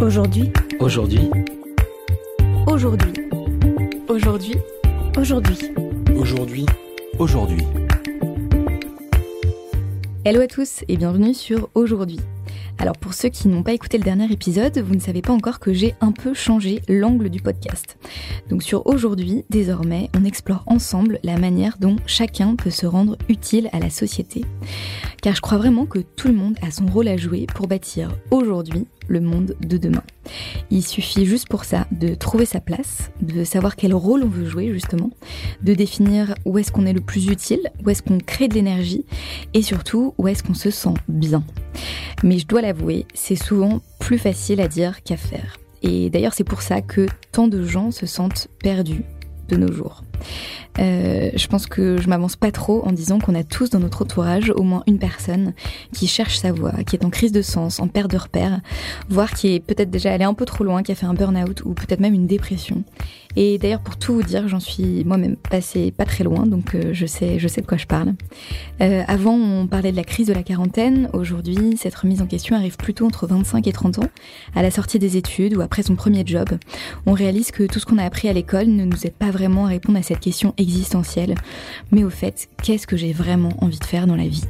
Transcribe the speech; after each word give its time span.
Aujourd'hui. 0.00 0.50
Aujourd'hui. 0.78 1.30
Aujourd'hui. 2.66 3.12
Aujourd'hui. 4.08 4.54
Aujourd'hui. 5.18 5.58
Aujourd'hui. 6.16 6.66
Aujourd'hui. 7.18 7.66
Hello 10.24 10.40
à 10.40 10.46
tous 10.46 10.84
et 10.88 10.96
bienvenue 10.96 11.34
sur 11.34 11.68
Aujourd'hui. 11.74 12.18
Alors 12.78 12.96
pour 12.96 13.12
ceux 13.12 13.28
qui 13.28 13.48
n'ont 13.48 13.62
pas 13.62 13.74
écouté 13.74 13.98
le 13.98 14.04
dernier 14.04 14.32
épisode, 14.32 14.78
vous 14.78 14.94
ne 14.94 15.00
savez 15.00 15.20
pas 15.20 15.34
encore 15.34 15.60
que 15.60 15.74
j'ai 15.74 15.94
un 16.00 16.12
peu 16.12 16.32
changé 16.32 16.80
l'angle 16.88 17.28
du 17.28 17.42
podcast. 17.42 17.98
Donc 18.48 18.62
sur 18.62 18.86
aujourd'hui, 18.86 19.44
désormais, 19.50 20.08
on 20.16 20.24
explore 20.24 20.62
ensemble 20.64 21.18
la 21.22 21.36
manière 21.36 21.76
dont 21.78 21.96
chacun 22.06 22.56
peut 22.56 22.70
se 22.70 22.86
rendre 22.86 23.18
utile 23.28 23.68
à 23.72 23.80
la 23.80 23.90
société. 23.90 24.46
Car 25.22 25.34
je 25.34 25.40
crois 25.40 25.58
vraiment 25.58 25.86
que 25.86 25.98
tout 25.98 26.28
le 26.28 26.34
monde 26.34 26.56
a 26.62 26.70
son 26.70 26.86
rôle 26.86 27.08
à 27.08 27.16
jouer 27.16 27.46
pour 27.54 27.66
bâtir 27.66 28.10
aujourd'hui 28.30 28.86
le 29.08 29.20
monde 29.20 29.56
de 29.60 29.76
demain. 29.76 30.02
Il 30.70 30.82
suffit 30.82 31.26
juste 31.26 31.48
pour 31.48 31.64
ça 31.64 31.86
de 31.90 32.14
trouver 32.14 32.46
sa 32.46 32.60
place, 32.60 33.10
de 33.20 33.44
savoir 33.44 33.76
quel 33.76 33.92
rôle 33.92 34.22
on 34.22 34.28
veut 34.28 34.46
jouer 34.46 34.72
justement, 34.72 35.10
de 35.62 35.74
définir 35.74 36.34
où 36.44 36.56
est-ce 36.58 36.72
qu'on 36.72 36.86
est 36.86 36.92
le 36.92 37.00
plus 37.00 37.26
utile, 37.26 37.70
où 37.84 37.90
est-ce 37.90 38.02
qu'on 38.02 38.18
crée 38.18 38.48
de 38.48 38.54
l'énergie 38.54 39.04
et 39.52 39.62
surtout 39.62 40.14
où 40.16 40.28
est-ce 40.28 40.42
qu'on 40.42 40.54
se 40.54 40.70
sent 40.70 40.94
bien. 41.08 41.42
Mais 42.22 42.38
je 42.38 42.46
dois 42.46 42.62
l'avouer, 42.62 43.06
c'est 43.14 43.36
souvent 43.36 43.80
plus 43.98 44.18
facile 44.18 44.60
à 44.60 44.68
dire 44.68 45.02
qu'à 45.02 45.16
faire. 45.16 45.58
Et 45.82 46.08
d'ailleurs 46.08 46.34
c'est 46.34 46.44
pour 46.44 46.62
ça 46.62 46.80
que 46.80 47.06
tant 47.32 47.48
de 47.48 47.62
gens 47.64 47.90
se 47.90 48.06
sentent 48.06 48.48
perdus 48.62 49.02
de 49.48 49.56
nos 49.56 49.72
jours. 49.72 50.04
Euh, 50.78 51.30
je 51.34 51.46
pense 51.46 51.66
que 51.66 52.00
je 52.00 52.08
m'avance 52.08 52.36
pas 52.36 52.52
trop 52.52 52.86
en 52.86 52.92
disant 52.92 53.18
qu'on 53.18 53.34
a 53.34 53.42
tous 53.42 53.70
dans 53.70 53.80
notre 53.80 54.02
entourage 54.02 54.50
au 54.50 54.62
moins 54.62 54.82
une 54.86 54.98
personne 54.98 55.52
qui 55.92 56.06
cherche 56.06 56.38
sa 56.38 56.52
voie, 56.52 56.72
qui 56.86 56.96
est 56.96 57.04
en 57.04 57.10
crise 57.10 57.32
de 57.32 57.42
sens, 57.42 57.80
en 57.80 57.88
perte 57.88 58.10
de 58.10 58.16
repère, 58.16 58.60
voire 59.08 59.32
qui 59.32 59.54
est 59.54 59.60
peut-être 59.60 59.90
déjà 59.90 60.12
allé 60.12 60.24
un 60.24 60.34
peu 60.34 60.44
trop 60.44 60.64
loin, 60.64 60.82
qui 60.82 60.92
a 60.92 60.94
fait 60.94 61.06
un 61.06 61.14
burn-out 61.14 61.62
ou 61.64 61.74
peut-être 61.74 62.00
même 62.00 62.14
une 62.14 62.26
dépression. 62.26 62.84
Et 63.36 63.58
d'ailleurs, 63.58 63.80
pour 63.80 63.96
tout 63.96 64.14
vous 64.14 64.22
dire, 64.22 64.48
j'en 64.48 64.58
suis 64.58 65.04
moi-même 65.04 65.36
passée 65.36 65.92
pas 65.92 66.04
très 66.04 66.24
loin, 66.24 66.46
donc 66.46 66.74
euh, 66.74 66.90
je 66.92 67.06
sais, 67.06 67.38
je 67.38 67.46
sais 67.46 67.60
de 67.60 67.66
quoi 67.66 67.78
je 67.78 67.86
parle. 67.86 68.14
Euh, 68.80 69.02
avant, 69.06 69.34
on 69.34 69.68
parlait 69.68 69.92
de 69.92 69.96
la 69.96 70.04
crise 70.04 70.26
de 70.26 70.32
la 70.32 70.42
quarantaine. 70.42 71.08
Aujourd'hui, 71.12 71.76
cette 71.76 71.94
remise 71.94 72.22
en 72.22 72.26
question 72.26 72.56
arrive 72.56 72.76
plutôt 72.76 73.06
entre 73.06 73.28
25 73.28 73.66
et 73.68 73.72
30 73.72 74.00
ans, 74.00 74.08
à 74.56 74.62
la 74.62 74.70
sortie 74.72 74.98
des 74.98 75.16
études 75.16 75.56
ou 75.56 75.60
après 75.60 75.82
son 75.82 75.94
premier 75.94 76.24
job. 76.26 76.48
On 77.06 77.12
réalise 77.12 77.52
que 77.52 77.64
tout 77.64 77.78
ce 77.78 77.86
qu'on 77.86 77.98
a 77.98 78.04
appris 78.04 78.28
à 78.28 78.32
l'école 78.32 78.66
ne 78.66 78.84
nous 78.84 79.06
aide 79.06 79.14
pas 79.14 79.30
vraiment 79.30 79.66
à 79.66 79.68
répondre 79.68 79.98
à 79.98 80.02
cette 80.10 80.20
question 80.20 80.54
existentielle. 80.56 81.36
Mais 81.92 82.02
au 82.02 82.10
fait, 82.10 82.48
qu'est-ce 82.62 82.86
que 82.86 82.96
j'ai 82.96 83.12
vraiment 83.12 83.52
envie 83.60 83.78
de 83.78 83.84
faire 83.84 84.08
dans 84.08 84.16
la 84.16 84.26
vie? 84.26 84.44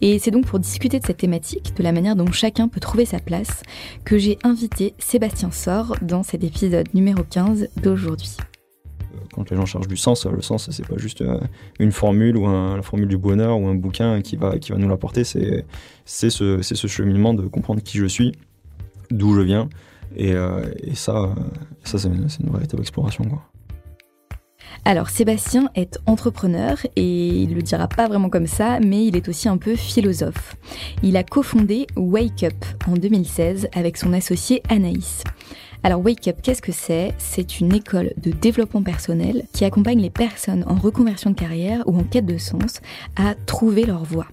Et 0.00 0.18
c'est 0.18 0.30
donc 0.30 0.46
pour 0.46 0.58
discuter 0.58 0.98
de 0.98 1.04
cette 1.04 1.18
thématique, 1.18 1.76
de 1.76 1.82
la 1.82 1.92
manière 1.92 2.16
dont 2.16 2.30
chacun 2.32 2.68
peut 2.68 2.80
trouver 2.80 3.04
sa 3.04 3.18
place, 3.18 3.62
que 4.04 4.16
j'ai 4.16 4.38
invité 4.44 4.94
Sébastien 4.98 5.50
Sor 5.50 5.96
dans 6.00 6.22
cet 6.22 6.42
épisode 6.42 6.88
numéro 6.94 7.22
15 7.22 7.68
d'aujourd'hui. 7.82 8.36
Quand 9.34 9.50
les 9.50 9.56
gens 9.56 9.66
cherchent 9.66 9.88
du 9.88 9.96
sens, 9.96 10.24
le 10.24 10.40
sens, 10.40 10.70
c'est 10.70 10.86
pas 10.86 10.96
juste 10.96 11.20
euh, 11.20 11.38
une 11.78 11.92
formule 11.92 12.36
ou 12.36 12.46
la 12.46 12.82
formule 12.82 13.08
du 13.08 13.18
bonheur 13.18 13.58
ou 13.58 13.66
un 13.66 13.74
bouquin 13.74 14.22
qui 14.22 14.36
va, 14.36 14.58
qui 14.58 14.72
va 14.72 14.78
nous 14.78 14.88
l'apporter, 14.88 15.22
c'est 15.24 15.64
ce, 16.06 16.62
ce 16.62 16.86
cheminement 16.86 17.34
de 17.34 17.46
comprendre 17.46 17.82
qui 17.82 17.98
je 17.98 18.06
suis, 18.06 18.32
d'où 19.10 19.34
je 19.34 19.42
viens, 19.42 19.68
et, 20.16 20.32
euh, 20.32 20.64
ça, 20.94 21.34
ça 21.84 21.98
c'est 21.98 22.08
une, 22.08 22.26
une 22.40 22.52
véritable 22.52 22.80
exploration. 22.80 23.24
Quoi. 23.24 23.42
Alors 24.84 25.10
Sébastien 25.10 25.70
est 25.74 25.98
entrepreneur 26.06 26.78
et 26.96 27.28
il 27.28 27.54
le 27.54 27.62
dira 27.62 27.88
pas 27.88 28.08
vraiment 28.08 28.30
comme 28.30 28.46
ça, 28.46 28.80
mais 28.80 29.06
il 29.06 29.16
est 29.16 29.28
aussi 29.28 29.48
un 29.48 29.58
peu 29.58 29.76
philosophe. 29.76 30.56
Il 31.02 31.16
a 31.16 31.22
cofondé 31.22 31.86
Wake 31.96 32.44
Up 32.44 32.64
en 32.86 32.94
2016 32.94 33.68
avec 33.74 33.96
son 33.96 34.12
associé 34.12 34.62
Anaïs. 34.68 35.24
Alors 35.82 36.04
Wake 36.04 36.26
Up, 36.28 36.38
qu'est-ce 36.42 36.62
que 36.62 36.72
c'est? 36.72 37.12
C'est 37.18 37.60
une 37.60 37.74
école 37.74 38.12
de 38.16 38.30
développement 38.30 38.82
personnel 38.82 39.44
qui 39.52 39.64
accompagne 39.64 40.00
les 40.00 40.10
personnes 40.10 40.64
en 40.66 40.74
reconversion 40.74 41.30
de 41.30 41.36
carrière 41.36 41.82
ou 41.86 41.96
en 41.98 42.04
quête 42.04 42.26
de 42.26 42.38
sens 42.38 42.80
à 43.16 43.34
trouver 43.46 43.84
leur 43.84 44.04
voie. 44.04 44.26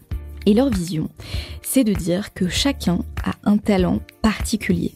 Et 0.46 0.54
leur 0.54 0.70
vision, 0.70 1.10
c'est 1.62 1.84
de 1.84 1.94
dire 1.94 2.34
que 2.34 2.48
chacun 2.48 3.00
a 3.24 3.34
un 3.44 3.58
talent 3.58 4.00
particulier. 4.22 4.94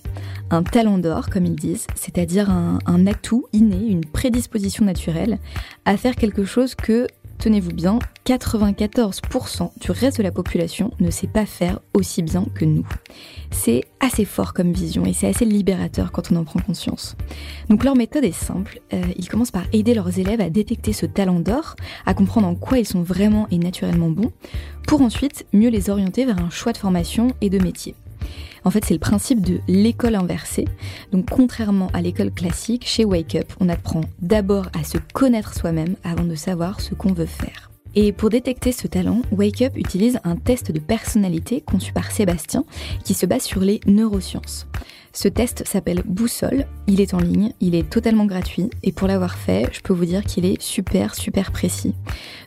Un 0.52 0.64
talent 0.64 0.98
d'or, 0.98 1.30
comme 1.30 1.46
ils 1.46 1.56
disent, 1.56 1.88
c'est-à-dire 1.96 2.50
un, 2.50 3.08
atout 3.08 3.46
inné, 3.54 3.88
une 3.88 4.06
prédisposition 4.06 4.86
naturelle 4.86 5.38
à 5.86 5.98
faire 5.98 6.16
quelque 6.16 6.44
chose 6.44 6.76
que 6.76 7.08
tenez-vous 7.40 7.72
bien, 7.72 8.00
94% 8.26 9.72
du 9.80 9.92
reste 9.92 10.18
de 10.18 10.24
la 10.24 10.32
population 10.32 10.92
ne 11.00 11.10
sait 11.10 11.28
pas 11.28 11.46
faire 11.46 11.80
aussi 11.94 12.22
bien 12.22 12.46
que 12.54 12.66
nous. 12.66 12.88
C'est 13.52 13.86
assez 14.00 14.26
fort 14.26 14.54
comme 14.54 14.72
vision 14.72 15.06
et 15.06 15.14
c'est 15.14 15.28
assez 15.28 15.46
libérateur 15.46 16.12
quand 16.12 16.32
on 16.32 16.36
en 16.36 16.44
prend 16.44 16.60
conscience. 16.60 17.16
Donc 17.70 17.84
leur 17.84 17.96
méthode 17.96 18.24
est 18.24 18.32
simple, 18.32 18.82
euh, 18.94 19.02
ils 19.18 19.28
commencent 19.28 19.52
par 19.52 19.66
aider 19.74 19.94
leurs 19.94 20.20
élèves 20.20 20.42
à 20.42 20.50
détecter 20.50 20.94
ce 20.94 21.06
talent 21.06 21.40
d'or, 21.40 21.76
à 22.06 22.14
comprendre 22.14 22.48
en 22.48 22.56
quoi 22.56 22.78
ils 22.78 22.86
sont 22.86 23.02
vraiment 23.02 23.48
et 23.50 23.58
naturellement 23.58 24.10
bons, 24.10 24.32
pour 24.86 25.02
ensuite 25.02 25.46
mieux 25.54 25.70
les 25.70 25.90
orienter 25.90 26.26
vers 26.26 26.40
un 26.40 26.50
choix 26.50 26.74
de 26.74 26.78
formation 26.78 27.30
et 27.42 27.50
de 27.50 27.60
métier. 27.60 27.96
En 28.64 28.72
fait, 28.72 28.86
c'est 28.86 28.94
le 28.94 29.00
principe 29.00 29.42
de 29.42 29.59
l'école 29.68 30.16
inversée. 30.16 30.66
Donc, 31.12 31.30
contrairement 31.30 31.90
à 31.94 32.02
l'école 32.02 32.31
classique, 32.31 32.86
chez 32.86 33.06
Wake 33.06 33.36
Up, 33.36 33.53
on 33.59 33.70
apprend 33.70 34.02
d'abord 34.22 34.68
à 34.80 34.84
se 34.84 34.97
connaître 35.14 35.53
soi-même 35.53 35.96
avant 36.03 36.25
de 36.25 36.36
savoir 36.36 36.81
ce 36.81 36.94
qu'on 36.94 37.14
veut 37.14 37.25
faire. 37.25 37.70
Et 37.96 38.12
pour 38.12 38.30
détecter 38.30 38.72
ce 38.72 38.88
talent, 38.88 39.22
Wake 39.31 39.64
Up 39.64 39.74
utilise 39.75 40.20
un 40.24 40.36
test 40.36 40.72
de 40.72 40.80
personnalité 40.80 41.62
conçu 41.62 41.92
par 41.92 42.12
Sébastien 42.12 42.64
qui 43.03 43.14
se 43.14 43.25
base 43.25 43.44
sur 43.44 43.62
les 43.62 43.80
neurosciences. 43.88 44.68
Ce 45.12 45.28
test 45.28 45.68
s'appelle 45.68 46.03
Boussole, 46.06 46.68
il 46.88 47.02
est 47.02 47.14
en 47.14 47.20
ligne, 47.20 47.53
il 47.59 47.75
est 47.75 47.90
totalement 47.90 48.25
gratuit 48.25 48.70
et 48.84 48.92
pour 48.92 49.08
l'avoir 49.08 49.38
fait, 49.38 49.68
je 49.72 49.81
peux 49.81 49.94
vous 49.94 50.06
dire 50.06 50.24
qu'il 50.24 50.46
est 50.46 50.62
super 50.62 51.16
super 51.16 51.52
précis. 51.52 51.96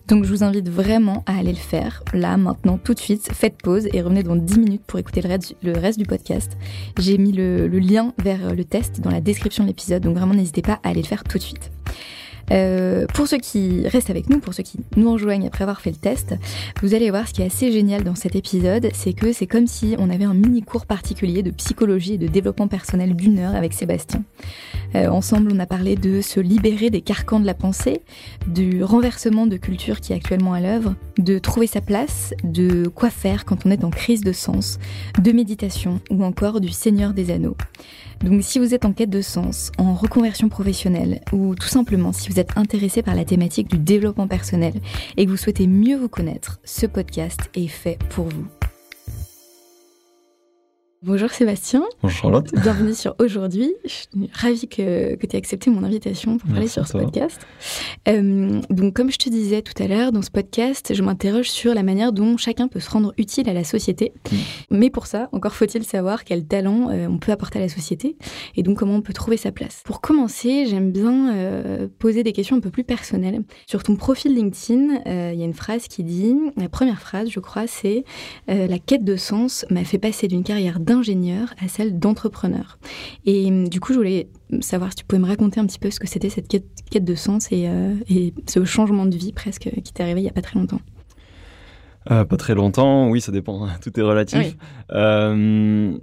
Donc 0.08 0.24
je 0.24 0.30
vous 0.30 0.44
invite 0.44 0.68
vraiment 0.68 1.24
à 1.26 1.38
aller 1.38 1.52
le 1.52 1.58
faire, 1.58 2.02
là, 2.12 2.36
maintenant, 2.36 2.78
tout 2.78 2.94
de 2.94 3.00
suite, 3.00 3.30
faites 3.32 3.60
pause 3.62 3.88
et 3.92 4.00
revenez 4.00 4.22
dans 4.22 4.36
10 4.36 4.58
minutes 4.58 4.82
pour 4.86 4.98
écouter 4.98 5.22
le 5.22 5.78
reste, 5.78 5.98
du 5.98 6.06
podcast. 6.06 6.56
J'ai 6.98 7.18
mis 7.18 7.32
le 7.32 7.66
lien 7.66 8.14
vers 8.22 8.54
le 8.54 8.64
test 8.64 9.00
dans 9.00 9.10
la 9.10 9.20
description 9.20 9.64
de 9.64 9.68
l'épisode, 9.68 10.02
donc 10.02 10.16
vraiment 10.16 10.34
n'hésitez 10.34 10.62
pas 10.62 10.80
à 10.82 10.90
aller 10.90 11.02
le 11.02 11.08
faire 11.08 11.24
tout 11.24 11.38
de 11.38 11.42
suite. 11.42 11.70
Euh, 12.50 13.06
pour 13.14 13.26
ceux 13.28 13.38
qui 13.38 13.86
restent 13.86 14.10
avec 14.10 14.28
nous, 14.28 14.40
pour 14.40 14.54
ceux 14.54 14.62
qui 14.62 14.78
nous 14.96 15.12
rejoignent 15.12 15.46
après 15.46 15.62
avoir 15.62 15.80
fait 15.80 15.90
le 15.90 15.96
test, 15.96 16.34
vous 16.82 16.94
allez 16.94 17.10
voir 17.10 17.28
ce 17.28 17.32
qui 17.32 17.42
est 17.42 17.46
assez 17.46 17.72
génial 17.72 18.04
dans 18.04 18.14
cet 18.14 18.36
épisode, 18.36 18.88
c'est 18.92 19.12
que 19.12 19.32
c'est 19.32 19.46
comme 19.46 19.66
si 19.66 19.94
on 19.98 20.10
avait 20.10 20.24
un 20.24 20.34
mini 20.34 20.62
cours 20.62 20.86
particulier 20.86 21.42
de 21.42 21.50
psychologie 21.50 22.14
et 22.14 22.18
de 22.18 22.26
développement 22.26 22.68
personnel 22.68 23.14
d'une 23.14 23.38
heure 23.38 23.54
avec 23.54 23.72
Sébastien. 23.72 24.22
Euh, 24.94 25.08
ensemble, 25.08 25.50
on 25.54 25.58
a 25.58 25.66
parlé 25.66 25.96
de 25.96 26.20
se 26.20 26.40
libérer 26.40 26.90
des 26.90 27.00
carcans 27.00 27.40
de 27.40 27.46
la 27.46 27.54
pensée, 27.54 28.02
du 28.46 28.84
renversement 28.84 29.46
de 29.46 29.56
culture 29.56 30.00
qui 30.00 30.12
est 30.12 30.16
actuellement 30.16 30.52
à 30.52 30.60
l'œuvre, 30.60 30.94
de 31.18 31.38
trouver 31.38 31.66
sa 31.66 31.80
place, 31.80 32.34
de 32.44 32.88
quoi 32.88 33.10
faire 33.10 33.44
quand 33.44 33.64
on 33.64 33.70
est 33.70 33.84
en 33.84 33.90
crise 33.90 34.22
de 34.22 34.32
sens, 34.32 34.78
de 35.20 35.32
méditation 35.32 36.00
ou 36.10 36.24
encore 36.24 36.60
du 36.60 36.70
Seigneur 36.70 37.14
des 37.14 37.30
Anneaux. 37.30 37.56
Donc 38.22 38.42
si 38.44 38.60
vous 38.60 38.72
êtes 38.72 38.84
en 38.84 38.92
quête 38.92 39.10
de 39.10 39.20
sens, 39.20 39.72
en 39.78 39.94
reconversion 39.94 40.48
professionnelle 40.48 41.20
ou 41.32 41.56
tout 41.56 41.66
simplement 41.66 42.12
si 42.12 42.28
vous 42.28 42.31
êtes 42.38 42.56
intéressé 42.56 43.02
par 43.02 43.14
la 43.14 43.24
thématique 43.24 43.68
du 43.68 43.78
développement 43.78 44.28
personnel 44.28 44.74
et 45.16 45.24
que 45.24 45.30
vous 45.30 45.36
souhaitez 45.36 45.66
mieux 45.66 45.96
vous 45.96 46.08
connaître, 46.08 46.60
ce 46.64 46.86
podcast 46.86 47.50
est 47.54 47.68
fait 47.68 47.98
pour 48.10 48.26
vous. 48.26 48.61
Bonjour 51.04 51.30
Sébastien. 51.30 51.82
Bonjour 52.00 52.16
Charlotte. 52.16 52.54
Bienvenue 52.62 52.94
sur 52.94 53.16
Aujourd'hui. 53.18 53.74
Je 53.84 53.88
suis 53.88 54.30
ravie 54.32 54.68
que, 54.68 55.16
que 55.16 55.26
tu 55.26 55.34
aies 55.34 55.36
accepté 55.36 55.68
mon 55.68 55.82
invitation 55.82 56.38
pour 56.38 56.48
parler 56.48 56.68
sur 56.68 56.86
ce 56.86 56.92
podcast. 56.92 57.44
Euh, 58.06 58.60
donc, 58.70 58.94
comme 58.94 59.10
je 59.10 59.18
te 59.18 59.28
disais 59.28 59.62
tout 59.62 59.82
à 59.82 59.88
l'heure, 59.88 60.12
dans 60.12 60.22
ce 60.22 60.30
podcast, 60.30 60.94
je 60.94 61.02
m'interroge 61.02 61.50
sur 61.50 61.74
la 61.74 61.82
manière 61.82 62.12
dont 62.12 62.36
chacun 62.36 62.68
peut 62.68 62.78
se 62.78 62.88
rendre 62.88 63.12
utile 63.18 63.48
à 63.48 63.52
la 63.52 63.64
société. 63.64 64.12
Mm. 64.30 64.36
Mais 64.70 64.90
pour 64.90 65.06
ça, 65.06 65.28
encore 65.32 65.54
faut-il 65.54 65.82
savoir 65.82 66.22
quel 66.22 66.46
talent 66.46 66.90
euh, 66.90 67.08
on 67.08 67.18
peut 67.18 67.32
apporter 67.32 67.58
à 67.58 67.62
la 67.62 67.68
société 67.68 68.16
et 68.54 68.62
donc 68.62 68.78
comment 68.78 68.94
on 68.94 69.02
peut 69.02 69.12
trouver 69.12 69.36
sa 69.36 69.50
place. 69.50 69.82
Pour 69.84 70.02
commencer, 70.02 70.66
j'aime 70.66 70.92
bien 70.92 71.34
euh, 71.34 71.88
poser 71.98 72.22
des 72.22 72.32
questions 72.32 72.54
un 72.54 72.60
peu 72.60 72.70
plus 72.70 72.84
personnelles. 72.84 73.42
Sur 73.66 73.82
ton 73.82 73.96
profil 73.96 74.36
LinkedIn, 74.36 75.32
il 75.32 75.38
y 75.40 75.42
a 75.42 75.46
une 75.46 75.52
phrase 75.52 75.88
qui 75.88 76.04
dit, 76.04 76.36
la 76.56 76.68
première 76.68 77.00
phrase, 77.00 77.28
je 77.28 77.40
crois, 77.40 77.66
c'est 77.66 78.04
La 78.46 78.78
quête 78.78 79.02
de 79.02 79.16
sens 79.16 79.66
m'a 79.68 79.82
fait 79.82 79.98
passer 79.98 80.28
d'une 80.28 80.44
carrière 80.44 80.78
d'ingénieur 80.92 81.54
à 81.62 81.68
celle 81.68 81.98
d'entrepreneur. 81.98 82.78
Et 83.24 83.46
hum, 83.46 83.68
du 83.68 83.80
coup, 83.80 83.92
je 83.92 83.98
voulais 83.98 84.28
savoir 84.60 84.90
si 84.90 84.96
tu 84.96 85.04
pouvais 85.04 85.20
me 85.20 85.26
raconter 85.26 85.60
un 85.60 85.66
petit 85.66 85.78
peu 85.78 85.90
ce 85.90 85.98
que 85.98 86.06
c'était 86.06 86.28
cette 86.28 86.48
quête, 86.48 87.04
de 87.04 87.14
sens 87.14 87.48
euh, 87.52 87.94
et, 88.08 88.34
ce 88.46 88.64
changement 88.64 89.06
de 89.06 89.16
vie 89.16 89.32
presque 89.32 89.70
qui 89.82 89.92
t'est 89.92 90.02
arrivé 90.02 90.20
il 90.20 90.24
n'y 90.24 90.28
a 90.28 90.32
pas 90.32 90.42
très 90.42 90.58
longtemps. 90.58 90.80
Euh, 92.10 92.24
pas 92.24 92.36
très 92.36 92.54
longtemps, 92.54 93.08
oui, 93.08 93.20
ça 93.20 93.32
dépend, 93.32 93.68
tout 93.80 93.98
est 93.98 94.02
relatif. 94.02 94.56
Euh, 94.90 95.96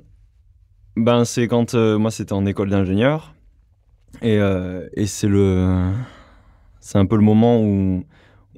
ben, 0.96 1.26
c'est 1.26 1.48
quand 1.48 1.76
moi 1.76 2.10
c'était 2.10 2.34
en 2.34 2.46
école 2.46 2.70
d'ingénieur 2.70 3.36
et, 4.22 4.40
et 4.94 5.06
c'est 5.06 5.28
le, 5.28 5.92
c'est 6.80 6.98
un 6.98 7.06
peu 7.06 7.16
le 7.16 7.22
moment 7.22 7.62
où, 7.62 8.04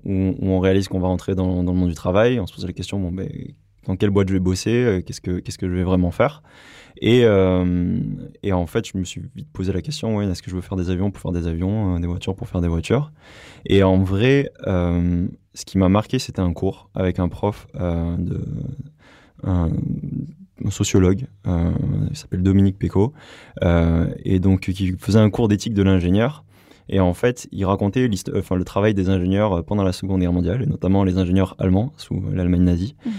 où, 0.06 0.36
on 0.42 0.60
réalise 0.60 0.88
qu'on 0.88 1.00
va 1.00 1.08
rentrer 1.08 1.36
dans, 1.36 1.64
dans, 1.64 1.74
le 1.74 1.78
monde 1.78 1.90
du 1.90 1.96
travail. 1.96 2.40
On 2.40 2.48
se 2.48 2.54
pose 2.54 2.66
la 2.66 2.74
question, 2.74 3.00
bon, 3.00 3.12
ben, 3.12 3.30
dans 3.86 3.96
quelle 3.96 4.10
boîte 4.10 4.28
je 4.30 4.34
vais 4.34 4.40
bosser, 4.40 5.04
qu'est-ce 5.06 5.22
que 5.22 5.40
qu'est-ce 5.40 5.58
que 5.58 5.68
je 5.68 5.74
vais 5.74 5.84
vraiment 5.84 6.12
faire. 6.12 6.44
Et, 7.02 7.22
et 7.22 8.54
en 8.54 8.68
fait, 8.68 8.88
je 8.88 8.98
me 8.98 9.04
suis 9.04 9.24
vite 9.36 9.48
posé 9.52 9.74
la 9.74 9.82
question, 9.82 10.18
ouais, 10.18 10.28
est-ce 10.28 10.44
que 10.44 10.52
je 10.52 10.56
veux 10.56 10.62
faire 10.62 10.78
des 10.78 10.90
avions 10.92 11.10
pour 11.10 11.22
faire 11.22 11.32
des 11.32 11.48
avions, 11.48 12.00
des 12.00 12.06
voitures 12.06 12.36
pour 12.36 12.48
faire 12.48 12.62
des 12.62 12.68
voitures 12.68 13.12
Et 13.66 13.82
en 13.82 14.04
vrai, 14.04 14.52
ce 14.66 15.66
qui 15.66 15.78
m'a 15.78 15.90
marqué, 15.90 16.20
c'était 16.20 16.42
un 16.42 16.54
cours 16.54 16.90
avec 16.94 17.18
un 17.18 17.30
prof 17.30 17.66
de 17.74 18.42
un, 19.44 19.70
sociologue, 20.70 21.26
euh, 21.48 21.72
il 22.10 22.16
s'appelle 22.16 22.44
Dominique 22.44 22.78
Péco, 22.78 23.14
euh, 23.64 24.08
et 24.24 24.40
donc 24.40 24.62
qui 24.62 24.96
faisait 25.00 25.20
un 25.20 25.30
cours 25.30 25.48
d'éthique 25.48 25.74
de 25.74 25.84
l'ingénieur. 25.84 26.44
Et 26.90 27.00
en 27.00 27.14
fait, 27.14 27.48
il 27.52 27.64
racontait 27.66 28.08
le 28.08 28.64
travail 28.64 28.94
des 28.94 29.10
ingénieurs 29.10 29.64
pendant 29.64 29.84
la 29.84 29.94
Seconde 29.94 30.20
Guerre 30.20 30.34
mondiale, 30.34 30.62
et 30.62 30.66
notamment 30.66 31.04
les 31.04 31.18
ingénieurs 31.18 31.56
allemands 31.58 31.94
sous 31.98 32.22
l'Allemagne 32.32 32.64
nazie. 32.64 32.96
Mhm. 33.06 33.12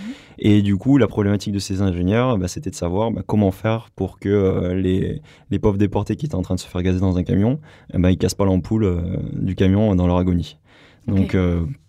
Et 0.45 0.61
du 0.61 0.77
coup, 0.77 0.99
la 0.99 1.07
problématique 1.07 1.53
de 1.53 1.59
ces 1.59 1.83
ingénieurs, 1.83 2.37
bah, 2.37 2.49
c'était 2.49 2.71
de 2.71 2.75
savoir 2.75 3.13
bah, 3.13 3.23
comment 3.25 3.53
faire 3.53 3.91
pour 3.95 4.19
que 4.19 4.29
euh, 4.29 4.75
les, 4.75 5.23
les, 5.51 5.59
pauvres 5.59 5.79
déportés 5.79 6.17
qui 6.17 6.27
étaient 6.27 6.35
en 6.35 6.43
train 6.43 6.57
de 6.57 6.61
se 6.61 6.67
faire 6.67 6.83
gazer 6.83 7.01
dans 7.01 7.17
un 7.17 7.23
camion, 7.23 7.61
eh 7.95 7.99
ben, 7.99 8.11
ils 8.11 8.19
cassent 8.19 8.35
pas 8.35 8.45
l'ampoule 8.45 9.03
du 9.33 9.55
camion 9.55 9.95
dans 9.95 10.07
leur 10.07 10.17
agonie. 10.17 10.59
Donc, 11.07 11.37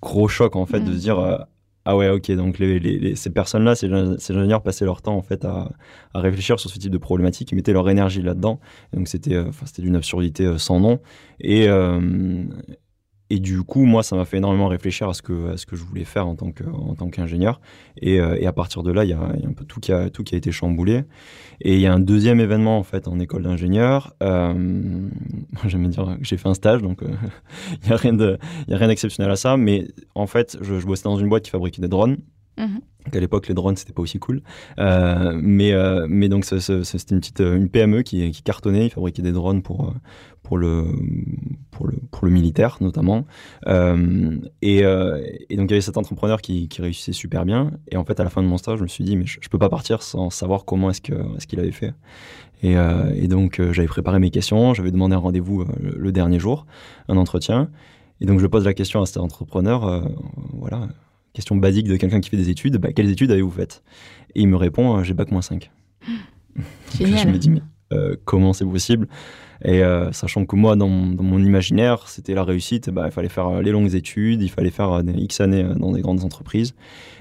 gros 0.02 0.28
choc 0.28 0.56
en 0.56 0.66
fait 0.66 0.80
de 0.80 0.90
mhm. 0.90 0.94
se 0.94 1.00
dire 1.00 1.46
ah 1.86 1.98
ouais, 1.98 2.10
ok. 2.10 2.32
Donc 2.32 2.60
les, 2.60 3.16
ces 3.16 3.30
personnes-là, 3.30 3.76
ces, 3.76 3.92
ingénieurs 3.92 4.64
passaient 4.64 4.86
leur 4.86 5.02
temps 5.02 5.16
en 5.16 5.22
fait 5.22 5.44
à, 5.44 5.70
réfléchir 6.16 6.60
sur 6.60 6.70
ce 6.70 6.80
type 6.80 6.92
de 6.92 6.98
problématique, 6.98 7.52
ils 7.52 7.56
mettaient 7.56 7.74
leur 7.74 7.90
énergie 7.90 8.22
là-dedans. 8.22 8.60
Donc 8.94 9.08
c'était, 9.08 9.36
euh, 9.36 9.52
c'était 9.66 9.82
d'une 9.82 9.96
absurdité 9.96 10.46
euh, 10.46 10.58
sans 10.58 10.80
nom. 10.80 11.00
Et, 11.40 11.68
euh, 11.68 12.46
et 13.30 13.40
du 13.40 13.64
coup, 13.64 13.86
moi, 13.86 14.04
ça 14.04 14.16
m'a 14.16 14.25
fait 14.25 14.38
énormément 14.38 14.68
réfléchir 14.68 15.10
à 15.10 15.14
ce 15.14 15.22
que, 15.22 15.54
à 15.54 15.58
ce 15.58 15.66
que 15.66 15.75
je 15.75 15.84
voulais 15.84 16.04
faire 16.04 16.28
en 16.28 16.36
tant, 16.36 16.52
tant 16.52 17.10
qu'ingénieur. 17.10 17.62
Et, 17.98 18.20
euh, 18.20 18.38
et, 18.40 18.46
à 18.46 18.54
partir 18.54 18.84
de 18.84 18.92
là, 18.92 19.06
il 19.06 19.10
y, 19.10 19.14
a, 19.14 19.20
un 19.20 19.54
peu 19.54 19.66
tout 19.66 19.80
qui, 19.80 19.92
a, 19.92 20.10
tout 20.10 20.24
qui 20.24 20.36
a 20.36 20.38
été 20.38 20.52
chamboulé. 20.52 21.04
Et 21.62 21.75
il 21.75 21.80
y 21.81 21.88
a 21.88 21.94
un 21.94 22.00
deuxième 22.00 22.40
événement, 22.40 22.78
en 22.78 22.84
fait, 22.84 23.08
en 23.08 23.20
école 23.20 23.44
d'ingénieur. 23.44 24.14
Euh, 24.22 24.54
J'aime 25.66 25.88
dire 25.88 26.18
que 26.20 26.25
j'ai 26.25 26.38
fait 26.38 26.50
un 26.50 26.54
stage, 26.54 26.81
donc 26.81 27.02
euh, 27.02 27.08
il 27.84 27.88
n'y 27.88 27.94
a 27.94 28.78
rien 28.78 28.88
d'exceptionnel 28.88 29.31
à 29.31 29.36
ça. 29.36 29.58
Mais 29.58 29.88
en 30.16 30.28
fait, 30.28 30.58
je, 30.62 30.80
je 30.80 30.86
bossais 30.86 31.04
dans 31.04 31.18
une 31.18 31.30
boîte 31.30 31.44
qui 31.44 31.52
fabriquait 31.52 31.81
des 31.81 31.88
drones. 31.88 32.18
Mhm. 32.58 32.82
À 33.12 33.20
l'époque, 33.20 33.48
les 33.48 33.54
drones, 33.54 33.76
c'était 33.76 33.94
pas 33.94 34.02
aussi 34.02 34.18
cool. 34.20 34.42
Euh, 34.80 35.38
mais, 35.42 35.74
euh, 35.74 36.08
mais 36.10 36.30
donc, 36.30 36.46
c'était 36.46 36.74
une 36.74 37.20
petite 37.20 37.42
une 37.42 37.68
PME 37.68 38.02
qui, 38.02 38.32
cartonnait. 38.44 38.86
Ils 38.86 38.90
fabriquaient 38.90 39.22
des 39.22 39.34
drones 39.34 39.62
pour, 39.62 39.94
le, 40.58 40.86
militaire, 42.24 42.78
notamment. 42.80 43.26
Euh, 43.68 44.38
et, 44.62 44.84
donc, 44.84 45.70
il 45.70 45.72
y 45.72 45.74
avait 45.74 45.82
cet 45.82 45.98
entrepreneur 45.98 46.42
qui, 46.42 46.70
réussissait 46.80 47.12
super 47.12 47.44
bien. 47.46 47.72
Et 47.92 47.98
en 47.98 48.06
fait, 48.06 48.20
à 48.20 48.24
la 48.24 48.30
fin 48.30 48.42
de 48.42 48.48
mon 48.48 48.58
stage, 48.58 48.78
je 48.78 48.84
me 48.84 48.88
suis 48.88 49.04
dit, 49.04 49.18
mais 49.18 49.26
je, 49.26 49.50
peux 49.50 49.60
pas 49.60 49.70
partir 49.70 50.02
sans 50.02 50.30
savoir 50.30 50.64
comment 50.64 50.90
est-ce 50.90 51.02
qu'il 51.02 51.60
avait 51.60 51.72
fait. 51.72 51.94
Et, 52.62 53.28
donc, 53.28 53.62
j'avais 53.72 53.88
préparé 53.88 54.20
mes 54.20 54.30
questions. 54.30 54.74
J'avais 54.74 54.92
demandé 54.92 55.16
un 55.16 55.20
rendez-vous 55.20 55.66
le, 55.82 56.12
dernier 56.14 56.40
jour, 56.40 56.66
un 57.10 57.18
entretien. 57.18 57.70
Et 58.22 58.26
donc, 58.26 58.40
je 58.40 58.48
pose 58.48 58.64
la 58.64 58.74
question 58.74 59.02
à 59.02 59.06
cet 59.06 59.18
entrepreneur. 59.18 60.10
voilà 60.54 60.88
question 61.33 61.56
basique 61.56 61.88
de 61.88 61.97
quelqu'un 61.97 62.21
qui 62.21 62.30
fait 62.30 62.38
des 62.38 62.50
études, 62.50 62.77
bah, 62.77 62.94
quelles 62.94 63.09
études 63.09 63.31
avez-vous 63.31 63.51
faites? 63.51 63.83
Et 64.35 64.41
il 64.41 64.47
me 64.47 64.56
répond, 64.56 64.97
euh, 64.97 65.03
j'ai 65.03 65.13
bac 65.13 65.31
moins 65.31 65.41
5. 65.41 65.71
je 67.00 67.27
me 67.27 67.38
dis, 67.38 67.50
mais 67.50 67.62
euh, 67.91 68.15
comment 68.25 68.53
c'est 68.53 68.65
possible? 68.65 69.07
Et 69.65 69.81
euh, 69.83 70.12
sachant 70.12 70.45
que 70.45 70.56
moi, 70.56 70.75
dans 70.75 70.89
mon, 70.89 71.39
imaginaire, 71.39 72.07
c'était 72.09 72.33
la 72.33 72.44
réussite, 72.44 72.89
bah, 72.89 73.03
il 73.06 73.12
fallait 73.12 73.30
faire 73.30 73.62
les 73.62 73.71
longues 73.71 73.95
études, 73.95 74.41
il 74.41 74.50
fallait 74.50 74.71
faire 74.71 75.03
des 75.03 75.13
X 75.13 75.41
années 75.41 75.63
dans 75.77 75.91
des 75.91 76.01
grandes 76.01 76.24
entreprises. 76.24 76.75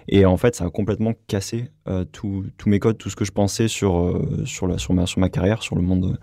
Et 0.08 0.26
en 0.26 0.36
fait, 0.36 0.56
ça 0.56 0.64
a 0.64 0.70
complètement 0.70 1.12
cassé 1.28 1.70
tous 2.10 2.44
mes 2.66 2.80
codes, 2.80 2.98
tout 2.98 3.10
ce 3.10 3.16
que 3.16 3.24
je 3.24 3.30
pensais 3.30 3.68
sur, 3.68 4.20
sur, 4.44 4.66
la, 4.66 4.78
sur, 4.78 4.92
ma, 4.92 5.06
sur 5.06 5.20
ma 5.20 5.28
carrière, 5.28 5.62
sur 5.62 5.76
le 5.76 5.82
monde 5.82 6.18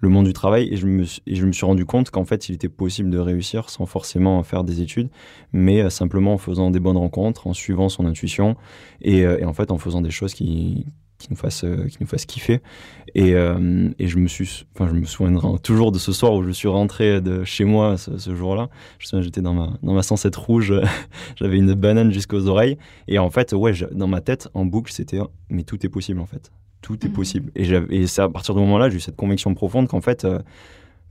le 0.00 0.08
monde 0.08 0.26
du 0.26 0.32
travail 0.32 0.68
et 0.72 0.76
je 0.76 0.86
me, 0.86 1.04
suis 1.52 1.66
rendu 1.66 1.84
compte 1.84 2.10
qu'en 2.10 2.24
fait 2.24 2.48
il 2.48 2.54
était 2.54 2.68
possible 2.68 3.10
de 3.10 3.18
réussir 3.18 3.70
sans 3.70 3.86
forcément 3.86 4.42
faire 4.42 4.64
des 4.64 4.80
études 4.80 5.08
mais 5.52 5.82
euh, 5.82 5.90
simplement 5.90 6.34
en 6.34 6.38
faisant 6.38 6.70
des 6.70 6.80
bonnes 6.80 6.96
rencontres 6.96 7.46
en 7.46 7.52
suivant 7.52 7.88
son 7.88 8.06
intuition 8.06 8.56
et, 9.02 9.24
euh, 9.24 9.46
en 9.46 9.52
fait 9.52 9.70
en 9.70 9.78
faisant 9.78 10.00
des 10.00 10.10
choses 10.10 10.34
qui, 10.34 10.86
nous 11.30 11.36
fassent 11.36 11.64
euh, 11.64 11.88
qui 11.88 11.96
nous 12.00 12.06
fassent 12.06 12.26
kiffer. 12.26 12.60
Et, 13.16 13.32
je 13.32 14.18
me 14.18 14.28
souviendrai 15.04 15.58
toujours 15.58 15.90
de 15.90 15.98
ce 15.98 16.12
soir 16.12 16.32
où 16.34 16.44
je 16.44 16.50
suis 16.50 16.68
rentré 16.68 17.20
de 17.20 17.42
chez 17.42 17.64
moi 17.64 17.96
ce, 17.96 18.34
jour-là. 18.36 18.68
Je 18.98 19.20
j'étais 19.20 19.40
dans 19.40 19.54
ma 19.54 19.72
dans 19.82 19.94
ma 19.94 20.02
107 20.02 20.36
rouge 20.36 20.74
j'avais 21.36 21.58
une 21.58 21.74
banane 21.74 22.12
jusqu'aux 22.12 22.46
oreilles 22.46 22.78
et 23.08 23.18
en 23.18 23.30
fait 23.30 23.52
ouais 23.52 23.72
dans 23.92 24.06
ma 24.06 24.20
tête 24.20 24.48
en 24.54 24.64
boucle 24.64 24.92
c'était 24.92 25.18
mais 25.50 25.64
tout 25.64 25.84
est 25.84 25.88
possible 25.88 26.20
en 26.20 26.26
fait 26.26 26.52
tout 26.82 27.04
est 27.04 27.08
mhm. 27.08 27.14
possible. 27.14 27.52
Et, 27.56 27.68
et 27.90 28.06
c'est 28.06 28.22
à 28.22 28.28
partir 28.28 28.54
du 28.54 28.60
moment-là, 28.60 28.88
j'ai 28.88 28.96
eu 28.96 29.00
cette 29.00 29.16
conviction 29.16 29.54
profonde 29.54 29.88
qu'en 29.88 30.00
fait, 30.00 30.24
euh, 30.24 30.38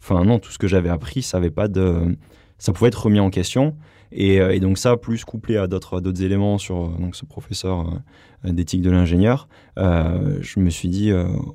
enfin 0.02 0.24
non, 0.24 0.40
tout 0.40 0.52
ce 0.52 0.58
que 0.58 0.68
j'avais 0.68 0.90
appris, 0.90 1.22
ça 1.22 1.38
avait 1.38 1.52
pas 1.52 1.68
de, 1.68 2.18
ça 2.58 2.74
pouvait 2.74 2.90
être 2.90 3.04
remis 3.04 3.20
en 3.20 3.30
question. 3.30 3.76
Et, 4.14 4.40
euh, 4.40 4.56
et 4.56 4.62
donc 4.62 4.78
ça, 4.78 4.96
plus 4.96 5.26
couplé 5.26 5.58
à 5.58 5.68
d'autres 5.68 6.00
d'autres 6.00 6.24
éléments 6.24 6.58
sur 6.58 6.86
euh, 6.86 6.90
donc 6.98 7.16
ce 7.16 7.26
professeur 7.26 8.02
d'éthique 8.44 8.82
de 8.82 8.92
l'ingénieur, 8.92 9.50
je 9.76 10.60
me 10.60 10.70
suis 10.70 10.88
dit, 10.88 11.12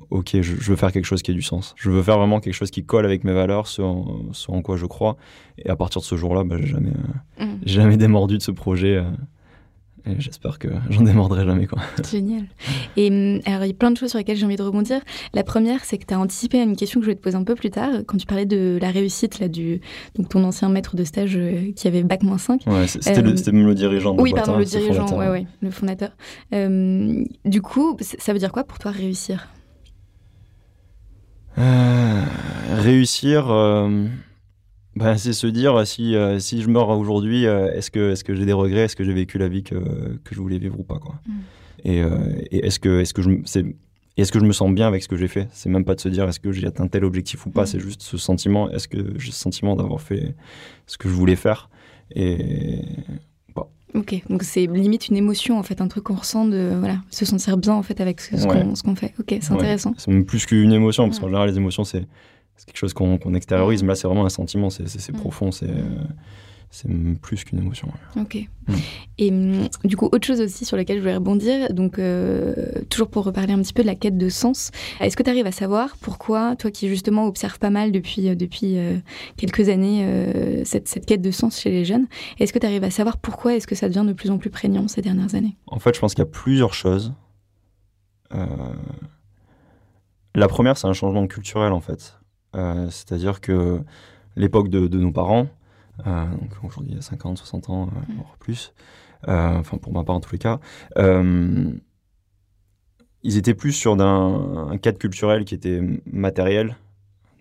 ok, 0.09 0.41
je, 0.41 0.53
veux 0.69 0.75
faire 0.75 0.91
quelque 0.91 1.05
chose 1.05 1.23
qui 1.23 1.31
ait 1.31 1.33
du 1.33 1.41
sens. 1.41 1.73
Je 1.77 1.89
veux 1.89 2.03
faire 2.03 2.17
vraiment 2.17 2.41
quelque 2.41 2.53
chose 2.53 2.71
qui 2.71 2.85
colle 2.85 3.05
avec 3.05 3.23
mes 3.23 3.31
valeurs, 3.31 3.67
ce 3.67 3.81
en, 3.81 4.25
en 4.49 4.61
quoi 4.61 4.75
je 4.75 4.85
crois. 4.85 5.15
Et 5.57 5.69
à 5.69 5.77
partir 5.77 6.01
de 6.01 6.05
ce 6.05 6.17
jour-là, 6.17 6.43
bah, 6.43 6.57
j'ai 6.59 6.67
jamais, 6.67 6.91
mhm. 7.39 7.59
jamais 7.65 7.97
démordu 7.97 8.37
de 8.37 8.43
ce 8.43 8.51
projet. 8.51 9.01
J'espère 10.17 10.59
que 10.59 10.67
j'en 10.89 11.01
démordrai 11.01 11.45
jamais. 11.45 11.65
Quoi. 11.65 11.79
Génial. 12.11 12.43
Et 12.97 13.09
hum, 13.09 13.39
alors, 13.45 13.63
il 13.63 13.67
y 13.67 13.71
a 13.71 13.73
plein 13.73 13.91
de 13.91 13.97
choses 13.97 14.09
sur 14.09 14.17
lesquelles 14.17 14.35
j'ai 14.35 14.45
envie 14.45 14.57
de 14.57 14.63
rebondir. 14.63 14.99
La 15.33 15.43
première, 15.43 15.85
c'est 15.85 15.97
que 15.97 16.05
tu 16.05 16.13
as 16.13 16.19
anticipé 16.19 16.59
à 16.59 16.63
une 16.63 16.75
question 16.75 16.99
que 16.99 17.05
je 17.05 17.11
vais 17.11 17.15
te 17.15 17.21
poser 17.21 17.37
un 17.37 17.43
peu 17.43 17.55
plus 17.55 17.69
tard, 17.69 17.89
quand 18.05 18.17
tu 18.17 18.25
parlais 18.25 18.45
de 18.45 18.77
la 18.81 18.91
réussite 18.91 19.39
là, 19.39 19.47
du 19.47 19.79
donc, 20.15 20.29
ton 20.29 20.43
ancien 20.43 20.67
maître 20.69 20.95
de 20.95 21.03
stage 21.05 21.37
euh, 21.37 21.71
qui 21.73 21.87
avait 21.87 22.03
Bac 22.03 22.21
5. 22.37 22.63
Ouais, 22.67 22.87
c'était 22.87 23.19
euh, 23.19 23.51
même 23.51 23.67
le 23.67 23.75
dirigeant. 23.75 24.15
Oui, 24.19 24.33
pardon, 24.35 24.57
le 24.57 24.65
dirigeant, 24.65 25.17
ouais, 25.17 25.29
ouais, 25.29 25.47
le 25.61 25.71
fondateur. 25.71 26.11
Euh, 26.53 27.23
du 27.45 27.61
coup, 27.61 27.97
ça 28.01 28.33
veut 28.33 28.39
dire 28.39 28.51
quoi 28.51 28.65
pour 28.65 28.79
toi 28.79 28.91
réussir? 28.91 29.47
Réussir. 31.55 33.45
Ben, 34.95 35.17
c'est 35.17 35.33
se 35.33 35.47
dire 35.47 35.87
si, 35.87 36.15
euh, 36.15 36.39
si 36.39 36.61
je 36.61 36.69
meurs 36.69 36.89
aujourd'hui, 36.89 37.45
euh, 37.45 37.73
est-ce 37.73 37.89
que, 37.89 38.11
est 38.11 38.23
que 38.23 38.35
j'ai 38.35 38.45
des 38.45 38.53
regrets? 38.53 38.81
Est-ce 38.81 38.95
que 38.95 39.03
j'ai 39.03 39.13
vécu 39.13 39.37
la 39.37 39.47
vie 39.47 39.63
que, 39.63 39.75
que, 39.75 40.35
je 40.35 40.39
voulais 40.39 40.59
vivre 40.59 40.79
ou 40.79 40.83
pas 40.83 40.99
quoi? 40.99 41.15
Mm. 41.25 41.31
Et, 41.85 42.01
euh, 42.01 42.09
et 42.51 42.67
est-ce 42.67 42.79
que, 42.79 42.99
est 42.99 43.03
-ce 43.03 43.13
que 43.13 43.21
je, 43.21 43.29
c'est, 43.45 43.65
est-ce 44.17 44.31
que 44.31 44.39
je 44.39 44.45
me 44.45 44.53
sens 44.53 44.71
bien 44.71 44.87
avec 44.87 45.01
ce 45.01 45.07
que 45.07 45.17
j'ai 45.17 45.27
fait? 45.27 45.47
C'est 45.51 45.69
même 45.69 45.83
pas 45.83 45.95
de 45.95 46.01
se 46.01 46.09
dire 46.09 46.29
est-ce 46.29 46.39
que 46.39 46.51
j'ai 46.51 46.67
atteint 46.67 46.87
tel 46.87 47.03
objectif 47.05 47.45
ou 47.47 47.49
pas, 47.49 47.63
mm. 47.63 47.67
c'est 47.67 47.79
juste 47.79 48.01
ce 48.03 48.17
sentiment, 48.17 48.69
est-ce 48.69 48.87
que 48.87 49.17
j'ai 49.17 49.31
ce 49.31 49.39
sentiment 49.39 49.75
d'avoir 49.75 49.99
fait 49.99 50.35
ce 50.85 50.97
que 50.97 51.09
je 51.09 51.13
voulais 51.13 51.35
faire? 51.35 51.69
Et 52.15 52.81
Ok, 53.95 54.23
donc 54.27 54.41
c'est 54.41 54.65
limite 54.65 55.09
une 55.09 55.17
émotion 55.17 55.59
en 55.59 55.63
fait, 55.63 55.79
un 55.79 55.87
truc 55.87 56.05
qu'on 56.05 56.15
ressent 56.15 56.45
de 56.45 56.73
voilà, 56.79 56.97
se 57.11 57.25
sentir 57.25 57.57
bien 57.57 57.73
en 57.73 57.83
fait 57.83 58.01
avec 58.01 58.21
ce, 58.21 58.83
qu'on 58.83 58.95
fait. 58.95 59.13
Ok, 59.19 59.37
c'est 59.39 59.51
intéressant. 59.51 59.93
C'est 59.97 60.09
même 60.09 60.25
plus 60.25 60.47
qu'une 60.47 60.73
émotion 60.73 61.07
parce 61.07 61.19
qu'en 61.19 61.27
général 61.27 61.49
les 61.49 61.57
émotions 61.57 61.83
c'est 61.83 62.07
c'est 62.55 62.65
quelque 62.65 62.77
chose 62.77 62.93
qu'on 62.93 63.33
extériorise. 63.33 63.83
Mais 63.83 63.89
là, 63.89 63.95
c'est 63.95 64.07
vraiment 64.07 64.25
un 64.25 64.29
sentiment, 64.29 64.69
c'est 64.69 64.83
mm. 64.85 65.13
profond, 65.13 65.51
c'est 65.51 65.67
c'est 66.73 66.89
plus 67.21 67.43
qu'une 67.43 67.59
émotion. 67.59 67.87
Ok. 68.19 68.35
Mm. 68.67 68.73
Et 69.19 69.29
mm, 69.29 69.69
du 69.83 69.95
coup, 69.95 70.09
autre 70.11 70.25
chose 70.25 70.41
aussi 70.41 70.65
sur 70.65 70.75
laquelle 70.75 70.97
je 70.97 71.01
voulais 71.01 71.15
rebondir, 71.15 71.71
donc 71.71 71.99
euh, 71.99 72.55
toujours 72.89 73.09
pour 73.09 73.25
reparler 73.25 73.53
un 73.53 73.61
petit 73.61 73.73
peu 73.73 73.83
de 73.83 73.87
la 73.87 73.93
quête 73.93 74.17
de 74.17 74.27
sens, 74.27 74.71
est-ce 74.99 75.15
que 75.15 75.21
tu 75.21 75.29
arrives 75.29 75.45
à 75.45 75.51
savoir 75.51 75.95
pourquoi, 76.01 76.55
toi 76.55 76.71
qui 76.71 76.89
justement 76.89 77.27
observes 77.27 77.59
pas 77.59 77.69
mal 77.69 77.91
depuis, 77.91 78.27
euh, 78.27 78.33
depuis 78.33 78.79
euh, 78.79 78.97
quelques 79.37 79.69
années 79.69 80.63
cette, 80.65 80.87
cette, 80.87 81.05
quête 81.05 81.21
de 81.21 81.29
sens 81.29 81.59
chez 81.59 81.69
les 81.69 81.85
jeunes, 81.85 82.07
est-ce 82.39 82.51
que 82.51 82.57
tu 82.57 82.65
arrives 82.65 82.83
à 82.83 82.89
savoir 82.89 83.19
pourquoi 83.19 83.53
est-ce 83.53 83.67
que 83.67 83.75
ça 83.75 83.87
devient 83.87 84.05
de 84.07 84.13
plus 84.13 84.31
en 84.31 84.39
plus 84.39 84.49
prégnant 84.49 84.87
ces 84.87 85.03
dernières 85.03 85.35
années? 85.35 85.55
En 85.67 85.77
fait, 85.77 85.93
je 85.93 85.99
pense 85.99 86.15
qu'il 86.15 86.23
y 86.23 86.27
a 86.27 86.31
plusieurs 86.31 86.73
choses. 86.73 87.13
La 90.33 90.47
première, 90.47 90.75
c'est 90.75 90.87
un 90.87 90.93
changement 90.93 91.27
culturel 91.27 91.71
en 91.71 91.81
fait. 91.81 92.17
Euh, 92.55 92.89
c'est-à-dire 92.89 93.41
que 93.41 93.81
l'époque 94.35 94.69
de, 94.69 94.87
nos 94.97 95.11
parents, 95.11 95.47
euh, 96.07 96.25
aujourd'hui 96.63 96.91
il 96.93 96.95
y 96.95 96.99
a 96.99 97.01
50, 97.01 97.37
60 97.37 97.69
ans, 97.69 97.87
euh, 97.87 98.13
voire 98.15 98.37
plus, 98.39 98.73
enfin 99.25 99.77
pour 99.77 99.93
ma 99.93 100.03
part 100.03 100.15
en 100.15 100.19
tous 100.19 100.33
les 100.33 100.39
cas, 100.39 100.59
ils 103.25 103.37
étaient 103.37 103.53
plus 103.53 103.71
sur 103.71 103.99
un, 104.01 104.77
cadre 104.81 104.97
culturel 104.97 105.45
qui 105.45 105.55
était 105.55 105.81
matériel, 106.05 106.75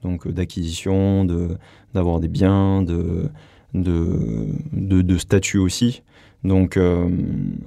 donc 0.03 0.29
d'acquisition, 0.29 1.25
d'avoir 1.95 2.21
des 2.21 2.29
biens, 2.29 2.83
de, 2.83 3.31
de, 3.75 4.49
de, 4.73 5.19
statut 5.19 5.59
aussi. 5.59 6.03
Donc 6.45 6.77
une, 6.77 7.59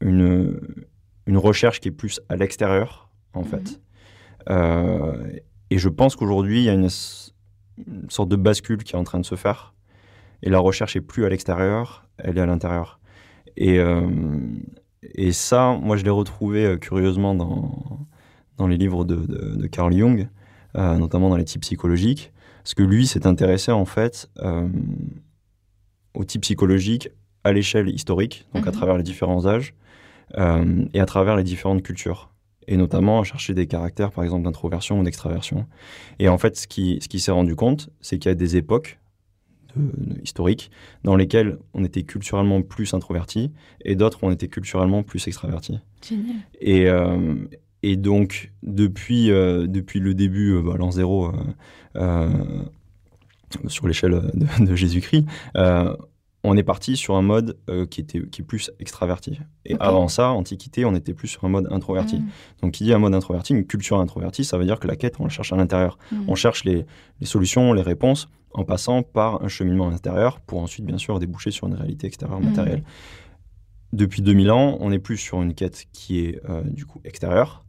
une 0.00 1.36
recherche 1.36 1.80
qui 1.80 1.88
est 1.88 1.92
plus 1.92 2.20
à 2.28 2.36
l'extérieur, 2.36 3.10
en 3.32 3.44
fait. 3.44 3.80
Mm-hmm. 4.48 5.40
Et 5.70 5.78
je 5.78 5.88
pense 5.88 6.16
qu'aujourd'hui, 6.16 6.60
il 6.60 6.64
y 6.64 6.68
a 6.68 6.74
une, 6.74 6.88
sorte 6.88 8.28
de 8.28 8.36
bascule 8.36 8.82
qui 8.82 8.94
est 8.94 8.98
en 8.98 9.04
train 9.04 9.20
de 9.20 9.24
se 9.24 9.36
faire. 9.36 9.72
Et 10.42 10.50
la 10.50 10.58
recherche 10.58 10.96
est 10.96 11.00
plus 11.00 11.24
à 11.24 11.28
l'extérieur, 11.28 12.06
elle 12.18 12.38
est 12.38 12.40
à 12.40 12.46
l'intérieur. 12.46 12.98
Et, 13.56 13.78
euh, 13.78 14.08
et 15.14 15.32
ça, 15.32 15.78
moi, 15.80 15.96
je 15.96 16.04
l'ai 16.04 16.10
retrouvé 16.10 16.64
euh, 16.64 16.76
curieusement 16.76 17.34
dans, 17.34 18.06
dans 18.56 18.66
les 18.66 18.76
livres 18.76 19.04
de, 19.04 19.16
de, 19.16 19.66
Carl 19.66 19.92
Jung, 19.92 20.28
euh, 20.76 20.96
notamment 20.96 21.28
dans 21.28 21.36
les 21.36 21.44
types 21.44 21.62
psychologiques, 21.62 22.32
parce 22.62 22.74
que 22.74 22.82
lui 22.82 23.06
s'est 23.06 23.26
intéressé 23.26 23.72
en 23.72 23.84
fait 23.84 24.30
aux 26.14 26.24
types 26.24 26.42
psychologiques 26.42 27.08
à 27.44 27.52
l'échelle 27.52 27.88
historique, 27.88 28.46
donc 28.54 28.66
à 28.66 28.70
mhm. 28.70 28.76
travers 28.76 28.96
les 28.96 29.02
différents 29.02 29.46
âges 29.46 29.74
et 30.36 31.00
à 31.00 31.06
travers 31.06 31.36
les 31.36 31.42
différentes 31.42 31.82
cultures 31.82 32.29
et 32.70 32.76
notamment 32.76 33.20
à 33.20 33.24
chercher 33.24 33.52
des 33.52 33.66
caractères, 33.66 34.12
par 34.12 34.22
exemple, 34.22 34.44
d'introversion 34.44 35.00
ou 35.00 35.02
d'extraversion. 35.02 35.66
Et 36.20 36.28
en 36.28 36.38
fait, 36.38 36.56
ce 36.56 36.68
qui, 36.68 36.98
ce 37.02 37.08
qui 37.08 37.18
s'est 37.18 37.32
rendu 37.32 37.56
compte, 37.56 37.90
c'est 38.00 38.18
qu'il 38.18 38.30
y 38.30 38.32
a 38.32 38.36
des 38.36 38.56
époques 38.56 38.98
historiques 40.22 40.70
dans 41.04 41.16
lesquelles 41.16 41.58
on 41.74 41.84
était 41.84 42.02
culturellement 42.02 42.62
plus 42.62 42.92
introverti 42.94 43.52
et 43.84 43.94
d'autres 43.94 44.18
on 44.22 44.30
était 44.30 44.48
culturellement 44.48 45.02
plus 45.02 45.26
extraverti. 45.28 45.78
Génial. 46.08 46.36
Et, 46.60 46.88
euh, 46.88 47.34
et 47.82 47.96
donc, 47.96 48.52
depuis, 48.62 49.30
euh, 49.30 49.66
depuis 49.66 50.00
le 50.00 50.14
début, 50.14 50.54
euh, 50.54 50.62
bah, 50.62 50.74
l'an 50.78 50.90
zéro, 50.92 51.32
sur 53.66 53.88
l'échelle 53.88 54.12
de, 54.34 54.64
de 54.64 54.74
Jésus-Christ, 54.76 55.26
on 56.42 56.56
est 56.56 56.62
parti 56.62 56.96
sur 56.96 57.16
un 57.16 57.22
mode 57.22 57.58
euh, 57.68 57.86
qui, 57.86 58.00
était, 58.00 58.22
qui 58.26 58.42
est 58.42 58.44
plus 58.44 58.70
extraverti. 58.80 59.40
Et 59.66 59.76
avant 59.78 60.08
ça, 60.08 60.30
Antiquité, 60.30 60.84
on 60.84 60.94
était 60.94 61.12
plus 61.12 61.28
sur 61.28 61.44
un 61.44 61.48
mode 61.48 61.68
introverti. 61.70 62.16
Mm. 62.16 62.28
Donc, 62.62 62.72
qui 62.72 62.84
dit 62.84 62.94
un 62.94 62.98
mode 62.98 63.14
introverti, 63.14 63.52
une 63.52 63.66
culture 63.66 63.98
introvertie, 63.98 64.44
ça 64.44 64.56
veut 64.56 64.64
dire 64.64 64.80
que 64.80 64.88
la 64.88 64.96
quête, 64.96 65.16
on 65.20 65.24
la 65.24 65.28
cherche 65.28 65.52
à 65.52 65.56
l'intérieur. 65.56 65.98
Mm. 66.10 66.16
On 66.28 66.34
cherche 66.34 66.64
les, 66.64 66.86
solutions, 67.22 67.72
les 67.72 67.82
réponses, 67.82 68.28
en 68.52 68.64
passant 68.64 69.02
par 69.02 69.42
un 69.44 69.48
cheminement 69.48 69.88
intérieur 69.88 70.40
pour 70.40 70.60
ensuite, 70.60 70.86
bien 70.86 70.98
sûr, 70.98 71.18
déboucher 71.18 71.50
sur 71.50 71.66
une 71.66 71.74
réalité 71.74 72.06
extérieure 72.06 72.40
mm. 72.40 72.44
matérielle. 72.44 72.82
Depuis 73.92 74.22
2000 74.22 74.50
ans, 74.50 74.78
on 74.80 74.92
est 74.92 74.98
plus 74.98 75.18
sur 75.18 75.42
une 75.42 75.52
quête 75.52 75.84
qui 75.92 76.20
est, 76.20 76.40
euh, 76.48 76.62
du 76.62 76.86
coup, 76.86 77.00
extérieure. 77.04 77.64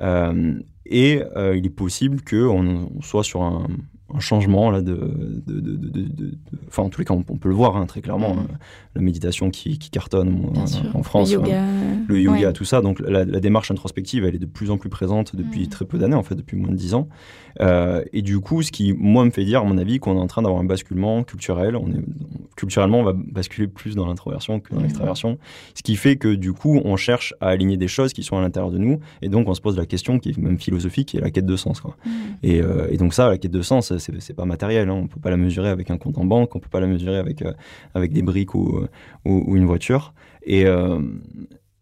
Euh, 0.00 0.58
et 0.86 1.22
il 1.54 1.64
est 1.64 1.74
possible 1.74 2.22
qu'on 2.22 2.90
soit 3.00 3.24
sur 3.24 3.42
un, 3.42 3.68
un 4.14 4.20
changement 4.20 4.70
là 4.70 4.80
de, 4.80 5.42
de, 5.46 6.38
enfin 6.68 6.84
en 6.84 6.88
tous 6.88 7.00
les 7.00 7.04
cas 7.04 7.14
on, 7.14 7.22
peut 7.22 7.48
le 7.48 7.54
voir 7.54 7.76
hein, 7.76 7.86
très 7.86 8.00
clairement 8.00 8.34
mm. 8.34 8.38
hein, 8.38 8.58
la 8.94 9.02
méditation 9.02 9.50
qui, 9.50 9.78
qui 9.78 9.90
cartonne 9.90 10.52
en 10.94 11.02
France 11.02 11.32
le 11.32 11.40
yoga, 11.40 11.64
le 12.08 12.20
yoga 12.20 12.52
tout 12.52 12.64
ça. 12.64 12.80
Donc 12.80 13.00
la, 13.00 13.24
démarche 13.24 13.70
introspective 13.70 14.24
elle 14.24 14.34
est 14.34 14.38
de 14.38 14.46
plus 14.46 14.70
en 14.70 14.78
plus 14.78 14.88
présente 14.88 15.34
depuis 15.36 15.64
mm. 15.64 15.68
très 15.68 15.84
peu 15.84 15.98
d'années 15.98 16.14
en 16.14 16.22
fait 16.22 16.34
depuis 16.34 16.56
moins 16.56 16.70
de 16.70 16.76
dix 16.76 16.94
ans. 16.94 17.08
Euh, 17.60 18.04
et 18.12 18.22
du 18.22 18.40
coup 18.40 18.62
ce 18.62 18.72
qui 18.72 18.92
moi 18.92 19.24
me 19.24 19.30
fait 19.30 19.44
dire 19.44 19.60
à 19.60 19.64
mon 19.64 19.78
avis 19.78 19.98
qu'on 19.98 20.16
est 20.16 20.20
en 20.20 20.26
train 20.26 20.42
d'avoir 20.42 20.60
un 20.60 20.64
basculement 20.64 21.22
culturel. 21.24 21.76
On 21.76 21.88
est 21.88 22.04
culturellement 22.56 23.00
on 23.00 23.04
va 23.04 23.14
basculer 23.14 23.68
plus 23.68 23.94
dans 23.94 24.06
l'introversion 24.06 24.60
que 24.60 24.72
dans 24.72 24.80
mm. 24.80 24.84
l'extraversion 24.84 25.38
ce 25.74 25.82
qui 25.82 25.96
fait 25.96 26.16
que 26.16 26.34
du 26.34 26.52
coup 26.52 26.80
on 26.84 26.96
cherche 26.96 27.34
à 27.40 27.48
aligner 27.48 27.76
des 27.76 27.88
choses 27.88 28.12
qui 28.12 28.22
sont 28.22 28.36
à 28.36 28.40
l'intérieur 28.40 28.70
de 28.70 28.78
nous 28.78 29.00
et 29.22 29.28
donc 29.28 29.48
on 29.48 29.54
se 29.54 29.60
pose 29.60 29.76
la 29.76 29.86
question 29.86 30.18
qui 30.18 30.30
est 30.30 30.38
même 30.38 30.58
philosophique 30.58 31.08
qui 31.08 31.16
est 31.16 31.20
la 31.20 31.30
quête 31.30 31.46
de 31.46 31.56
sens 31.56 31.80
quoi. 31.80 31.96
Et, 32.42 32.60
euh, 32.60 32.88
et 32.90 32.96
donc 32.96 33.14
ça 33.14 33.28
la 33.28 33.38
quête 33.38 33.50
de 33.50 33.62
sens 33.62 33.92
c'est 33.98 34.34
pas 34.34 34.44
matériel. 34.44 34.88
Hein. 34.88 34.94
On 34.94 35.06
peut 35.06 35.20
pas 35.20 35.30
la 35.30 35.36
mesurer 35.36 35.68
avec 35.68 35.90
un 35.90 35.98
compte 35.98 36.18
en 36.18 36.24
banque, 36.24 36.54
on 36.54 36.60
peut 36.60 36.68
pas 36.68 36.80
la 36.80 36.86
mesurer 36.86 37.18
avec, 37.18 37.42
euh, 37.42 37.52
avec 37.94 38.12
des 38.12 38.22
briques 38.22 38.54
ou, 38.54 38.86
ou, 39.24 39.56
une 39.56 39.64
voiture. 39.64 40.14
Et, 40.44 40.66
euh, 40.66 41.00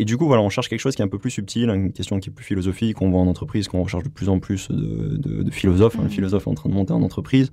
et 0.03 0.05
du 0.05 0.17
coup, 0.17 0.27
voilà, 0.27 0.43
on 0.43 0.49
cherche 0.49 0.69
quelque 0.69 0.81
chose 0.81 0.97
qui 0.97 1.03
est 1.03 1.05
un 1.05 1.09
peu 1.09 1.21
plus 1.21 1.31
subtil, 1.31 1.71
une 1.71 1.93
question 1.93 2.19
qui 2.19 2.29
est 2.29 2.33
plus 2.33 2.45
philosophique. 2.45 3.01
On 3.03 3.11
voit 3.11 3.21
en 3.21 3.29
entreprise 3.29 3.69
qu'on 3.69 3.85
recherche 3.85 4.03
de 4.03 4.09
plus 4.09 4.29
en 4.29 4.41
plus 4.41 4.69
de, 4.69 5.17
de, 5.17 5.51
philosophes. 5.53 5.95
Hein. 5.95 6.03
Le 6.03 6.09
mmh. 6.09 6.11
philosophe 6.11 6.49
est 6.49 6.51
en 6.51 6.55
train 6.55 6.69
de 6.69 6.75
monter 6.75 6.93
en 6.93 7.03
entreprise. 7.03 7.53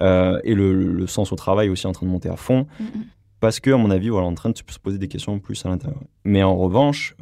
Euh, 0.00 0.38
et 0.44 0.54
le, 0.54 0.72
le, 0.74 1.06
sens 1.08 1.32
au 1.32 1.34
travail 1.34 1.68
aussi 1.70 1.88
en 1.88 1.92
train 1.92 2.06
de 2.06 2.12
monter 2.12 2.28
à 2.28 2.36
fond. 2.36 2.68
Mmh, 2.78 2.84
mmh. 2.84 3.04
Parce 3.40 3.58
que, 3.58 3.72
à 3.72 3.76
mon 3.76 3.90
avis, 3.90 4.10
voilà, 4.10 4.28
on 4.28 4.30
est 4.30 4.32
en 4.32 4.36
train 4.36 4.50
de 4.50 4.56
se 4.56 4.78
poser 4.78 4.98
des 4.98 5.08
questions 5.08 5.40
plus 5.40 5.66
à 5.66 5.70
l'intérieur. 5.70 6.00
Mais 6.22 6.44
en 6.44 6.56
revanche, 6.56 7.16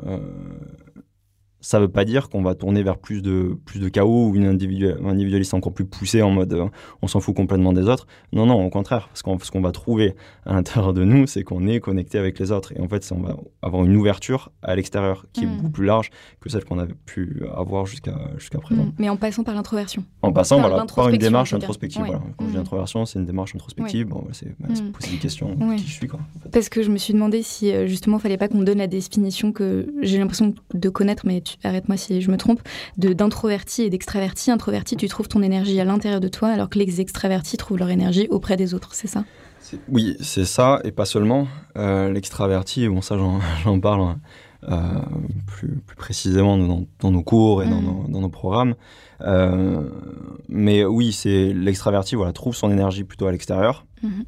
ça 1.67 1.79
ne 1.79 1.83
veut 1.83 1.91
pas 1.91 2.05
dire 2.05 2.29
qu'on 2.29 2.43
va 2.43 2.55
tourner 2.55 2.85
vers 2.85 2.97
plus 2.97 3.23
de, 3.23 3.59
plus 3.65 3.81
de 3.81 3.89
chaos 3.89 4.29
ou 4.29 4.37
une 4.37 4.47
individualiste 4.47 5.53
encore 5.53 5.75
plus 5.75 5.85
poussé 5.85 6.23
en 6.23 6.31
mode 6.31 6.53
euh, 6.53 6.69
on 7.03 7.09
s'en 7.09 7.19
fout 7.19 7.35
complètement 7.35 7.73
des 7.73 7.89
autres. 7.89 8.07
Non, 8.33 8.47
non, 8.47 8.65
au 8.65 8.71
contraire. 8.71 9.09
Parce 9.09 9.23
qu'on, 9.23 9.37
ce 9.41 9.51
qu'on 9.51 9.63
va 9.63 9.73
trouver 9.73 10.15
à 10.45 10.53
l'intérieur 10.53 10.93
de 10.95 11.03
nous, 11.03 11.27
c'est 11.27 11.43
qu'on 11.43 11.67
est 11.67 11.81
connecté 11.81 12.19
avec 12.19 12.39
les 12.39 12.53
autres. 12.53 12.73
Et 12.77 12.81
en 12.81 12.87
fait, 12.87 13.05
on 13.13 13.21
va 13.21 13.37
avoir 13.63 13.85
une 13.85 13.97
ouverture 13.97 14.53
à 14.63 14.77
l'extérieur 14.77 15.27
qui 15.33 15.43
est 15.43 15.47
mm. 15.49 15.57
beaucoup 15.57 15.71
plus 15.71 15.87
large 15.87 16.11
que 16.41 16.49
celle 16.49 16.65
qu'on 16.65 16.79
avait 16.79 16.95
pu 17.05 17.43
avoir 17.53 17.85
jusqu'à, 17.85 18.17
jusqu'à 18.39 18.61
présent. 18.61 18.85
Mm. 18.85 18.93
Mais 18.99 19.09
en 19.09 19.17
passant 19.17 19.43
par 19.43 19.57
l'introversion. 19.57 20.05
En 20.23 20.33
passant 20.33 20.61
voilà, 20.61 20.87
par 20.95 21.09
une 21.09 21.19
démarche 21.19 21.53
introspective. 21.53 22.03
Voilà. 22.03 22.23
Quand 22.37 22.45
je 22.47 22.53
dis 22.53 22.57
mm. 22.59 22.61
introversion, 22.61 23.07
c'est 23.07 23.19
une 23.19 23.27
démarche 23.27 23.57
introspective. 23.57 24.07
Bon, 24.07 24.25
c'est, 24.31 24.57
bah, 24.61 24.69
poser 24.69 25.11
des 25.11 25.19
questions. 25.19 25.57
Qui 25.77 25.85
je 25.85 25.93
suis, 25.93 26.07
quoi, 26.07 26.21
Parce 26.53 26.69
que 26.69 26.85
je 26.85 26.93
me 26.93 26.97
suis 26.97 27.13
demandé 27.13 27.43
si 27.43 27.73
euh, 27.73 27.89
justement, 27.89 28.19
il 28.19 28.21
fallait 28.21 28.39
pas 28.39 28.47
qu'on 28.47 28.63
donne 28.63 28.79
la 28.79 28.87
définition 28.87 29.51
que 29.51 29.93
j'ai 30.01 30.19
l'impression 30.19 30.55
de 30.73 30.89
connaître, 30.89 31.27
mais 31.27 31.41
tu 31.41 31.56
arrête-moi 31.65 31.97
si 31.97 32.21
je 32.21 32.31
me 32.31 32.37
trompe, 32.37 32.61
d'introverti 32.97 33.83
et 33.83 33.91
d'extraverti. 33.91 34.51
Introverti, 34.51 34.97
tu 34.97 35.09
trouves 35.09 35.29
ton 35.29 35.43
énergie 35.43 35.81
à 35.81 35.85
l'intérieur 35.85 36.21
de 36.21 36.29
toi, 36.29 36.49
alors 36.49 36.69
que 36.69 36.79
les 36.79 37.01
extravertis 37.01 37.57
trouvent 37.57 37.79
leur 37.79 37.91
énergie 37.91 38.27
auprès 38.31 38.57
des 38.57 38.75
autres, 38.75 38.95
c'est 38.95 39.09
ça? 39.09 39.25
Oui, 39.89 40.17
c'est 40.21 40.45
ça, 40.45 40.81
et 40.85 40.93
pas 40.93 41.07
seulement. 41.07 41.49
Euh, 41.77 42.13
l'extraverti, 42.13 42.89
bon 42.89 43.01
ça 43.01 43.17
j'en 43.19 43.81
parle 43.81 44.15
euh, 44.69 44.77
plus, 45.47 45.81
précisément 45.97 46.57
dans, 46.57 47.11
nos 47.11 47.23
cours 47.23 47.63
et 47.63 47.69
dans, 47.69 47.81
mm. 47.81 48.11
nos, 48.11 48.29
programmes. 48.29 48.75
Euh, 49.23 49.89
mais 50.49 50.85
oui, 50.85 51.13
c'est 51.13 51.53
l'extraverti 51.53 52.15
voilà, 52.15 52.33
trouve 52.33 52.55
son 52.55 52.71
énergie 52.71 53.05
plutôt 53.05 53.27
à 53.27 53.33
l'extérieur. 53.33 53.87
Mm-hmm 54.05 54.25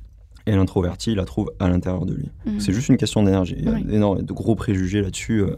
et 0.48 0.56
l'introverti 0.56 1.14
la 1.14 1.26
trouve 1.26 1.52
à 1.60 1.68
l'intérieur 1.68 2.06
de 2.06 2.14
lui. 2.14 2.30
Mhm. 2.46 2.58
C'est 2.58 2.72
juste 2.72 2.88
une 2.88 2.96
question 2.96 3.22
d'énergie. 3.22 3.54
Il 3.58 3.64
y 3.66 3.68
a 3.68 3.78
énormément 3.78 4.14
de 4.16 4.32
gros 4.32 4.54
préjugés 4.54 5.02
là-dessus 5.02 5.42
euh, 5.42 5.56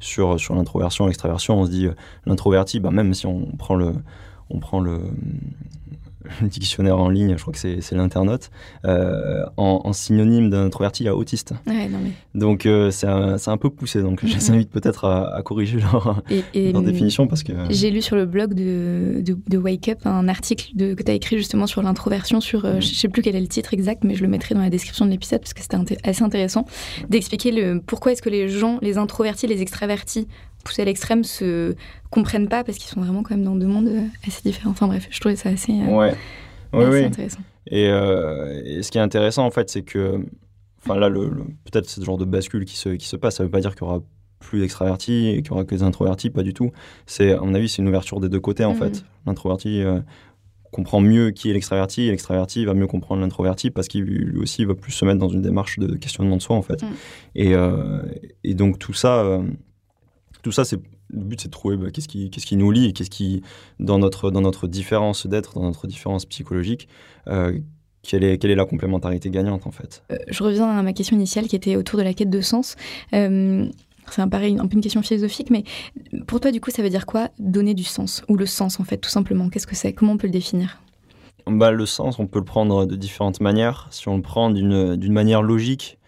sur, 0.00 0.40
sur 0.40 0.54
l'introversion, 0.54 1.06
l'extraversion. 1.06 1.60
On 1.60 1.66
se 1.66 1.70
dit 1.70 1.86
euh, 1.86 1.92
l'introverti, 2.24 2.80
bah, 2.80 2.90
même 2.90 3.12
si 3.12 3.26
on 3.26 3.44
prend 3.58 3.74
le, 3.74 3.92
on 4.48 4.58
prend 4.58 4.80
le, 4.80 4.98
le 6.40 6.48
dictionnaire 6.48 6.98
en 6.98 7.08
ligne, 7.08 7.34
je 7.36 7.42
crois 7.42 7.52
que 7.52 7.58
c'est 7.58 7.92
l'internaute, 7.92 8.50
euh, 8.84 9.44
en, 9.56 9.92
synonyme 9.92 10.50
d'un 10.50 10.66
introverti, 10.66 11.08
a 11.08 11.16
autiste. 11.16 11.54
Donc 12.34 12.66
euh, 12.66 12.90
c'est 12.90 13.06
un, 13.06 13.56
peu 13.56 13.70
poussé, 13.70 14.02
donc 14.02 14.20
je 14.24 14.34
les 14.34 14.50
invite 14.50 14.70
peut-être 14.70 15.04
à, 15.06 15.42
corriger 15.42 15.78
leur, 15.80 16.22
définition 16.82 17.26
parce 17.26 17.42
que... 17.42 17.52
J'ai 17.70 17.90
lu 17.90 18.02
sur 18.02 18.16
le 18.16 18.26
blog 18.26 18.54
de, 18.54 19.22
de, 19.22 19.58
Wake 19.58 19.88
Up 19.88 19.98
un 20.04 20.28
article 20.28 20.70
de, 20.74 20.94
que 20.94 21.02
tu 21.02 21.10
as 21.10 21.14
écrit 21.14 21.36
justement 21.36 21.66
sur 21.66 21.82
l'introversion, 21.82 22.40
sur, 22.40 22.64
euh, 22.64 22.80
je 22.80 22.86
sais 22.86 23.08
plus 23.08 23.22
quel 23.22 23.36
est 23.36 23.40
le 23.40 23.48
titre 23.48 23.74
exact, 23.74 24.04
mais 24.04 24.14
je 24.14 24.22
le 24.22 24.28
mettrai 24.28 24.54
dans 24.54 24.62
la 24.62 24.70
description 24.70 25.04
de 25.04 25.10
l'épisode 25.10 25.40
parce 25.40 25.54
que 25.54 25.62
c'était 25.62 25.98
assez 26.04 26.22
intéressant 26.22 26.64
d'expliquer 27.08 27.50
pourquoi 27.86 28.12
est-ce 28.12 28.22
que 28.22 28.30
les 28.30 28.48
gens, 28.48 28.78
les 28.82 28.98
introvertis, 28.98 29.46
les 29.46 29.62
extravertis 29.62 30.28
poussés 30.64 30.82
à 30.82 30.84
l'extrême 30.84 31.24
se 31.24 31.74
comprennent 32.10 32.48
pas 32.48 32.64
parce 32.64 32.78
qu'ils 32.78 32.88
sont 32.88 33.00
vraiment 33.00 33.22
quand 33.22 33.34
même 33.34 33.44
dans 33.44 33.54
deux 33.54 33.66
mondes 33.66 33.88
euh, 33.88 34.02
assez 34.26 34.42
différents. 34.42 34.70
Enfin 34.70 34.86
bref, 34.86 35.06
je 35.10 35.20
trouvais 35.20 35.36
ça 35.36 35.50
assez, 35.50 35.72
euh, 35.72 35.96
ouais. 35.96 36.14
oui, 36.72 37.04
intéressant. 37.04 37.40
Euh, 37.72 38.62
et, 38.64 38.82
ce 38.82 38.90
qui 38.90 38.98
est 38.98 39.02
intéressant 39.02 39.46
en 39.46 39.50
fait, 39.50 39.70
c'est 39.70 39.82
que, 39.82 40.20
enfin 40.82 40.98
là, 40.98 41.08
le, 41.08 41.30
peut-être 41.64 41.88
ce 41.88 42.02
genre 42.02 42.18
de 42.18 42.24
bascule 42.24 42.64
qui 42.64 42.76
se, 42.76 42.90
qui 42.90 43.06
se 43.06 43.16
passe, 43.16 43.36
ça 43.36 43.44
veut 43.44 43.50
pas 43.50 43.60
dire 43.60 43.74
qu'il 43.74 43.82
y 43.82 43.88
aura 43.88 44.00
plus 44.40 44.60
d'extravertis 44.60 45.28
et 45.28 45.42
qu'il 45.42 45.50
y 45.50 45.52
aura 45.52 45.64
que 45.64 45.74
des 45.74 45.82
introvertis, 45.82 46.30
pas 46.30 46.42
du 46.42 46.54
tout. 46.54 46.72
C'est, 47.06 47.32
à 47.32 47.40
mon 47.40 47.54
avis, 47.54 47.68
c'est 47.68 47.82
une 47.82 47.88
ouverture 47.88 48.20
des 48.20 48.28
deux 48.28 48.40
côtés 48.40 48.64
en 48.64 48.74
mm. 48.74 48.78
fait. 48.78 49.04
L'introverti 49.26 49.82
comprend 50.72 51.00
mieux 51.00 51.30
qui 51.30 51.50
est 51.50 51.52
l'extraverti 51.52 52.02
et 52.02 52.10
l'extraverti 52.10 52.64
va 52.64 52.74
mieux 52.74 52.86
comprendre 52.86 53.20
l'introverti 53.20 53.70
parce 53.70 53.88
qu'il 53.88 54.04
lui 54.04 54.38
aussi 54.38 54.64
va 54.64 54.74
plus 54.74 54.92
se 54.92 55.04
mettre 55.04 55.18
dans 55.18 55.28
une 55.28 55.42
démarche 55.42 55.78
de 55.78 55.94
questionnement 55.96 56.36
de 56.36 56.42
soi 56.42 56.56
en 56.56 56.62
fait. 56.62 56.82
Et, 57.34 57.52
et, 58.44 58.54
donc 58.54 58.78
tout 58.78 58.94
ça 58.94 59.42
tout 60.42 60.52
ça, 60.52 60.64
c'est 60.64 60.76
le 61.12 61.22
but, 61.24 61.40
c'est 61.40 61.48
de 61.48 61.52
trouver 61.52 61.76
bah, 61.76 61.90
qu'est-ce 61.90 62.08
qui, 62.08 62.30
qu'est-ce 62.30 62.46
qui 62.46 62.56
nous 62.56 62.70
lie 62.70 62.86
et 62.86 62.92
qu'est-ce 62.92 63.10
qui, 63.10 63.42
dans 63.78 63.98
notre, 63.98 64.30
dans 64.30 64.40
notre 64.40 64.66
différence 64.68 65.26
d'être, 65.26 65.54
dans 65.54 65.64
notre 65.64 65.86
différence 65.86 66.24
psychologique, 66.26 66.88
euh, 67.28 67.58
quelle 68.02 68.24
est, 68.24 68.38
quelle 68.38 68.50
est 68.50 68.56
la 68.56 68.64
complémentarité 68.64 69.30
gagnante 69.30 69.66
en 69.66 69.70
fait? 69.70 70.02
Euh, 70.10 70.16
Je 70.28 70.42
reviens 70.42 70.68
à 70.68 70.82
ma 70.82 70.92
question 70.92 71.16
initiale 71.16 71.46
qui 71.46 71.56
était 71.56 71.76
autour 71.76 71.98
de 71.98 72.04
la 72.04 72.14
quête 72.14 72.30
de 72.30 72.40
sens. 72.40 72.76
Euh, 73.12 73.66
c'est 74.10 74.22
un, 74.22 74.28
pareil, 74.28 74.56
un 74.58 74.66
peu 74.66 74.74
une 74.74 74.80
question 74.80 75.02
philosophique, 75.02 75.50
mais 75.50 75.64
pour 76.26 76.40
toi, 76.40 76.50
du 76.50 76.60
coup, 76.60 76.70
ça 76.70 76.82
veut 76.82 76.90
dire 76.90 77.06
quoi 77.06 77.28
donner 77.38 77.74
du 77.74 77.84
sens 77.84 78.24
Ou 78.28 78.36
le 78.36 78.46
sens, 78.46 78.80
en 78.80 78.84
fait, 78.84 78.96
tout 78.96 79.10
simplement? 79.10 79.48
Qu'est-ce 79.50 79.66
que 79.66 79.76
c'est? 79.76 79.92
Comment 79.92 80.12
on 80.12 80.16
peut 80.16 80.26
le 80.26 80.32
définir? 80.32 80.80
Bah, 81.46 81.70
Le 81.70 81.86
sens, 81.86 82.18
on 82.18 82.26
peut 82.26 82.40
le 82.40 82.44
prendre 82.44 82.86
de 82.86 82.96
différentes 82.96 83.40
manières. 83.40 83.86
Si 83.90 84.08
on 84.08 84.16
le 84.16 84.22
prend 84.22 84.50
d'une, 84.50 84.96
d'une 84.96 85.12
manière 85.12 85.42
logique, 85.42 85.98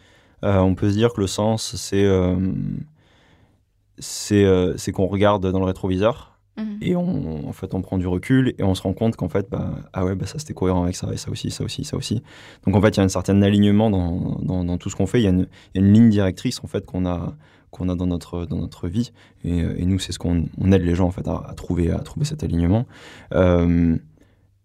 on 0.43 0.75
peut 0.75 0.91
se 0.91 0.95
dire 0.95 1.13
que 1.13 1.21
le 1.21 1.29
sens, 1.29 1.77
c'est 1.77 2.05
euh, 4.33 4.75
c'est 4.77 4.93
qu'on 4.93 5.07
regarde 5.07 5.51
dans 5.51 5.59
le 5.59 5.65
rétroviseur 5.65 6.39
mhm. 6.57 6.79
et 6.81 6.97
on, 6.97 7.49
en 7.49 7.53
fait, 7.53 7.75
on 7.75 7.83
prend 7.83 7.99
du 7.99 8.07
recul 8.07 8.55
et 8.59 8.63
on 8.63 8.75
se 8.75 8.83
rend 8.83 8.93
compte 8.93 9.17
qu'en 9.17 9.29
fait, 9.29 9.49
bah, 9.51 9.75
ah 9.93 10.05
ouais, 10.05 10.15
bah, 10.15 10.27
ça 10.27 10.39
c'était 10.39 10.55
cohérent 10.55 10.85
avec 10.85 10.97
ça 10.97 11.09
et 11.13 11.17
ça 11.17 11.31
aussi, 11.31 11.51
ça 11.51 11.65
aussi, 11.65 11.85
ça 11.85 11.97
aussi. 11.97 12.23
Donc 12.67 12.75
en 12.77 12.81
fait, 12.81 12.91
il 12.91 12.97
y 12.99 13.01
a 13.01 13.05
un 13.05 13.09
certain 13.09 13.41
alignement 13.43 13.91
dans, 13.91 14.39
dans, 14.43 14.79
tout 14.79 14.91
ce 14.91 14.97
qu'on 14.97 15.07
fait. 15.07 15.21
Il 15.21 15.25
y, 15.25 15.29
a 15.29 15.31
une, 15.31 15.47
ligne 15.75 16.11
directrice 16.11 16.63
en 16.63 16.67
fait 16.67 16.87
qu'on 16.87 17.07
a 17.07 17.35
qu'on 17.71 17.89
a 17.89 17.95
dans 17.95 18.07
notre 18.07 18.45
dans 18.45 18.59
notre 18.59 18.87
vie 18.87 19.13
et, 19.45 19.61
et 19.61 19.87
nous 19.87 19.99
c'est 19.99 20.13
ce 20.13 20.19
qu'on 20.19 20.45
on 20.61 20.73
aide 20.73 20.83
les 20.83 20.95
gens 20.95 21.07
en 21.07 21.11
fait 21.11 21.27
à, 21.27 21.55
trouver 21.57 21.91
à 21.91 22.01
trouver 22.01 22.27
cet 22.27 22.45
alignement 22.45 22.87
euh, 23.33 23.97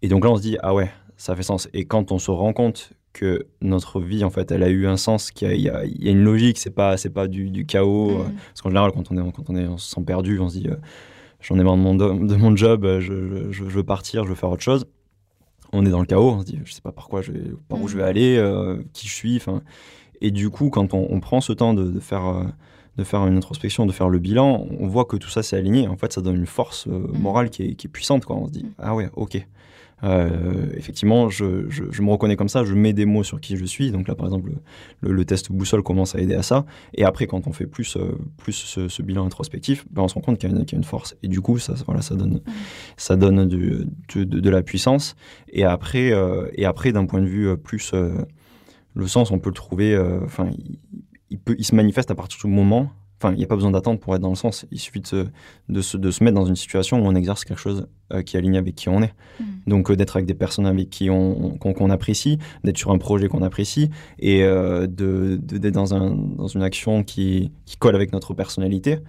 et 0.01 0.10
donc 0.10 0.25
là 0.25 0.32
on 0.32 0.36
se 0.36 0.41
dit 0.41 0.58
ah 0.62 0.74
ouais 0.74 0.91
ça 1.15 1.34
fait 1.34 1.44
sens 1.44 1.70
et 1.74 1.86
quand 1.86 2.12
on 2.12 2.20
se 2.20 2.32
rend 2.32 2.51
compte 2.51 2.91
que 3.20 3.46
notre 3.62 4.00
vie, 4.02 4.24
en 4.24 4.30
fait, 4.30 4.52
elle 4.52 4.64
a 4.64 4.70
eu 4.70 4.88
un 4.88 4.98
sens, 4.98 5.32
qu'il 5.32 5.52
y, 5.54 5.64
y 5.64 5.70
a 5.70 6.12
une 6.12 6.24
logique, 6.24 6.58
c'est 6.58 6.70
pas, 6.72 6.98
c'est 6.98 7.10
pas 7.10 7.28
du, 7.28 7.50
du 7.50 7.66
chaos. 7.66 8.10
Mm. 8.10 8.22
euh, 8.22 8.24
Parce 8.50 8.62
qu'en 8.62 8.70
général, 8.70 8.92
quand 8.94 9.12
on, 9.12 9.18
est, 9.18 9.32
quand 9.32 9.50
on, 9.50 9.56
est, 9.56 9.68
on 9.68 9.78
se 9.78 9.90
sent 9.94 10.02
perdu, 10.06 10.40
on 10.40 10.50
se 10.50 10.58
dit, 10.60 10.68
euh, 10.70 10.76
j'en 11.42 11.58
ai 11.60 11.64
marre 11.64 11.78
de 11.78 11.82
mon, 11.82 11.96
do- 11.96 12.26
de 12.26 12.36
mon 12.36 12.56
job, 12.56 12.86
euh, 12.86 13.00
je, 13.00 13.52
je- 13.52 13.64
je 13.64 13.64
veux 13.64 13.84
partir, 13.84 14.24
je 14.24 14.30
veux 14.30 14.36
faire 14.36 14.50
autre 14.52 14.64
chose. 14.64 14.86
On 15.74 15.86
est 15.86 15.90
dans 15.90 16.00
le 16.00 16.06
chaos, 16.06 16.30
on 16.32 16.40
se 16.42 16.46
dit, 16.46 16.60
je 16.64 16.72
sais 16.74 16.82
pas 16.82 16.92
par 16.94 17.08
quoi, 17.10 17.22
je 17.22 17.32
vais, 17.32 17.44
par 17.68 17.80
où 17.82 17.86
Mm. 17.86 17.90
je 17.90 17.98
vais 17.98 18.04
aller, 18.04 18.38
euh, 18.38 18.82
qui 18.94 19.08
je 19.08 19.14
suis. 19.14 19.36
enfin 19.38 19.62
Et 20.22 20.32
du 20.32 20.50
coup, 20.50 20.70
quand 20.70 20.94
on, 20.94 21.08
on 21.10 21.20
prend 21.20 21.42
ce 21.42 21.54
temps 21.54 21.74
de, 21.74 21.92
de 21.92 22.00
faire... 22.00 22.26
euh, 22.28 22.44
de 22.98 23.04
faire 23.04 23.28
une 23.28 23.38
introspection, 23.38 23.86
de 23.86 23.92
faire 23.92 24.10
le 24.10 24.18
bilan, 24.18 24.66
on 24.80 24.88
voit 24.88 25.06
que 25.06 25.18
tout 25.18 25.30
ça 25.30 25.44
s'est 25.44 25.56
aligné. 25.56 25.88
En 25.88 25.98
fait, 25.98 26.12
ça 26.12 26.20
donne 26.22 26.36
une 26.36 26.48
force 26.48 26.88
euh, 26.88 27.08
morale 27.14 27.52
qui 27.52 27.62
est, 27.62 27.76
qui 27.76 27.86
est 27.86 27.90
puissante. 27.92 28.26
Quoi. 28.26 28.36
On 28.38 28.48
se 28.48 28.52
dit, 28.52 28.64
Mm. 28.64 28.70
ah 28.80 28.96
ouais, 28.96 29.10
ok. 29.16 29.48
Euh, 30.04 30.68
effectivement, 30.75 31.30
je, 31.30 31.68
je- 31.70 31.86
je 31.89 32.01
me 32.04 32.10
reconnais 32.12 32.36
comme 32.36 32.50
ça, 32.50 32.63
je 32.63 32.74
mets 32.75 32.94
des 32.94 33.06
mots 33.06 33.24
sur 33.24 33.42
qui 33.42 33.58
je 33.58 33.66
suis. 33.66 33.92
Donc 33.92 34.08
là, 34.08 34.13
par 34.16 34.27
exemple, 34.27 34.51
le, 35.01 35.12
le 35.12 35.25
test 35.25 35.51
boussole 35.51 35.82
commence 35.82 36.13
à 36.16 36.20
aider 36.20 36.36
à 36.36 36.44
ça. 36.44 36.66
Et 36.94 37.04
après, 37.04 37.25
quand 37.27 37.48
on 37.48 37.51
fait 37.51 37.66
plus, 37.66 37.98
euh, 37.98 38.12
plus 38.38 38.54
ce, 38.54 38.88
ce 38.88 39.01
bilan 39.01 39.25
introspectif, 39.25 39.86
ben, 39.92 40.04
on 40.04 40.08
se 40.08 40.13
rend 40.13 40.22
compte 40.22 40.38
qu'il 40.38 40.50
y, 40.50 40.54
a 40.54 40.56
une- 40.56 40.66
qu'il 40.66 40.74
y 40.74 40.75
a 40.75 40.80
une 40.80 40.84
force. 40.84 41.16
Et 41.24 41.27
du 41.27 41.42
coup, 41.42 41.58
ça, 41.58 41.74
voilà, 41.86 42.01
ça 42.01 42.16
donne, 42.16 42.42
ça 42.96 43.16
donne 43.16 43.48
du- 43.48 43.86
de, 44.16 44.24
de 44.24 44.50
la 44.50 44.62
puissance. 44.62 45.16
Et 45.50 45.63
après, 45.63 46.12
euh, 46.12 46.48
et 46.54 46.66
après 46.66 46.92
d'un 46.92 47.06
point 47.06 47.22
de 47.22 47.27
vue 47.27 47.58
plus... 47.58 47.94
le 48.94 49.08
sens, 49.08 49.32
on 49.32 49.39
peut 49.39 49.50
le 49.50 49.56
trouver... 49.56 49.98
Enfin, 50.24 50.50
il, 50.58 50.80
il 51.30 51.39
peut, 51.39 51.56
il 51.58 51.66
se 51.66 51.75
manifeste 51.75 52.12
à 52.12 52.16
partir 52.16 52.39
du 52.44 52.54
moment... 52.54 52.92
Enfin, 53.20 53.34
il 53.34 53.38
n'y 53.40 53.44
a 53.44 53.48
pas 53.48 53.56
besoin 53.56 53.72
d'attendre 53.72 54.00
pour 54.00 54.14
être 54.14 54.22
dans 54.22 54.30
le 54.30 54.36
sens. 54.36 54.68
Il 54.72 54.78
suffit 54.80 55.00
de 55.02 55.08
se, 55.08 55.26
de 55.70 55.82
se, 55.82 55.98
de 55.98 56.12
se 56.12 56.24
mettre 56.24 56.36
dans 56.36 56.46
une 56.46 56.56
situation 56.56 57.00
où 57.00 57.06
on 57.08 57.16
exerce 57.16 57.46
quelque 57.46 57.58
chose 57.60 57.88
euh, 58.14 58.22
qui 58.22 58.36
est 58.36 58.40
aligné 58.40 58.60
avec 58.60 58.76
qui 58.76 58.90
on 58.90 59.02
est. 59.02 59.14
Mm. 59.40 59.44
Donc, 59.66 59.90
euh, 59.90 59.96
d'être 59.96 60.18
avec 60.18 60.28
des 60.28 60.36
personnes 60.36 60.68
avec 60.68 60.92
qui 60.92 61.10
on, 61.10 61.58
qu'on, 61.58 61.90
apprécie, 61.90 62.38
d'être 62.64 62.78
sur 62.78 62.92
un 62.92 63.00
projet 63.00 63.28
qu'on 63.28 63.42
apprécie 63.42 63.90
et 64.20 64.44
euh, 64.44 64.86
de, 64.86 65.40
de- 65.42 65.58
d'être 65.58 65.74
dans, 65.74 65.96
un, 65.96 66.12
dans 66.16 66.46
une 66.48 66.62
action 66.62 67.04
qui, 67.04 67.52
qui 67.66 67.78
colle 67.78 67.96
avec 67.96 68.14
notre 68.14 68.36
personnalité. 68.36 69.00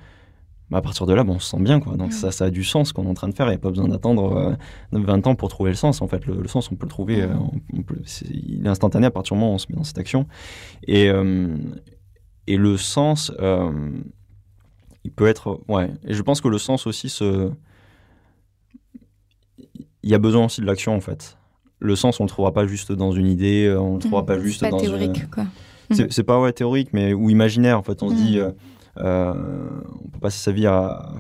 Bah, 0.71 0.79
à 0.79 0.83
partir 0.83 1.05
de 1.07 1.13
là, 1.15 1.23
bon, 1.25 1.35
on 1.35 1.39
se 1.39 1.51
sent 1.51 1.61
bien. 1.61 1.79
Quoi. 1.79 1.97
Donc, 1.99 2.09
Mm. 2.09 2.13
ça, 2.13 2.31
ça 2.31 2.45
a 2.47 2.51
du 2.51 2.65
sens 2.65 2.95
qu'on 2.95 3.05
est 3.05 3.09
en 3.09 3.15
train 3.15 3.29
de 3.29 3.35
faire. 3.35 3.47
Il 3.49 3.51
n'y 3.51 3.57
a 3.57 3.59
pas 3.59 3.69
besoin 3.71 3.89
d'attendre 3.89 4.37
euh, 4.93 4.99
20 4.99 5.27
ans 5.27 5.35
pour 5.35 5.51
trouver 5.51 5.69
le 5.71 5.77
sens. 5.77 6.01
En 6.01 6.09
fait, 6.09 6.25
le, 6.25 6.41
le 6.41 6.49
sens, 6.49 6.71
on 6.73 6.77
peut 6.77 6.87
le 6.87 6.91
trouver. 6.91 7.19
Mm. 7.19 7.31
euh, 7.31 7.35
on- 7.39 7.79
on 7.79 7.83
peut- 7.83 8.01
c'est- 8.07 8.27
il 8.31 8.65
est 8.65 8.69
instantané 8.71 9.07
à 9.07 9.11
partir 9.11 9.35
du 9.37 9.41
moment 9.41 9.53
où 9.53 9.57
on 9.57 9.59
se 9.59 9.67
met 9.69 9.77
dans 9.77 9.85
cette 9.85 9.99
action. 9.99 10.27
Et, 10.87 11.11
euh, 11.11 11.55
et 12.53 12.57
le 12.57 12.77
sens, 12.77 13.33
euh, 13.41 13.91
il 15.05 15.13
peut 15.13 15.27
être. 15.27 15.61
Ouais. 15.69 15.91
Et 16.07 16.15
je 16.15 16.23
pense 16.23 16.41
que 16.41 16.49
le 16.49 16.59
sens 16.59 16.87
aussi 16.87 17.09
se. 17.09 17.51
Il 20.03 20.11
y 20.11 20.15
a 20.15 20.19
besoin 20.19 20.47
aussi 20.47 20.61
de 20.61 20.67
l'action, 20.67 20.95
en 20.95 21.01
fait. 21.01 21.37
Le 21.81 21.95
sens, 21.97 22.21
on 22.21 22.25
le 22.25 22.29
trouvera 22.29 22.53
pas 22.53 22.67
juste 22.67 22.93
dans 22.93 23.13
une 23.13 23.27
idée, 23.27 23.67
euh, 23.67 23.81
on 23.81 23.95
le 23.95 24.01
trouvera 24.01 24.25
pas 24.27 24.37
C'est 24.37 24.45
juste 24.45 24.61
pas 24.61 24.71
dans 24.71 24.79
une- 24.79 24.85
théorique, 24.87 25.31
quoi. 25.31 25.45
c'est 25.91 26.13
c'est 26.13 26.23
pas 26.25 26.41
ouais, 26.41 26.53
théorique, 26.53 26.91
mais 26.93 27.13
ou 27.15 27.31
imaginaire. 27.31 27.79
En 27.79 27.83
fait, 27.83 28.03
on 28.03 28.09
se 28.11 28.15
dit, 28.15 28.39
euh, 28.41 28.51
euh, 28.99 29.33
on 30.05 30.09
peut 30.09 30.19
passer 30.21 30.39
sa 30.39 30.51
vie 30.53 30.67
à, 30.67 31.13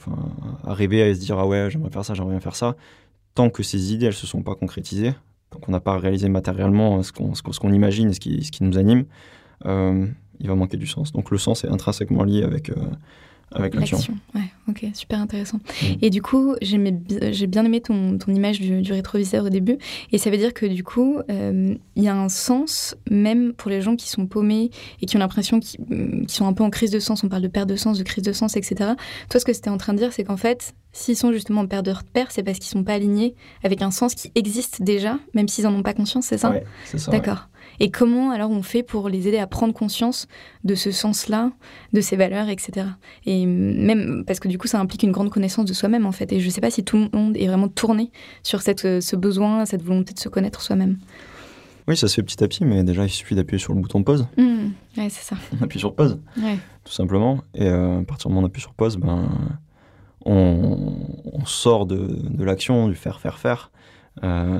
à 0.64 0.75
rêver, 0.75 1.02
à 1.02 1.14
se 1.14 1.20
dire 1.20 1.38
ah 1.38 1.47
ouais, 1.47 1.68
j'aimerais 1.70 1.90
faire 1.90 2.04
ça, 2.04 2.14
j'aimerais 2.14 2.32
bien 2.32 2.40
faire 2.40 2.56
ça. 2.56 2.75
Tant 3.35 3.50
que 3.50 3.62
ces 3.62 3.92
idées, 3.92 4.06
elles 4.06 4.12
se 4.14 4.26
sont 4.26 4.42
pas 4.42 4.56
concrétisées, 4.56 5.14
tant 5.50 5.61
qu'on 5.61 5.70
n'a 5.73 5.80
pas 5.80 5.97
réalisé 5.99 6.28
matériellement 6.28 7.02
ce 7.04 7.12
qu'on 7.12 7.35
ce 7.35 7.42
qu'on- 7.42 7.52
ce 7.52 7.61
qu'on 7.61 7.73
imagine 7.73 8.11
et 8.11 8.14
ce 8.14 8.20
qui, 8.20 8.42
ce 8.44 8.50
qui 8.50 8.64
nous 8.64 8.78
anime, 8.78 9.04
euh, 9.66 10.06
il 10.40 10.49
va 10.49 10.54
manquer 10.54 10.76
du 10.76 10.87
sens. 10.87 11.12
Donc 11.12 11.30
le 11.30 11.38
sens 11.38 11.64
est 11.64 11.68
intrinsèquement 11.68 12.25
lié 12.25 12.42
avec 12.42 12.71
euh, 12.71 12.75
avec 13.50 13.75
l'action. 13.75 13.99
Ouais, 14.35 14.42
ok, 14.68 14.85
super 14.92 15.21
intéressant. 15.21 15.59
Mm. 15.59 15.87
Et 16.02 16.11
du 16.11 16.21
coup, 16.21 16.54
j'ai 16.61 17.47
bien 17.47 17.64
aimé 17.64 17.80
ton, 17.80 18.18
ton 18.18 18.33
image 18.33 18.61
du, 18.61 18.83
du 18.83 18.92
rétroviseur 18.92 19.47
au 19.47 19.49
début, 19.49 19.78
et 20.12 20.18
ça 20.18 20.30
veut 20.30 20.37
dire 20.37 20.52
que 20.52 20.66
du 20.66 20.85
coup, 20.85 21.18
euh, 21.30 21.75
il 21.97 22.02
y 22.02 22.09
a 22.09 22.16
un 22.16 22.28
sens, 22.28 22.95
même 23.11 23.54
pour 23.54 23.71
les 23.71 23.80
gens 23.80 23.97
qui 23.97 24.09
sont 24.09 24.26
paumés 24.26 24.71
et 25.00 25.07
qui 25.07 25.16
ont 25.16 25.21
l'impression 25.21 25.61
qu'ils 25.61 25.80
mm, 25.80 26.26
qu'ils 26.26 26.37
sont 26.37 26.47
un 26.47 26.52
peu 26.52 26.64
en 26.64 26.71
crise 26.71 26.90
de 26.90 27.00
sens, 27.00 27.25
on 27.25 27.28
parle 27.28 27.42
de 27.42 27.49
perte 27.49 27.68
de 27.68 27.76
sens, 27.76 27.99
de 27.99 28.04
crise 28.04 28.25
de 28.25 28.32
sens, 28.32 28.56
etc. 28.56 28.93
Toi, 29.30 29.41
ce 29.41 29.45
que 29.45 29.52
c'était 29.52 29.71
en 29.71 29.78
train 29.78 29.95
de 29.95 29.99
dire, 29.99 30.12
c'est 30.12 30.25
qu'en 30.25 30.36
fait, 30.36 30.75
s'ils 30.99 31.17
sont 31.17 31.32
justement 31.32 31.61
en 31.63 31.67
perte 31.67 31.84
de 31.87 31.91
repère, 31.93 32.30
c'est 32.30 32.43
parce 32.43 32.58
qu'ils 32.58 32.69
sont 32.71 32.84
pas 32.84 32.95
alignés 32.95 33.34
avec 33.65 33.82
un 33.82 33.91
sens 33.91 34.15
qui 34.15 34.30
existe 34.34 34.82
déjà, 34.82 35.19
même 35.34 35.49
s'ils 35.49 35.67
en 35.67 35.75
ont 35.75 35.82
pas 35.82 35.95
conscience, 35.95 36.26
c'est 36.26 36.39
ça 36.39 36.50
Ouais, 36.50 36.65
c'est 36.84 36.99
ça. 36.99 37.11
ouais. 37.11 37.19
D'accord. 37.19 37.49
Et 37.80 37.91
comment 37.91 38.30
alors 38.32 38.50
on 38.50 38.63
fait 38.63 38.82
pour 38.82 39.08
les 39.08 39.28
aider 39.28 39.39
à 39.39 39.47
prendre 39.47 39.73
conscience 39.73 40.26
de 40.65 40.75
ce 40.75 40.91
sens-là, 40.91 41.52
de 41.93 42.00
ces 42.00 42.17
valeurs, 42.17 42.49
etc. 42.49 42.87
Et 43.26 43.47
même 43.47 44.25
parce 44.26 44.41
que 44.41 44.49
du 44.49 44.58
coup 44.58 44.67
ça 44.67 44.80
implique 44.80 45.02
une 45.04 45.13
grande 45.13 45.30
connaissance 45.30 45.65
de 45.67 45.73
soi-même 45.73 46.04
en 46.06 46.13
fait. 46.13 46.32
Et 46.32 46.41
je 46.41 46.47
ne 46.47 46.50
sais 46.50 46.61
pas 46.61 46.71
si 46.71 46.82
tout 46.82 46.97
le 46.97 47.08
monde 47.19 47.37
est 47.37 47.47
vraiment 47.47 47.69
tourné 47.69 48.11
sur 48.43 48.63
cette, 48.63 48.84
euh, 48.84 49.00
ce 49.00 49.15
besoin, 49.17 49.65
cette 49.67 49.82
volonté 49.82 50.13
de 50.15 50.19
se 50.19 50.28
connaître 50.28 50.61
soi-même. 50.63 50.99
Oui, 51.87 51.97
ça 51.97 52.08
se 52.08 52.17
fait 52.17 52.23
petit 52.23 52.43
à 52.43 52.49
petit, 52.49 52.65
mais 52.65 52.82
déjà 52.84 53.04
il 53.04 53.11
suffit 53.11 53.34
d'appuyer 53.34 53.58
sur 53.61 53.73
le 53.75 53.80
bouton 53.80 54.02
pause. 54.02 54.26
Hmm, 54.37 54.71
Ouais, 54.97 55.08
c'est 55.08 55.23
ça. 55.23 55.37
On 55.61 55.63
appuie 55.65 55.78
sur 55.78 55.95
pause. 55.95 56.19
Ouais. 56.37 56.58
tout 56.84 56.93
simplement. 56.93 57.39
Et 57.54 57.63
euh, 57.67 58.00
à 58.00 58.04
partir 58.04 58.28
du 58.28 58.34
moment 58.34 58.43
où 58.43 58.45
on 58.45 58.49
appuie 58.49 58.61
sur 58.61 58.75
pause, 58.75 58.97
ben, 58.97 59.28
on, 60.25 60.95
on 61.33 61.45
sort 61.45 61.87
de, 61.87 61.97
de 61.97 62.45
l'action, 62.45 62.89
du 62.89 62.95
faire, 62.95 63.21
faire, 63.21 63.39
faire. 63.39 63.71
Euh, 64.25 64.59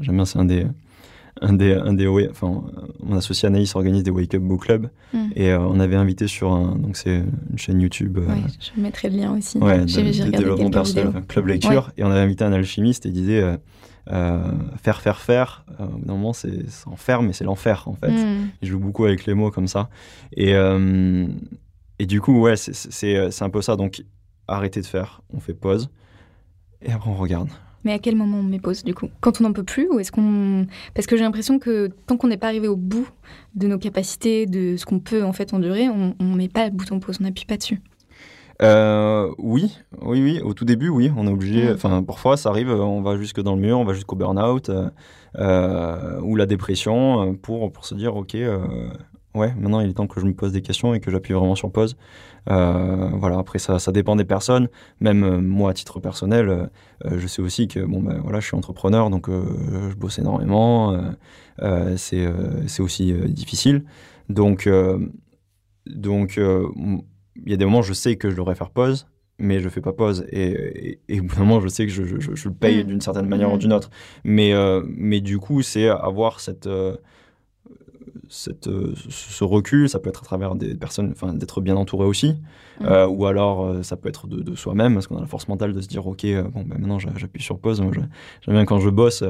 J'aime 0.00 0.16
bien, 0.16 0.24
c'est 0.24 0.38
un 0.38 0.44
des, 0.44 0.66
un 1.40 1.52
des, 1.54 1.72
un 1.72 1.94
des, 1.94 2.06
enfin, 2.30 2.62
mon 3.02 3.16
associé 3.16 3.46
Anaïs 3.46 3.74
organise 3.74 4.02
des 4.02 4.10
Wake 4.10 4.34
Up 4.34 4.42
Book 4.42 4.62
Club 4.62 4.90
Mm. 5.12 5.18
et 5.34 5.50
euh, 5.50 5.58
on 5.58 5.80
avait 5.80 5.96
invité 5.96 6.28
sur 6.28 6.52
un, 6.52 6.76
donc 6.76 6.96
c'est 6.96 7.16
une 7.50 7.58
chaîne 7.58 7.80
YouTube. 7.80 8.18
euh, 8.18 8.26
Ouais, 8.28 8.34
je 8.76 8.80
mettrai 8.80 9.10
le 9.10 9.16
lien 9.16 9.36
aussi. 9.36 9.58
ouais, 9.58 9.82
J'ai 9.88 10.02
développement 10.30 10.70
personnel, 10.70 11.08
enfin, 11.08 11.22
club 11.22 11.46
lecture, 11.48 11.90
et 11.96 12.04
on 12.04 12.10
avait 12.10 12.20
invité 12.20 12.44
un 12.44 12.52
alchimiste 12.52 13.06
et 13.06 13.08
il 13.08 13.12
disait 13.14 13.42
euh, 14.12 14.42
faire, 14.82 15.00
faire, 15.00 15.18
faire. 15.20 15.64
Au 15.80 15.86
bout 15.86 16.06
d'un 16.06 16.12
moment, 16.14 16.32
c'est 16.32 16.68
c'est 16.68 16.86
en 16.88 16.94
faire, 16.96 17.22
mais 17.22 17.32
c'est 17.32 17.42
l'enfer 17.44 17.84
en 17.88 17.94
fait. 17.94 18.12
Hmm, 18.12 18.48
Il 18.62 18.68
joue 18.68 18.78
beaucoup 18.78 19.04
avec 19.04 19.26
les 19.26 19.34
mots 19.34 19.50
comme 19.50 19.66
ça. 19.66 19.88
Et, 20.36 20.52
et 21.98 22.06
du 22.06 22.20
coup, 22.20 22.40
ouais, 22.40 22.54
c'est 22.56 23.42
un 23.42 23.50
peu 23.50 23.60
ça. 23.62 23.74
Donc, 23.76 24.04
arrêtez 24.50 24.80
de 24.80 24.86
faire, 24.86 25.22
on 25.32 25.40
fait 25.40 25.54
pause, 25.54 25.90
et 26.82 26.92
après 26.92 27.10
on 27.10 27.14
regarde. 27.14 27.48
Mais 27.84 27.92
à 27.92 27.98
quel 27.98 28.14
moment 28.14 28.38
on 28.38 28.42
met 28.42 28.58
pause 28.58 28.84
du 28.84 28.94
coup? 28.94 29.08
Quand 29.20 29.40
on 29.40 29.44
n'en 29.44 29.54
peut 29.54 29.64
plus 29.64 29.88
ou 29.90 29.98
est-ce 29.98 30.12
qu'on? 30.12 30.66
Parce 30.94 31.06
que 31.06 31.16
j'ai 31.16 31.22
l'impression 31.22 31.58
que 31.58 31.88
tant 32.06 32.18
qu'on 32.18 32.28
n'est 32.28 32.36
pas 32.36 32.48
arrivé 32.48 32.68
au 32.68 32.76
bout 32.76 33.08
de 33.54 33.66
nos 33.66 33.78
capacités, 33.78 34.44
de 34.44 34.76
ce 34.76 34.84
qu'on 34.84 34.98
peut 34.98 35.24
en 35.24 35.32
fait 35.32 35.54
endurer, 35.54 35.88
on 35.88 36.14
ne 36.20 36.36
met 36.36 36.48
pas 36.48 36.66
le 36.66 36.72
bouton 36.72 37.00
pause, 37.00 37.16
on 37.20 37.24
n'appuie 37.24 37.46
pas 37.46 37.56
dessus. 37.56 37.80
Euh, 38.62 39.32
oui, 39.38 39.74
oui, 40.02 40.22
oui. 40.22 40.40
Au 40.44 40.52
tout 40.52 40.66
début, 40.66 40.90
oui, 40.90 41.10
on 41.16 41.26
est 41.26 41.30
obligé. 41.30 41.72
Enfin, 41.72 42.02
parfois, 42.02 42.36
ça 42.36 42.50
arrive, 42.50 42.68
on 42.68 43.00
va 43.00 43.16
jusque 43.16 43.40
dans 43.40 43.54
le 43.54 43.60
mur, 43.62 43.78
on 43.78 43.84
va 43.84 43.94
jusqu'au 43.94 44.16
burn-out 44.16 44.68
euh, 44.68 44.90
euh, 45.38 46.20
ou 46.20 46.36
la 46.36 46.44
dépression 46.44 47.22
euh, 47.22 47.32
pour, 47.32 47.72
pour 47.72 47.86
se 47.86 47.94
dire, 47.94 48.16
ok, 48.16 48.34
euh, 48.34 48.90
ouais, 49.34 49.54
maintenant 49.54 49.80
il 49.80 49.90
est 49.90 49.94
temps 49.94 50.06
que 50.06 50.20
je 50.20 50.26
me 50.26 50.34
pose 50.34 50.52
des 50.52 50.62
questions 50.62 50.94
et 50.94 51.00
que 51.00 51.10
j'appuie 51.10 51.34
vraiment 51.34 51.54
sur 51.54 51.70
pause. 51.70 51.96
Euh, 52.50 53.10
voilà. 53.14 53.38
Après, 53.38 53.58
ça, 53.58 53.78
ça 53.78 53.92
dépend 53.92 54.16
des 54.16 54.24
personnes. 54.24 54.68
Même 55.00 55.22
euh, 55.24 55.40
moi, 55.40 55.70
à 55.70 55.74
titre 55.74 56.00
personnel, 56.00 56.48
euh, 56.48 57.18
je 57.18 57.26
sais 57.26 57.42
aussi 57.42 57.68
que 57.68 57.80
bon, 57.80 58.02
ben 58.02 58.18
voilà, 58.22 58.40
je 58.40 58.46
suis 58.46 58.56
entrepreneur, 58.56 59.10
donc 59.10 59.28
je 59.30 59.94
bosse 59.94 60.18
énormément. 60.18 60.98
c'est 61.96 62.26
c'est 62.66 62.82
aussi 62.82 63.12
difficile. 63.28 63.84
Donc, 64.28 64.68
donc, 65.86 66.36
il 66.38 67.50
y 67.50 67.52
a 67.52 67.56
des 67.56 67.64
moments, 67.64 67.82
je 67.82 67.92
sais 67.92 68.16
que 68.16 68.30
je 68.30 68.36
devrais 68.36 68.54
faire 68.54 68.70
pause, 68.70 69.06
mais 69.38 69.60
je 69.60 69.68
fais 69.68 69.80
pas 69.80 69.92
pause. 69.92 70.24
Et, 70.30 70.48
et, 70.48 71.00
et 71.08 71.20
au 71.20 71.24
bout 71.24 71.34
d'un 71.34 71.40
moment, 71.44 71.60
je 71.60 71.68
sais 71.68 71.86
que 71.86 71.92
je, 71.92 72.04
je, 72.04 72.48
le 72.48 72.54
paye 72.54 72.84
Mm. 72.84 72.86
d'une 72.86 73.00
certaine 73.00 73.26
manière 73.26 73.52
ou 73.52 73.56
Mm. 73.56 73.60
d'une 73.60 73.72
autre. 73.72 73.90
Mais, 74.24 74.52
mais 74.86 75.20
du 75.20 75.38
coup, 75.38 75.62
c'est 75.62 75.88
avoir 75.88 76.40
cette, 76.40 76.68
cette, 78.28 78.66
euh, 78.68 78.94
ce 79.08 79.44
recul. 79.44 79.88
Ça 79.88 79.98
peut 79.98 80.08
être 80.08 80.20
à 80.22 80.24
travers 80.24 80.54
des 80.54 80.74
personnes, 80.74 81.10
enfin, 81.12 81.32
d'être 81.34 81.60
bien 81.60 81.76
entouré 81.76 82.06
aussi. 82.06 82.34
Mm. 82.80 82.84
Euh, 82.86 83.06
ou 83.06 83.26
alors, 83.26 83.64
euh, 83.66 83.82
ça 83.82 83.96
peut 83.96 84.08
être 84.08 84.26
de, 84.26 84.40
de 84.42 84.54
soi-même, 84.54 84.94
parce 84.94 85.06
qu'on 85.06 85.16
a 85.16 85.20
la 85.20 85.26
force 85.26 85.48
mentale 85.48 85.72
de 85.72 85.80
se 85.80 85.88
dire, 85.88 86.06
OK, 86.06 86.24
bon, 86.54 86.62
ben 86.62 86.78
maintenant, 86.78 86.98
j'a- 86.98 87.12
j'appuie 87.16 87.42
sur 87.42 87.58
pause. 87.58 87.80
Moi, 87.80 87.92
J'aime 87.92 88.54
bien 88.54 88.64
quand 88.64 88.80
je 88.80 88.88
bosse. 88.90 89.22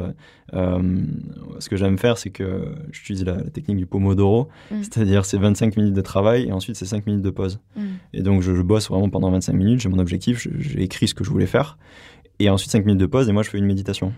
euh, 0.55 1.03
ce 1.59 1.69
que 1.69 1.77
j'aime 1.77 1.99
faire, 1.99 2.19
c'est 2.19 2.31
que 2.31 2.67
j'utilise 2.93 3.25
la, 3.25 3.37
la 3.37 3.51
technique 3.51 3.77
du 3.79 3.87
Pomodoro. 3.87 4.49
Mm. 4.71 4.83
C'est-à-dire, 4.83 5.25
c'est 5.25 5.39
25 5.39 5.77
minutes 5.77 5.95
de 5.95 6.01
travail 6.01 6.45
et 6.49 6.53
ensuite, 6.53 6.77
c'est 6.77 6.87
5 6.87 7.07
minutes 7.07 7.23
de 7.23 7.31
pause. 7.31 7.61
Mm. 7.77 7.81
Et 8.15 8.23
donc, 8.23 8.43
je, 8.43 8.55
je 8.55 8.63
bosse 8.63 8.89
vraiment 8.89 9.09
pendant 9.09 9.31
25 9.31 9.53
minutes, 9.53 9.81
j'ai 9.81 9.89
mon 9.89 9.99
objectif, 9.99 10.39
je- 10.41 10.51
j'ai 10.59 10.83
écrit 10.83 11.09
ce 11.09 11.15
que 11.15 11.25
je 11.25 11.31
voulais 11.31 11.47
faire. 11.47 11.79
Et 12.39 12.49
ensuite, 12.49 12.71
5 12.71 12.87
minutes 12.87 13.01
de 13.01 13.07
pause, 13.07 13.29
et 13.29 13.33
moi, 13.33 13.43
je 13.43 13.51
fais 13.51 13.59
une 13.59 13.67
méditation. 13.67 14.13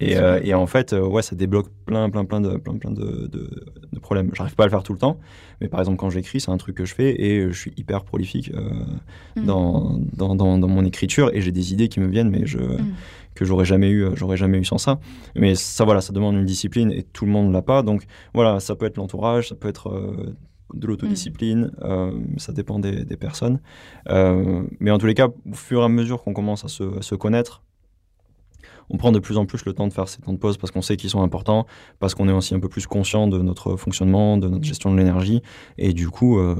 Et, 0.00 0.16
euh, 0.16 0.40
et 0.42 0.54
en 0.54 0.66
fait, 0.66 0.92
euh, 0.92 1.06
ouais, 1.06 1.22
ça 1.22 1.36
débloque 1.36 1.68
plein, 1.86 2.10
plein, 2.10 2.24
plein 2.24 2.40
de, 2.40 2.56
plein, 2.56 2.76
plein 2.76 2.90
de, 2.90 3.28
de, 3.28 3.64
de 3.92 3.98
problèmes. 4.00 4.30
J'arrive 4.34 4.54
pas 4.56 4.64
à 4.64 4.66
le 4.66 4.70
faire 4.70 4.82
tout 4.82 4.92
le 4.92 4.98
temps, 4.98 5.18
mais 5.60 5.68
par 5.68 5.78
exemple, 5.80 5.98
quand 5.98 6.10
j'écris, 6.10 6.40
c'est 6.40 6.50
un 6.50 6.56
truc 6.56 6.76
que 6.76 6.84
je 6.84 6.94
fais 6.94 7.20
et 7.22 7.46
je 7.52 7.56
suis 7.58 7.72
hyper 7.76 8.04
prolifique 8.04 8.50
euh, 8.54 8.70
Mm. 9.36 9.46
dans, 9.46 9.98
dans, 10.16 10.34
dans, 10.36 10.58
dans 10.58 10.68
mon 10.68 10.84
écriture 10.84 11.30
et 11.34 11.40
j'ai 11.40 11.50
des 11.52 11.72
idées 11.72 11.88
qui 11.88 12.00
me 12.00 12.06
viennent, 12.08 12.30
mais 12.30 12.44
je, 12.46 12.58
Mm. 12.58 12.94
que 13.34 13.44
j'aurais 13.44 13.64
jamais 13.64 13.88
eu, 13.90 14.06
j'aurais 14.14 14.36
jamais 14.36 14.58
eu 14.58 14.64
sans 14.64 14.78
ça. 14.78 14.98
Mais 15.36 15.54
ça, 15.54 15.84
voilà, 15.84 16.00
ça 16.00 16.12
demande 16.12 16.34
une 16.36 16.44
discipline 16.44 16.90
et 16.92 17.02
tout 17.02 17.24
le 17.24 17.32
monde 17.32 17.52
l'a 17.52 17.62
pas. 17.62 17.82
Donc 17.82 18.04
voilà, 18.34 18.60
ça 18.60 18.74
peut 18.76 18.86
être 18.86 18.96
l'entourage, 18.96 19.48
ça 19.48 19.54
peut 19.56 19.68
être 19.68 19.88
euh, 19.90 20.34
de 20.74 20.86
l'autodiscipline, 20.86 21.70
euh, 21.82 22.10
ça 22.36 22.52
dépend 22.52 22.78
des, 22.80 23.04
des 23.04 23.16
personnes. 23.16 23.60
Euh, 24.08 24.62
mais 24.80 24.90
en 24.90 24.98
tous 24.98 25.06
les 25.06 25.14
cas, 25.14 25.28
au 25.28 25.54
fur 25.54 25.80
et 25.82 25.84
à 25.84 25.88
mesure 25.88 26.22
qu'on 26.22 26.32
commence 26.34 26.64
à 26.64 26.68
se, 26.68 26.98
à 26.98 27.02
se 27.02 27.14
connaître, 27.14 27.62
on 28.90 28.96
prend 28.96 29.12
de 29.12 29.18
plus 29.18 29.36
en 29.38 29.46
plus 29.46 29.64
le 29.64 29.72
temps 29.72 29.86
de 29.88 29.92
faire 29.92 30.08
ces 30.08 30.20
temps 30.22 30.32
de 30.32 30.38
pause 30.38 30.56
parce 30.58 30.70
qu'on 30.70 30.82
sait 30.82 30.96
qu'ils 30.96 31.10
sont 31.10 31.22
importants, 31.22 31.66
parce 32.00 32.14
qu'on 32.14 32.28
est 32.28 32.32
aussi 32.32 32.54
un 32.54 32.60
peu 32.60 32.68
plus 32.68 32.86
conscient 32.86 33.26
de 33.28 33.38
notre 33.38 33.76
fonctionnement, 33.76 34.36
de 34.36 34.48
notre 34.48 34.64
gestion 34.64 34.92
de 34.92 34.98
l'énergie, 34.98 35.42
et 35.78 35.92
du 35.92 36.08
coup, 36.08 36.38
euh, 36.38 36.54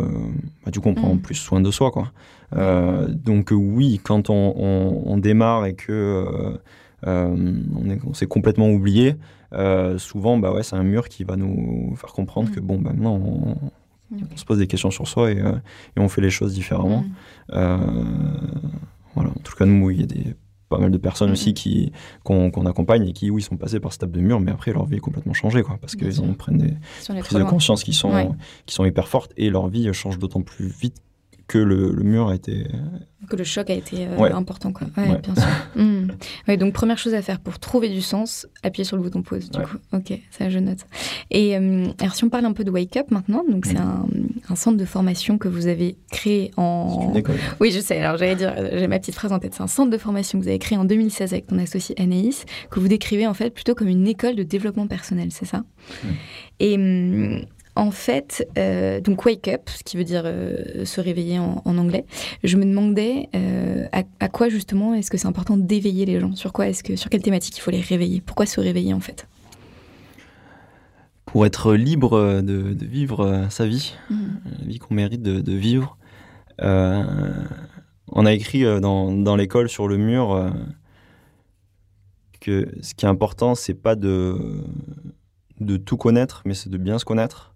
bah, 0.65 0.71
du 0.71 0.81
coup, 0.81 0.89
on 0.89 0.95
prend 0.95 1.15
Mm. 1.15 1.21
plus 1.21 1.35
soin 1.35 1.61
de 1.61 1.71
soi, 1.71 1.91
quoi. 1.91 2.13
Euh, 2.57 3.09
donc 3.09 3.51
oui, 3.53 4.01
quand 4.03 4.31
on, 4.31 4.55
on- 4.57 5.03
on 5.07 5.17
démarre 5.19 5.67
et 5.67 5.75
que 5.75 5.93
euh, 5.93 6.57
euh, 7.07 7.37
on 7.77 7.91
est- 7.91 8.01
on 8.07 8.15
s'est 8.15 8.27
complètement 8.27 8.71
oublié, 8.71 9.17
euh, 9.53 9.99
souvent, 9.99 10.39
bah 10.39 10.53
ouais, 10.53 10.63
c'est 10.63 10.77
un 10.77 10.83
mur 10.83 11.09
qui 11.09 11.25
va 11.25 11.37
nous 11.37 11.95
faire 11.97 12.13
comprendre 12.13 12.49
Mm. 12.51 12.53
que 12.55 12.61
bon, 12.61 12.79
bah 12.79 12.91
maintenant, 12.93 13.15
on, 13.17 13.57
se 14.37 14.45
pose 14.45 14.59
des 14.59 14.67
questions 14.69 14.91
sur 14.93 15.09
soi 15.09 15.33
et, 15.33 15.41
euh, 15.41 15.53
et 15.97 16.01
on 16.01 16.09
fait 16.09 16.21
les 16.21 16.31
choses 16.31 16.55
différemment. 16.55 17.01
Mm. 17.01 17.13
Euh, 17.55 17.77
voilà, 19.15 19.31
en 19.31 19.41
tout 19.43 19.55
cas, 19.57 19.65
nous, 19.67 19.91
il 19.91 20.01
y 20.01 20.03
a 20.05 20.07
des, 20.07 20.35
pas 20.75 20.81
mal 20.81 20.91
de 20.91 20.99
personnes 20.99 21.29
Mhm. 21.29 21.33
aussi 21.35 21.55
qui, 21.55 21.93
qu'on, 22.25 22.51
accompagne 22.67 23.07
et 23.09 23.13
qui, 23.13 23.31
oui, 23.31 23.43
sont 23.43 23.57
passés 23.57 23.81
par 23.81 23.93
cette 23.93 24.03
étape 24.03 24.13
de 24.13 24.21
mur, 24.21 24.41
mais 24.41 24.51
après, 24.51 24.73
leur 24.73 24.85
vie 24.87 24.97
est 24.97 25.01
complètement 25.01 25.33
changée, 25.35 25.63
quoi, 25.63 25.79
parce 25.81 25.95
qu'ils 25.97 26.21
en 26.21 26.33
prennent 26.35 26.59
des 26.59 26.75
prises 27.21 27.39
de 27.39 27.45
conscience 27.45 27.85
qui 27.85 27.93
sont, 27.93 28.13
Ouais. 28.13 28.29
qui 28.67 28.75
sont 28.75 28.85
hyper 28.85 29.09
fortes 29.09 29.33
et 29.37 29.51
leur 29.51 29.69
vie 29.69 29.93
change 29.93 30.19
d'autant 30.19 30.43
plus 30.43 30.67
vite 30.67 30.97
que 31.47 31.59
le, 31.59 31.91
le 31.93 32.03
mur 32.03 32.29
a 32.29 32.35
été. 32.35 32.67
Que 33.29 33.37
le 33.37 33.45
choc 33.45 33.71
a 33.71 33.75
été 33.75 34.07
euh, 34.07 34.17
Ouais. 34.19 34.31
important, 34.33 34.73
quoi. 34.73 34.87
Ouais, 34.99 35.09
Ouais. 35.11 35.19
bien 35.23 35.35
sûr. 35.35 35.45
Mm. 35.77 36.09
Ouais, 36.47 36.57
donc, 36.57 36.73
première 36.73 36.99
chose 36.99 37.15
à 37.15 37.23
faire 37.23 37.41
pour 37.41 37.59
trouver 37.59 37.89
du 37.89 38.01
sens, 38.01 38.47
appuyer 38.63 38.85
sur 38.85 38.97
le 38.97 39.03
bouton 39.03 39.23
pause, 39.23 39.51
du 39.51 39.59
coup. 39.59 39.77
Ok, 39.93 40.13
ça, 40.31 40.49
je 40.49 40.59
note. 40.61 40.79
Et 41.33 41.57
euh, 41.57 41.89
alors, 42.01 42.15
si 42.15 42.23
on 42.23 42.29
parle 42.29 42.45
un 42.45 42.53
peu 42.53 42.63
de 42.65 42.71
Wake 42.71 42.97
Up 42.97 43.11
maintenant, 43.11 43.43
donc 43.51 43.67
c'est 43.67 43.75
Mm. 43.75 43.79
un, 43.79 44.07
un 44.51 44.55
centre 44.55 44.77
de 44.77 44.85
formation 44.85 45.37
que 45.39 45.49
vous 45.49 45.67
avez 45.67 45.97
créé 46.13 46.53
en. 46.57 47.09
une 47.11 47.17
école. 47.17 47.37
Oui, 47.61 47.73
je 47.73 47.81
sais. 47.81 47.99
Alors, 47.99 48.19
j'allais 48.19 48.37
dire, 48.37 48.55
euh, 48.57 48.69
j'ai 48.79 48.87
ma 48.87 48.99
petite 49.01 49.15
phrase 49.17 49.33
en 49.33 49.39
tête. 49.41 49.55
C'est 49.55 49.63
un 49.63 49.67
centre 49.67 49.91
de 49.91 49.99
formation 49.99 50.39
que 50.39 50.45
vous 50.45 50.49
avez 50.49 50.59
créé 50.61 50.79
en 50.79 50.85
2016 50.85 51.33
avec 51.33 51.47
ton 51.49 51.59
associé 51.59 51.95
Anaïs, 52.01 52.45
que 52.71 52.79
vous 52.79 52.89
décrivez 52.89 53.27
en 53.27 53.35
fait 53.35 53.51
plutôt 53.51 53.75
comme 53.75 53.89
une 53.89 54.07
école 54.07 54.37
de 54.37 54.43
développement 54.45 54.87
personnel, 54.87 55.29
c'est 55.33 55.47
ça? 55.47 55.59
Mm. 56.05 56.09
Et 56.61 56.75
hum, 56.77 57.41
en 57.77 57.91
fait, 57.91 58.47
euh, 58.57 59.01
donc 59.01 59.25
Wake 59.25 59.49
Up, 59.49 59.69
ce 59.69 59.83
qui 59.83 59.97
veut 59.97 60.05
dire 60.05 60.23
euh, 60.25 60.85
se 60.85 61.01
réveiller 61.01 61.39
en, 61.41 61.61
en 61.65 61.77
anglais, 61.79 62.05
je 62.45 62.57
me 62.57 62.65
demandais 62.65 63.29
euh, 63.35 63.87
à, 63.93 64.03
à 64.21 64.29
quoi 64.29 64.49
justement 64.49 64.95
est-ce 64.95 65.11
que 65.11 65.19
c'est 65.19 65.27
important 65.27 65.57
d'éveiller 65.57 66.07
les 66.07 66.21
gens? 66.21 66.37
Sur 66.37 66.53
quoi 66.53 66.69
est-ce 66.69 66.85
que 66.85 66.95
sur 66.97 67.11
quelle 67.11 67.23
thématique 67.23 67.57
il 67.57 67.61
faut 67.61 67.73
les 67.73 67.81
réveiller? 67.81 68.21
Pourquoi 68.21 68.47
se 68.47 68.61
réveiller 68.61 68.95
en 68.95 69.01
fait? 69.01 69.27
Pour 71.27 71.47
être 71.47 71.75
libre 71.75 72.43
de, 72.43 72.75
de 72.75 72.87
vivre 72.87 73.47
sa 73.51 73.67
vie, 73.67 73.95
Mm. 74.09 74.17
la 74.61 74.67
vie 74.67 74.79
qu'on 74.79 74.95
mérite 74.95 75.23
de, 75.23 75.41
de 75.41 75.53
vivre. 75.53 75.97
On 76.61 78.27
a 78.27 78.33
écrit 78.33 78.63
dans, 78.81 79.13
dans 79.13 79.35
l'école 79.35 79.69
sur 79.69 79.89
le 79.89 79.97
mur 79.97 80.53
que 82.41 82.69
ce 82.83 82.95
qui 82.95 83.07
est 83.07 83.09
important, 83.09 83.55
c'est 83.57 83.75
pas 83.75 83.97
de, 83.97 84.63
de 85.61 85.77
tout 85.77 85.97
connaître, 85.97 86.43
mais 86.45 86.55
c'est 86.55 86.69
de 86.69 86.77
bien 86.77 86.99
se 86.99 87.05
connaître. 87.05 87.54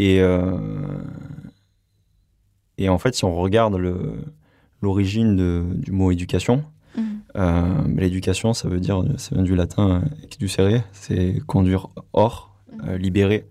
Et, 0.00 0.20
euh, 0.20 0.56
et 2.78 2.88
en 2.88 2.98
fait, 2.98 3.14
si 3.14 3.24
on 3.24 3.34
regarde 3.34 3.76
l'origine 4.82 5.74
du 5.80 5.92
mot 5.92 6.10
éducation, 6.10 6.64
Mm. 6.96 7.02
euh, 7.36 7.84
l'éducation, 7.96 8.54
ça 8.54 8.68
veut 8.68 8.80
dire, 8.80 9.04
ça 9.18 9.34
vient 9.34 9.44
du 9.44 9.54
latin 9.54 10.02
euh, 10.02 10.24
exducere, 10.24 10.82
c'est 10.92 11.38
conduire 11.46 11.88
hors, 12.12 12.56
euh, 12.86 12.96
libérer. 12.96 13.46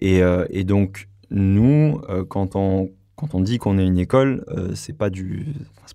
Et, 0.00 0.20
et 0.50 0.62
donc, 0.64 1.08
nous, 1.30 2.00
quand, 2.28 2.54
on, 2.54 2.90
quand 3.16 3.34
on 3.34 3.40
dit 3.40 3.58
qu'on 3.58 3.78
est 3.78 3.84
une 3.86 3.98
école, 3.98 4.44
euh, 4.48 4.70
c'est 4.76 4.96
pas 4.96 5.10
du 5.10 5.46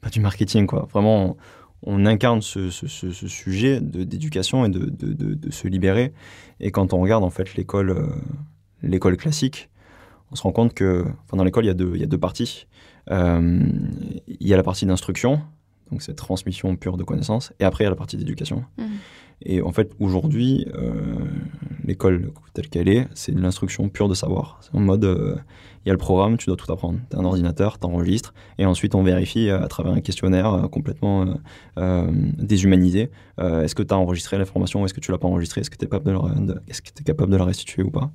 pas 0.01 0.09
du 0.09 0.19
marketing, 0.19 0.65
quoi. 0.67 0.87
Vraiment, 0.91 1.37
on, 1.83 1.95
on 2.01 2.05
incarne 2.05 2.41
ce, 2.41 2.69
ce- 2.69 2.87
ce- 2.87 3.11
ce 3.11 3.27
sujet 3.29 3.79
d'éducation 3.79 4.65
et 4.65 4.69
de, 4.69 4.79
de- 4.79 5.13
de- 5.13 5.33
de 5.35 5.51
se 5.51 5.67
libérer. 5.69 6.11
Et 6.59 6.71
quand 6.71 6.91
on 6.93 6.99
regarde, 6.99 7.23
en 7.23 7.29
fait, 7.29 7.55
l'école 7.55 7.91
euh, 7.91 8.07
l'école 8.83 9.17
classique, 9.17 9.69
on 10.31 10.35
se 10.35 10.41
rend 10.43 10.51
compte 10.51 10.73
que 10.73 11.03
enfin, 11.25 11.37
dans 11.37 11.43
l'école, 11.43 11.63
il 11.65 11.67
y, 11.67 11.71
a 11.71 11.75
deux- 11.75 11.91
il 11.95 12.01
y 12.01 12.03
a 12.03 12.07
deux 12.07 12.17
parties. 12.17 12.67
Euh, 13.11 13.59
il 14.27 14.47
y 14.47 14.53
a 14.53 14.57
la 14.57 14.63
partie 14.63 14.85
d'instruction, 14.85 15.41
donc 15.91 16.01
c'est 16.01 16.13
transmission 16.15 16.75
pure 16.75 16.97
de 16.97 17.03
connaissances, 17.03 17.51
et 17.59 17.63
après 17.65 17.83
il 17.83 17.85
y 17.85 17.87
a 17.87 17.91
la 17.91 17.95
partie 17.95 18.17
d'éducation. 18.17 18.63
Mhm. 18.77 18.85
Et 19.45 19.61
en 19.61 19.73
fait, 19.73 19.91
aujourd'hui, 19.99 20.67
euh, 20.73 20.93
l'école 21.83 22.31
telle 22.53 22.69
qu'elle 22.69 22.87
est, 22.87 23.07
c'est 23.13 23.33
de 23.33 23.41
l'instruction 23.41 23.89
pure 23.89 24.07
de 24.07 24.13
savoir. 24.13 24.57
C'est 24.61 24.73
en 24.73 24.79
mode, 24.79 25.03
euh, 25.03 25.35
il 25.85 25.89
y 25.89 25.91
a 25.91 25.93
le 25.93 25.97
programme, 25.97 26.37
tu 26.37 26.45
dois 26.45 26.55
tout 26.55 26.71
apprendre. 26.71 26.99
Tu 27.09 27.17
as 27.17 27.19
un 27.19 27.25
ordinateur, 27.25 27.77
tu 27.77 27.85
enregistres, 27.85 28.33
et 28.57 28.65
ensuite 28.65 28.95
on 28.95 29.03
vérifie 29.03 29.49
à 29.49 29.67
travers 29.67 29.91
un 29.91 29.99
questionnaire 29.99 30.69
complètement 30.71 31.25
euh, 31.77 32.07
déshumanisé. 32.37 33.09
est-ce 33.39 33.75
que 33.75 33.83
tu 33.83 33.93
as 33.93 33.97
enregistré 33.97 34.37
l'information 34.37 34.85
est-ce 34.85 34.93
que 34.93 35.01
tu 35.01 35.11
l'as 35.11 35.17
pas 35.17 35.27
enregistré 35.27 35.59
Est-ce 35.59 35.69
que 35.69 35.75
tu 35.75 35.83
es, 35.85 35.89
capable 35.89 36.05
de 36.05 36.11
la- 36.11 36.53
de- 36.53 36.61
est-ce 36.69 36.81
que 36.81 36.91
t'es 36.91 37.03
capable 37.03 37.31
de 37.33 37.37
la 37.37 37.43
restituer 37.45 37.83
ou 37.83 37.91
pas? 37.91 38.11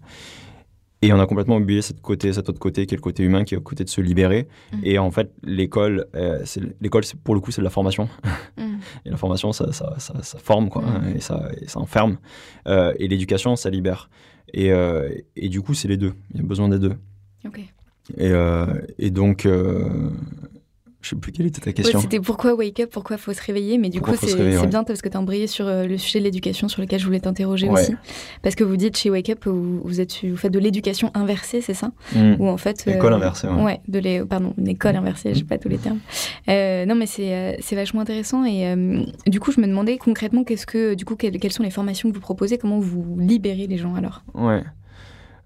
Et 1.00 1.12
on 1.12 1.20
a 1.20 1.26
complètement 1.26 1.56
oublié 1.58 1.80
cette 1.82 2.00
côté, 2.02 2.32
cet 2.32 2.48
autre 2.48 2.58
côté 2.58 2.84
qui 2.87 2.94
est 2.94 2.96
le 2.96 3.02
côté 3.02 3.22
humain, 3.22 3.44
qui 3.44 3.54
est 3.54 3.56
le 3.56 3.62
côté 3.62 3.84
de 3.84 3.88
se 3.88 4.00
libérer. 4.00 4.48
Mhm. 4.72 4.80
Et 4.82 4.98
en 4.98 5.11
fait, 5.11 5.32
l'école, 5.44 6.06
euh, 6.16 6.44
l'école, 6.80 7.04
pour 7.22 7.34
le 7.34 7.40
coup, 7.40 7.50
c'est 7.52 7.61
de 7.61 7.64
la 7.64 7.70
formation. 7.70 8.08
Mm. 8.58 8.78
Et 9.06 9.11
la 9.11 9.16
formation, 9.16 9.52
ça, 9.52 9.72
ça, 9.72 9.94
ça, 9.98 10.20
ça 10.22 10.38
forme, 10.38 10.68
quoi, 10.68 10.82
Mhm. 10.82 10.88
hein, 10.88 11.02
et, 11.14 11.20
ça, 11.20 11.48
et 11.61 11.68
ça 11.68 11.78
enferme. 11.78 12.18
Euh, 12.66 12.92
et 12.98 13.06
l'éducation, 13.06 13.54
ça 13.54 13.70
libère. 13.70 14.11
Et, 14.52 14.72
euh, 14.72 15.08
et 15.37 15.48
du 15.48 15.61
coup, 15.62 15.74
c'est 15.74 15.87
les 15.88 15.96
deux. 15.96 16.14
Il 16.32 16.38
y 16.38 16.40
a 16.40 16.46
besoin 16.46 16.68
des 16.68 16.78
deux. 16.80 16.94
Ok. 17.46 17.61
Et, 18.16 18.32
et 18.98 19.11
donc, 19.11 19.46
je 21.00 21.11
sais 21.11 21.16
plus 21.16 21.30
quelle 21.30 21.46
était 21.46 21.61
ta 21.61 21.66
Ouais, 21.68 21.74
question. 21.74 22.00
c'était 22.00 22.18
pourquoi 22.18 22.54
Wake 22.54 22.80
Up, 22.80 22.90
pourquoi 22.92 23.18
faut 23.18 23.32
se 23.32 23.40
réveiller, 23.40 23.78
mais 23.78 23.88
du 23.88 23.98
Pourquoi 24.00 24.16
coup 24.18 24.26
c'est 24.26 24.34
ouais. 24.34 24.66
bien 24.66 24.82
parce 24.82 25.00
que 25.00 25.08
tu 25.08 25.16
as 25.16 25.20
embrayé 25.20 25.46
sur 25.46 25.66
euh, 25.68 25.87
le 25.87 25.96
sujet 25.96 26.18
de 26.18 26.24
l'éducation 26.24 26.66
sur 26.66 26.82
lequel 26.82 26.98
je 26.98 27.06
voulais 27.06 27.20
t'interroger 27.20 27.68
Ouais. 27.68 27.80
aussi. 27.82 27.94
Parce 28.42 28.56
que 28.56 28.64
vous 28.64 28.76
dites 28.76 28.96
chez 28.96 29.08
Wake 29.08 29.30
Up, 29.30 29.44
vous, 29.46 29.80
vous, 29.84 30.00
êtes, 30.00 30.24
vous 30.24 30.37
faites 30.37 30.52
de 30.52 30.58
l'éducation 30.58 31.12
inversée, 31.14 31.61
c'est 31.61 31.72
ça? 31.74 31.92
Mm. 32.16 32.34
Ou 32.40 32.48
en 32.48 32.56
fait, 32.56 32.84
euh, 32.88 32.96
École 32.96 33.12
inversée, 33.12 33.46
ouais. 33.46 33.80
De 33.87 34.00
l'é- 34.00 34.24
pardon, 34.24 34.54
une 34.58 34.66
école 34.68 34.96
inversée, 34.96 35.34
je 35.34 35.38
sais 35.38 35.44
pas 35.44 35.56
tous 35.58 35.68
les 35.68 35.78
termes. 35.78 36.00
Euh, 36.48 36.84
non, 36.84 36.96
mais 36.96 37.06
c'est 37.06 37.58
vachement 37.76 38.00
intéressant. 38.00 38.44
Et 38.44 38.66
euh, 38.66 39.04
du 39.28 39.38
coup, 39.38 39.52
je 39.52 39.61
me 39.61 39.66
demandais 39.68 39.98
concrètement, 39.98 40.42
qu'est-ce 40.42 40.66
que, 40.66 40.94
du 40.94 41.04
coup, 41.04 41.14
quelles, 41.14 41.38
quelles 41.38 41.52
sont 41.52 41.62
les 41.62 41.70
formations 41.70 42.08
que 42.11 42.14
vous 42.14 42.20
proposez? 42.20 42.58
Comment 42.58 42.80
vous 42.80 43.16
libérez 43.20 43.68
les 43.68 43.76
gens 43.78 43.94
alors? 43.94 44.22
Ouais. 44.34 44.62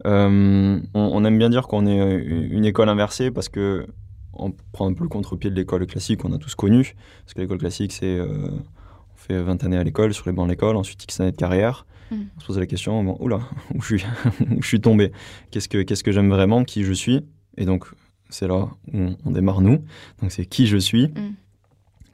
On, 0.04 0.80
on 0.94 1.24
aime 1.24 1.38
bien 1.38 1.50
dire 1.50 1.68
qu'on 1.68 1.86
est 1.86 1.96
une 2.24 2.64
école 2.64 2.88
inversée 2.88 3.30
parce 3.30 3.48
que 3.48 3.86
on 4.34 4.52
prend 4.72 4.88
un 4.88 4.94
peu 4.94 5.04
le 5.04 5.08
contre-pied 5.08 5.50
de 5.50 5.54
l'école 5.56 5.86
classique 5.86 6.20
qu'on 6.22 6.32
a 6.32 6.38
tous 6.38 6.54
connu. 6.54 6.94
Parce 7.24 7.34
que 7.34 7.40
l'école 7.40 7.58
classique, 7.58 7.92
c'est 7.92 8.18
euh, 8.18 8.48
on 8.50 9.16
fait 9.16 9.40
20 9.42 9.62
années 9.64 9.76
à 9.78 9.84
l'école, 9.84 10.14
sur 10.14 10.26
les 10.26 10.32
bancs 10.32 10.46
de 10.46 10.52
l'école, 10.52 10.76
ensuite 10.76 11.02
X 11.04 11.20
années 11.20 11.32
de 11.32 11.36
carrière. 11.36 11.86
Mm. 12.10 12.16
On 12.36 12.40
se 12.40 12.46
pose 12.46 12.58
la 12.58 12.66
question, 12.66 13.02
bon, 13.04 13.16
oula, 13.20 13.40
où 13.74 13.80
je 13.82 13.96
suis, 13.96 14.04
où 14.56 14.62
je 14.62 14.66
suis 14.68 14.80
tombé? 14.80 15.12
Qu'est-ce 15.50 15.68
que, 15.68 15.82
qu'est-ce 15.82 16.04
que 16.04 16.12
j'aime 16.12 16.30
vraiment 16.30 16.64
Qui 16.64 16.84
je 16.84 16.92
suis? 16.92 17.20
Et 17.56 17.64
donc, 17.64 17.86
c'est 18.30 18.48
là 18.48 18.54
où 18.56 18.68
on, 18.94 19.16
on 19.24 19.30
démarre 19.30 19.60
nous. 19.60 19.84
Donc, 20.20 20.32
c'est 20.32 20.46
qui 20.46 20.66
je 20.66 20.76
suis 20.78 21.08
Mm. 21.08 21.34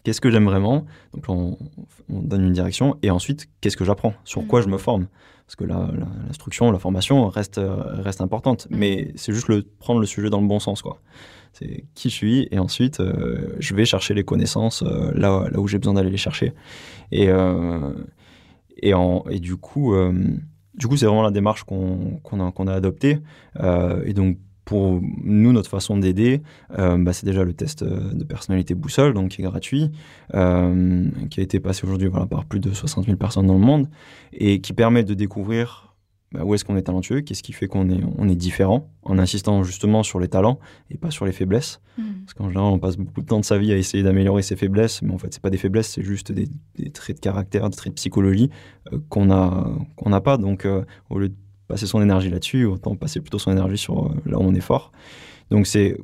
Qu'est-ce 0.04 0.20
que 0.22 0.30
j'aime 0.30 0.44
vraiment? 0.46 0.86
Donc 1.12 1.28
là, 1.28 1.34
on, 1.34 1.58
on 2.08 2.20
donne 2.22 2.44
une 2.46 2.52
direction. 2.52 2.96
Et 3.02 3.10
ensuite, 3.10 3.46
qu'est-ce 3.60 3.76
que 3.76 3.84
j'apprends? 3.84 4.14
Sur 4.24 4.46
quoi 4.46 4.62
je 4.62 4.68
me 4.68 4.78
forme? 4.78 5.06
Parce 5.44 5.56
que 5.56 5.64
la- 5.64 5.90
la- 5.92 6.06
l'instruction, 6.26 6.70
la, 6.70 6.78
formation 6.78 7.28
reste, 7.28 7.58
euh, 7.58 7.76
reste 8.00 8.22
importante. 8.22 8.68
Mm. 8.70 8.76
Mais 8.78 9.12
c'est 9.16 9.34
juste 9.34 9.48
le, 9.48 9.62
prendre 9.78 10.00
le 10.00 10.06
sujet 10.06 10.30
dans 10.30 10.40
le 10.40 10.46
bon 10.46 10.60
sens. 10.60 10.80
quoi. 10.80 11.00
C'est 11.58 11.84
qui 11.94 12.08
je 12.08 12.14
suis. 12.14 12.48
Et 12.50 12.58
ensuite, 12.58 13.00
euh, 13.00 13.56
je 13.58 13.74
vais 13.74 13.84
chercher 13.84 14.14
les 14.14 14.24
connaissances 14.24 14.82
euh, 14.82 15.10
là, 15.14 15.48
où 15.56 15.66
j'ai 15.66 15.78
besoin 15.78 15.94
d'aller 15.94 16.10
les 16.10 16.16
chercher. 16.16 16.52
Et, 17.10 17.28
euh, 17.28 17.92
et, 18.80 19.40
du 19.40 19.56
coup, 19.56 19.94
du 20.74 20.86
c'est 20.96 21.06
vraiment 21.06 21.22
la 21.22 21.32
démarche 21.32 21.64
qu'on 21.64 22.20
a, 22.68 22.72
adoptée. 22.72 23.18
Et 24.04 24.12
donc, 24.12 24.38
pour 24.64 25.00
nous, 25.24 25.52
notre 25.52 25.68
façon 25.68 25.96
d'aider, 25.96 26.42
bah, 26.70 27.12
c'est 27.12 27.26
déjà 27.26 27.42
le 27.42 27.54
test 27.54 27.82
de 27.82 28.22
personnalité 28.24 28.74
boussole, 28.74 29.14
donc 29.14 29.30
qui 29.30 29.40
est 29.40 29.44
gratuit, 29.44 29.90
qui 30.30 30.36
a 30.36 31.42
été 31.42 31.58
passé 31.58 31.84
aujourd'hui 31.84 32.10
par 32.30 32.44
plus 32.44 32.60
de 32.60 32.72
60 32.72 33.06
000 33.06 33.16
personnes 33.16 33.46
dans 33.46 33.54
le 33.54 33.58
monde, 33.58 33.88
et 34.32 34.60
qui 34.60 34.72
permet 34.74 35.02
de 35.02 35.14
découvrir 35.14 35.87
bah, 36.32 36.44
où 36.44 36.54
est-ce 36.54 36.64
qu'on 36.64 36.76
est 36.76 36.82
talentueux, 36.82 37.22
qu'est-ce 37.22 37.42
qui 37.42 37.52
fait 37.52 37.68
qu'on 37.68 37.88
est, 37.88 38.00
on 38.18 38.28
est 38.28 38.36
différent, 38.36 38.90
en 39.02 39.18
insistant 39.18 39.62
justement 39.62 40.02
sur 40.02 40.20
les 40.20 40.28
talents 40.28 40.58
et 40.90 40.98
pas 40.98 41.10
sur 41.10 41.24
les 41.24 41.32
faiblesses. 41.32 41.80
Mm. 41.96 42.02
Parce 42.24 42.34
qu'en 42.34 42.48
général, 42.48 42.70
on 42.70 42.78
passe 42.78 42.98
beaucoup 42.98 43.22
de 43.22 43.26
temps 43.26 43.40
de 43.40 43.44
sa 43.44 43.56
vie 43.56 43.72
à 43.72 43.76
essayer 43.76 44.02
d'améliorer 44.02 44.42
ses 44.42 44.54
faiblesses, 44.54 45.00
mais 45.00 45.12
en 45.14 45.18
fait, 45.18 45.32
c'est 45.32 45.42
pas 45.42 45.48
des 45.48 45.56
faiblesses, 45.56 45.88
c'est 45.88 46.02
juste 46.02 46.30
des, 46.30 46.46
des 46.76 46.90
traits 46.90 47.16
de 47.16 47.20
caractère, 47.20 47.70
des 47.70 47.76
traits 47.76 47.92
de 47.92 47.96
psychologie 47.96 48.50
euh, 48.92 48.98
qu'on 49.08 49.30
a 49.30 49.74
qu'on 49.96 50.10
n'a 50.10 50.20
pas. 50.20 50.36
Donc, 50.36 50.66
euh, 50.66 50.84
au 51.08 51.18
lieu 51.18 51.30
de 51.30 51.36
passer 51.66 51.86
son 51.86 52.02
énergie 52.02 52.28
là-dessus, 52.28 52.66
autant 52.66 52.94
passer 52.94 53.20
plutôt 53.20 53.38
son 53.38 53.52
énergie 53.52 53.78
sur 53.78 54.06
euh, 54.06 54.14
là 54.26 54.38
où 54.38 54.42
on 54.42 54.54
est 54.54 54.60
fort. 54.60 54.92
Donc, 55.50 55.66
c'est 55.66 55.96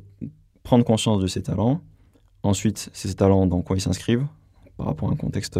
prendre 0.63 0.83
conscience 0.83 1.21
de 1.21 1.27
ses 1.27 1.43
talents. 1.43 1.81
Ensuite, 2.41 2.89
ces 2.93 3.13
talents, 3.13 3.45
dans 3.45 3.61
quoi 3.61 3.77
ils 3.77 3.81
s'inscrivent 3.81 4.25
par 4.77 4.87
rapport 4.87 5.09
à 5.09 5.13
un 5.13 5.15
contexte, 5.15 5.57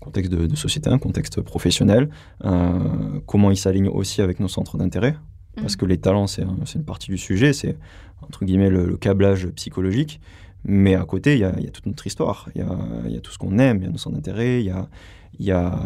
contexte 0.00 0.30
de, 0.32 0.46
de 0.46 0.56
société, 0.56 0.88
un 0.90 0.98
contexte 0.98 1.40
professionnel. 1.40 2.08
Euh, 2.44 3.20
comment 3.26 3.50
ils 3.50 3.56
s'alignent 3.56 3.88
aussi 3.88 4.22
avec 4.22 4.40
nos 4.40 4.48
centres 4.48 4.76
d'intérêt. 4.78 5.16
Parce 5.56 5.74
Mhm. 5.74 5.78
que 5.80 5.86
les 5.86 5.98
talents, 5.98 6.26
c'est 6.28 6.42
un- 6.42 6.56
c'est 6.66 6.78
une 6.78 6.84
partie 6.84 7.10
du 7.10 7.18
sujet, 7.18 7.52
c'est 7.52 7.76
entre 8.22 8.44
guillemets 8.44 8.70
le, 8.70 8.86
le 8.86 8.96
câblage 8.96 9.48
psychologique. 9.48 10.20
Mais 10.64 10.94
à 10.96 11.04
côté, 11.04 11.34
il 11.34 11.40
y 11.40 11.44
a, 11.44 11.52
il 11.58 11.64
y 11.64 11.68
a 11.68 11.70
toute 11.70 11.86
notre 11.86 12.06
histoire, 12.06 12.48
il 12.54 12.60
y 12.60 12.64
a, 12.64 12.78
il 13.06 13.12
y 13.12 13.16
a 13.16 13.20
tout 13.20 13.30
ce 13.30 13.38
qu'on 13.38 13.58
aime, 13.58 13.78
il 13.78 13.84
y 13.84 13.86
a 13.86 13.90
nos 13.90 13.98
centres 13.98 14.16
d'intérêt, 14.16 14.60
il 14.60 14.66
y 14.66 14.70
a, 14.70 14.88
il 15.38 15.46
y 15.46 15.52
a... 15.52 15.78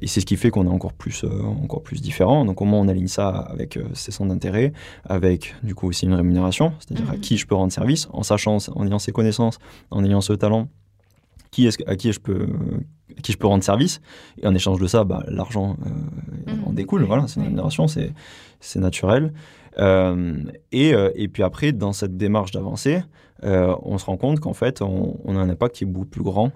Et 0.00 0.06
c'est 0.06 0.20
ce 0.20 0.26
qui 0.26 0.36
fait 0.36 0.50
qu'on 0.50 0.64
est 0.66 0.70
encore 0.70 0.92
plus, 0.92 1.24
euh, 1.24 1.42
encore 1.42 1.82
plus 1.82 2.02
différent. 2.02 2.44
Donc, 2.44 2.56
comment 2.56 2.78
on 2.80 2.88
aligne 2.88 3.08
ça 3.08 3.28
avec 3.28 3.76
euh, 3.78 3.84
ces 3.94 4.10
centres 4.12 4.28
d'intérêt, 4.30 4.72
avec 5.04 5.54
du 5.62 5.74
coup 5.74 5.88
aussi 5.88 6.04
une 6.06 6.12
rémunération, 6.14 6.72
c'est-à-dire 6.80 7.08
à 7.10 7.14
Mhm. 7.14 7.20
qui 7.20 7.36
je 7.38 7.46
peux 7.46 7.54
rendre 7.54 7.72
service, 7.72 8.08
en 8.12 8.22
sachant, 8.22 8.58
en 8.74 8.86
ayant 8.86 8.98
ses 8.98 9.12
connaissances, 9.12 9.58
en 9.90 10.04
ayant 10.04 10.20
ce 10.20 10.34
talent, 10.34 10.68
qui 11.52 11.66
est 11.68 11.88
à 11.88 11.94
qui 11.94 12.10
je 12.12 12.18
peux, 12.18 12.48
à 13.16 13.20
qui 13.20 13.30
je 13.30 13.38
peux 13.38 13.46
rendre 13.46 13.62
service. 13.62 14.00
Et 14.42 14.46
en 14.48 14.54
échange 14.54 14.80
de 14.80 14.86
ça, 14.88 15.04
bah, 15.04 15.22
l'argent 15.28 15.76
euh, 15.86 16.52
Mhm. 16.52 16.64
en 16.66 16.72
découle. 16.72 17.04
Voilà, 17.04 17.28
c'est 17.28 17.36
une 17.36 17.44
rémunération, 17.44 17.86
c'est, 17.86 18.12
c'est 18.58 18.80
naturel. 18.80 19.32
Euh, 19.78 20.34
et, 20.72 20.94
euh, 20.94 21.10
et 21.14 21.28
puis 21.28 21.42
après, 21.44 21.72
dans 21.72 21.92
cette 21.92 22.16
démarche 22.16 22.50
d'avancée, 22.50 23.02
euh, 23.44 23.76
on 23.82 23.98
se 23.98 24.06
rend 24.06 24.16
compte 24.16 24.40
qu'en 24.40 24.54
fait, 24.54 24.82
on, 24.82 25.20
on 25.24 25.36
a 25.36 25.40
un 25.40 25.48
impact 25.50 25.76
qui 25.76 25.84
est 25.84 25.86
beaucoup 25.86 26.06
plus 26.06 26.22
grand 26.22 26.50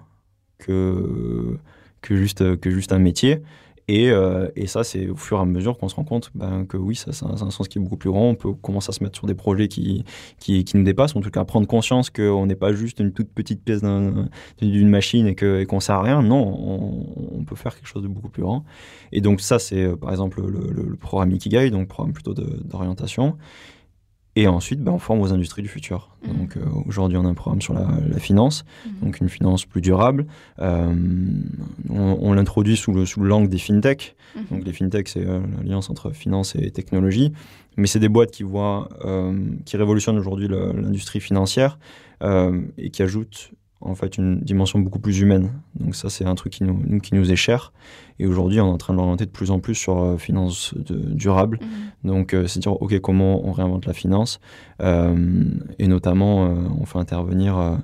que, 0.57 1.57
que, 2.01 2.15
juste, 2.15 2.57
que 2.57 2.69
juste 2.69 2.91
un 2.91 2.99
métier. 2.99 3.41
Et, 3.89 4.09
euh, 4.09 4.49
et 4.57 4.67
ça, 4.67 4.83
c'est 4.83 5.07
au 5.07 5.15
fur 5.15 5.37
et 5.37 5.41
à 5.41 5.45
mesure 5.45 5.77
qu'on 5.77 5.87
se 5.87 5.95
rend 5.95 6.03
compte 6.03 6.29
ben, 6.35 6.65
que 6.65 6.75
oui, 6.75 6.95
ça, 6.95 7.11
a 7.25 7.43
un 7.43 7.51
sens 7.51 7.69
qui 7.69 7.77
est 7.77 7.81
beaucoup 7.81 7.95
plus 7.95 8.09
grand. 8.09 8.29
On 8.29 8.35
peut 8.35 8.51
commencer 8.53 8.89
à 8.89 8.91
se 8.91 9.01
mettre 9.01 9.15
sur 9.17 9.27
des 9.27 9.33
projets 9.33 9.69
qui, 9.69 10.03
qui, 10.39 10.65
nous 10.75 10.83
dépassent, 10.83 11.15
en 11.15 11.21
tout 11.21 11.29
cas 11.29 11.45
prendre 11.45 11.67
conscience 11.67 12.09
qu'on 12.09 12.45
n'est 12.45 12.55
pas 12.55 12.73
juste 12.73 12.99
une 12.99 13.13
toute 13.13 13.29
petite 13.29 13.63
pièce 13.63 13.81
d'un- 13.81 14.27
d'une 14.61 14.89
machine 14.89 15.27
et 15.27 15.35
qu'on 15.65 15.79
sert 15.79 15.95
à 15.95 16.01
rien. 16.01 16.21
Non, 16.21 16.37
on, 17.33 17.43
peut 17.45 17.55
faire 17.55 17.75
quelque 17.75 17.87
chose 17.87 18.03
de 18.03 18.09
beaucoup 18.09 18.27
plus 18.27 18.43
grand. 18.43 18.65
Et 19.13 19.21
donc 19.21 19.39
ça, 19.39 19.57
c'est 19.57 19.83
euh, 19.83 19.95
par 19.95 20.11
exemple 20.11 20.41
le, 20.45 20.97
programme 20.97 21.31
Ikigai, 21.31 21.69
donc 21.69 21.87
programme 21.87 22.13
plutôt 22.13 22.33
d'orientation. 22.33 23.37
Et 24.39 24.47
ensuite, 24.47 24.81
ben, 24.83 24.91
on 24.91 24.99
forme 24.99 25.21
aux 25.21 25.33
industries 25.33 25.63
du 25.63 25.67
futur. 25.67 26.09
Mhm. 26.21 26.37
Donc 26.37 26.57
euh, 26.57 26.61
aujourd'hui, 26.85 27.17
on 27.17 27.25
a 27.25 27.27
un 27.27 27.33
programme 27.33 27.59
sur 27.59 27.73
la, 27.73 27.87
la 28.07 28.19
finance, 28.19 28.65
Mhm. 28.85 28.91
donc 29.01 29.19
une 29.19 29.29
finance 29.29 29.65
plus 29.65 29.81
durable. 29.81 30.27
Euh, 30.59 30.93
on 31.89 32.17
on 32.21 32.33
l'introduit 32.33 32.77
sous 32.77 32.93
le, 32.93 33.07
sous 33.07 33.19
le 33.19 33.29
langue 33.29 33.49
des 33.49 33.57
fintech. 33.57 34.15
Mhm. 34.35 34.43
Donc 34.51 34.63
les 34.67 34.73
fintech, 34.73 35.07
c'est 35.07 35.25
euh, 35.25 35.39
l'alliance 35.57 35.89
entre 35.89 36.11
finance 36.11 36.55
et 36.55 36.69
technologie. 36.69 37.33
Mais 37.77 37.87
c'est 37.87 37.99
des 37.99 38.09
boîtes 38.09 38.29
qui 38.31 38.43
voient, 38.43 38.89
qui 39.65 39.77
révolutionnent 39.77 40.17
aujourd'hui 40.17 40.47
l'industrie 40.47 41.19
financière 41.19 41.77
et 42.23 42.89
qui 42.89 43.03
ajoutent 43.03 43.51
en 43.81 43.93
fait 43.95 44.17
une 44.17 44.39
dimension 44.39 44.79
beaucoup 44.79 44.99
plus 44.99 45.19
humaine. 45.19 45.51
Donc 45.79 45.95
ça, 45.95 46.09
c'est 46.09 46.25
un 46.25 46.35
truc 46.35 46.53
qui 46.53 46.63
nous, 46.63 46.99
qui 46.99 47.13
nous 47.15 47.31
est 47.31 47.35
cher. 47.35 47.71
Et 48.19 48.25
aujourd'hui, 48.25 48.59
on 48.59 48.67
est 48.67 48.71
en 48.71 48.77
train 48.77 48.93
de 48.93 48.97
l'orienter 48.99 49.25
de 49.25 49.31
plus 49.31 49.51
en 49.51 49.59
plus 49.59 49.75
sur 49.75 49.99
euh, 50.01 50.17
finance 50.17 50.73
de- 50.75 51.13
durable. 51.13 51.59
Mhm. 52.03 52.09
Donc, 52.09 52.33
euh, 52.33 52.47
c'est 52.47 52.59
dire, 52.59 52.73
OK, 52.81 52.99
comment 52.99 53.45
on 53.47 53.51
réinvente 53.51 53.85
la 53.85 53.93
finance 53.93 54.39
Euh, 54.81 55.15
Et 55.79 55.87
notamment, 55.87 56.45
euh, 56.47 56.55
on 56.79 56.85
fait 56.85 56.97
intervenir 56.99 57.77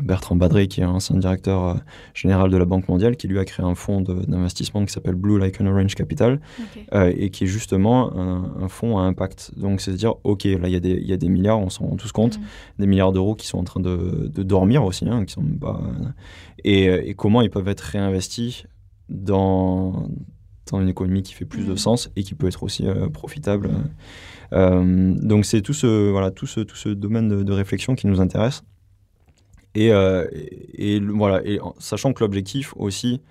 Bertrand 0.00 0.36
Badré, 0.36 0.68
qui 0.68 0.80
est 0.80 0.84
un 0.84 0.90
ancien 0.90 1.16
directeur 1.16 1.64
euh, 1.64 1.74
général 2.14 2.50
de 2.50 2.56
la 2.56 2.64
Banque 2.64 2.88
mondiale, 2.88 3.16
qui 3.16 3.28
lui 3.28 3.38
a 3.38 3.44
créé 3.44 3.64
un 3.66 3.74
fonds 3.74 4.00
d'investissement 4.00 4.84
qui 4.84 4.92
s'appelle 4.92 5.14
Blue 5.14 5.38
Like 5.38 5.60
an 5.60 5.66
Orange 5.66 5.94
Capital, 5.94 6.40
euh, 6.94 7.12
et 7.16 7.30
qui 7.30 7.44
est 7.44 7.46
justement 7.46 8.16
un, 8.16 8.62
un 8.62 8.68
fonds 8.68 8.98
à 8.98 9.02
impact. 9.02 9.52
Donc, 9.56 9.80
c'est 9.80 9.90
de 9.92 9.96
dire, 9.96 10.14
OK, 10.24 10.44
là, 10.44 10.68
il 10.68 10.72
y, 10.72 10.76
a 10.76 10.80
des- 10.80 10.98
il 11.00 11.06
y 11.06 11.12
a 11.12 11.16
des 11.16 11.28
milliards, 11.28 11.58
on 11.60 11.68
s'en 11.70 11.86
rend 11.86 11.96
tous 11.96 12.12
compte, 12.12 12.38
Mhm. 12.38 12.44
des 12.78 12.86
milliards 12.86 13.12
d'euros 13.12 13.34
qui 13.34 13.46
sont 13.46 13.58
en 13.58 13.64
train 13.64 13.80
de, 13.80 14.30
de 14.32 14.42
dormir 14.42 14.84
aussi, 14.84 15.08
hein, 15.08 15.24
qui 15.24 15.32
sont 15.32 15.42
même 15.42 15.58
pas, 15.58 15.80
et, 16.64 16.84
et 17.10 17.14
comment 17.14 17.42
ils 17.42 17.50
peuvent 17.50 17.68
être 17.68 17.80
réinvestis 17.80 18.64
dans, 19.08 20.08
dans 20.70 20.80
une 20.80 20.88
économie 20.88 21.22
qui 21.22 21.34
fait 21.34 21.44
plus 21.44 21.64
de 21.66 21.70
Mhm. 21.72 21.76
sens 21.76 22.10
et 22.16 22.22
qui 22.22 22.34
peut 22.34 22.46
être 22.46 22.62
aussi 22.62 22.86
euh, 22.86 23.08
profitable. 23.08 23.70
Euh, 24.52 25.14
donc 25.20 25.44
c'est 25.44 25.62
tout 25.62 25.72
ce, 25.72 26.10
voilà, 26.10 26.30
tout, 26.30 26.46
ce, 26.46 26.60
tout 26.60 26.76
ce 26.76 26.88
domaine 26.90 27.28
de, 27.28 27.42
de 27.42 27.52
réflexion 27.52 27.94
qui 27.94 28.06
nous 28.06 28.20
intéresse. 28.20 28.62
Et, 29.74 29.90
euh, 29.92 30.26
voilà, 31.14 31.42
sachant 31.78 32.12
que 32.12 32.22
l'objectif 32.22 32.74
aussi, 32.76 33.22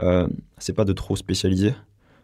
euh, 0.00 0.28
c'est 0.58 0.74
pas 0.74 0.84
de 0.84 0.92
trop 0.92 1.16
spécialiser. 1.16 1.74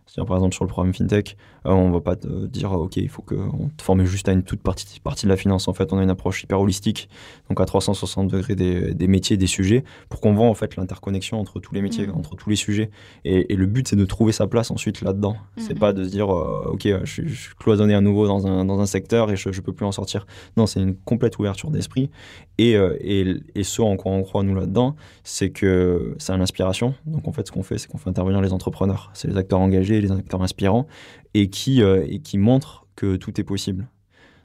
C'est-à-dire, 0.07 0.27
par 0.29 0.37
exemple, 0.37 0.55
sur 0.55 0.65
le 0.65 0.69
programme 0.69 0.93
FinTech, 0.93 1.37
euh, 1.67 1.71
on 1.73 1.91
va 1.91 2.01
pas 2.01 2.15
te 2.15 2.47
dire, 2.47 2.71
OK, 2.73 2.97
il 2.99 3.09
faut 3.09 3.23
qu'on 3.23 3.71
te 3.77 3.83
forme 3.83 4.05
juste 4.05 4.29
à 4.29 4.33
une 4.33 4.43
toute 4.43 4.61
partie, 4.61 5.01
partie 5.01 5.25
de 5.25 5.31
la 5.31 5.37
finance. 5.37 5.67
En 5.67 5.73
fait, 5.73 5.93
on 5.93 5.99
a 5.99 6.03
une 6.03 6.11
approche 6.11 6.43
hyper 6.43 6.61
holistique, 6.61 7.09
donc 7.49 7.61
à 7.61 7.65
360 7.65 8.29
degrés 8.29 8.55
des, 8.55 8.93
des 8.95 9.07
métiers, 9.09 9.37
des 9.37 9.47
sujets, 9.47 9.83
pour 10.11 10.21
qu'on 10.21 10.35
voit 10.35 10.47
en 10.47 10.55
fait 10.55 10.77
l'interconnexion 10.77 11.41
entre 11.41 11.59
tous 11.61 11.75
les 11.75 11.81
métiers, 11.83 12.07
Mhm. 12.07 12.17
entre 12.17 12.37
tous 12.37 12.51
les 12.51 12.57
sujets. 12.57 12.91
Et, 13.25 13.53
et 13.53 13.57
le 13.57 13.67
but, 13.67 13.89
c'est 13.89 13.97
de 13.97 14.05
trouver 14.05 14.33
sa 14.33 14.47
place 14.47 14.71
ensuite 14.71 15.01
là-dedans. 15.01 15.37
C'est 15.57 15.73
Mhm. 15.73 15.79
pas 15.79 15.93
de 15.95 16.05
se 16.05 16.11
dire, 16.11 16.31
euh, 16.33 16.71
OK, 16.73 16.87
euh, 16.87 17.01
je, 17.05 17.23
suis- 17.27 17.49
cloisonné 17.59 17.95
à 17.95 18.01
nouveau 18.03 18.27
dans 18.27 18.47
un, 18.47 18.65
dans 18.67 18.79
un 18.81 18.87
secteur 18.87 19.31
et 19.33 19.37
je, 19.37 19.51
je 19.53 19.61
peux 19.63 19.73
plus 19.73 19.87
en 19.87 19.93
sortir. 19.93 20.27
Non, 20.57 20.67
c'est 20.67 20.81
une 20.81 20.95
complète 20.95 21.39
ouverture 21.39 21.71
d'esprit. 21.71 22.11
Et, 22.59 22.77
euh, 22.77 22.97
et, 23.01 23.35
et 23.55 23.65
ce 23.65 23.81
en 23.83 23.97
quoi 23.97 24.13
on 24.13 24.23
croit, 24.23 24.43
nous, 24.43 24.55
là-dedans, 24.55 24.95
c'est 25.25 25.51
que 25.51 26.15
c'est 26.19 26.37
l'inspiration. 26.37 26.95
Donc, 27.07 27.27
en 27.27 27.33
fait, 27.33 27.47
ce 27.47 27.53
qu'on 27.53 27.63
fait, 27.63 27.79
c'est 27.79 27.89
qu'on 27.89 27.99
fait 27.99 28.11
intervenir 28.11 28.41
les 28.43 28.53
entrepreneurs. 28.53 29.11
C'est 29.15 29.29
les 29.29 29.37
acteurs 29.37 29.59
engagés, 29.61 29.94
les 30.01 30.13
acteurs 30.13 30.43
inspirants, 30.43 30.87
et 31.35 31.51
qui, 31.51 31.83
euh, 31.83 32.05
et 32.09 32.21
qui 32.21 32.39
montrent 32.39 32.87
que 32.97 33.17
tout 33.17 33.41
est 33.41 33.45
possible. 33.45 33.89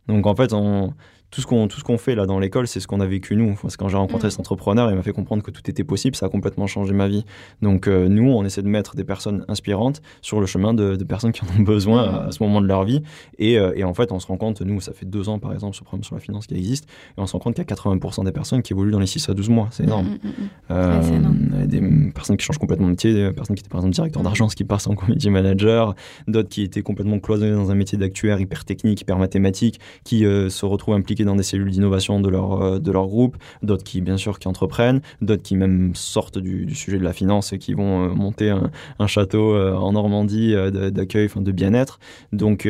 Donc, 0.07 0.25
en 0.25 0.35
fait, 0.35 0.53
on, 0.53 0.93
tout 1.31 1.41
ce 1.41 1.47
qu'on 1.47 1.67
tout 1.67 1.79
ce 1.79 1.83
qu'on 1.83 1.97
fait 1.97 2.15
là 2.15 2.25
dans 2.25 2.39
l'école, 2.39 2.67
c'est 2.67 2.79
ce 2.79 2.87
qu'on 2.87 2.99
a 3.01 3.05
vécu 3.05 3.35
nous. 3.35 3.55
Parce 3.61 3.77
que 3.77 3.83
quand 3.83 3.89
j'ai 3.89 3.97
rencontré 3.97 4.27
Mhm. 4.27 4.31
cet 4.31 4.39
entrepreneur, 4.39 4.89
il 4.89 4.95
m'a 4.95 5.03
fait 5.03 5.11
comprendre 5.13 5.43
que 5.43 5.51
tout 5.51 5.61
était 5.69 5.83
possible. 5.83 6.15
Ça 6.15 6.25
a 6.25 6.29
complètement 6.29 6.65
changé 6.67 6.93
ma 6.93 7.07
vie. 7.07 7.23
Donc, 7.61 7.87
euh, 7.87 8.07
nous, 8.09 8.29
on 8.31 8.43
essaie 8.45 8.61
de 8.63 8.67
mettre 8.67 8.95
des 8.95 9.03
personnes 9.03 9.45
inspirantes 9.47 10.01
sur 10.21 10.39
le 10.39 10.45
chemin 10.47 10.73
de, 10.73 10.95
de 10.95 11.03
personnes 11.03 11.31
qui 11.31 11.41
en 11.43 11.59
ont 11.59 11.63
besoin 11.63 12.03
à, 12.03 12.25
à 12.27 12.31
ce 12.31 12.41
moment 12.41 12.61
de 12.61 12.67
leur 12.67 12.83
vie. 12.83 13.03
Et, 13.37 13.57
euh, 13.59 13.73
et 13.75 13.83
en 13.83 13.93
fait, 13.93 14.11
on 14.11 14.19
se 14.19 14.27
rend 14.27 14.37
compte, 14.37 14.61
nous, 14.61 14.81
ça 14.81 14.91
fait 14.93 15.05
deux 15.05 15.29
ans, 15.29 15.37
par 15.39 15.53
exemple, 15.53 15.75
ce 15.75 15.83
programme 15.83 16.03
sur 16.03 16.15
la 16.15 16.21
finance 16.21 16.47
qui 16.47 16.55
existe, 16.55 16.85
et 17.17 17.21
on 17.21 17.27
se 17.27 17.33
rend 17.33 17.39
compte 17.39 17.53
qu'il 17.55 17.63
y 17.63 17.67
a 17.71 17.75
80% 17.75 18.23
des 18.23 18.31
personnes 18.31 18.61
qui 18.63 18.73
évoluent 18.73 18.91
dans 18.91 18.99
les 18.99 19.05
6 19.07 19.29
à 19.29 19.33
12 19.33 19.49
mois. 19.49 19.67
C'est 19.71 19.83
énorme. 19.83 20.07
Mhm, 20.07 20.13
mhm, 20.23 20.29
mhm. 20.39 20.47
Euh, 20.71 20.99
Ouais, 21.01 21.15
énorme. 21.15 21.67
des 21.67 22.11
personnes 22.13 22.37
qui 22.37 22.45
changent 22.45 22.57
complètement 22.57 22.87
de 22.87 22.91
métier, 22.91 23.13
des 23.13 23.31
personnes 23.31 23.55
qui 23.55 23.61
étaient 23.61 23.69
par 23.69 23.79
exemple 23.81 23.93
directeur 23.93 24.21
Mhm. 24.21 24.25
d'argent, 24.25 24.47
qui 24.47 24.63
passent 24.63 24.87
en 24.87 24.95
community 24.95 25.29
manager, 25.29 25.93
d'autres 26.27 26.49
qui 26.49 26.63
étaient 26.63 26.81
complètement 26.81 27.19
cloisonnés 27.19 27.51
dans 27.55 27.69
un 27.71 27.75
métier 27.75 27.97
d'actuaire 27.97 28.39
hyper 28.41 28.65
technique, 28.65 29.01
hyper 29.01 29.17
mathématique, 29.19 29.79
qui 30.03 30.25
euh, 30.25 30.49
se 30.49 30.65
retrouvent 30.65 30.95
impliqués 30.95 31.18
dans 31.25 31.35
des 31.35 31.43
cellules 31.43 31.71
d'innovation 31.71 32.19
de 32.19 32.29
leur, 32.29 32.61
euh, 32.61 32.79
de 32.79 32.91
leur 32.91 33.07
groupe, 33.07 33.37
d'autres 33.63 33.83
qui 33.83 34.01
bien 34.01 34.17
sûr 34.17 34.39
qui 34.39 34.47
entreprennent, 34.47 35.01
d'autres 35.21 35.43
qui 35.43 35.55
même 35.55 35.93
sortent 35.95 36.39
du, 36.39 36.65
du 36.65 36.75
sujet 36.75 36.97
de 36.97 37.03
la 37.03 37.13
finance 37.13 37.53
et 37.53 37.57
qui 37.59 37.73
vont 37.73 38.05
euh, 38.05 38.09
monter 38.13 38.49
un, 38.49 38.71
un 38.99 39.07
château 39.07 39.53
euh, 39.53 39.73
en 39.75 39.93
Normandie 39.93 40.53
d'accueil, 40.91 41.25
enfin 41.25 41.41
de 41.41 41.51
bien-être. 41.51 41.99
Donc 42.33 42.67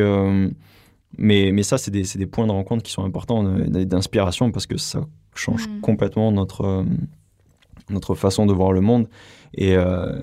mais, 1.18 1.52
mais 1.52 1.64
ça, 1.64 1.78
c'est 1.78 1.92
des, 1.92 2.04
des 2.16 2.26
points 2.28 2.46
de 2.46 2.52
rencontre 2.52 2.84
qui 2.84 2.92
sont 2.92 3.04
importants, 3.04 3.44
d'inspiration, 3.44 4.52
parce 4.52 4.68
que 4.68 4.78
ça 4.78 5.06
change 5.34 5.68
Mhm. 5.68 5.82
complètement 5.82 6.32
notre, 6.32 6.86
notre 7.90 8.14
façon 8.16 8.46
de 8.46 8.54
voir 8.54 8.72
le 8.72 8.82
monde. 8.82 9.08
Et, 9.56 9.76
euh, 9.76 10.20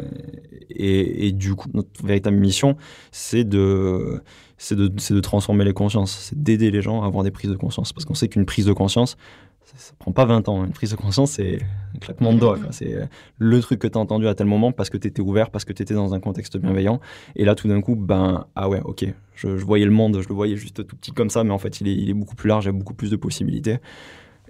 et, 0.71 1.27
et 1.27 1.33
du 1.33 1.55
coup, 1.57 1.69
notre 1.75 2.07
véritable 2.07 2.37
mission, 2.37 2.77
c'est 3.11 3.43
de, 3.43 4.23
c'est 4.59 4.77
de, 4.77 4.89
de 4.89 5.21
transformer 5.21 5.65
les 5.65 5.73
consciences, 5.73 6.13
c'est 6.13 6.43
d'aider 6.43 6.71
les 6.71 6.83
gens 6.83 7.03
à 7.03 7.07
avoir 7.07 7.25
des 7.25 7.31
prises 7.31 7.51
de 7.51 7.57
conscience. 7.57 7.93
Parce 7.93 8.05
qu'on 8.05 8.15
sait 8.15 8.29
qu'une 8.29 8.47
prise 8.47 8.67
de 8.67 8.73
conscience, 8.73 9.17
ça, 9.65 9.75
ça 9.77 9.93
prend 9.99 10.13
pas 10.13 10.25
20 10.25 10.49
ans. 10.49 10.65
Une 10.65 10.73
prise 10.73 10.91
de 10.91 10.97
conscience, 10.97 11.33
c'est 11.33 11.59
un 11.95 11.99
claquement 11.99 12.33
de 12.33 12.39
doigts. 12.39 12.59
C'est 12.71 12.95
euh, 12.95 13.07
le 13.39 13.61
truc 13.61 13.81
que 13.81 13.89
tu 13.89 13.99
as 13.99 14.01
entendu 14.01 14.29
à 14.29 14.35
tel 14.35 14.47
moment 14.47 14.73
parce 14.73 14.91
que 14.91 14.97
tu 14.97 15.09
étais 15.09 15.21
ouvert, 15.21 15.51
parce 15.51 15.65
que 15.65 15.73
tu 15.73 15.83
étais 15.83 15.95
dans 15.95 16.15
un 16.15 16.21
contexte 16.21 16.57
bienveillant. 16.57 17.01
Et 17.35 17.45
là, 17.45 17.55
tout 17.55 17.69
d'un 17.69 17.81
coup, 17.81 17.97
ben, 17.97 18.47
ah 18.55 18.69
ouais, 18.69 18.81
ok, 18.85 19.05
je, 19.35 19.49
voyais 19.49 19.85
le 19.85 19.91
monde, 19.91 20.21
je 20.23 20.29
le 20.29 20.35
voyais 20.35 20.57
juste 20.57 20.87
tout 20.87 20.97
petit 20.97 21.13
comme 21.13 21.31
ça, 21.31 21.45
mais 21.45 21.53
en 21.53 21.59
fait, 21.59 21.81
il 21.81 21.89
est, 21.89 21.95
il 21.95 22.09
est 22.09 22.15
beaucoup 22.15 22.37
plus 22.37 22.49
large, 22.49 22.65
il 22.65 22.69
y 22.69 22.71
a 22.71 22.73
beaucoup 22.73 22.95
plus 22.95 23.11
de 23.11 23.17
possibilités. 23.17 23.79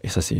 Et 0.03 0.09
ça, 0.09 0.21
c'est 0.21 0.37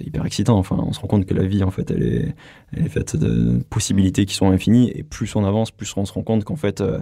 hyper 0.00 0.24
excitant. 0.26 0.58
Enfin, 0.58 0.76
on 0.78 0.92
se 0.92 1.00
rend 1.00 1.08
compte 1.08 1.24
que 1.24 1.34
la 1.34 1.44
vie, 1.44 1.64
en 1.64 1.70
fait, 1.70 1.90
elle 1.90 2.02
est, 2.02 2.34
elle 2.72 2.86
est 2.86 2.90
faite 2.90 3.16
de 3.16 3.60
possibilités 3.70 4.26
qui 4.26 4.34
sont 4.34 4.50
infinies. 4.50 4.92
Et 4.94 5.02
plus 5.02 5.34
on 5.34 5.44
avance, 5.44 5.70
plus 5.70 5.92
on 5.96 6.04
se 6.04 6.12
rend 6.12 6.22
compte 6.22 6.44
qu'en 6.44 6.56
fait, 6.56 6.80
euh, 6.80 7.00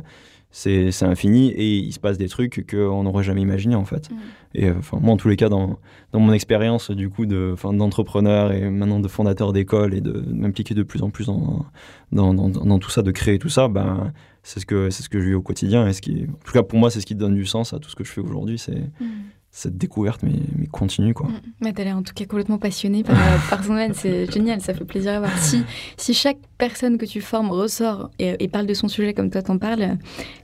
c'est 0.50 1.02
infini 1.02 1.50
et 1.50 1.76
il 1.76 1.92
se 1.92 2.00
passe 2.00 2.16
des 2.16 2.28
trucs 2.28 2.66
qu'on 2.70 3.02
n'aurait 3.02 3.24
jamais 3.24 3.42
imaginé, 3.42 3.74
en 3.74 3.84
fait. 3.84 4.10
Mhm. 4.10 4.16
Et 4.54 4.70
enfin, 4.70 4.98
moi, 5.02 5.12
en 5.12 5.16
tous 5.18 5.28
les 5.28 5.36
cas, 5.36 5.50
dans, 5.50 5.78
dans 6.12 6.20
mon 6.20 6.32
expérience, 6.32 6.90
du 6.90 7.10
coup, 7.10 7.26
de, 7.26 7.54
d'entrepreneur 7.72 8.52
et 8.52 8.70
maintenant 8.70 9.00
de 9.00 9.08
fondateur 9.08 9.52
d'école 9.52 9.92
et 9.92 10.00
de 10.00 10.24
m'impliquer 10.32 10.74
de 10.74 10.82
plus 10.82 11.02
en 11.02 11.10
plus 11.10 11.26
dans, 11.26 11.66
dans, 12.12 12.32
dans, 12.32 12.48
dans 12.48 12.78
tout 12.78 12.90
ça, 12.90 13.02
de 13.02 13.10
créer 13.10 13.38
tout 13.38 13.50
ça, 13.50 13.68
ben, 13.68 14.12
c'est 14.42 14.60
ce 14.60 14.64
que, 14.66 14.88
c'est 14.88 15.02
ce 15.02 15.08
que 15.10 15.20
je 15.20 15.26
vis 15.26 15.34
au 15.34 15.42
quotidien. 15.42 15.86
Et 15.86 15.92
ce 15.92 16.00
qui, 16.00 16.24
en 16.24 16.44
tout 16.44 16.52
cas, 16.52 16.62
pour 16.62 16.78
moi, 16.78 16.90
c'est 16.90 17.00
ce 17.00 17.06
qui 17.06 17.14
donne 17.14 17.34
du 17.34 17.44
sens 17.44 17.74
à 17.74 17.78
tout 17.78 17.90
ce 17.90 17.96
que 17.96 18.04
je 18.04 18.12
fais 18.12 18.20
aujourd'hui. 18.22 18.58
C'est 18.58 18.76
Mhm. 19.00 19.08
Cette 19.56 19.78
découverte, 19.78 20.22
mais, 20.22 20.34
mais 20.54 20.66
continue, 20.66 21.14
quoi. 21.14 21.28
Mm. 21.28 21.40
Mais 21.62 21.72
t'as 21.72 21.84
l'air 21.84 21.96
en 21.96 22.02
tout 22.02 22.12
cas 22.12 22.26
complètement 22.26 22.58
passionné 22.58 23.02
par, 23.02 23.16
par 23.48 23.64
son 23.64 23.70
domaine, 23.70 23.94
c'est 23.94 24.30
génial, 24.32 24.60
ça 24.60 24.74
fait 24.74 24.84
plaisir 24.84 25.14
à 25.14 25.18
voir. 25.20 25.38
Si, 25.38 25.62
si 25.96 26.12
chaque 26.12 26.36
personne 26.58 26.98
que 26.98 27.06
tu 27.06 27.22
formes 27.22 27.50
ressort 27.50 28.10
et, 28.18 28.36
et 28.38 28.48
parle 28.48 28.66
de 28.66 28.74
son 28.74 28.88
sujet 28.88 29.14
comme 29.14 29.30
toi 29.30 29.40
t'en 29.40 29.56
parles, 29.56 29.80
euh, 29.82 29.94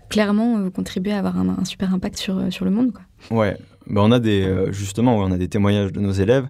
clairement 0.08 0.56
euh, 0.56 0.62
vous 0.64 0.70
contribuez 0.70 1.12
à 1.12 1.18
avoir 1.18 1.38
un, 1.38 1.58
un 1.60 1.64
super 1.66 1.92
impact 1.92 2.16
sur, 2.16 2.38
euh, 2.38 2.50
sur 2.50 2.64
le 2.64 2.70
monde. 2.70 2.92
Quoi. 2.92 3.36
Ouais, 3.36 3.58
ben 3.86 4.00
on 4.00 4.12
a 4.12 4.18
des, 4.18 4.44
euh, 4.44 4.72
justement, 4.72 5.18
on 5.18 5.30
a 5.30 5.36
des 5.36 5.48
témoignages 5.48 5.92
de 5.92 6.00
nos 6.00 6.12
élèves. 6.12 6.48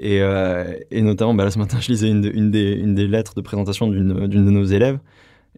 Et, 0.00 0.20
euh, 0.20 0.74
et 0.90 1.02
notamment, 1.02 1.34
bah, 1.34 1.44
là, 1.44 1.52
ce 1.52 1.60
matin, 1.60 1.78
je 1.80 1.92
lisais 1.92 2.08
une, 2.08 2.22
de- 2.22 2.30
une 2.34 2.50
des, 2.50 2.72
une 2.72 2.96
des 2.96 3.06
lettres 3.06 3.34
de 3.36 3.40
présentation 3.40 3.86
d'une 3.86 4.26
de 4.26 4.38
nos 4.50 4.64
élèves. 4.64 4.98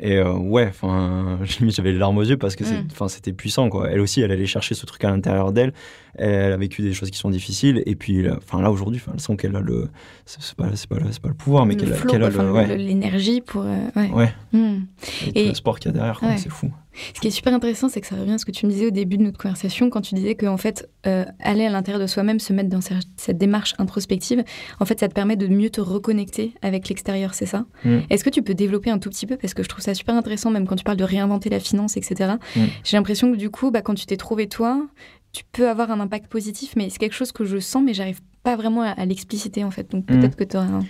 Et 0.00 0.16
euh, 0.16 0.33
ouais, 0.33 0.66
enfin, 0.68 1.38
j'avais 1.68 1.92
les 1.92 1.98
larmes 1.98 2.16
aux 2.18 2.22
yeux 2.24 2.37
parce 2.38 2.57
que 2.57 2.64
Mm. 2.64 3.09
c'était 3.09 3.33
puissant, 3.33 3.68
quoi. 3.68 3.90
Elle 3.90 4.00
aussi, 4.00 4.20
elle 4.22 4.31
allait 4.33 4.46
chercher 4.46 4.74
ce 4.74 4.87
truc 4.87 5.05
à 5.05 5.11
l'intérieur 5.11 5.52
d'elle. 5.52 5.72
Elle 6.14 6.52
a 6.52 6.57
vécu 6.57 6.81
des 6.83 6.92
choses 6.94 7.11
qui 7.11 7.18
sont 7.18 7.31
difficiles. 7.31 7.83
Et 7.87 7.94
puis, 7.94 8.22
là, 8.22 8.37
enfin, 8.38 8.62
là 8.62 8.70
aujourd'hui, 8.70 9.00
enfin, 9.02 9.12
elle 9.14 9.20
sent 9.20 9.37
qu'elle 9.37 9.55
a 9.55 9.61
le, 9.61 9.88
c'est 10.24 10.55
pas, 10.57 10.64
pas, 10.64 10.96
pas 10.96 11.28
le 11.28 11.35
pouvoir, 11.35 11.66
mais 11.66 11.74
Le 11.74 11.81
qu'elle 12.07 12.22
a, 12.22 12.31
le, 12.31 12.52
ouais, 12.52 12.76
l'énergie 12.78 13.40
pour. 13.42 13.62
euh, 13.62 13.76
ouais. 13.96 14.11
ouais, 14.11 14.35
Hmm. 14.52 14.85
et, 15.35 15.48
le 15.48 15.55
sport 15.55 15.78
qu'il 15.78 15.90
y 15.90 15.94
a 15.94 15.98
derrière, 15.98 16.22
Ouais. 16.22 16.37
c'est 16.38 16.50
fou. 16.50 16.72
Ce 17.14 17.20
qui 17.20 17.28
est 17.28 17.31
super 17.31 17.55
intéressant, 17.55 17.88
c'est 17.88 18.00
que 18.00 18.07
ça 18.07 18.16
revient 18.16 18.33
à 18.33 18.38
ce 18.38 18.44
que 18.44 18.50
tu 18.50 18.66
me 18.66 18.70
disais 18.70 18.87
au 18.87 18.90
début 18.90 19.16
de 19.16 19.22
notre 19.22 19.38
conversation, 19.38 19.88
quand 19.90 20.02
tu 20.02 20.14
disais 20.14 20.35
qu'en 20.35 20.57
fait, 20.57 20.88
euh, 21.07 21.24
aller 21.40 21.64
à 21.64 21.70
l'intérieur 21.70 22.00
de 22.00 22.07
soi-même, 22.07 22.38
se 22.38 22.52
mettre 22.52 22.68
dans 22.68 22.81
cette 23.16 23.38
démarche 23.38 23.74
introspective, 23.78 24.44
en 24.78 24.85
fait, 24.85 25.00
ça 25.00 25.09
te 25.09 25.14
permet 25.14 25.37
de 25.37 25.46
mieux 25.46 25.70
te 25.70 25.81
reconnecter 25.81 26.52
avec 26.62 26.88
l'extérieur, 26.88 27.35
c'est 27.35 27.46
ça? 27.46 27.64
Mm. 27.85 27.98
Est-ce 28.11 28.24
que 28.24 28.31
tu 28.31 28.42
peux 28.42 28.55
développer 28.55 28.90
un 28.90 28.98
tout 28.98 29.09
petit 29.11 29.26
peu? 29.26 29.37
Parce 29.37 29.55
que 29.55 29.62
je 29.62 29.68
trouve 29.68 29.83
ça 29.83 29.94
super 29.94 30.14
intéressant, 30.14 30.50
même 30.50 30.66
quand 30.66 30.76
tu 30.76 30.85
parles 30.85 30.98
de 30.98 31.05
réinventer 31.05 31.48
la 31.50 31.61
finance, 31.61 31.96
etc. 31.96 32.33
Mm. 32.57 32.61
J'ai 32.85 32.96
l'impression 32.96 33.33
que 33.33 33.37
du 33.37 33.50
coup, 33.50 33.70
bah, 33.70 33.81
quand 33.83 33.94
tu 33.94 34.07
t'es 34.07 34.16
trouvé 34.16 34.48
toi, 34.48 34.87
tu 35.33 35.44
peux 35.50 35.68
avoir 35.68 35.90
un 35.90 35.98
impact 36.00 36.26
positif, 36.31 36.74
mais 36.76 36.90
c'est 36.90 36.98
quelque 36.98 37.14
chose 37.14 37.33
que 37.33 37.44
je 37.44 37.59
sens, 37.59 37.83
mais 37.83 37.94
j'arrive 37.94 38.20
pas 38.42 38.55
vraiment 38.57 38.83
à, 38.83 38.90
à 38.90 39.05
l'expliciter, 39.07 39.64
en 39.64 39.70
fait. 39.70 39.90
Donc 39.90 40.05
Mm. 40.11 40.18
peut-être 40.20 40.37
que 40.37 40.44
tu 40.44 40.57
auras 40.59 40.66
un... 40.66 40.81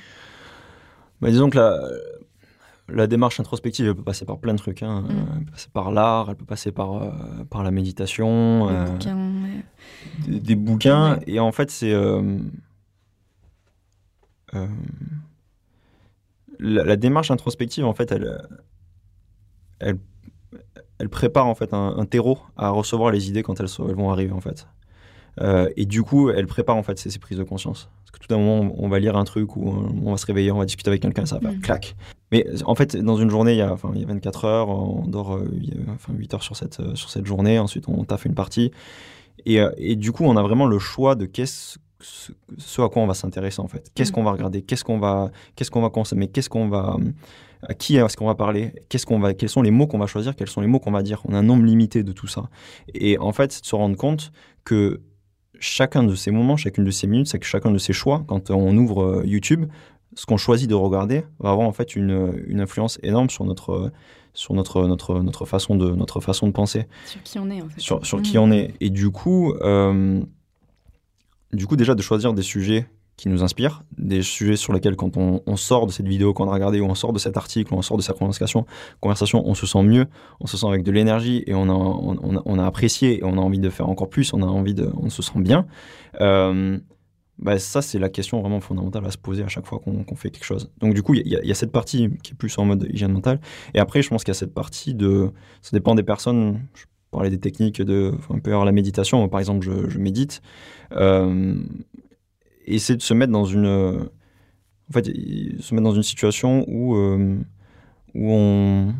Bah, 1.20 1.30
disons 1.30 1.48
que 1.48 1.56
la, 1.58 1.80
la 2.92 3.06
démarche 3.06 3.40
introspective, 3.40 3.86
elle 3.86 3.94
peut 3.94 4.02
passer 4.02 4.24
par 4.24 4.38
plein 4.38 4.52
de 4.54 4.58
trucs. 4.58 4.82
Hein. 4.82 5.02
Mm. 5.02 5.10
Elle 5.38 5.44
peut 5.44 5.50
passer 5.52 5.68
par 5.72 5.90
l'art, 5.90 6.30
elle 6.30 6.36
peut 6.36 6.44
passer 6.44 6.72
par, 6.72 6.94
euh, 6.94 7.44
par 7.50 7.62
la 7.62 7.70
méditation, 7.70 8.66
des 8.68 8.74
euh, 8.74 8.84
bouquins, 8.86 9.32
ouais. 9.42 9.64
des, 10.28 10.40
des 10.40 10.54
bouquins. 10.56 11.16
Ouais. 11.18 11.24
Et 11.26 11.40
en 11.40 11.52
fait, 11.52 11.70
c'est. 11.70 11.92
euh, 11.92 12.38
la, 16.58 16.84
la 16.84 16.96
démarche 16.96 17.30
introspective, 17.30 17.84
en 17.84 17.94
fait, 17.94 18.12
elle, 18.12 18.46
elle, 19.80 19.98
elle 20.98 21.08
prépare 21.08 21.46
en 21.46 21.54
fait 21.54 21.72
un, 21.74 21.94
un 21.96 22.04
terreau 22.04 22.38
à 22.56 22.68
recevoir 22.70 23.10
les 23.10 23.28
idées 23.28 23.42
quand 23.42 23.58
elles, 23.60 23.68
sont- 23.68 23.88
elles 23.88 23.96
vont 23.96 24.10
arriver, 24.10 24.32
en 24.32 24.40
fait. 24.40 24.68
Euh, 25.40 25.68
et 25.76 25.86
du 25.86 26.02
coup, 26.02 26.30
elle 26.30 26.46
prépare 26.46 26.76
en 26.76 26.82
fait 26.82 26.98
ces, 26.98 27.10
ces 27.10 27.18
prises 27.18 27.38
de 27.38 27.42
conscience. 27.44 27.88
Parce 28.04 28.10
que 28.18 28.26
tout 28.26 28.34
à 28.34 28.36
un 28.36 28.40
moment, 28.40 28.74
on 28.78 28.88
va 28.88 28.98
lire 28.98 29.16
un 29.16 29.24
truc 29.24 29.56
ou 29.56 29.64
on 30.04 30.10
va 30.10 30.16
se 30.18 30.26
réveiller, 30.26 30.50
on 30.52 30.58
va 30.58 30.66
discuter 30.66 30.88
avec 30.90 31.00
quelqu'un, 31.02 31.24
ça 31.24 31.36
va 31.36 31.48
faire 31.48 31.58
Mm. 31.58 31.60
clac. 31.62 31.96
Mais 32.30 32.46
en 32.66 32.74
fait, 32.74 32.96
dans 32.96 33.16
une 33.16 33.30
journée, 33.30 33.52
il 33.52 33.58
y 33.58 33.62
a, 33.62 33.72
enfin, 33.72 33.90
il 33.94 34.00
y 34.00 34.04
a 34.04 34.06
24 34.06 34.44
heures, 34.44 34.68
on 34.68 35.06
dort 35.06 35.34
euh, 35.36 35.48
enfin, 35.94 36.12
8 36.14 36.34
heures 36.34 36.42
sur 36.42 36.56
cette, 36.56 36.80
euh, 36.80 36.94
sur 36.94 37.08
cette 37.10 37.24
journée, 37.26 37.58
ensuite 37.58 37.88
on 37.88 38.04
taffe 38.04 38.24
une 38.26 38.34
partie. 38.34 38.70
Et, 39.46 39.58
et 39.78 39.96
du 39.96 40.12
coup, 40.12 40.24
on 40.24 40.36
a 40.36 40.42
vraiment 40.42 40.66
le 40.66 40.78
choix 40.78 41.14
de 41.14 41.24
qu'est-ce 41.26 41.78
ce, 42.00 42.32
ce 42.58 42.82
à 42.82 42.88
quoi 42.88 43.00
on 43.00 43.06
va 43.06 43.14
s'intéresser 43.14 43.60
en 43.60 43.68
fait. 43.68 43.90
Qu'est-ce 43.94 44.10
Mm. 44.10 44.14
qu'on 44.14 44.24
va 44.24 44.32
regarder? 44.32 44.62
Qu'est-ce 44.62 44.82
qu'on 44.84 44.98
va, 44.98 45.30
qu'est-ce 45.56 45.70
qu'on 45.70 45.80
va 45.82 45.88
consommer? 45.90 46.26
Qu'est-ce 46.28 46.48
qu'on 46.50 46.68
va, 46.68 46.96
à 47.68 47.74
qui 47.74 47.96
est-ce 47.96 48.16
qu'on 48.16 48.26
va 48.26 48.34
parler? 48.34 48.72
Qu'est-ce 48.88 49.06
qu'on 49.06 49.20
va, 49.20 49.34
quels 49.34 49.48
sont 49.48 49.62
les 49.62 49.70
mots 49.70 49.86
qu'on 49.86 49.98
va 49.98 50.06
choisir? 50.08 50.34
Quels 50.34 50.48
sont 50.48 50.60
les 50.60 50.66
mots 50.66 50.80
qu'on 50.80 50.90
va 50.90 51.02
dire? 51.02 51.22
On 51.26 51.34
a 51.34 51.38
un 51.38 51.42
nombre 51.44 51.62
limité 51.64 52.02
de 52.02 52.10
tout 52.12 52.26
ça. 52.26 52.50
Et 52.92 53.18
en 53.18 53.32
fait, 53.32 53.52
c'est 53.52 53.62
de 53.62 53.66
se 53.66 53.76
rendre 53.76 53.96
compte 53.96 54.32
que 54.64 55.00
chacun 55.62 56.02
de 56.02 56.14
ces 56.14 56.30
moments, 56.32 56.56
chacune 56.56 56.84
de 56.84 56.90
ces 56.90 57.06
minutes, 57.06 57.28
c'est 57.28 57.38
que 57.38 57.46
chacun 57.46 57.70
de 57.70 57.78
ces 57.78 57.92
choix, 57.92 58.24
quand 58.26 58.50
on 58.50 58.76
ouvre 58.76 59.02
euh, 59.04 59.22
YouTube, 59.24 59.66
ce 60.14 60.26
qu'on 60.26 60.36
choisit 60.36 60.68
de 60.68 60.74
regarder 60.74 61.24
va 61.38 61.50
avoir 61.50 61.66
en 61.66 61.72
fait 61.72 61.94
une, 61.96 62.42
une 62.48 62.60
influence 62.60 62.98
énorme 63.02 63.30
sur 63.30 63.44
notre 63.44 63.90
sur 64.34 64.54
notre 64.54 64.86
notre 64.86 65.20
notre 65.22 65.44
façon 65.46 65.76
de 65.76 65.90
notre 65.92 66.20
façon 66.20 66.46
de 66.46 66.52
penser 66.52 66.86
Sur 67.06 67.22
qui 67.22 67.38
on 67.38 67.48
est, 67.50 67.62
en 67.62 67.68
fait. 67.68 67.80
sur, 67.80 68.04
sur 68.04 68.18
Mm. 68.18 68.22
qui 68.22 68.38
on 68.38 68.50
est. 68.50 68.74
Et 68.80 68.90
du 68.90 69.10
coup, 69.10 69.52
euh, 69.60 70.20
du 71.52 71.66
coup, 71.66 71.76
déjà 71.76 71.94
de 71.94 72.02
choisir 72.02 72.32
des 72.34 72.42
sujets 72.42 72.86
qui 73.22 73.28
nous 73.28 73.44
inspirent, 73.44 73.84
des 73.96 74.20
sujets 74.22 74.56
sur 74.56 74.72
lesquels, 74.72 74.96
quand 74.96 75.16
on, 75.16 75.42
on 75.46 75.54
sort 75.56 75.86
de 75.86 75.92
cette 75.92 76.08
vidéo 76.08 76.32
qu'on 76.34 76.48
a 76.48 76.52
regardée, 76.52 76.80
ou 76.80 76.86
on 76.86 76.96
sort 76.96 77.12
de 77.12 77.20
cet 77.20 77.36
article, 77.36 77.72
ou 77.72 77.76
on 77.76 77.82
sort 77.82 77.96
de 77.96 78.02
cette 78.02 78.18
conversation, 78.18 78.66
on 79.00 79.54
se 79.54 79.64
sent 79.64 79.82
mieux, 79.84 80.06
on 80.40 80.48
se 80.48 80.56
sent 80.56 80.66
avec 80.66 80.82
de 80.82 80.90
l'énergie, 80.90 81.44
et 81.46 81.54
on 81.54 81.68
a, 81.68 81.72
on, 81.72 82.16
on 82.20 82.36
a, 82.36 82.42
on 82.44 82.58
apprécié, 82.58 83.18
et 83.20 83.24
on 83.24 83.34
a 83.38 83.40
envie 83.40 83.60
de 83.60 83.70
faire 83.70 83.88
encore 83.88 84.08
plus, 84.10 84.32
on 84.34 84.42
a 84.42 84.46
envie 84.46 84.74
de, 84.74 84.90
on 84.96 85.08
se 85.08 85.22
sent 85.22 85.38
bien. 85.38 85.66
Euh, 86.20 86.78
bah, 87.38 87.58
ça, 87.60 87.80
c'est 87.80 88.00
la 88.00 88.08
question 88.08 88.40
vraiment 88.40 88.60
fondamentale 88.60 89.06
à 89.06 89.12
se 89.12 89.18
poser 89.18 89.44
à 89.44 89.48
chaque 89.48 89.66
fois 89.66 89.78
qu'on 89.78 90.16
fait 90.16 90.30
quelque 90.30 90.44
chose. 90.44 90.72
Donc, 90.80 90.92
du 90.94 91.02
coup, 91.02 91.14
il 91.14 91.26
y, 91.28 91.50
a- 91.50 91.54
cette 91.54 91.72
partie 91.72 92.08
qui 92.24 92.32
est 92.32 92.36
plus 92.36 92.58
en 92.58 92.64
mode 92.64 92.88
hygiène 92.92 93.12
mentale. 93.12 93.40
Et 93.74 93.78
après, 93.78 94.02
je 94.02 94.08
pense 94.08 94.24
qu'il 94.24 94.30
y 94.32 94.36
a 94.36 94.38
cette 94.38 94.54
partie 94.54 94.94
de. 94.94 95.30
Ça 95.60 95.70
dépend 95.72 95.94
des 95.94 96.02
personnes. 96.02 96.60
Je 96.74 96.84
parlais 97.10 97.30
des 97.30 97.40
techniques 97.40 97.80
de. 97.82 98.12
enfin, 98.16 98.34
un 98.34 98.38
peu 98.38 98.50
avoir 98.50 98.64
la 98.64 98.72
méditation. 98.72 99.28
Par 99.28 99.40
exemple, 99.40 99.64
je, 99.64 99.88
je 99.88 99.98
médite. 99.98 100.40
Euh, 100.92 101.56
et 102.64 102.78
c'est 102.78 102.96
de 102.96 103.02
se 103.02 103.14
mettre 103.14 103.32
dans 103.32 103.44
une. 103.44 104.08
En 104.90 104.92
fait, 104.92 105.06
se 105.06 105.74
mettre 105.74 105.84
dans 105.84 105.94
une 105.94 106.02
situation 106.02 106.64
où. 106.68 106.96
euh, 106.96 107.38
où 108.14 108.30
on. 108.30 108.94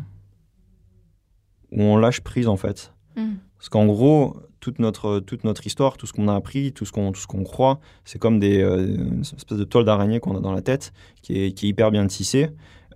où 1.71 1.81
on 1.81 1.97
lâche 1.97 2.21
prise, 2.21 2.47
en 2.47 2.57
fait. 2.57 2.93
Mm. 3.15 3.35
Parce 3.57 3.69
qu'en 3.69 3.85
gros, 3.85 4.35
toute 4.59 4.79
notre, 4.79 5.19
toute 5.19 5.43
notre 5.43 5.65
histoire, 5.67 5.97
tout 5.97 6.07
ce 6.07 6.13
qu'on 6.13 6.27
a 6.27 6.35
appris, 6.35 6.73
tout 6.73 6.85
ce 6.85 6.91
qu'on 6.91 7.11
tout 7.11 7.19
ce 7.19 7.27
qu'on 7.27 7.43
croit, 7.43 7.79
c'est 8.05 8.19
comme 8.19 8.39
des, 8.39 8.61
euh, 8.61 8.95
une 8.95 9.21
espèce 9.21 9.57
de 9.57 9.63
toile 9.63 9.85
d'araignée 9.85 10.19
qu'on 10.19 10.37
a 10.37 10.39
dans 10.39 10.53
la 10.53 10.61
tête, 10.61 10.93
qui 11.21 11.37
est, 11.37 11.51
qui 11.51 11.65
est 11.65 11.69
hyper 11.69 11.91
bien 11.91 12.05
tissée, 12.07 12.49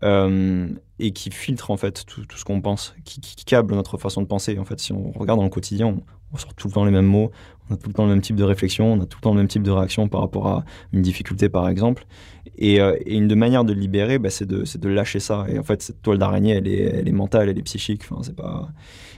euh, 0.04 0.68
et 1.00 1.12
qui 1.12 1.30
filtre 1.30 1.72
en 1.72 1.78
fait 1.78 2.06
tout, 2.06 2.26
tout 2.26 2.38
ce 2.38 2.46
qu'on 2.46 2.62
pense, 2.62 2.96
qui, 3.04 3.20
qui 3.20 3.44
câble 3.46 3.76
notre 3.76 3.98
façon 3.98 4.22
de 4.22 4.28
penser. 4.28 4.58
En 4.60 4.66
fait, 4.66 4.80
si 4.80 4.94
on 4.94 5.12
regarde 5.12 5.40
dans 5.40 5.46
le 5.46 5.50
quotidien, 5.50 5.88
on, 5.88 6.04
on 6.34 6.38
sort 6.38 6.54
tout 6.54 6.68
le 6.68 6.74
temps 6.74 6.86
les 6.86 6.92
mêmes 6.92 7.06
mots, 7.06 7.32
on 7.70 7.74
a 7.74 7.78
tout 7.78 7.90
le 7.90 7.94
temps 7.94 8.04
le 8.04 8.10
même 8.10 8.22
type 8.22 8.36
de 8.36 8.44
réflexion, 8.44 8.94
on 8.94 9.02
a 9.02 9.06
tout 9.06 9.18
le 9.20 9.24
temps 9.24 9.32
le 9.32 9.38
même 9.38 9.48
type 9.48 9.64
de 9.64 9.72
réaction 9.72 10.08
par 10.08 10.22
rapport 10.22 10.48
à 10.48 10.66
une 10.94 11.02
difficulté, 11.02 11.50
par 11.50 11.68
exemple. 11.70 12.06
Et, 12.58 12.82
euh, 12.82 12.98
une 13.06 13.28
de 13.28 13.36
manière 13.36 13.64
de 13.64 13.74
libérer, 13.74 14.20
bah, 14.20 14.30
c'est 14.30 14.48
de, 14.48 14.90
lâcher 14.90 15.20
ça. 15.20 15.46
Et 15.50 15.60
en 15.60 15.64
fait, 15.64 15.82
cette 15.82 16.02
toile 16.02 16.18
d'araignée, 16.18 16.52
elle 16.52 16.68
est, 17.08 17.12
mentale, 17.12 17.50
elle 17.50 17.58
est 17.58 17.64
psychique. 17.64 18.04
Enfin, 18.10 18.22
c'est 18.24 18.36
pas. 18.36 18.70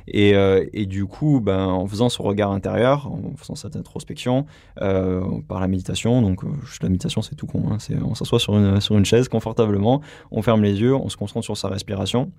Et, 0.08 0.36
euh, 0.36 0.66
du 0.74 1.06
coup, 1.06 1.40
ben, 1.40 1.68
en 1.68 1.88
faisant 1.88 2.10
ce 2.10 2.22
regard 2.22 2.52
intérieur, 2.52 3.08
en 3.08 3.36
faisant 3.38 3.56
cette 3.56 3.76
introspection, 3.76 4.46
euh, 4.82 5.24
par 5.48 5.60
la 5.60 5.68
méditation, 5.68 6.22
donc 6.22 6.44
euh, 6.44 6.48
la 6.82 6.90
méditation, 6.90 7.22
c'est 7.22 7.36
tout 7.36 7.48
con. 7.48 7.64
hein, 7.72 7.78
on 8.04 8.16
s'assoit 8.16 8.40
sur 8.40 8.56
une 8.98 9.06
chaise 9.06 9.30
confortablement, 9.30 10.02
on 10.32 10.42
ferme 10.42 10.64
les 10.64 10.82
yeux, 10.82 10.96
on 10.96 11.10
se 11.10 11.18
concentre 11.18 11.46
sur 11.46 11.58
sa 11.58 11.70
respiration. 11.70 12.32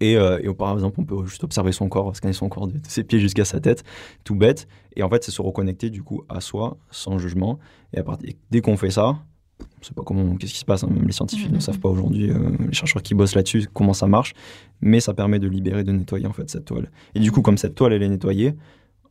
Et, 0.00 0.16
euh, 0.16 0.38
et 0.42 0.52
par 0.54 0.72
exemple, 0.72 0.98
on 1.00 1.04
peut 1.04 1.26
juste 1.26 1.44
observer 1.44 1.72
son 1.72 1.88
corps, 1.88 2.14
scanner 2.16 2.32
son 2.32 2.48
corps 2.48 2.66
de, 2.66 2.72
de 2.78 2.86
ses 2.88 3.04
pieds 3.04 3.20
jusqu'à 3.20 3.44
sa 3.44 3.60
tête, 3.60 3.84
tout 4.24 4.34
bête. 4.34 4.66
Et 4.96 5.02
en 5.02 5.08
fait, 5.10 5.22
c'est 5.24 5.30
se 5.30 5.42
reconnecter 5.42 5.90
du 5.90 6.02
coup 6.02 6.22
à 6.28 6.40
soi, 6.40 6.78
sans 6.90 7.18
jugement. 7.18 7.58
Et 7.92 7.98
à 7.98 8.02
partir, 8.02 8.32
dès 8.50 8.60
qu'on 8.62 8.76
fait 8.76 8.90
ça, 8.90 9.18
on 9.60 9.82
sait 9.84 9.92
pas 9.92 10.02
comment, 10.02 10.36
qu'est-ce 10.36 10.54
qui 10.54 10.58
se 10.60 10.64
passe, 10.64 10.84
hein, 10.84 10.88
même 10.90 11.06
les 11.06 11.12
scientifiques 11.12 11.52
ne 11.52 11.58
savent 11.60 11.80
pas 11.80 11.90
aujourd'hui, 11.90 12.30
euh, 12.30 12.36
les 12.66 12.72
chercheurs 12.72 13.02
qui 13.02 13.14
bossent 13.14 13.34
là-dessus, 13.34 13.68
comment 13.74 13.92
ça 13.92 14.06
marche, 14.06 14.32
mais 14.80 15.00
ça 15.00 15.12
permet 15.12 15.38
de 15.38 15.48
libérer, 15.48 15.84
de 15.84 15.92
nettoyer 15.92 16.26
en 16.26 16.32
fait 16.32 16.48
cette 16.48 16.64
toile. 16.64 16.90
Et 17.14 17.20
du 17.20 17.30
coup, 17.30 17.42
comme 17.42 17.58
cette 17.58 17.74
toile 17.74 17.92
elle 17.92 18.02
est 18.02 18.08
nettoyée, 18.08 18.54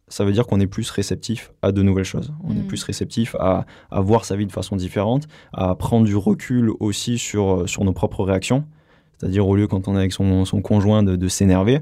ça 0.08 0.26
veut 0.26 0.32
dire 0.32 0.48
qu'on 0.48 0.60
est 0.60 0.66
plus 0.66 0.90
réceptif 0.90 1.54
à 1.62 1.72
de 1.72 1.84
nouvelles 1.84 2.04
choses. 2.04 2.34
On 2.44 2.54
est 2.54 2.62
Mhm. 2.62 2.68
plus 2.68 2.84
réceptif 2.84 3.36
à, 3.40 3.68
à 3.92 4.02
voir 4.02 4.26
sa 4.26 4.36
vie 4.36 4.48
de 4.48 4.52
façon 4.52 4.76
différente, 4.76 5.28
à 5.54 5.76
prendre 5.76 6.08
du 6.08 6.16
recul 6.16 6.72
aussi 6.80 7.20
sur, 7.20 7.62
euh, 7.62 7.68
sur 7.68 7.84
nos 7.84 7.94
propres 7.94 8.24
réactions. 8.24 8.66
C'est-à-dire 9.20 9.46
au 9.48 9.56
lieu 9.56 9.68
quand 9.68 9.88
on 9.88 9.96
est 9.96 10.00
avec 10.00 10.14
son, 10.14 10.46
son 10.46 10.62
conjoint 10.62 11.04
de, 11.04 11.16
de 11.16 11.28
s'énerver, 11.28 11.82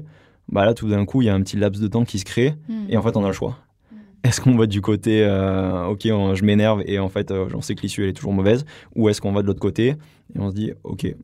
bah 0.50 0.64
là 0.64 0.74
tout 0.74 0.88
d'un 0.88 1.04
coup 1.04 1.22
il 1.22 1.26
y 1.26 1.28
a 1.28 1.34
un 1.34 1.40
petit 1.42 1.56
laps 1.56 1.80
de 1.80 1.88
temps 1.88 2.04
qui 2.04 2.18
se 2.18 2.24
crée 2.24 2.54
Mm. 2.68 2.86
et 2.90 2.96
en 2.96 3.02
fait 3.02 3.16
on 3.16 3.24
a 3.24 3.28
le 3.28 3.32
choix. 3.32 3.56
Est-ce 4.24 4.40
qu'on 4.40 4.56
va 4.56 4.66
du 4.66 4.80
côté, 4.80 5.22
euh, 5.24 5.86
ok, 5.86 6.08
on- 6.12 6.34
je 6.34 6.44
m'énerve 6.44 6.82
et 6.86 6.98
en 6.98 7.08
fait, 7.08 7.30
euh, 7.30 7.48
j'en 7.48 7.60
sais 7.60 7.76
que 7.76 7.82
l'issue 7.82 8.02
elle 8.02 8.08
est 8.10 8.12
toujours 8.14 8.32
mauvaise, 8.32 8.64
ou 8.96 9.08
est-ce 9.08 9.20
qu'on 9.20 9.30
va 9.32 9.42
de 9.42 9.46
l'autre 9.46 9.60
côté 9.60 9.90
et 10.34 10.38
on 10.40 10.50
se 10.50 10.54
dit, 10.56 10.72
ok, 10.82 11.14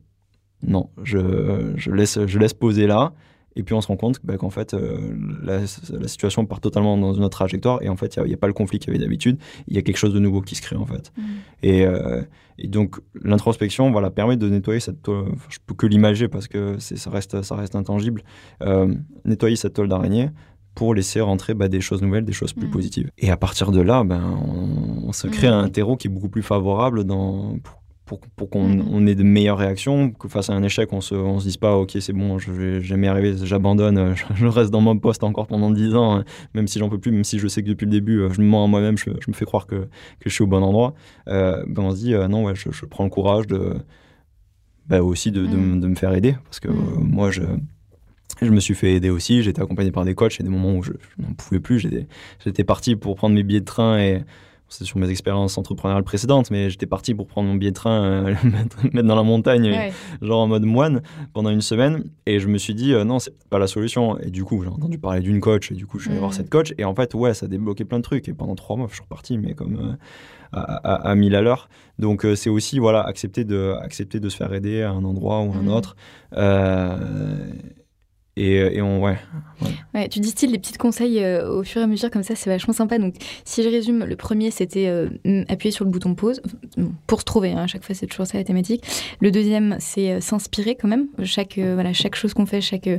non, 0.65 0.89
je, 1.03 1.73
je, 1.75 1.91
laisse, 1.91 2.25
je 2.25 2.39
laisse 2.39 2.53
poser 2.53 2.87
là, 2.87 3.11
et 3.55 3.63
puis 3.63 3.73
on 3.73 3.81
se 3.81 3.87
rend 3.87 3.97
compte 3.97 4.19
bah, 4.23 4.37
qu'en 4.37 4.49
fait, 4.49 4.73
euh, 4.73 5.15
la, 5.43 5.59
la 5.61 6.07
situation 6.07 6.45
part 6.45 6.59
totalement 6.59 6.97
dans 6.97 7.13
une 7.13 7.23
autre 7.23 7.37
trajectoire, 7.37 7.81
et 7.81 7.89
en 7.89 7.95
fait, 7.95 8.15
il 8.17 8.23
n'y 8.23 8.33
a, 8.33 8.37
pas 8.37 8.47
le 8.47 8.53
conflit 8.53 8.79
qu'il 8.79 8.91
y 8.91 8.95
avait 8.95 9.03
d'habitude, 9.03 9.37
il 9.67 9.75
y 9.75 9.79
a 9.79 9.81
quelque 9.81 9.97
chose 9.97 10.13
de 10.13 10.19
nouveau 10.19 10.41
qui 10.41 10.55
se 10.55 10.61
crée 10.61 10.75
en 10.75 10.85
fait. 10.85 11.11
Mm. 11.17 11.21
Et, 11.63 11.85
euh, 11.85 12.21
et 12.57 12.67
donc 12.67 12.97
l'introspection 13.23 13.91
voilà, 13.91 14.09
permet 14.09 14.37
de 14.37 14.49
nettoyer 14.49 14.79
cette 14.79 15.01
toile, 15.01 15.25
enfin, 15.33 15.47
je 15.49 15.57
peux 15.65 15.73
que 15.75 15.87
l'imager 15.87 16.27
parce 16.27 16.47
que 16.47 16.77
ça 16.79 17.09
reste, 17.09 17.41
ça 17.41 17.55
reste 17.55 17.75
intangible, 17.75 18.23
euh, 18.61 18.93
nettoyer 19.25 19.55
cette 19.55 19.73
toile 19.73 19.87
d'araignée 19.89 20.29
pour 20.73 20.93
laisser 20.93 21.21
rentrer 21.21 21.53
bah, 21.53 21.69
des 21.69 21.79
choses 21.79 22.01
nouvelles, 22.01 22.25
des 22.25 22.33
choses 22.33 22.51
plus 22.51 22.67
Mm. 22.67 22.71
positives. 22.71 23.11
Et 23.17 23.31
à 23.31 23.37
partir 23.37 23.71
de 23.71 23.79
là, 23.79 24.03
ben, 24.03 24.21
on, 24.45 25.07
on 25.07 25.13
se 25.13 25.27
crée 25.27 25.47
Mm. 25.49 25.53
un 25.53 25.69
terreau 25.69 25.95
qui 25.95 26.07
est 26.07 26.11
beaucoup 26.11 26.27
plus 26.29 26.43
favorable 26.43 27.05
dans, 27.05 27.57
pour, 27.59 27.81
pour, 28.05 28.19
pour 28.35 28.49
qu'on 28.49 28.67
Mhm. 28.69 28.85
on 28.91 29.07
ait 29.07 29.15
de 29.15 29.23
meilleures 29.23 29.57
réactions, 29.57 30.11
que 30.11 30.27
face 30.27 30.49
à 30.49 30.53
un 30.53 30.61
échec, 30.63 30.93
on 30.93 31.01
se, 31.01 31.15
on 31.15 31.39
se 31.39 31.45
dise 31.45 31.57
pas, 31.57 31.75
ok, 31.75 31.97
c'est 31.99 32.13
bon, 32.13 32.37
je 32.37 32.51
vais 32.51 32.81
jamais 32.81 33.07
y 33.07 33.09
arriver, 33.09 33.33
j'abandonne, 33.43 33.97
euh, 33.97 34.15
je, 34.15 34.23
je 34.35 34.45
reste 34.47 34.71
dans 34.71 34.81
mon 34.81 34.97
poste 34.97 35.23
encore 35.23 35.47
pendant 35.47 35.71
10 35.71 35.95
ans, 35.95 36.17
hein, 36.17 36.23
même 36.53 36.67
si 36.67 36.77
j'en 36.79 36.89
peux 36.89 36.99
plus, 36.99 37.11
même 37.11 37.23
si 37.23 37.39
je 37.39 37.47
sais 37.47 37.63
que 37.63 37.67
depuis 37.69 37.85
le 37.85 37.91
début, 37.91 38.19
euh, 38.21 38.29
je 38.31 38.41
me 38.41 38.45
mens 38.45 38.63
à 38.63 38.67
moi-même, 38.67 38.97
je, 38.97 39.09
je 39.09 39.29
me 39.29 39.33
fais 39.33 39.45
croire 39.45 39.65
que, 39.65 39.75
que 40.19 40.27
je 40.27 40.29
suis 40.29 40.43
au 40.43 40.47
bon 40.47 40.61
endroit. 40.63 40.93
Euh, 41.27 41.63
ben, 41.67 41.83
on 41.83 41.91
se 41.91 41.97
dit, 41.97 42.13
euh, 42.13 42.27
non, 42.27 42.43
ouais, 42.45 42.53
je, 42.55 42.69
je 42.71 42.85
prends 42.85 43.03
le 43.05 43.09
courage 43.09 43.47
de, 43.47 43.73
bah, 44.87 45.01
aussi 45.01 45.31
de, 45.31 45.47
de, 45.47 45.55
de 45.79 45.87
me 45.87 45.95
faire 45.95 46.13
aider, 46.13 46.35
parce 46.45 46.59
que 46.59 46.67
Mm. 46.67 46.71
euh, 46.71 46.99
moi, 47.01 47.31
je, 47.31 47.41
je 48.41 48.51
me 48.51 48.59
suis 48.59 48.75
fait 48.75 48.93
aider 48.93 49.09
aussi, 49.09 49.41
j'ai 49.41 49.49
été 49.49 49.61
accompagné 49.61 49.91
par 49.91 50.05
des 50.05 50.13
coachs, 50.13 50.39
et 50.39 50.43
des 50.43 50.49
moments 50.49 50.75
où 50.75 50.83
je, 50.83 50.91
n'en 51.17 51.33
pouvais 51.33 51.59
plus, 51.59 51.79
j'étais, 51.79 52.05
j'étais 52.43 52.63
parti 52.63 52.95
pour 52.95 53.15
prendre 53.15 53.33
mes 53.33 53.43
billets 53.43 53.61
de 53.61 53.65
train 53.65 53.97
et 53.97 54.23
c'est 54.69 54.83
sur 54.83 54.97
mes 54.97 55.09
expériences 55.09 55.57
entrepreneuriales 55.57 56.03
précédentes, 56.03 56.49
mais 56.51 56.69
j'étais 56.69 56.85
parti 56.87 57.13
pour 57.13 57.27
prendre 57.27 57.47
mon 57.47 57.55
billet 57.55 57.71
de 57.71 57.75
train, 57.75 58.03
euh, 58.03 58.33
le 58.43 58.49
mettre, 58.51 58.77
le 58.83 58.89
mettre 58.91 59.07
dans 59.07 59.15
la 59.15 59.23
montagne, 59.23 59.69
Ouais. 59.69 59.91
genre 60.21 60.41
en 60.41 60.47
mode 60.47 60.63
moine, 60.65 61.01
pendant 61.33 61.49
une 61.49 61.61
semaine. 61.61 62.03
Et 62.25 62.39
je 62.39 62.47
me 62.47 62.57
suis 62.57 62.73
dit, 62.73 62.93
euh, 62.93 63.03
non, 63.03 63.19
c'est 63.19 63.33
pas 63.49 63.59
la 63.59 63.67
solution. 63.67 64.17
Et 64.19 64.31
du 64.31 64.43
coup, 64.43 64.61
j'ai 64.63 64.69
entendu 64.69 64.97
parler 64.97 65.21
d'une 65.21 65.39
coach, 65.39 65.71
et 65.71 65.75
du 65.75 65.85
coup, 65.85 65.97
je 65.99 66.03
suis 66.03 66.11
allé 66.11 66.19
voir 66.19 66.33
cette 66.33 66.49
coach. 66.49 66.73
Et 66.77 66.85
en 66.85 66.95
fait, 66.95 67.13
ouais, 67.13 67.33
ça 67.33 67.45
a 67.45 67.49
débloqué 67.49 67.85
plein 67.85 67.97
de 67.99 68.03
trucs. 68.03 68.27
Et 68.27 68.33
pendant 68.33 68.55
trois 68.55 68.75
mois, 68.75 68.87
je 68.89 68.95
suis 68.95 69.03
reparti, 69.03 69.37
mais 69.37 69.53
comme 69.53 69.75
euh, 69.77 69.93
à, 70.51 70.61
à, 70.75 71.09
à 71.11 71.15
1000 71.15 71.35
à 71.35 71.41
l'heure. 71.41 71.69
Donc, 71.99 72.25
euh, 72.25 72.35
c'est 72.35 72.49
aussi, 72.49 72.79
voilà, 72.79 73.01
accepter 73.01 73.43
de, 73.45 73.75
accepter 73.81 74.19
de 74.19 74.29
se 74.29 74.37
faire 74.37 74.51
aider 74.53 74.81
à 74.81 74.91
un 74.91 75.03
endroit 75.03 75.41
ou 75.41 75.51
à 75.53 75.55
un 75.55 75.61
Mhm. 75.63 75.67
autre. 75.69 75.95
Euh, 78.37 78.69
et, 78.71 78.77
et 78.77 78.81
on, 78.81 79.01
ouais, 79.01 79.17
Ouais, 79.93 80.09
tu 80.09 80.19
distilles 80.19 80.49
les 80.49 80.59
petits 80.59 80.73
conseils 80.73 81.23
euh, 81.23 81.49
au 81.49 81.63
fur 81.63 81.81
et 81.81 81.83
à 81.83 81.87
mesure, 81.87 82.11
comme 82.11 82.23
ça, 82.23 82.35
c'est 82.35 82.49
vachement 82.49 82.73
sympa. 82.73 82.97
Donc, 82.97 83.15
si 83.45 83.63
je 83.63 83.69
résume, 83.69 84.03
le 84.03 84.15
premier, 84.15 84.51
c'était 84.51 84.87
euh, 84.87 85.09
appuyer 85.47 85.71
sur 85.71 85.85
le 85.85 85.91
bouton 85.91 86.15
pause 86.15 86.41
pour 87.07 87.21
se 87.21 87.25
trouver. 87.25 87.51
hein, 87.51 87.63
à 87.63 87.67
chaque 87.67 87.83
fois, 87.83 87.95
c'est 87.95 88.07
toujours 88.07 88.27
ça 88.27 88.37
la 88.37 88.43
thématique. 88.43 88.83
Le 89.21 89.31
deuxième, 89.31 89.77
c'est 89.79 90.19
s'inspirer 90.19 90.75
quand 90.75 90.87
même. 90.87 91.07
Chaque, 91.23 91.57
voilà, 91.57 91.93
chaque 91.93 92.15
chose 92.15 92.33
qu'on 92.33 92.45
fait, 92.45 92.61
chaque 92.61 92.89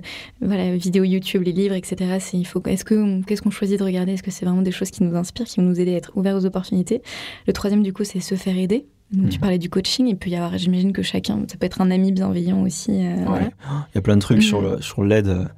voilà, 0.41 0.75
vidéo 0.77 1.05
YouTube, 1.05 1.43
les 1.43 1.53
livres, 1.53 1.75
etc. 1.75 2.17
C'est, 2.19 2.39
il 2.39 2.47
faut, 2.47 2.63
est-ce 2.67 2.85
que, 2.85 3.23
qu'est-ce 3.25 3.43
qu'on 3.43 3.51
choisit 3.51 3.79
de 3.79 3.85
regarder? 3.85 4.13
Est-ce 4.13 4.23
que 4.23 4.31
c'est 4.31 4.47
vraiment 4.47 4.63
des 4.63 4.73
choses 4.73 4.91
qui 4.91 5.03
nous 5.03 5.15
inspirent, 5.17 5.47
qui 5.47 5.61
vont 5.61 5.67
nous 5.67 5.81
aider 5.81 5.95
à 5.95 5.97
être 5.99 6.13
ouverts 6.17 6.37
aux 6.37 6.47
opportunités? 6.47 7.03
Le 7.47 7.53
troisième, 7.53 7.83
du 7.83 7.93
coup, 7.93 8.05
c'est 8.05 8.21
se 8.21 8.35
faire 8.35 8.57
aider. 8.57 8.87
Donc, 9.13 9.29
Tu 9.31 9.37
Mhm. 9.37 9.41
parlais 9.41 9.59
du 9.59 9.71
coaching, 9.71 10.07
il 10.09 10.17
peut 10.17 10.31
y 10.31 10.37
avoir, 10.37 10.57
j'imagine 10.59 10.93
que 10.93 11.03
chacun, 11.03 11.45
ça 11.49 11.57
peut 11.57 11.67
être 11.67 11.81
un 11.81 11.91
ami 11.91 12.11
bienveillant 12.13 12.63
aussi. 12.63 12.91
euh, 13.07 13.15
Ouais. 13.19 13.25
voilà. 13.27 13.51
Il 13.93 13.95
y 13.95 13.99
a 13.99 14.03
plein 14.03 14.17
de 14.17 14.21
trucs 14.21 14.39
Mhm. 14.39 14.43
sur 14.43 14.61
le 14.61 14.81
sur 14.83 15.05
l'aide. 15.05 15.49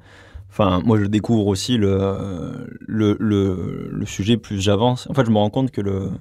Enfin, 0.51 0.81
moi, 0.85 0.99
je 0.99 1.05
découvre 1.05 1.47
aussi 1.47 1.77
le 1.77 2.67
le, 2.87 3.15
le, 3.19 3.89
le 3.91 4.05
sujet 4.05 4.37
plus 4.37 4.59
j'avance. 4.61 5.07
En 5.09 5.13
fait, 5.13 5.25
je 5.25 5.31
me 5.31 5.37
rends 5.37 5.49
compte 5.49 5.71
que 5.71 5.81
le 5.81 6.11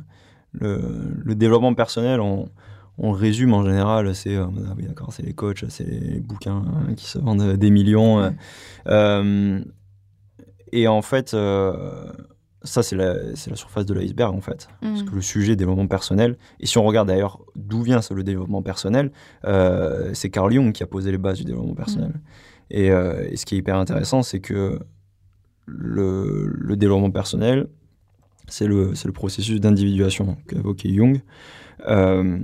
le, 0.53 1.35
développement 1.35 1.75
personnel, 1.75 2.21
on, 2.21 2.49
on 2.97 3.13
résume 3.13 3.53
en 3.53 3.63
général, 3.65 4.15
c'est 4.15 4.35
euh, 4.35 4.47
ah 4.67 4.73
oui, 4.77 4.85
d'accord, 4.87 5.13
c'est 5.13 5.23
les 5.25 5.35
coachs, 5.35 5.65
c'est 5.69 5.85
les 5.87 6.21
bouquins 6.21 6.65
hein, 6.67 6.95
qui 6.97 7.05
se 7.05 7.19
vendent 7.19 7.53
des 7.57 7.71
millions. 7.71 8.19
euh. 8.21 8.31
Euh, 8.89 9.61
et 10.73 10.89
en 10.89 11.03
fait, 11.03 11.35
euh, 11.35 12.11
ça, 12.63 12.83
c'est 12.83 12.97
la, 12.97 13.15
surface 13.37 13.87
de 13.87 13.95
l'iceberg, 13.95 14.35
en 14.35 14.41
fait. 14.41 14.69
Parce 14.81 15.03
Mhm. 15.03 15.09
que 15.11 15.15
le 15.15 15.21
sujet 15.23 15.55
développement 15.57 15.87
personnel, 15.87 16.37
et 16.61 16.67
si 16.67 16.77
on 16.79 16.85
regarde 16.85 17.09
d'ailleurs 17.09 17.41
d'où 17.55 17.83
vient 17.83 18.03
ça, 18.03 18.15
le 18.15 18.25
développement 18.25 18.63
personnel, 18.63 19.13
euh, 19.45 20.11
c'est 20.15 20.31
Carl 20.31 20.53
Jung 20.53 20.73
qui 20.73 20.83
a 20.83 20.87
posé 20.87 21.11
les 21.13 21.19
bases 21.19 21.39
du 21.39 21.45
développement 21.45 21.75
personnel. 21.75 22.13
Et, 22.71 22.91
euh, 22.91 23.29
et 23.31 23.37
ce 23.37 23.47
qui 23.47 23.55
est 23.55 23.59
hyper 23.59 23.77
intéressant, 23.77 24.23
c'est 24.23 24.41
que 24.41 24.79
le, 25.67 26.47
le 26.49 26.77
développement 26.77 27.11
personnel, 27.11 27.69
c'est 28.49 28.67
le, 28.67 28.95
c'est 28.95 29.07
le 29.07 29.13
processus 29.13 29.61
d'individuation 29.61 30.37
qu'évoquait 30.49 30.93
Jung. 30.93 31.21
Euh, 31.89 32.39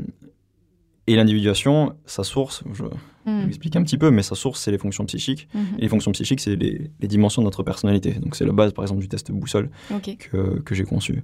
et 1.06 1.16
l'individuation, 1.16 1.94
sa 2.06 2.24
source, 2.24 2.62
je 2.72 2.84
Mhm. 3.26 3.44
m'explique 3.46 3.74
un 3.76 3.82
petit 3.82 3.96
peu, 3.96 4.10
mais 4.10 4.22
sa 4.22 4.34
source, 4.34 4.60
c'est 4.60 4.70
les 4.70 4.76
fonctions 4.78 5.04
psychiques. 5.06 5.48
Mhm. 5.54 5.64
Et 5.78 5.82
les 5.82 5.88
fonctions 5.88 6.12
psychiques, 6.12 6.40
c'est 6.40 6.56
les, 6.56 6.90
les 7.00 7.08
dimensions 7.08 7.40
de 7.42 7.46
notre 7.46 7.62
personnalité. 7.62 8.12
Donc 8.12 8.36
c'est 8.36 8.44
la 8.44 8.52
base, 8.52 8.72
par 8.74 8.84
exemple, 8.84 9.00
du 9.00 9.08
test 9.08 9.30
boussole 9.32 9.70
que, 10.16 10.60
que 10.60 10.74
j'ai 10.74 10.84
conçu. 10.84 11.22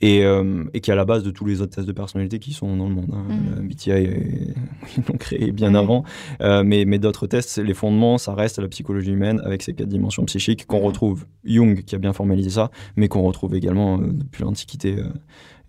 Et, 0.00 0.24
euh, 0.24 0.64
et 0.74 0.80
qui 0.80 0.90
est 0.90 0.92
à 0.92 0.96
la 0.96 1.04
base 1.04 1.22
de 1.22 1.30
tous 1.30 1.44
les 1.46 1.60
autres 1.62 1.76
tests 1.76 1.86
de 1.86 1.92
personnalité 1.92 2.38
qui 2.38 2.52
sont 2.52 2.76
dans 2.76 2.88
le 2.88 2.94
monde. 2.94 3.10
hein. 3.12 3.24
Le 3.56 3.62
MBTI, 3.62 3.90
est- 3.90 4.54
ils 4.96 5.02
l'ont 5.08 5.16
créé 5.18 5.52
bien 5.52 5.74
avant. 5.74 6.04
Euh, 6.40 6.62
mais 6.64 6.84
mais 6.84 6.98
d'autres 6.98 7.26
tests, 7.26 7.58
les 7.58 7.74
fondements, 7.74 8.18
ça 8.18 8.34
reste 8.34 8.58
la 8.58 8.68
psychologie 8.68 9.12
humaine 9.12 9.40
avec 9.44 9.62
ces 9.62 9.72
quatre 9.74 9.88
dimensions 9.88 10.24
psychiques 10.24 10.66
qu'on 10.66 10.80
retrouve. 10.80 11.26
Jung 11.44 11.84
qui 11.84 11.94
a 11.94 11.98
bien 11.98 12.12
formalisé 12.12 12.50
ça, 12.50 12.70
mais 12.96 13.08
qu'on 13.08 13.22
retrouve 13.22 13.54
également 13.54 13.98
euh, 14.00 14.08
depuis 14.12 14.42
l'Antiquité 14.42 14.96
euh, 14.98 15.08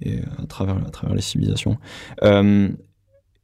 et 0.01 0.20
à 0.41 0.45
travers, 0.47 0.78
à 0.86 0.89
travers 0.89 1.16
les 1.16 1.22
civilisations. 1.22 1.78
Euh, 2.24 2.70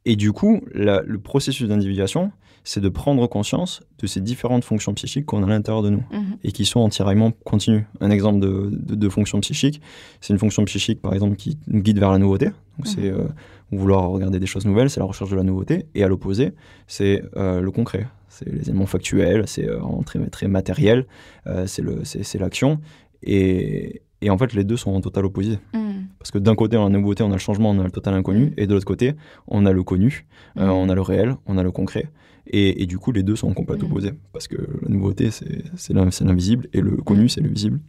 et 0.04 0.16
du 0.16 0.32
coup, 0.32 0.60
la- 0.74 1.02
le 1.02 1.18
processus 1.18 1.68
d'individuation, 1.68 2.32
c'est 2.64 2.80
de 2.80 2.88
prendre 2.88 3.26
conscience 3.26 3.80
de 3.98 4.06
ces 4.06 4.20
différentes 4.20 4.62
fonctions 4.64 4.94
psychiques 4.94 5.26
qu'on 5.26 5.42
a 5.42 5.46
à 5.46 5.48
l'intérieur 5.48 5.82
de 5.82 5.90
nous 5.90 6.04
Mhm. 6.12 6.36
et 6.44 6.52
qui 6.52 6.64
sont 6.64 6.78
en 6.80 6.88
tiraillement 6.88 7.32
continu. 7.44 7.86
Un 8.00 8.10
exemple 8.10 8.38
de, 8.38 8.68
de, 8.72 8.94
de 8.94 9.08
fonction 9.08 9.40
psychique, 9.40 9.80
c'est 10.20 10.32
une 10.32 10.38
fonction 10.38 10.64
psychique, 10.64 11.00
par 11.02 11.12
exemple, 11.12 11.34
qui 11.36 11.58
nous 11.66 11.80
guide 11.82 11.98
vers 11.98 12.12
la 12.12 12.18
nouveauté. 12.18 12.46
Donc, 12.78 12.86
c'est 12.86 13.08
euh, 13.10 13.24
vouloir 13.72 14.08
regarder 14.10 14.38
des 14.38 14.46
choses 14.46 14.64
nouvelles, 14.64 14.90
c'est 14.90 15.00
la 15.00 15.06
recherche 15.06 15.30
de 15.30 15.36
la 15.36 15.42
nouveauté. 15.42 15.86
Et 15.96 16.04
à 16.04 16.08
l'opposé, 16.08 16.52
c'est 16.86 17.24
euh, 17.36 17.60
le 17.60 17.70
concret. 17.72 18.06
C'est 18.28 18.48
les 18.48 18.68
éléments 18.70 18.86
factuels, 18.86 19.42
c'est 19.48 19.68
euh, 19.68 19.80
très, 20.06 20.24
très 20.28 20.46
matériel, 20.48 21.06
euh, 21.48 21.66
c'est 21.66 22.38
l'action. 22.38 22.80
Et, 23.22 24.02
et 24.20 24.30
en 24.30 24.38
fait, 24.38 24.52
les 24.54 24.64
deux 24.64 24.76
sont 24.76 24.92
en 24.92 25.00
total 25.00 25.24
opposé. 25.26 25.58
Mhm. 25.74 25.91
Parce 26.18 26.30
que 26.30 26.38
d'un 26.38 26.54
côté, 26.54 26.76
on 26.76 26.86
a 26.86 26.88
la 26.90 26.98
nouveauté, 26.98 27.22
on 27.22 27.30
a 27.30 27.32
le 27.32 27.38
changement, 27.38 27.70
on 27.70 27.78
a 27.80 27.84
le 27.84 27.90
total 27.90 28.14
inconnu. 28.14 28.52
Et 28.56 28.66
de 28.66 28.74
l'autre 28.74 28.86
côté, 28.86 29.14
on 29.48 29.66
a 29.66 29.72
le 29.72 29.82
connu, 29.82 30.26
euh, 30.58 30.66
Mhm. 30.66 30.70
on 30.72 30.88
a 30.88 30.94
le 30.94 31.00
réel, 31.02 31.36
on 31.46 31.56
a 31.58 31.62
le 31.62 31.70
concret. 31.70 32.10
Et, 32.46 32.82
et 32.82 32.86
du 32.86 32.98
coup, 32.98 33.12
les 33.12 33.22
deux 33.22 33.36
sont 33.36 33.48
en 33.48 33.50
Mhm. 33.62 33.82
opposés. 33.84 34.12
Parce 34.32 34.48
que 34.48 34.56
la 34.82 34.88
nouveauté, 34.88 35.30
c'est 35.30 35.64
c'est 35.76 35.92
l'in- 35.94 36.10
c'est 36.10 36.24
l'invisible, 36.24 36.68
et 36.72 36.80
le 36.80 36.96
connu, 36.96 37.28
c'est 37.28 37.40
le 37.40 37.48
visible. 37.48 37.80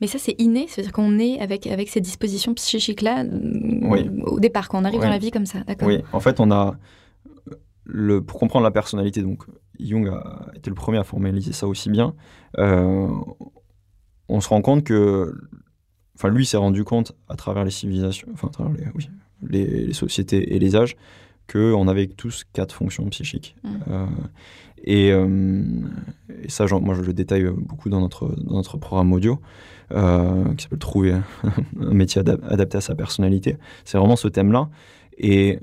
Mais 0.00 0.06
ça, 0.06 0.18
c'est 0.18 0.34
inné, 0.40 0.66
c'est-à-dire 0.68 0.92
qu'on 0.92 1.18
est 1.18 1.38
avec, 1.40 1.66
avec 1.66 1.88
ces 1.90 2.00
dispositions 2.00 2.54
psychiques-là 2.54 3.24
euh, 3.24 3.78
Oui. 3.82 4.08
au 4.24 4.40
départ, 4.40 4.68
quand 4.68 4.80
on 4.80 4.84
arrive 4.84 5.00
Oui. 5.00 5.06
dans 5.06 5.10
la 5.12 5.18
vie 5.18 5.30
comme 5.30 5.44
ça, 5.46 5.58
d'accord 5.66 5.88
Oui, 5.88 5.98
en 6.12 6.20
fait, 6.20 6.40
on 6.40 6.50
a. 6.50 6.78
Le, 7.88 8.20
pour 8.20 8.40
comprendre 8.40 8.64
la 8.64 8.72
personnalité, 8.72 9.22
donc 9.22 9.44
Jung 9.78 10.08
a 10.08 10.50
été 10.56 10.70
le 10.70 10.74
premier 10.74 10.98
à 10.98 11.04
formaliser 11.04 11.52
ça 11.52 11.66
aussi 11.68 11.88
bien. 11.90 12.14
euh, 12.58 13.08
on 14.28 14.40
se 14.40 14.48
rend 14.48 14.60
compte 14.62 14.82
que. 14.82 15.32
Enfin, 16.16 16.30
lui 16.30 16.46
s'est 16.46 16.56
rendu 16.56 16.82
compte 16.82 17.14
à 17.28 17.36
travers 17.36 17.64
les 17.64 17.70
civilisations, 17.70 18.28
enfin, 18.32 18.48
à 18.48 18.50
travers 18.50 18.72
les, 18.72 18.86
oui, 18.94 19.08
les, 19.48 19.86
les 19.86 19.92
sociétés 19.92 20.56
et 20.56 20.58
les 20.58 20.74
âges, 20.74 20.96
qu'on 21.46 21.86
avait 21.86 22.08
tous 22.08 22.44
quatre 22.52 22.74
fonctions 22.74 23.08
psychiques. 23.10 23.54
Mm. 23.62 23.68
Euh, 23.88 24.06
et, 24.82 25.12
euh, 25.12 25.62
et 26.42 26.48
ça, 26.48 26.66
genre, 26.66 26.80
moi, 26.80 26.94
je 26.94 27.02
le 27.02 27.12
détaille 27.12 27.46
beaucoup 27.50 27.88
dans 27.88 28.00
notre, 28.00 28.34
dans 28.42 28.56
notre 28.56 28.78
programme 28.78 29.12
audio, 29.12 29.38
euh, 29.92 30.54
qui 30.54 30.64
s'appelle 30.64 30.78
Trouver 30.78 31.12
un 31.12 31.94
métier 31.94 32.22
adap- 32.22 32.44
adapté 32.48 32.78
à 32.78 32.80
sa 32.80 32.94
personnalité. 32.94 33.58
C'est 33.84 33.98
vraiment 33.98 34.16
ce 34.16 34.28
thème-là. 34.28 34.68
Et, 35.18 35.60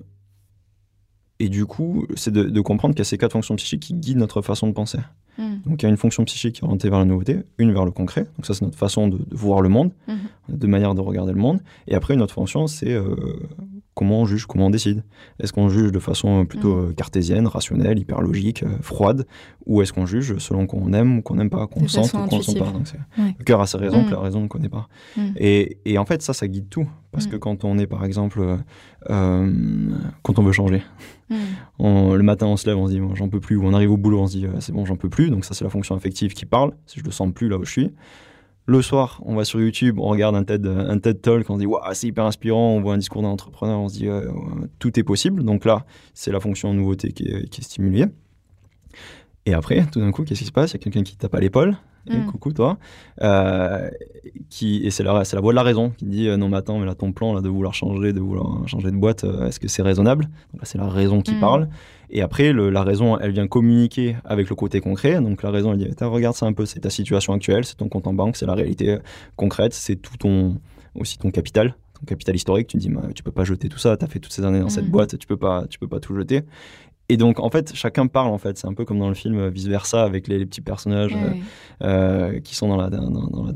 et 1.40 1.50
du 1.50 1.66
coup, 1.66 2.06
c'est 2.16 2.32
de, 2.32 2.44
de 2.44 2.62
comprendre 2.62 2.94
qu'il 2.94 3.00
y 3.00 3.02
a 3.02 3.06
ces 3.06 3.18
quatre 3.18 3.34
fonctions 3.34 3.56
psychiques 3.56 3.82
qui 3.82 3.94
guident 3.94 4.20
notre 4.20 4.42
façon 4.42 4.68
de 4.68 4.74
penser. 4.74 5.00
Mhm. 5.38 5.62
Donc 5.66 5.82
il 5.82 5.86
y 5.86 5.88
a 5.88 5.90
une 5.90 5.98
fonction 5.98 6.24
psychique 6.26 6.56
qui 6.56 6.62
est 6.62 6.64
orientée 6.64 6.90
vers 6.90 7.00
la 7.00 7.06
nouveauté, 7.06 7.40
une 7.58 7.72
vers 7.74 7.86
le 7.86 7.92
concret. 7.92 8.24
Donc 8.38 8.46
ça, 8.46 8.54
c'est 8.54 8.64
notre 8.66 8.78
façon 8.78 9.08
de, 9.08 9.18
de 9.18 9.36
voir 9.36 9.62
le 9.62 9.70
monde, 9.70 9.92
Mhm. 10.08 10.58
de 10.58 10.68
manière 10.68 10.94
de 10.96 11.02
regarder 11.02 11.32
le 11.34 11.40
monde. 11.40 11.60
Et 11.88 11.96
après, 11.96 12.14
une 12.14 12.22
autre 12.22 12.34
fonction, 12.36 12.68
c'est 12.68 12.94
euh, 12.94 13.16
comment 13.96 14.22
on 14.22 14.26
juge, 14.26 14.46
comment 14.48 14.68
on 14.68 14.70
décide. 14.70 15.04
Est-ce 15.40 15.54
qu'on 15.54 15.70
juge 15.70 15.92
de 15.92 16.00
façon 16.00 16.46
plutôt 16.46 16.76
Mhm. 16.76 16.90
euh, 16.90 16.94
cartésienne, 16.94 17.46
rationnelle, 17.48 18.00
hyper 18.00 18.22
logique, 18.22 18.64
euh, 18.64 18.70
froide, 18.82 19.26
ou 19.66 19.82
est-ce 19.82 19.94
qu'on 19.94 20.06
juge 20.06 20.38
selon 20.40 20.66
qu'on 20.68 20.92
aime 20.94 21.20
ou 21.20 21.22
qu'on 21.22 21.36
n'aime 21.36 21.50
pas, 21.50 21.68
qu'on 21.68 21.88
sente 21.88 22.14
ou 22.14 22.28
qu'on 22.28 22.38
ne 22.38 22.42
sent 22.42 22.60
pas. 22.60 22.72
Donc 22.72 22.88
c'est 22.88 22.98
Ouais. 23.22 23.36
le 23.38 23.44
cœur 23.44 23.62
a 23.62 23.68
ses 23.68 23.78
raisons 23.78 24.00
Mhm. 24.02 24.06
que 24.06 24.12
la 24.12 24.20
raison 24.20 24.42
ne 24.42 24.48
connaît 24.48 24.70
pas. 24.70 24.88
Mhm. 25.16 25.34
Et, 25.38 25.78
et 25.86 25.98
en 25.98 26.06
fait, 26.06 26.22
ça, 26.22 26.34
ça 26.34 26.48
guide 26.48 26.70
tout. 26.70 26.88
Parce 27.12 27.26
Mhm. 27.28 27.32
que 27.34 27.38
quand 27.38 27.64
on 27.64 27.78
est, 27.78 27.86
par 27.88 28.04
exemple, 28.06 28.40
euh, 28.42 28.58
euh, 29.12 29.52
quand 30.24 30.40
on 30.40 30.44
veut 30.44 30.52
changer, 30.52 30.82
on- 31.80 32.14
le 32.16 32.24
matin, 32.24 32.48
on 32.48 32.58
se 32.58 32.68
lève, 32.68 32.78
on 32.78 32.88
se 32.88 32.94
dit 32.94 33.00
bon, 33.00 33.16
j'en 33.16 33.30
peux 33.30 33.40
plus, 33.40 33.56
ou 33.58 33.64
on 33.66 33.74
arrive 33.74 33.92
au 33.92 33.98
boulot, 33.98 34.22
on 34.22 34.28
se 34.28 34.38
dit 34.38 34.46
euh, 34.46 34.60
c'est 34.60 34.72
bon, 34.74 34.86
j'en 34.86 34.96
peux 34.96 35.10
plus. 35.10 35.30
Donc 35.30 35.46
ça, 35.46 35.54
c'est 35.54 35.64
la 35.64 35.70
fonction 35.70 35.96
affective 35.96 36.34
qui 36.34 36.46
parle. 36.46 36.74
Si 36.86 37.00
je 37.00 37.06
le 37.06 37.12
sens 37.12 37.32
plus 37.34 37.50
là 37.50 37.58
où 37.58 37.66
je 37.66 37.72
suis. 37.72 37.92
Le 38.66 38.82
soir, 38.82 39.20
on 39.26 39.36
va 39.36 39.44
sur 39.44 39.60
YouTube, 39.60 40.00
on 40.00 40.08
regarde 40.08 40.36
un 40.36 40.44
TED, 40.46 40.66
un 40.66 40.98
TED 40.98 41.22
Talk, 41.22 41.50
on 41.50 41.56
se 41.56 41.60
dit 41.66 41.68
c'est 41.94 42.08
hyper 42.08 42.24
inspirant. 42.26 42.76
On 42.76 42.82
voit 42.82 42.94
un 42.94 42.98
discours 42.98 43.22
d'un 43.22 43.28
entrepreneur, 43.28 43.78
on 43.78 43.90
se 43.90 43.96
dit 43.96 44.08
euh, 44.08 44.32
tout 44.80 44.98
est 44.98 45.04
possible. 45.04 45.44
Donc 45.44 45.66
là, 45.66 45.86
c'est 46.14 46.32
la 46.32 46.40
fonction 46.40 46.74
nouveauté 46.74 47.12
qui 47.12 47.24
est, 47.28 47.50
qui 47.50 47.60
est 47.60 47.64
stimulée. 47.64 48.06
Et 49.46 49.54
après, 49.54 49.86
tout 49.92 50.00
d'un 50.00 50.12
coup, 50.12 50.24
qu'est-ce 50.24 50.40
qui 50.40 50.46
se 50.46 50.54
passe? 50.54 50.72
Il 50.72 50.76
y 50.76 50.78
a 50.78 50.80
quelqu'un 50.80 51.04
qui 51.04 51.18
tape 51.18 51.36
à 51.36 51.40
l'épaule. 51.42 51.76
Et 52.10 52.18
Mm. 52.18 52.26
coucou 52.26 52.52
toi. 52.52 52.78
Euh, 53.22 53.90
qui, 54.50 54.86
et 54.86 54.92
c'est 54.92 55.04
la, 55.04 55.24
c'est 55.24 55.38
la 55.38 55.42
voix 55.42 55.54
de 55.54 55.56
la 55.56 55.64
raison 55.64 55.92
qui 55.92 56.06
dit 56.06 56.28
euh, 56.28 56.36
non 56.36 56.50
mais 56.50 56.58
attends 56.58 56.78
mais 56.78 56.86
là 56.86 56.96
ton 56.96 57.14
plan 57.14 57.34
là 57.34 57.40
de 57.40 57.48
vouloir 57.48 57.74
changer 57.74 58.12
de 58.12 58.20
vouloir 58.20 58.68
changer 58.68 58.92
de 58.92 58.98
boîte 58.98 59.24
euh, 59.24 59.48
est-ce 59.48 59.58
que 59.58 59.70
c'est 59.70 59.84
raisonnable? 59.84 60.26
Donc 60.52 60.62
là 60.62 60.66
c'est 60.66 60.78
la 60.78 60.90
raison 60.90 61.22
qui 61.22 61.34
Mm. 61.36 61.40
parle 61.40 61.70
et 62.14 62.22
après 62.22 62.54
le- 62.54 62.70
la 62.70 62.84
raison 62.84 63.18
elle 63.20 63.32
vient 63.32 63.48
communiquer 63.48 64.16
avec 64.24 64.48
le 64.50 64.56
côté 64.56 64.80
concret. 64.80 65.20
Donc 65.20 65.44
la 65.44 65.52
raison 65.52 65.74
elle 65.74 65.80
dit 65.80 65.90
regarde 66.02 66.36
ça 66.36 66.46
un 66.46 66.54
peu 66.54 66.66
c'est 66.66 66.80
ta 66.80 66.90
situation 66.90 67.34
actuelle 67.34 67.66
c'est 67.66 67.76
ton 67.76 67.90
compte 67.90 68.08
en 68.08 68.14
banque 68.14 68.38
c'est 68.38 68.46
la 68.46 68.54
réalité 68.56 68.90
euh, 68.92 69.00
concrète 69.36 69.74
c'est 69.74 69.96
tout 69.98 70.16
ton 70.18 70.58
aussi 70.96 71.18
ton 71.18 71.32
capital 71.32 71.76
ton 72.00 72.06
capital 72.06 72.36
historique. 72.36 72.68
Tu 72.68 72.78
te 72.78 72.82
dis 72.82 72.90
bah, 72.90 73.02
tu 73.16 73.24
peux 73.24 73.32
pas 73.32 73.44
jeter 73.44 73.68
tout 73.70 73.78
ça. 73.80 73.98
Tu 73.98 74.04
as 74.06 74.08
fait 74.08 74.20
toutes 74.20 74.34
ces 74.34 74.44
années 74.46 74.60
dans 74.60 74.70
cette 74.70 74.88
Mm. 74.88 74.92
boîte. 74.92 75.18
Tu 75.18 75.28
peux 75.28 75.38
pas 75.38 75.66
tu 75.70 75.78
peux 75.80 75.88
pas 75.88 76.00
tout 76.00 76.16
jeter 76.16 76.42
et 77.10 77.18
donc 77.18 77.40
en 77.42 77.50
fait 77.50 77.72
chacun 77.76 78.08
parle 78.08 78.30
en 78.30 78.38
fait 78.38 78.58
c'est 78.58 78.66
un 78.68 78.74
peu 78.74 78.86
comme 78.86 78.98
dans 78.98 79.10
le 79.10 79.14
film 79.14 79.50
vice 79.50 79.68
versa 79.68 80.04
avec 80.04 80.28
les, 80.30 80.40
les 80.40 80.46
petits 80.46 80.62
personnages 80.62 81.14
Ouais, 81.14 81.20
euh, 81.84 82.30
ouais. 82.30 82.36
euh, 82.36 82.40
qui 82.40 82.56
sont 82.56 82.70
dans 82.70 82.78
la 82.78 82.90
dans, 82.90 83.10
dans 83.10 83.46
la- 83.46 83.52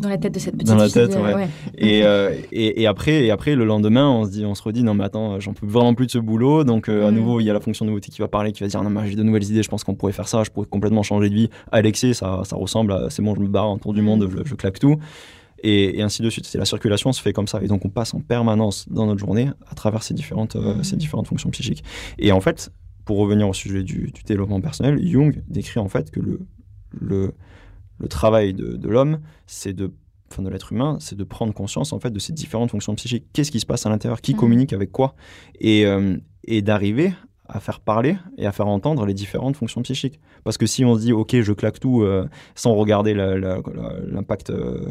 dans- 0.00 0.08
la 0.08 0.18
tête 0.18 0.34
de 0.34 0.38
cette 0.40 0.54
petite 0.54 0.66
Dans 0.66 0.74
la 0.74 0.84
fille, 0.88 0.94
tête, 0.94 1.14
euh, 1.16 1.34
ouais. 1.34 1.48
et, 1.78 2.02
euh, 2.04 2.32
et, 2.50 2.82
et 2.82 2.86
après 2.88 3.24
et 3.24 3.30
après 3.30 3.54
le 3.54 3.64
lendemain 3.64 4.08
on 4.10 4.24
se 4.24 4.30
dit 4.30 4.44
on 4.44 4.54
se 4.56 4.62
redit 4.64 4.82
non 4.82 4.94
mais 4.94 5.04
attends 5.04 5.38
j'en 5.38 5.52
peux 5.52 5.66
vraiment 5.66 5.94
plus 5.94 6.06
de 6.06 6.10
ce 6.10 6.18
boulot 6.18 6.64
donc 6.64 6.88
euh, 6.88 7.06
à 7.06 7.10
Mm. 7.12 7.14
nouveau 7.14 7.40
il 7.40 7.44
y 7.44 7.50
a 7.50 7.52
la 7.52 7.60
fonction 7.60 7.84
nouveauté 7.84 8.10
qui 8.10 8.20
va 8.20 8.26
parler 8.28 8.50
qui 8.52 8.62
va 8.64 8.68
dire 8.68 8.82
non 8.82 8.90
mais 8.90 9.08
j'ai 9.08 9.14
de 9.16 9.22
nouvelles 9.22 9.44
idées 9.44 9.62
je 9.62 9.68
pense 9.68 9.84
qu'on 9.84 9.94
pourrait 9.94 10.12
faire 10.12 10.26
ça 10.28 10.42
je 10.44 10.50
pourrais 10.50 10.66
complètement 10.66 11.04
changer 11.04 11.30
de 11.30 11.34
vie 11.34 11.50
Alexé 11.70 12.14
ça, 12.14 12.40
ça 12.44 12.56
ressemble 12.56 12.92
à 12.92 13.10
c'est 13.10 13.22
bon 13.22 13.34
je 13.36 13.40
me 13.40 13.48
barre 13.48 13.68
en 13.68 13.78
tour 13.78 13.94
du 13.94 14.02
Mm. 14.02 14.04
monde 14.04 14.28
je, 14.30 14.38
je 14.44 14.54
claque 14.56 14.80
tout 14.80 14.96
et, 15.62 15.98
et 15.98 16.02
ainsi 16.02 16.22
de 16.22 16.30
suite. 16.30 16.46
C'est 16.46 16.58
la 16.58 16.64
circulation 16.64 17.12
se 17.12 17.22
fait 17.22 17.32
comme 17.32 17.46
ça, 17.48 17.62
et 17.62 17.68
donc 17.68 17.84
on 17.84 17.88
passe 17.90 18.12
en 18.14 18.20
permanence 18.20 18.88
dans 18.88 19.06
notre 19.06 19.20
journée 19.20 19.50
à 19.68 19.74
travers 19.74 20.02
ces 20.02 20.14
différentes, 20.14 20.56
euh, 20.56 20.82
ces 20.82 20.96
différentes 20.96 21.26
fonctions 21.28 21.50
psychiques. 21.50 21.82
Et 22.18 22.32
en 22.32 22.40
fait, 22.40 22.70
pour 23.04 23.16
revenir 23.18 23.48
au 23.48 23.52
sujet 23.54 23.82
du, 23.82 24.10
du 24.12 24.22
développement 24.24 24.60
personnel, 24.60 25.00
Jung 25.06 25.42
décrit 25.48 25.80
en 25.80 25.88
fait 25.88 26.10
que 26.10 26.20
le, 26.20 26.40
le, 26.90 27.32
le 27.98 28.08
travail 28.08 28.54
de, 28.54 28.76
de 28.76 28.88
l'homme, 28.88 29.20
c'est 29.46 29.72
de 29.72 29.92
enfin 30.30 30.42
de 30.42 30.48
l'être 30.48 30.72
humain, 30.72 30.96
c'est 30.98 31.14
de 31.16 31.24
prendre 31.24 31.52
conscience 31.52 31.92
en 31.92 32.00
fait 32.00 32.10
de 32.10 32.18
ces 32.18 32.32
différentes 32.32 32.70
fonctions 32.70 32.94
psychiques. 32.94 33.26
Qu'est-ce 33.34 33.50
qui 33.50 33.60
se 33.60 33.66
passe 33.66 33.84
à 33.84 33.90
l'intérieur? 33.90 34.22
Qui 34.22 34.32
Mhm. 34.32 34.38
communique 34.38 34.72
avec 34.72 34.90
quoi? 34.90 35.14
Et, 35.60 35.84
euh, 35.84 36.16
et 36.44 36.62
d'arriver 36.62 37.12
à 37.46 37.60
faire 37.60 37.80
parler 37.80 38.16
et 38.38 38.46
à 38.46 38.52
faire 38.52 38.66
entendre 38.66 39.04
les 39.04 39.12
différentes 39.12 39.56
fonctions 39.56 39.82
psychiques. 39.82 40.20
Parce 40.42 40.56
que 40.56 40.64
si 40.64 40.86
on 40.86 40.94
se 40.96 41.00
dit, 41.02 41.12
ok, 41.12 41.38
je 41.42 41.52
claque 41.52 41.80
tout 41.80 42.00
euh, 42.00 42.26
sans 42.54 42.72
regarder 42.74 43.12
l'impact 43.12 44.48
euh, 44.48 44.90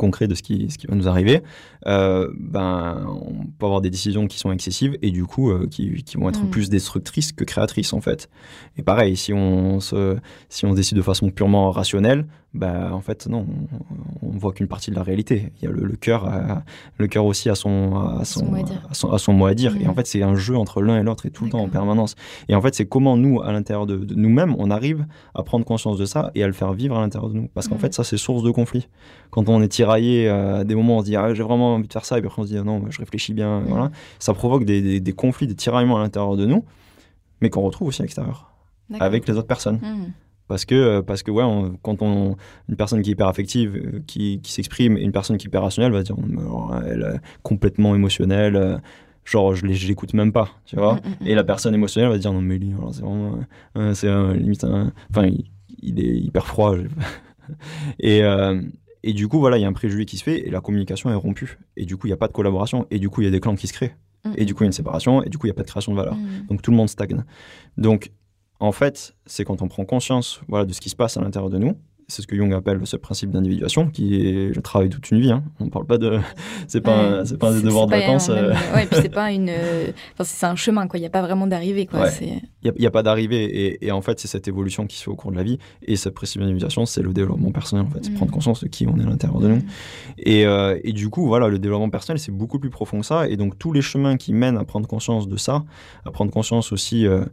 concret 0.00 0.26
de 0.26 0.34
ce 0.34 0.42
qui, 0.42 0.70
ce 0.70 0.78
qui 0.78 0.86
va 0.86 0.94
nous 0.94 1.08
arriver, 1.08 1.42
euh, 1.86 2.28
ben, 2.38 3.06
on 3.08 3.44
peut 3.58 3.66
avoir 3.66 3.80
des 3.80 3.90
décisions 3.90 4.26
qui 4.26 4.38
sont 4.38 4.50
excessives 4.52 4.96
et 5.02 5.10
du 5.10 5.24
coup 5.24 5.50
euh, 5.50 5.66
qui, 5.70 6.02
qui 6.04 6.16
vont 6.16 6.28
être 6.28 6.44
Mm. 6.44 6.50
plus 6.50 6.70
destructrices 6.70 7.32
que 7.32 7.44
créatrices 7.44 7.92
en 7.92 8.00
fait. 8.00 8.28
Et 8.78 8.82
pareil, 8.82 9.16
si 9.16 9.32
on, 9.32 9.78
se, 9.80 10.16
si 10.48 10.64
on 10.66 10.72
décide 10.74 10.96
de 10.96 11.02
façon 11.02 11.30
purement 11.30 11.70
rationnelle, 11.70 12.26
ben, 12.52 12.90
en 12.92 13.00
fait 13.00 13.28
non, 13.28 13.46
on, 14.22 14.26
on 14.28 14.30
voit 14.36 14.52
qu'une 14.52 14.66
partie 14.66 14.90
de 14.90 14.96
la 14.96 15.02
réalité. 15.04 15.52
Il 15.60 15.64
y 15.64 15.68
a 15.68 15.70
le, 15.70 15.84
le 15.84 15.96
cœur, 15.96 16.24
a- 16.26 16.64
le 16.98 17.06
cœur 17.06 17.24
aussi 17.24 17.48
a 17.48 17.54
son, 17.54 17.94
a 17.96 18.24
son, 18.24 18.40
Son 18.40 18.46
mot 18.50 18.56
à 18.56 18.62
dire. 18.62 18.82
son, 18.92 19.10
a 19.12 19.18
son 19.18 19.32
mot 19.34 19.46
à 19.46 19.54
dire. 19.54 19.76
Et 19.80 19.84
Mm. 19.86 19.90
en 19.90 19.94
fait, 19.94 20.06
c'est 20.06 20.22
un 20.22 20.34
jeu 20.34 20.56
entre 20.56 20.82
l'un 20.82 20.98
et 20.98 21.02
l'autre 21.04 21.26
et 21.26 21.30
tout 21.30 21.44
le 21.44 21.50
temps 21.50 21.60
en 21.60 21.68
permanence. 21.68 22.14
Et 22.48 22.54
en 22.54 22.60
fait, 22.62 22.74
c'est 22.74 22.86
comment 22.86 23.16
nous, 23.16 23.40
à 23.42 23.52
l'intérieur 23.52 23.86
de, 23.86 23.96
de 23.96 24.14
nous-mêmes, 24.14 24.54
on 24.58 24.70
arrive 24.70 25.06
à 25.34 25.42
prendre 25.42 25.64
conscience 25.64 25.98
de 25.98 26.06
ça 26.06 26.30
et 26.34 26.42
à 26.42 26.46
le 26.46 26.52
faire 26.52 26.72
vivre 26.72 26.96
à 26.96 27.00
l'intérieur 27.00 27.30
de 27.30 27.36
nous. 27.36 27.48
Parce 27.54 27.68
qu'en 27.68 27.74
Mhm. 27.76 27.80
fait, 27.82 27.94
ça, 27.94 28.02
c'est 28.04 28.16
source 28.16 28.42
de 28.42 28.50
conflit. 28.50 28.88
Quand 29.30 29.48
on 29.48 29.60
est 29.62 29.68
tiraillé, 29.68 29.89
euh, 29.98 30.60
à 30.60 30.64
des 30.64 30.74
moments, 30.74 30.98
on 30.98 31.00
se 31.00 31.04
dit, 31.06 31.16
ah, 31.16 31.32
j'ai 31.34 31.42
vraiment 31.42 31.74
envie 31.74 31.88
de 31.88 31.92
faire 31.92 32.04
ça, 32.04 32.18
et 32.18 32.20
puis 32.20 32.28
après, 32.28 32.42
on 32.42 32.44
se 32.44 32.50
dit, 32.50 32.58
ah, 32.58 32.62
non, 32.62 32.82
je 32.90 32.98
réfléchis 32.98 33.32
bien. 33.34 33.60
Voilà. 33.66 33.90
Ça 34.18 34.34
provoque 34.34 34.64
des, 34.64 34.80
des- 34.82 35.00
des 35.00 35.12
conflits, 35.12 35.46
des 35.46 35.54
tiraillements 35.54 35.96
à 35.98 36.00
l'intérieur 36.00 36.36
de 36.36 36.46
nous, 36.46 36.64
mais 37.40 37.50
qu'on 37.50 37.62
retrouve 37.62 37.88
aussi 37.88 38.02
à 38.02 38.04
l'extérieur, 38.04 38.52
avec 39.00 39.26
les 39.28 39.34
autres 39.36 39.46
personnes. 39.48 39.78
Mhm. 39.82 40.12
Parce 40.48 40.64
que, 40.64 40.74
euh, 40.74 41.02
parce 41.02 41.22
que 41.22 41.30
ouais, 41.30 41.44
on- 41.44 41.76
quand 41.82 42.02
on, 42.02 42.36
une 42.68 42.76
personne 42.76 43.02
qui 43.02 43.10
est 43.10 43.12
hyper 43.12 43.28
affective, 43.28 43.76
euh, 43.76 44.00
qui, 44.06 44.40
qui 44.42 44.52
s'exprime, 44.52 44.96
et 44.96 45.02
une 45.02 45.12
personne 45.12 45.36
qui 45.38 45.46
est 45.46 45.48
hyper 45.48 45.62
rationnelle 45.62 45.92
va 45.92 46.02
dire, 46.02 46.16
alors, 46.38 46.74
elle 46.86 47.02
est 47.02 47.20
complètement 47.42 47.94
émotionnelle, 47.94 48.80
genre, 49.24 49.54
je 49.54 49.64
l'écoute 49.66 50.12
même 50.12 50.32
pas, 50.32 50.48
tu 50.66 50.74
vois. 50.76 50.94
Mhm, 50.94 51.00
mhm. 51.20 51.26
Et 51.28 51.34
la 51.36 51.44
personne 51.44 51.72
émotionnelle 51.74 52.10
va 52.10 52.18
dire 52.18 52.32
non 52.32 52.40
mais 52.40 52.58
lui 52.58 52.72
c'est 52.92 53.02
vraiment 53.02 53.38
euh, 53.76 53.94
c'est 53.94 54.08
euh, 54.08 54.34
limite 54.34 54.64
enfin 55.10 55.26
il, 55.26 55.44
il 55.82 56.00
est 56.00 56.16
hyper 56.18 56.46
froid 56.46 56.74
et 58.00 58.22
et 59.02 59.12
du 59.12 59.28
coup 59.28 59.38
voilà 59.38 59.58
il 59.58 59.62
y 59.62 59.64
a 59.64 59.68
un 59.68 59.72
préjugé 59.72 60.04
qui 60.04 60.16
se 60.16 60.24
fait 60.24 60.46
et 60.46 60.50
la 60.50 60.60
communication 60.60 61.10
est 61.10 61.14
rompue. 61.14 61.58
Et 61.76 61.84
du 61.84 61.96
coup 61.96 62.06
il 62.06 62.10
n'y 62.10 62.14
a 62.14 62.18
pas 62.18 62.28
de 62.28 62.32
collaboration. 62.32 62.86
Et 62.90 62.98
du 62.98 63.08
coup 63.08 63.22
il 63.22 63.24
y 63.24 63.28
a 63.28 63.30
des 63.30 63.40
clans 63.40 63.56
qui 63.56 63.66
se 63.66 63.72
créent. 63.72 63.96
Mhm. 64.22 64.34
et 64.36 64.44
du 64.44 64.54
coup 64.54 64.62
il 64.62 64.66
y 64.66 64.68
a 64.68 64.68
une 64.68 64.72
séparation. 64.72 65.22
Et 65.22 65.28
du 65.28 65.38
coup 65.38 65.46
il 65.46 65.50
n'y 65.50 65.54
a 65.54 65.56
pas 65.56 65.62
de 65.62 65.68
création 65.68 65.92
de 65.92 65.96
valeur. 65.96 66.14
Mhm. 66.14 66.46
donc 66.48 66.62
tout 66.62 66.70
le 66.70 66.76
monde 66.76 66.88
stagne. 66.88 67.24
Donc 67.76 68.10
en 68.58 68.72
fait 68.72 69.14
c'est 69.26 69.44
quand 69.44 69.62
on 69.62 69.68
prend 69.68 69.84
conscience 69.84 70.40
voilà 70.48 70.64
de 70.64 70.72
ce 70.72 70.80
qui 70.80 70.90
se 70.90 70.96
passe 70.96 71.16
à 71.16 71.20
l'intérieur 71.20 71.50
de 71.50 71.58
nous 71.58 71.76
c'est 72.10 72.22
ce 72.22 72.26
que 72.26 72.36
Jung 72.36 72.52
appelle 72.52 72.80
ce 72.84 72.96
principe 72.96 73.30
d'individuation 73.30 73.88
qui 73.88 74.16
est 74.26 74.54
le 74.54 74.60
travail 74.62 74.88
toute 74.90 75.10
une 75.10 75.20
vie 75.20 75.30
hein. 75.30 75.42
on 75.60 75.68
parle 75.68 75.86
pas 75.86 75.96
de 75.98 76.18
c'est 76.68 76.80
pas 76.80 77.20
Ouais. 77.22 77.36
pas 77.38 77.50
un 77.50 77.56
C'est- 77.58 77.62
devoir 77.64 77.86
de 77.86 77.92
vacances 77.92 78.28
euh, 78.28 78.52
Ouais, 78.74 78.86
puis 78.86 78.98
c'est 79.02 79.08
pas 79.14 79.32
une. 79.32 79.48
euh, 79.48 79.86
Enfin, 80.14 80.24
c'est 80.24 80.46
un 80.46 80.56
chemin, 80.56 80.86
quoi. 80.86 80.98
Il 80.98 81.02
n'y 81.02 81.06
a 81.06 81.10
pas 81.10 81.22
vraiment 81.22 81.46
d'arrivée, 81.46 81.86
quoi. 81.86 82.00
Ouais. 82.02 82.42
Il 82.62 82.72
n'y 82.78 82.86
a, 82.86 82.90
pas 82.90 83.02
d'arrivée. 83.02 83.44
Et, 83.44 83.86
et 83.86 83.90
en 83.92 84.02
fait, 84.02 84.18
c'est 84.20 84.28
cette 84.28 84.48
évolution 84.48 84.86
qui 84.86 84.96
se 84.96 85.04
fait 85.04 85.10
au 85.10 85.14
cours 85.16 85.30
de 85.30 85.36
la 85.36 85.42
vie. 85.42 85.58
Et 85.82 85.96
cette 85.96 86.14
précipitation, 86.14 86.84
c'est 86.86 87.02
le 87.02 87.12
développement 87.12 87.50
personnel, 87.52 87.86
en 87.86 87.90
fait. 87.90 88.00
C'est 88.02 88.10
Mhm. 88.10 88.16
prendre 88.16 88.32
conscience 88.32 88.62
de 88.62 88.68
qui 88.68 88.86
on 88.86 88.98
est 88.98 89.02
à 89.02 89.06
l'intérieur 89.08 89.40
de 89.40 89.48
nous. 89.48 89.62
Et, 90.18 90.46
euh, 90.46 90.78
et 90.84 90.92
du 90.92 91.08
coup, 91.08 91.26
voilà, 91.26 91.48
le 91.48 91.58
développement 91.58 91.90
personnel, 91.90 92.18
c'est 92.18 92.32
beaucoup 92.32 92.58
plus 92.58 92.70
profond 92.70 93.00
que 93.00 93.06
ça. 93.06 93.28
Et 93.28 93.36
donc, 93.36 93.58
tous 93.58 93.72
les 93.72 93.82
chemins 93.82 94.16
qui 94.16 94.32
mènent 94.34 94.58
à 94.58 94.64
prendre 94.64 94.86
conscience 94.88 95.28
de 95.28 95.36
ça, 95.36 95.64
à 96.04 96.10
prendre 96.10 96.30
conscience 96.32 96.72
aussi 96.72 97.06
euh, 97.06 97.24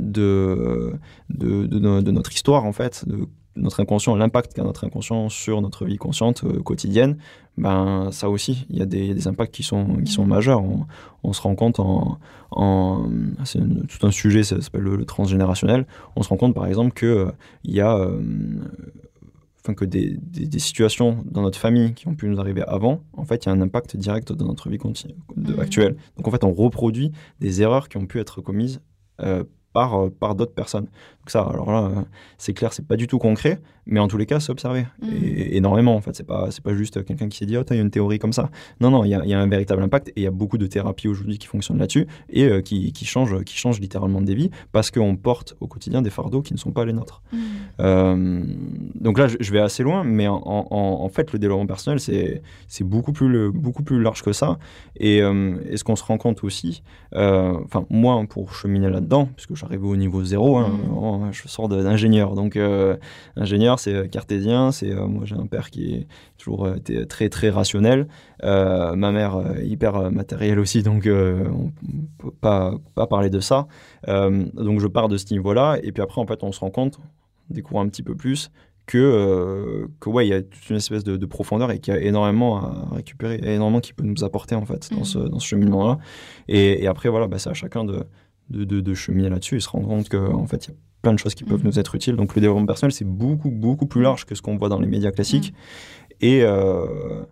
de, 0.00 0.92
de, 1.30 1.66
de 1.66 1.78
no- 1.78 2.02
de 2.02 2.10
notre 2.10 2.32
histoire, 2.32 2.64
en 2.64 2.72
fait, 2.72 3.04
de 3.08 3.26
notre 3.56 3.80
inconscient, 3.80 4.16
l'impact 4.16 4.52
qu'a 4.54 4.62
notre 4.64 4.84
inconscient 4.84 5.28
sur 5.28 5.60
notre 5.62 5.84
vie 5.84 5.96
consciente 5.96 6.42
euh, 6.44 6.60
quotidienne, 6.60 7.16
ben 7.56 8.10
ça 8.10 8.28
aussi, 8.30 8.66
il 8.70 8.78
y 8.78 8.82
a 8.82 8.86
des, 8.86 9.28
impacts 9.28 9.54
qui 9.54 9.62
sont, 9.62 9.96
qui 10.04 10.10
sont 10.10 10.22
Mhm. 10.24 10.28
majeurs. 10.28 10.62
On, 10.64 10.86
on 11.22 11.32
se 11.32 11.40
rend 11.40 11.54
compte 11.54 11.78
en, 11.80 12.18
en 12.50 13.08
c'est 13.44 13.60
tout 13.60 14.06
un 14.06 14.10
sujet, 14.10 14.42
ça 14.42 14.60
s'appelle 14.60 14.82
le, 14.82 14.96
le 14.96 15.04
transgénérationnel. 15.04 15.86
On 16.16 16.22
se 16.22 16.28
rend 16.30 16.36
compte 16.36 16.54
par 16.54 16.66
exemple 16.66 16.92
que 16.92 17.06
euh, 17.06 17.30
y 17.64 17.80
a 17.80 17.96
euh, 17.96 18.20
enfin 19.60 19.74
que 19.74 19.84
des, 19.84 20.16
des- 20.20 20.46
des 20.46 20.58
situations 20.58 21.24
dans 21.30 21.42
notre 21.42 21.58
famille 21.58 21.94
qui 21.94 22.06
ont 22.08 22.14
pu 22.14 22.28
nous 22.28 22.38
arriver 22.40 22.62
avant, 22.66 23.00
en 23.16 23.24
fait, 23.24 23.44
il 23.44 23.48
y 23.48 23.50
a 23.50 23.52
un 23.54 23.60
impact 23.62 23.96
direct 23.96 24.32
dans 24.32 24.46
notre 24.46 24.68
vie 24.68 24.78
continue, 24.78 25.14
de- 25.36 25.54
Mhm. 25.54 25.60
actuelle. 25.60 25.96
Donc, 26.16 26.28
en 26.28 26.30
fait, 26.30 26.44
on 26.44 26.52
reproduit 26.52 27.12
des 27.40 27.62
erreurs 27.62 27.88
qui 27.88 27.96
ont 27.96 28.06
pu 28.06 28.18
être 28.20 28.40
commises 28.42 28.80
euh, 29.22 29.44
par, 29.74 29.94
euh, 30.04 30.08
par 30.08 30.34
d'autres 30.34 30.54
personnes. 30.54 30.84
Donc 30.84 31.28
ça, 31.30 31.42
alors 31.42 31.70
là, 31.70 31.82
euh, 31.84 32.02
c'est 32.38 32.54
clair, 32.54 32.72
c'est 32.72 32.86
pas 32.86 32.96
du 32.96 33.06
tout 33.06 33.18
concret, 33.18 33.60
mais 33.86 33.98
en 34.00 34.08
tous 34.08 34.16
les 34.18 34.26
cas, 34.26 34.40
c'est 34.40 34.50
observé. 34.52 34.86
Et, 35.02 35.56
énormément, 35.56 35.94
en 35.94 36.00
fait. 36.00 36.14
C'est 36.14 36.26
pas, 36.26 36.50
c'est 36.50 36.62
pas 36.62 36.74
juste 36.74 37.04
quelqu'un 37.04 37.28
qui 37.28 37.36
s'est 37.38 37.46
dit, 37.46 37.56
oh, 37.56 37.64
t'as 37.64 37.76
une 37.76 37.90
théorie 37.90 38.18
comme 38.18 38.32
ça. 38.32 38.50
Non, 38.80 38.90
non, 38.90 39.04
il 39.04 39.10
y 39.10 39.14
a, 39.14 39.22
il 39.24 39.30
y 39.30 39.34
a 39.34 39.40
un 39.40 39.46
véritable 39.48 39.82
impact 39.82 40.08
et 40.08 40.12
il 40.16 40.22
y 40.22 40.26
a 40.26 40.30
beaucoup 40.30 40.56
de 40.58 40.66
thérapies 40.66 41.08
aujourd'hui 41.08 41.38
qui 41.38 41.46
fonctionnent 41.46 41.78
là-dessus 41.78 42.06
et 42.30 42.44
euh, 42.44 42.60
qui, 42.62 42.92
qui, 42.92 43.04
changent, 43.04 43.42
qui 43.44 43.56
changent 43.56 43.80
littéralement 43.80 44.20
des 44.22 44.34
vies 44.34 44.50
parce 44.72 44.90
qu'on 44.90 45.16
porte 45.16 45.56
au 45.60 45.66
quotidien 45.66 46.02
des 46.02 46.10
fardeaux 46.10 46.40
qui 46.42 46.52
ne 46.54 46.58
sont 46.58 46.72
pas 46.72 46.84
les 46.84 46.92
nôtres. 46.92 47.22
Euh, 47.80 48.42
donc 48.94 49.18
là, 49.18 49.26
je, 49.28 49.36
je 49.40 49.52
vais 49.52 49.60
assez 49.60 49.82
loin, 49.82 50.04
mais 50.04 50.28
en, 50.28 50.36
en- 50.44 51.04
en 51.04 51.08
fait, 51.08 51.32
le 51.32 51.38
développement 51.38 51.66
personnel, 51.66 52.00
c'est 52.00 52.42
c'est 52.68 52.84
beaucoup 52.84 53.12
plus, 53.12 53.28
le- 53.28 53.50
beaucoup 53.50 53.82
plus 53.82 54.00
large 54.00 54.22
que 54.22 54.32
ça. 54.32 54.58
Et, 54.96 55.20
euh, 55.22 55.56
et 55.68 55.76
ce 55.76 55.84
qu'on 55.84 55.96
se 55.96 56.04
rend 56.04 56.18
compte 56.18 56.44
aussi, 56.44 56.82
enfin, 57.12 57.84
moi, 57.90 58.22
pour 58.28 58.54
cheminer 58.54 58.90
là-dedans, 58.90 59.28
puisque 59.36 59.54
j'arrive 59.64 59.84
au 59.84 59.96
niveau 59.96 60.22
zéro, 60.24 60.56
hein, 60.58 60.68
Mhm. 60.68 60.80
vraiment, 60.90 61.32
je 61.32 61.48
sors 61.48 61.68
d'ingénieur. 61.68 62.34
Donc, 62.34 62.56
euh, 62.56 62.96
ingénieur, 63.36 63.78
c'est 63.78 64.08
cartésien. 64.10 64.70
C'est 64.72 64.90
euh, 64.92 65.06
Moi, 65.06 65.24
j'ai 65.24 65.34
un 65.36 65.46
père 65.46 65.70
qui 65.70 65.94
est 65.94 66.06
toujours 66.38 66.66
euh, 66.66 66.76
été 66.76 67.06
très, 67.06 67.28
très 67.28 67.50
rationnel. 67.50 68.06
Euh, 68.44 68.94
ma 68.94 69.10
mère, 69.10 69.36
euh, 69.36 69.62
hyper 69.62 69.96
euh, 69.96 70.10
matérielle 70.10 70.58
aussi, 70.58 70.82
donc 70.82 71.06
euh, 71.06 71.44
on 71.50 71.70
peut 72.18 72.30
pas, 72.40 72.74
pas 72.94 73.06
parler 73.06 73.30
de 73.30 73.40
ça. 73.40 73.66
Euh, 74.08 74.44
donc, 74.54 74.80
je 74.80 74.86
pars 74.86 75.08
de 75.08 75.16
ce 75.16 75.32
niveau-là. 75.32 75.78
Et 75.82 75.92
puis 75.92 76.02
après, 76.02 76.20
en 76.20 76.26
fait, 76.26 76.42
on 76.42 76.52
se 76.52 76.60
rend 76.60 76.70
compte, 76.70 76.98
on 77.50 77.54
découvre 77.54 77.80
un 77.80 77.88
petit 77.88 78.02
peu 78.02 78.14
plus 78.14 78.50
que, 78.86 78.98
euh, 78.98 79.86
que 79.98 80.10
ouais, 80.10 80.26
il 80.26 80.30
y 80.30 80.34
a 80.34 80.42
toute 80.42 80.68
une 80.68 80.76
espèce 80.76 81.04
de, 81.04 81.16
de 81.16 81.26
profondeur 81.26 81.70
et 81.70 81.78
qu'il 81.78 81.94
y 81.94 81.96
a 81.96 82.00
énormément 82.00 82.58
à 82.58 82.88
récupérer, 82.96 83.40
énormément 83.42 83.80
qui 83.80 83.94
peut 83.94 84.04
nous 84.04 84.24
apporter 84.24 84.54
en 84.56 84.66
fait 84.66 84.90
dans 84.90 84.98
Mhm. 84.98 85.04
ce, 85.04 85.18
dans 85.20 85.38
ce 85.38 85.46
cheminement-là. 85.46 85.98
Et, 86.48 86.82
et 86.82 86.86
après, 86.86 87.08
voilà, 87.08 87.26
bah, 87.26 87.38
c'est 87.38 87.48
à 87.48 87.54
chacun 87.54 87.84
de, 87.84 88.04
de, 88.50 88.64
de, 88.64 88.80
de 88.80 88.94
cheminer 88.94 89.28
là-dessus 89.30 89.56
et 89.56 89.60
se 89.60 89.68
rendre 89.68 89.88
compte 89.88 90.08
qu'en 90.08 90.46
fait, 90.46 90.66
il 90.66 90.70
y 90.70 90.74
a 90.74 90.76
plein 91.02 91.12
de 91.14 91.18
choses 91.18 91.34
qui 91.34 91.44
peuvent 91.44 91.60
Mhm. 91.60 91.66
nous 91.66 91.78
être 91.78 91.94
utiles. 91.94 92.16
Donc 92.16 92.34
le 92.34 92.40
développement 92.40 92.66
personnel, 92.66 92.92
c'est 92.92 93.04
beaucoup, 93.06 93.50
beaucoup 93.50 93.86
plus 93.86 94.02
large 94.02 94.24
que 94.26 94.34
ce 94.34 94.42
qu'on 94.42 94.56
voit 94.56 94.68
dans 94.68 94.80
les 94.80 94.86
médias 94.86 95.10
classiques 95.10 95.54
et, 96.20 96.42
euh, 96.42 97.24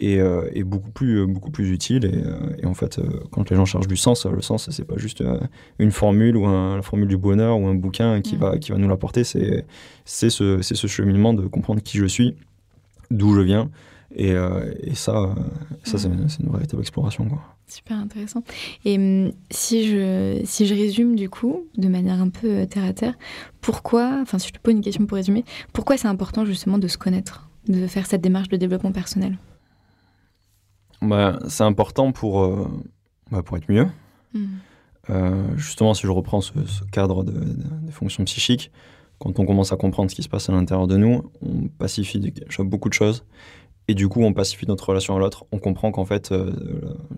et, 0.00 0.20
euh, 0.20 0.48
et 0.52 0.62
beaucoup, 0.62 0.90
plus, 0.90 1.26
beaucoup 1.26 1.50
plus 1.50 1.70
utile. 1.72 2.04
Et, 2.04 2.12
euh, 2.14 2.56
et 2.62 2.66
en 2.66 2.74
fait, 2.74 2.98
euh, 3.00 3.08
quand 3.32 3.50
les 3.50 3.56
gens 3.56 3.64
cherchent 3.64 3.88
du 3.88 3.96
sens, 3.96 4.26
le 4.26 4.40
sens, 4.42 4.70
c'est 4.70 4.84
pas 4.84 4.96
juste 4.96 5.22
euh, 5.22 5.40
une 5.80 5.90
formule 5.90 6.36
ou 6.36 6.46
un- 6.46 6.76
la 6.76 6.82
formule 6.82 7.08
du 7.08 7.16
bonheur 7.16 7.58
ou 7.58 7.66
un 7.66 7.74
bouquin 7.74 8.20
qui, 8.20 8.34
Mhm. 8.34 8.40
va, 8.40 8.58
qui 8.58 8.70
va 8.70 8.78
nous 8.78 8.88
l'apporter. 8.88 9.24
C'est 9.24 9.66
c'est 10.04 10.30
ce, 10.30 10.62
c'est 10.62 10.76
ce 10.76 10.86
cheminement 10.86 11.34
de 11.34 11.46
comprendre 11.48 11.82
qui 11.82 11.98
je 11.98 12.06
suis, 12.06 12.36
d'où 13.10 13.34
je 13.34 13.40
viens. 13.40 13.70
Et, 14.14 14.32
euh, 14.32 14.72
et 14.82 14.94
ça, 14.94 15.16
euh, 15.16 15.34
ça 15.82 15.98
c'est 15.98 16.08
Mhm. 16.08 16.28
c'est 16.28 16.42
une 16.44 16.52
véritable 16.52 16.80
exploration. 16.80 17.28
Quoi. 17.28 17.40
Super 17.68 17.98
intéressant. 17.98 18.42
Et 18.84 18.96
hum, 18.96 19.32
si 19.50 19.86
je, 19.88 20.40
si 20.44 20.66
je 20.66 20.74
résume 20.74 21.16
du 21.16 21.28
coup, 21.28 21.64
de 21.76 21.86
manière 21.88 22.20
un 22.20 22.30
peu 22.30 22.48
euh, 22.48 22.66
terre 22.66 22.84
à 22.84 22.92
terre, 22.94 23.14
pourquoi, 23.60 24.18
enfin 24.22 24.38
si 24.38 24.48
je 24.48 24.54
te 24.54 24.58
pose 24.58 24.72
une 24.74 24.80
question 24.80 25.04
pour 25.06 25.16
résumer, 25.16 25.44
pourquoi 25.74 25.96
c'est 25.98 26.08
important 26.08 26.44
justement 26.46 26.78
de 26.78 26.88
se 26.88 26.96
connaître, 26.96 27.48
de 27.68 27.86
faire 27.86 28.06
cette 28.06 28.22
démarche 28.22 28.48
de 28.48 28.56
développement 28.56 28.92
personnel? 28.92 29.36
Bah, 31.02 31.38
c'est 31.48 31.62
important 31.64 32.10
pour, 32.12 32.42
euh, 32.42 32.66
bah, 33.30 33.42
pour 33.42 33.56
être 33.56 33.70
mieux. 33.70 33.86
Hum, 34.34 34.48
Euh, 35.10 35.56
justement, 35.56 35.94
si 35.94 36.02
je 36.02 36.10
reprends 36.10 36.42
ce, 36.42 36.52
ce 36.66 36.84
cadre 36.92 37.24
de- 37.24 37.32
de- 37.32 37.86
des 37.86 37.92
fonctions 37.92 38.24
psychiques, 38.24 38.70
quand 39.18 39.38
on 39.38 39.46
commence 39.46 39.72
à 39.72 39.76
comprendre 39.76 40.10
ce 40.10 40.14
qui 40.14 40.22
se 40.22 40.28
passe 40.28 40.50
à 40.50 40.52
l'intérieur 40.52 40.86
de 40.86 40.98
nous, 40.98 41.30
on 41.40 41.68
pacifie 41.68 42.18
déjà 42.20 42.62
beaucoup 42.62 42.90
de 42.90 42.94
choses. 42.94 43.24
Et 43.88 43.94
du 43.94 44.08
coup, 44.08 44.22
on 44.22 44.32
pacifie 44.34 44.66
notre 44.66 44.86
relation 44.88 45.16
à 45.16 45.18
l'autre. 45.18 45.46
On 45.50 45.58
comprend 45.58 45.90
qu'en 45.90 46.04
fait, 46.04 46.30
euh, 46.30 46.52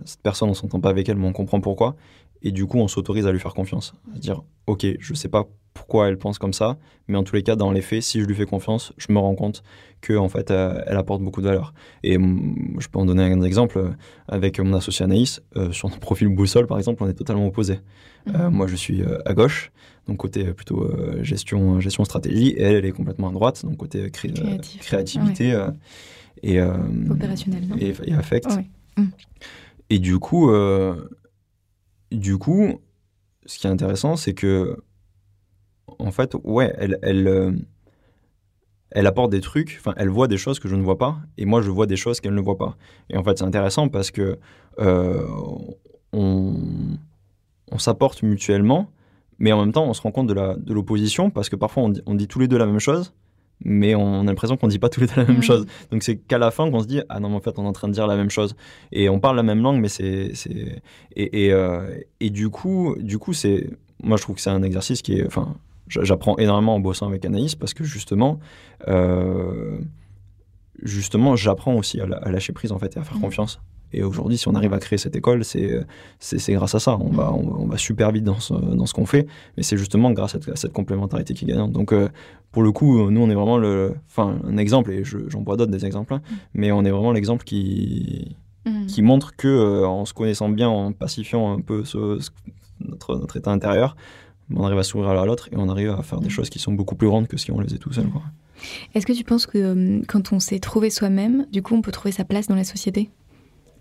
cette 0.05 0.21
personne, 0.21 0.49
on 0.49 0.53
s'entend 0.53 0.79
pas 0.79 0.89
avec 0.89 1.09
elle, 1.09 1.17
mais 1.17 1.27
on 1.27 1.33
comprend 1.33 1.59
pourquoi. 1.59 1.95
Et 2.43 2.51
du 2.51 2.65
coup, 2.65 2.79
on 2.79 2.87
s'autorise 2.87 3.27
à 3.27 3.31
lui 3.31 3.39
faire 3.39 3.53
confiance. 3.53 3.93
À 4.15 4.19
dire, 4.19 4.41
OK, 4.67 4.85
je 4.99 5.13
sais 5.13 5.27
pas 5.27 5.47
pourquoi 5.73 6.07
elle 6.09 6.17
pense 6.17 6.37
comme 6.37 6.51
ça, 6.53 6.77
mais 7.07 7.17
en 7.17 7.23
tous 7.23 7.35
les 7.35 7.43
cas, 7.43 7.55
dans 7.55 7.71
les 7.71 7.81
faits, 7.81 8.01
si 8.01 8.19
je 8.19 8.25
lui 8.25 8.35
fais 8.35 8.45
confiance, 8.45 8.91
je 8.97 9.11
me 9.13 9.19
rends 9.19 9.35
compte 9.35 9.63
que 10.01 10.13
en 10.17 10.27
fait, 10.27 10.51
euh, 10.51 10.81
elle 10.87 10.97
apporte 10.97 11.21
beaucoup 11.21 11.41
de 11.41 11.47
valeur. 11.47 11.73
Et 12.03 12.17
mm, 12.17 12.77
je 12.79 12.87
peux 12.87 12.99
en 12.99 13.05
donner 13.05 13.23
un 13.23 13.41
exemple 13.41 13.77
euh, 13.77 13.89
avec 14.27 14.59
mon 14.59 14.73
associé 14.73 15.03
Anaïs. 15.05 15.41
euh, 15.57 15.71
sur 15.71 15.87
notre 15.89 15.99
profil 16.09 16.27
boussole, 16.29 16.67
par 16.67 16.77
exemple, 16.77 17.03
on 17.03 17.07
est 17.09 17.13
totalement 17.13 17.45
opposés. 17.47 17.79
Mhm. 18.27 18.49
moi, 18.49 18.67
je 18.67 18.75
suis 18.75 19.01
à 19.25 19.33
gauche, 19.33 19.71
donc 20.07 20.17
côté 20.17 20.43
plutôt 20.53 20.87
gestion, 21.23 21.79
gestion 21.79 22.03
stratégie, 22.05 22.49
et 22.49 22.61
elle, 22.61 22.75
elle 22.75 22.85
est 22.85 22.91
complètement 22.91 23.29
à 23.29 23.31
droite, 23.31 23.65
donc 23.65 23.77
côté 23.77 24.11
cré- 24.11 24.31
créativité 24.79 25.55
et, 26.43 26.59
euh, 26.59 26.73
Opérationnel, 27.09 27.67
non 27.67 27.75
et, 27.77 27.93
et 28.05 28.13
affect. 28.13 28.47
Mm. 28.97 29.05
Et 29.89 29.99
du 29.99 30.19
coup, 30.19 30.49
euh, 30.49 31.09
du 32.11 32.37
coup, 32.37 32.79
ce 33.45 33.59
qui 33.59 33.67
est 33.67 33.69
intéressant, 33.69 34.15
c'est 34.15 34.33
que, 34.33 34.77
en 35.99 36.11
fait, 36.11 36.35
ouais, 36.43 36.73
elle, 36.77 36.97
elle, 37.01 37.27
euh, 37.27 37.51
elle 38.91 39.07
apporte 39.07 39.31
des 39.31 39.41
trucs, 39.41 39.77
enfin, 39.79 39.93
elle 39.97 40.09
voit 40.09 40.27
des 40.27 40.37
choses 40.37 40.59
que 40.59 40.67
je 40.67 40.75
ne 40.75 40.81
vois 40.83 40.97
pas, 40.97 41.17
et 41.37 41.45
moi, 41.45 41.61
je 41.61 41.69
vois 41.69 41.85
des 41.87 41.95
choses 41.97 42.19
qu'elle 42.21 42.35
ne 42.35 42.41
voit 42.41 42.57
pas. 42.57 42.77
Et 43.09 43.17
en 43.17 43.23
fait, 43.23 43.37
c'est 43.37 43.45
intéressant 43.45 43.87
parce 43.89 44.11
que 44.11 44.37
on, 46.13 46.55
on 47.71 47.77
s'apporte 47.77 48.23
mutuellement, 48.23 48.89
mais 49.39 49.51
en 49.51 49.59
même 49.59 49.71
temps, 49.71 49.85
on 49.85 49.93
se 49.93 50.01
rend 50.01 50.11
compte 50.11 50.27
de 50.27 50.33
la- 50.33 50.55
de 50.55 50.73
l'opposition 50.73 51.29
parce 51.29 51.49
que 51.49 51.55
parfois, 51.55 51.83
on 51.83 51.89
dit, 51.89 52.01
on 52.05 52.15
dit 52.15 52.27
tous 52.27 52.39
les 52.39 52.47
deux 52.47 52.57
la 52.57 52.65
même 52.65 52.79
chose, 52.79 53.13
mais 53.63 53.95
on 53.95 54.21
a 54.21 54.23
l'impression 54.23 54.57
qu'on 54.57 54.67
ne 54.67 54.71
dit 54.71 54.79
pas 54.79 54.89
tous 54.89 55.01
les 55.01 55.07
deux 55.07 55.13
la 55.17 55.25
même 55.25 55.41
chose. 55.43 55.65
Donc 55.91 56.03
c'est 56.03 56.17
qu'à 56.17 56.37
la 56.37 56.51
fin 56.51 56.69
qu'on 56.71 56.81
se 56.81 56.87
dit 56.87 57.01
ah 57.09 57.19
non 57.19 57.29
mais 57.29 57.35
en 57.35 57.39
fait 57.41 57.57
on 57.57 57.63
est 57.63 57.67
en 57.67 57.73
train 57.73 57.87
de 57.87 57.93
dire 57.93 58.07
la 58.07 58.15
même 58.15 58.29
chose. 58.29 58.55
Et 58.91 59.09
on 59.09 59.19
parle 59.19 59.35
la 59.35 59.43
même 59.43 59.61
langue 59.61 59.79
mais 59.79 59.89
c'est 59.89 60.31
c'est 60.33 60.81
et 61.15 61.45
et, 61.45 61.51
euh, 61.53 61.95
et 62.19 62.29
du 62.29 62.49
coup 62.49 62.95
du 62.99 63.17
coup 63.17 63.33
c'est 63.33 63.69
moi 64.03 64.17
je 64.17 64.23
trouve 64.23 64.35
que 64.35 64.41
c'est 64.41 64.49
un 64.49 64.63
exercice 64.63 65.01
qui 65.01 65.13
est 65.19 65.25
enfin 65.27 65.55
j'a- 65.87 66.03
j'apprends 66.03 66.37
énormément 66.37 66.75
en 66.75 66.79
bossant 66.79 67.07
avec 67.07 67.23
Anaïs 67.25 67.55
parce 67.55 67.73
que 67.73 67.83
justement 67.83 68.39
euh, 68.87 69.77
justement 70.81 71.35
j'apprends 71.35 71.75
aussi 71.75 71.99
à, 72.01 72.05
la- 72.07 72.17
à 72.17 72.31
lâcher 72.31 72.53
prise 72.53 72.71
en 72.71 72.79
fait 72.79 72.95
et 72.95 72.99
à 72.99 73.03
faire 73.03 73.19
confiance 73.19 73.59
et 73.93 74.03
aujourd'hui 74.03 74.37
si 74.37 74.47
on 74.47 74.55
arrive 74.55 74.73
à 74.73 74.79
créer 74.79 74.97
cette 74.97 75.15
école 75.15 75.43
c'est 75.43 75.83
grâce 76.53 76.75
à 76.75 76.79
ça 76.79 76.97
on 76.97 77.09
va 77.09 77.31
on, 77.33 77.43
va- 77.49 77.55
on 77.59 77.67
va 77.67 77.77
super 77.77 78.11
vite 78.11 78.23
dans 78.23 78.39
ce 78.39 78.53
dans 78.53 78.85
ce 78.85 78.93
qu'on 78.93 79.05
fait 79.05 79.27
mais 79.57 79.63
c'est 79.63 79.77
justement 79.77 80.11
grâce 80.11 80.35
à, 80.35 80.39
à 80.51 80.55
cette 80.55 80.73
complémentarité 80.73 81.33
qui 81.33 81.45
est 81.45 81.47
gagnante 81.49 81.71
donc 81.71 81.93
euh, 81.93 82.09
pour 82.51 82.63
le 82.63 82.73
coup, 82.73 83.09
nous, 83.09 83.21
on 83.21 83.29
est 83.29 83.33
vraiment 83.33 83.57
le, 83.57 83.93
enfin, 84.09 84.37
un 84.45 84.57
exemple, 84.57 84.91
et 84.91 85.05
je- 85.05 85.29
j'en 85.29 85.41
vois 85.41 85.55
d'autres 85.55 85.71
des 85.71 85.85
exemples, 85.85 86.13
hein, 86.15 86.21
mais 86.53 86.73
on 86.73 86.83
est 86.83 86.91
vraiment 86.91 87.13
l'exemple 87.13 87.45
qui, 87.45 88.35
Mhm. 88.65 88.87
qui 88.87 89.01
montre 89.01 89.37
que, 89.37 89.47
euh, 89.47 89.87
en 89.87 90.03
se 90.03 90.13
connaissant 90.13 90.49
bien, 90.49 90.67
en 90.67 90.91
pacifiant 90.91 91.53
un 91.53 91.61
peu 91.61 91.85
ce- 91.85 92.19
ce- 92.19 92.29
notre, 92.81 93.15
notre 93.15 93.37
état 93.37 93.51
intérieur, 93.51 93.95
on 94.53 94.65
arrive 94.65 94.79
à 94.79 94.83
s'ouvrir 94.83 95.11
à 95.11 95.25
l'autre 95.25 95.47
et 95.53 95.55
on 95.55 95.69
arrive 95.69 95.91
à 95.91 96.03
faire 96.03 96.19
des 96.19 96.25
Mhm. 96.25 96.29
choses 96.31 96.49
qui 96.49 96.59
sont 96.59 96.73
beaucoup 96.73 96.95
plus 96.95 97.07
grandes 97.07 97.29
que 97.29 97.37
si 97.37 97.51
on 97.53 97.59
les 97.61 97.67
faisait 97.67 97.77
tout 97.77 97.93
seul. 97.93 98.07
Est-ce 98.93 99.05
que 99.05 99.13
tu 99.13 99.23
penses 99.23 99.45
que 99.45 99.57
euh, 99.57 100.01
quand 100.09 100.33
on 100.33 100.41
s'est 100.41 100.59
trouvé 100.59 100.89
soi-même, 100.89 101.47
du 101.53 101.61
coup, 101.61 101.73
on 101.75 101.81
peut 101.81 101.93
trouver 101.93 102.11
sa 102.11 102.25
place 102.25 102.47
dans 102.47 102.55
la 102.55 102.65
société? 102.65 103.11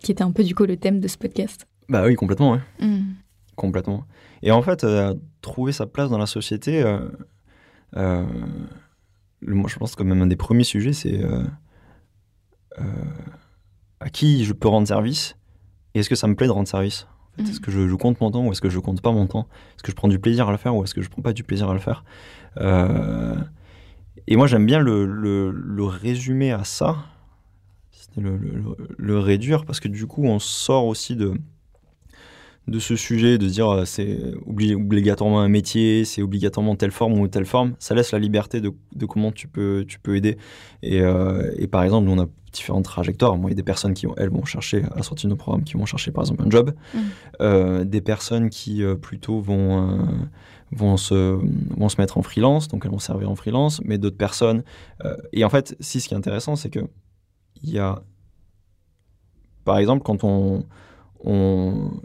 Qui 0.03 0.13
était 0.13 0.23
un 0.23 0.33
peu, 0.33 0.43
du 0.45 0.55
coup, 0.55 0.65
le 0.65 0.77
thème 0.77 1.01
de 1.01 1.09
ce 1.09 1.19
podcast. 1.19 1.67
Bah 1.89 2.05
oui, 2.07 2.15
complètement, 2.15 2.53
ouais. 2.53 2.61
Mhm. 2.81 3.15
complètement. 3.57 4.05
Et 4.43 4.51
en 4.51 4.63
fait, 4.63 4.85
euh, 4.85 5.15
trouver 5.43 5.73
sa 5.73 5.87
place 5.87 6.09
dans 6.11 6.19
la 6.19 6.27
société, 6.27 6.83
euh, 6.83 6.99
euh, 7.97 8.25
moi 9.43 9.69
je 9.69 9.77
pense 9.77 9.95
que 9.95 10.03
même 10.03 10.23
un 10.23 10.27
des 10.27 10.37
premiers 10.37 10.65
sujets, 10.65 10.93
c'est 10.95 11.21
à 14.01 14.09
qui 14.11 14.45
je 14.45 14.53
peux 14.53 14.69
rendre 14.69 14.89
service 14.89 15.37
et 15.95 16.01
est-ce 16.01 16.09
que 16.09 16.15
ça 16.15 16.27
me 16.27 16.35
plaît 16.35 16.47
de 16.47 16.53
rendre 16.53 16.69
service? 16.69 17.07
En 17.33 17.37
fait, 17.37 17.43
Mhm. 17.43 17.49
Est-ce 17.51 17.61
que 17.61 17.71
je, 17.71 17.89
je 17.89 17.95
compte 17.95 18.21
mon 18.21 18.31
temps 18.31 18.47
ou 18.47 18.53
est-ce 18.53 18.61
que 18.61 18.71
je 18.71 18.79
compte 18.79 19.01
pas 19.03 19.13
mon 19.13 19.27
temps? 19.27 19.47
Est-ce 19.77 19.83
que 19.83 19.91
je 19.93 19.97
prends 19.97 20.09
du 20.09 20.19
plaisir 20.19 20.49
à 20.49 20.53
le 20.53 20.57
faire 20.59 20.75
ou 20.75 20.83
est-ce 20.85 20.95
que 20.95 21.03
je 21.03 21.09
prends 21.11 21.23
pas 21.23 21.33
du 21.33 21.45
plaisir 21.45 21.69
à 21.69 21.75
le 21.75 21.81
faire? 21.81 22.05
Et 24.27 24.37
moi 24.37 24.47
j'aime 24.47 24.67
bien 24.67 24.79
le, 24.79 25.05
le- 25.07 25.51
le 25.51 25.85
résumer 25.85 26.53
à 26.53 26.65
ça, 26.65 26.97
le, 28.17 28.37
le- 28.37 28.53
le- 28.53 28.77
le 28.97 29.19
réduire 29.19 29.65
parce 29.65 29.81
que 29.81 29.89
du 29.89 30.07
coup 30.07 30.25
on 30.25 30.39
sort 30.39 30.87
aussi 30.87 31.17
de 31.17 31.35
de 32.69 32.79
ce 32.79 32.95
sujet, 32.95 33.37
de 33.39 33.47
dire 33.49 33.69
euh, 33.69 33.85
c'est 33.85 34.17
obli- 34.47 34.75
obligatoirement 34.75 35.41
un 35.41 35.49
métier, 35.49 36.05
c'est 36.05 36.23
obligatoirement 36.23 36.77
telle 36.77 36.93
forme 36.93 37.19
ou 37.19 37.27
telle 37.27 37.47
forme, 37.47 37.75
ça 37.81 37.95
laisse 37.97 38.13
la 38.13 38.19
liberté 38.21 38.61
de, 38.61 38.73
de 38.95 39.07
comment 39.07 39.33
tu 39.33 39.49
peux, 39.49 39.85
tu 39.89 39.99
peux 39.99 40.15
aider. 40.15 40.37
Et, 40.83 41.01
euh, 41.01 41.51
et 41.57 41.67
par 41.67 41.83
exemple, 41.83 42.07
nous, 42.07 42.13
on 42.13 42.23
a 42.23 42.27
différentes 42.53 42.85
trajectoires. 42.85 43.37
Moi, 43.37 43.51
il 43.51 43.55
y 43.55 43.55
a 43.55 43.57
des 43.57 43.65
personnes 43.65 43.95
qui, 43.95 44.07
elles, 44.19 44.29
vont 44.31 44.45
chercher, 44.45 44.85
à 44.93 44.97
la 44.97 45.03
sortie 45.03 45.27
de 45.27 45.31
nos 45.31 45.37
programmes, 45.37 45.65
qui 45.65 45.75
vont 45.75 45.87
chercher 45.87 46.13
par 46.13 46.23
exemple 46.23 46.43
un 46.47 46.51
job. 46.51 46.73
Mhm. 46.95 47.01
Euh, 47.41 47.85
des 47.85 48.03
personnes 48.03 48.51
qui 48.51 48.85
euh, 48.85 48.95
plutôt 48.95 49.41
vont, 49.41 49.91
euh, 49.91 50.03
vont, 50.71 50.97
se, 50.97 51.39
vont 51.77 51.89
se 51.89 52.01
mettre 52.01 52.19
en 52.19 52.23
freelance, 52.23 52.69
donc 52.69 52.85
elles 52.85 52.93
vont 52.93 52.99
servir 53.01 53.31
en 53.31 53.35
freelance, 53.37 53.81
mais 53.85 53.99
d'autres 53.99 54.19
personnes. 54.19 54.63
et 55.33 55.45
en 55.45 55.49
fait, 55.51 55.75
si 55.81 56.01
ce 56.01 56.07
qui 56.09 56.15
est 56.15 56.19
intéressant, 56.19 56.55
c'est 56.55 56.71
que 56.71 56.81
il 57.63 57.71
y 57.71 57.79
a. 57.79 58.03
Par 59.65 59.79
exemple, 59.79 60.03
quand 60.03 60.25
on, 60.25 60.65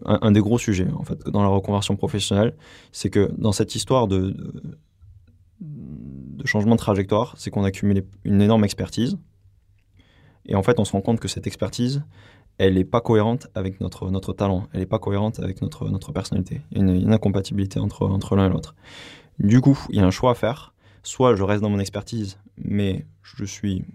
un, 0.05 0.31
des 0.31 0.41
gros 0.41 0.57
sujets 0.57 0.89
en 0.91 1.03
fait 1.03 1.17
dans 1.29 1.41
la 1.41 1.47
reconversion 1.47 1.95
professionnelle, 1.95 2.55
c'est 2.91 3.09
que 3.09 3.31
dans 3.37 3.51
cette 3.51 3.75
histoire 3.75 4.07
de, 4.07 4.35
changement 6.43 6.75
de 6.75 6.79
trajectoire, 6.79 7.33
c'est 7.37 7.49
qu'on 7.49 7.63
a 7.63 7.67
accumulé 7.67 8.05
une 8.23 8.41
énorme 8.41 8.65
expertise. 8.65 9.17
Et 10.45 10.55
en 10.55 10.63
fait, 10.63 10.79
on 10.79 10.85
se 10.85 10.91
rend 10.91 11.01
compte 11.01 11.19
que 11.19 11.27
cette 11.27 11.47
expertise, 11.47 12.03
elle 12.57 12.75
n'est 12.75 12.85
pas 12.85 13.01
cohérente 13.01 13.47
avec 13.55 13.81
notre, 13.81 14.11
notre 14.11 14.33
talent, 14.33 14.67
elle 14.73 14.81
n'est 14.81 14.85
pas 14.85 14.99
cohérente 14.99 15.39
avec 15.39 15.61
notre, 15.61 15.89
notre 15.89 16.11
personnalité. 16.11 16.61
Il 16.71 16.77
y 16.77 16.81
a 16.81 16.83
une, 16.83 17.01
une 17.01 17.13
incompatibilité 17.13 17.79
entre, 17.79 18.05
entre 18.07 18.35
l'un 18.35 18.47
et 18.47 18.49
l'autre. 18.49 18.75
Du 19.39 19.59
coup, 19.59 19.79
il 19.89 19.95
y 19.95 19.99
a 19.99 20.05
un 20.05 20.11
choix 20.11 20.31
à 20.31 20.35
faire. 20.35 20.73
Soit 21.03 21.35
je 21.35 21.43
reste 21.43 21.61
dans 21.61 21.69
mon 21.69 21.79
expertise, 21.79 22.39
mais 22.57 23.05
je 23.21 23.45
suis, 23.45 23.85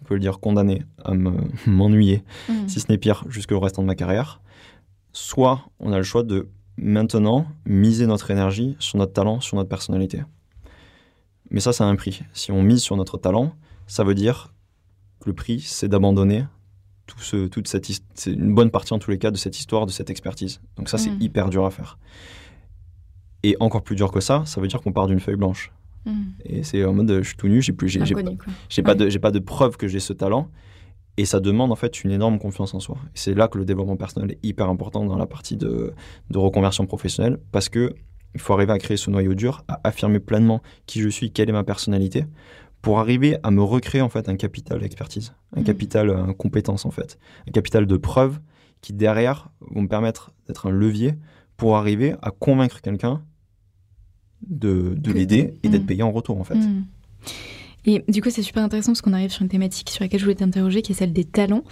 on 0.00 0.04
peut 0.04 0.14
le 0.14 0.20
dire, 0.20 0.38
condamné 0.40 0.84
à 1.04 1.14
me- 1.14 1.48
m'ennuyer 1.66 2.22
Mhm. 2.48 2.68
si 2.68 2.80
ce 2.80 2.86
n'est 2.90 2.98
pire, 2.98 3.24
jusqu'au 3.28 3.60
restant 3.60 3.82
de 3.82 3.86
ma 3.86 3.94
carrière. 3.94 4.40
Soit 5.12 5.60
on 5.80 5.92
a 5.92 5.96
le 5.98 6.02
choix 6.02 6.22
de 6.22 6.48
maintenant 6.76 7.46
miser 7.64 8.06
notre 8.06 8.30
énergie 8.30 8.76
sur 8.78 8.98
notre 8.98 9.12
talent, 9.12 9.40
sur 9.40 9.56
notre 9.56 9.68
personnalité. 9.68 10.22
Mais 11.50 11.60
ça, 11.60 11.72
ça 11.72 11.84
a 11.84 11.86
un 11.88 11.96
prix. 11.96 12.22
Si 12.32 12.50
on 12.52 12.62
mise 12.62 12.82
sur 12.82 12.96
notre 12.96 13.16
talent, 13.18 13.52
ça 13.86 14.04
veut 14.04 14.14
dire 14.14 14.52
que 15.20 15.30
le 15.30 15.34
prix, 15.34 15.60
c'est 15.60 15.88
d'abandonner 15.88 16.44
tout 17.06 17.20
ce, 17.20 17.46
toute 17.46 17.68
cette, 17.68 17.88
his- 17.88 18.02
c'est 18.14 18.32
une 18.32 18.52
bonne 18.54 18.70
partie 18.70 18.92
en 18.92 18.98
tous 18.98 19.10
les 19.12 19.18
cas 19.18 19.30
de 19.30 19.36
cette 19.36 19.58
histoire, 19.58 19.86
de 19.86 19.92
cette 19.92 20.10
expertise. 20.10 20.60
Donc 20.76 20.88
ça, 20.88 20.98
c'est 20.98 21.10
Mhm. 21.10 21.20
hyper 21.22 21.48
dur 21.50 21.64
à 21.64 21.70
faire. 21.70 21.98
Et 23.44 23.56
encore 23.60 23.82
plus 23.84 23.94
dur 23.96 24.10
que 24.10 24.20
ça, 24.20 24.42
ça 24.44 24.60
veut 24.60 24.66
dire 24.66 24.80
qu'on 24.80 24.92
part 24.92 25.06
d'une 25.06 25.20
feuille 25.20 25.36
blanche. 25.36 25.72
Mhm. 26.06 26.32
Et 26.44 26.62
c'est 26.62 26.84
en 26.84 26.92
mode, 26.94 27.18
je 27.22 27.28
suis 27.28 27.36
tout 27.36 27.48
nu, 27.48 27.60
j'ai 27.60 27.72
plus, 27.72 27.88
j'ai, 27.88 27.98
pas- 28.00 28.06
j'ai 28.68 28.82
pas 28.82 28.94
Ouais. 28.94 29.18
pas 29.18 29.30
de 29.30 29.38
preuve 29.38 29.76
que 29.76 29.88
j'ai 29.88 30.00
ce 30.00 30.12
talent 30.12 30.48
et 31.18 31.24
ça 31.24 31.40
demande 31.40 31.72
en 31.72 31.76
fait 31.76 32.04
une 32.04 32.10
énorme 32.12 32.38
confiance 32.38 32.74
en 32.74 32.80
soi. 32.80 32.96
Et 33.08 33.18
c'est 33.18 33.34
là 33.34 33.48
que 33.48 33.58
le 33.58 33.64
développement 33.64 33.96
personnel 33.96 34.32
est 34.32 34.38
hyper 34.42 34.68
important 34.68 35.04
dans 35.04 35.16
la 35.18 35.26
partie 35.26 35.56
de, 35.56 35.92
de 36.30 36.38
reconversion 36.38 36.86
professionnelle 36.86 37.38
parce 37.52 37.68
que 37.68 37.94
il 38.34 38.40
faut 38.40 38.52
arriver 38.52 38.72
à 38.72 38.78
créer 38.78 38.98
ce 38.98 39.10
noyau 39.10 39.34
dur, 39.34 39.64
à 39.66 39.80
affirmer 39.84 40.20
pleinement 40.20 40.60
qui 40.84 41.00
je 41.00 41.08
suis, 41.08 41.30
quelle 41.30 41.48
est 41.48 41.52
ma 41.52 41.64
personnalité 41.64 42.26
pour 42.82 42.98
arriver 43.00 43.38
à 43.42 43.50
me 43.50 43.62
recréer 43.62 44.02
en 44.02 44.10
fait 44.10 44.28
un 44.28 44.36
capital 44.36 44.84
expertise, 44.84 45.32
un 45.56 45.60
Mhm. 45.60 45.66
capital 45.66 46.10
euh, 46.10 46.32
compétence 46.34 46.84
en 46.84 46.90
fait, 46.90 47.18
un 47.48 47.50
capital 47.50 47.86
de 47.86 47.96
preuves 47.96 48.38
qui 48.82 48.92
derrière 48.92 49.48
vont 49.60 49.82
me 49.82 49.88
permettre 49.88 50.32
d'être 50.46 50.66
un 50.66 50.70
levier 50.70 51.14
pour 51.56 51.76
arriver 51.76 52.14
à 52.20 52.30
convaincre 52.30 52.82
quelqu'un 52.82 53.22
de, 54.48 54.96
l'aider 55.12 55.54
et 55.62 55.68
d'être 55.68 55.82
Mhm. 55.82 55.86
payé 55.86 56.02
en 56.02 56.12
retour 56.12 56.38
en 56.40 56.44
fait. 56.44 56.58
Et 57.86 58.02
du 58.08 58.20
coup, 58.20 58.30
c'est 58.30 58.42
super 58.42 58.62
intéressant 58.62 58.92
parce 58.92 59.00
qu'on 59.00 59.12
arrive 59.12 59.30
sur 59.30 59.42
une 59.42 59.48
thématique 59.48 59.90
sur 59.90 60.02
laquelle 60.02 60.20
je 60.20 60.24
voulais 60.24 60.36
t'interroger, 60.36 60.82
qui 60.82 60.92
est 60.92 60.94
celle 60.94 61.12
des 61.12 61.24
talents. 61.24 61.62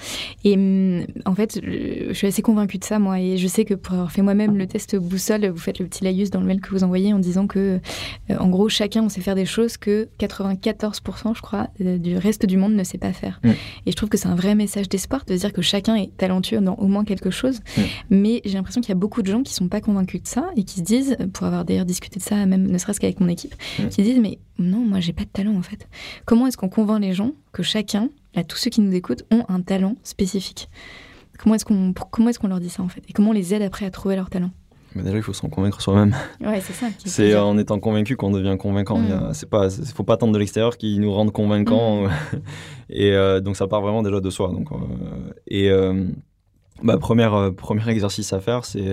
Et 0.44 0.54
hum, 0.54 1.04
en 1.26 1.34
fait, 1.34 1.60
je, 1.62 2.12
suis 2.12 2.26
assez 2.26 2.42
convaincue 2.42 2.78
de 2.78 2.84
ça, 2.84 2.98
moi. 2.98 3.20
Et 3.20 3.36
je 3.36 3.46
sais 3.48 3.64
que 3.64 3.74
pour 3.74 3.94
avoir 3.94 4.12
fait 4.12 4.22
moi-même 4.22 4.56
le 4.56 4.66
test 4.66 4.96
boussole, 4.96 5.46
vous 5.46 5.58
faites 5.58 5.78
le 5.78 5.86
petit 5.86 6.04
laïus 6.04 6.30
dans 6.30 6.40
le 6.40 6.46
mail 6.46 6.60
que 6.60 6.70
vous 6.70 6.84
envoyez 6.84 7.12
en 7.12 7.18
disant 7.18 7.46
que, 7.46 7.80
euh, 8.30 8.36
en 8.38 8.48
gros, 8.48 8.68
chacun, 8.68 9.02
on 9.02 9.08
sait 9.08 9.20
faire 9.20 9.34
des 9.34 9.46
choses 9.46 9.76
que 9.76 10.08
94%, 10.18 11.34
je 11.34 11.42
crois, 11.42 11.68
euh, 11.80 11.98
du 11.98 12.16
reste 12.16 12.46
du 12.46 12.56
monde 12.56 12.74
ne 12.74 12.84
sait 12.84 12.98
pas 12.98 13.12
faire. 13.12 13.40
Mm. 13.42 13.50
Et 13.86 13.90
je 13.90 13.96
trouve 13.96 14.08
que 14.08 14.16
c'est 14.16 14.28
un 14.28 14.36
vrai 14.36 14.54
message 14.54 14.88
d'espoir 14.88 15.24
de 15.24 15.34
dire 15.36 15.52
que 15.52 15.62
chacun 15.62 15.96
est 15.96 16.16
talentueux 16.16 16.60
dans 16.60 16.74
au 16.74 16.86
moins 16.86 17.04
quelque 17.04 17.30
chose. 17.30 17.60
Mm. 17.76 17.82
Mais 18.10 18.42
j'ai 18.44 18.54
l'impression 18.54 18.80
qu'il 18.80 18.90
y 18.90 18.92
a 18.92 18.96
beaucoup 18.96 19.22
de 19.22 19.30
gens 19.30 19.42
qui 19.42 19.52
sont 19.52 19.68
pas 19.68 19.80
convaincus 19.80 20.22
de 20.22 20.28
ça 20.28 20.50
et 20.56 20.64
qui 20.64 20.80
se 20.80 20.84
disent, 20.84 21.16
pour 21.32 21.46
avoir 21.46 21.64
d'ailleurs 21.64 21.84
discuté 21.84 22.18
de 22.18 22.24
ça, 22.24 22.46
même 22.46 22.70
ne 22.70 22.78
serait-ce 22.78 23.00
qu'avec 23.00 23.20
mon 23.20 23.28
équipe, 23.28 23.54
Mm. 23.78 23.88
qui 23.88 24.02
disent, 24.02 24.20
mais 24.20 24.38
non, 24.58 24.78
moi, 24.78 25.00
j'ai 25.00 25.12
pas 25.12 25.24
de 25.24 25.28
talent, 25.28 25.56
en 25.56 25.62
fait. 25.62 25.88
Comment 26.24 26.46
est-ce 26.46 26.56
qu'on 26.56 26.68
convainc 26.68 27.00
les 27.00 27.12
gens 27.12 27.32
que 27.52 27.62
chacun, 27.62 28.08
là, 28.34 28.44
tous 28.44 28.56
ceux 28.56 28.70
qui 28.70 28.80
nous 28.80 28.92
écoutent, 28.94 29.24
ont 29.30 29.44
un 29.48 29.60
talent 29.60 29.96
spécifique? 30.02 30.68
Comment 31.38 31.56
est-ce 31.56 31.64
qu'on 31.64 31.92
comment 32.12 32.28
est-ce 32.28 32.38
qu'on 32.38 32.46
leur 32.46 32.60
dit 32.60 32.68
ça 32.70 32.82
en 32.84 32.88
fait? 32.88 33.02
Et 33.08 33.12
comment 33.12 33.30
on 33.30 33.32
les 33.32 33.52
aide 33.54 33.62
après 33.62 33.84
à 33.86 33.90
trouver 33.90 34.14
leur 34.14 34.30
talent? 34.30 34.50
Mais 34.94 35.02
déjà, 35.02 35.16
il 35.16 35.22
faut 35.24 35.32
s'en 35.32 35.48
convaincre 35.48 35.80
soi-même. 35.80 36.14
Ouais, 36.40 36.60
c'est 36.60 36.72
ça. 36.72 36.86
C'est 37.04 37.34
en 37.36 37.58
étant 37.58 37.80
convaincu 37.80 38.14
qu'on 38.14 38.30
devient 38.30 38.56
convaincant. 38.56 38.98
Mm. 39.00 39.04
Il 39.08 39.12
a- 39.12 39.34
C'est 39.34 39.50
pas, 39.50 39.68
faut 39.68 40.04
pas 40.04 40.14
attendre 40.14 40.32
de 40.32 40.38
l'extérieur 40.38 40.76
qui 40.76 41.00
nous 41.00 41.12
rende 41.12 41.32
convaincants. 41.32 42.06
et 42.88 43.10
euh, 43.12 43.40
donc 43.40 43.56
ça 43.56 43.66
part 43.66 43.80
vraiment 43.82 44.04
déjà 44.04 44.20
de 44.20 44.30
soi. 44.30 44.52
Donc 44.52 44.70
euh, 44.70 44.76
et 45.48 45.68
euh, 45.70 46.04
bah, 46.84 46.98
première, 46.98 47.52
premier 47.56 47.88
exercice 47.88 48.32
à 48.32 48.38
faire, 48.38 48.64
c'est 48.64 48.86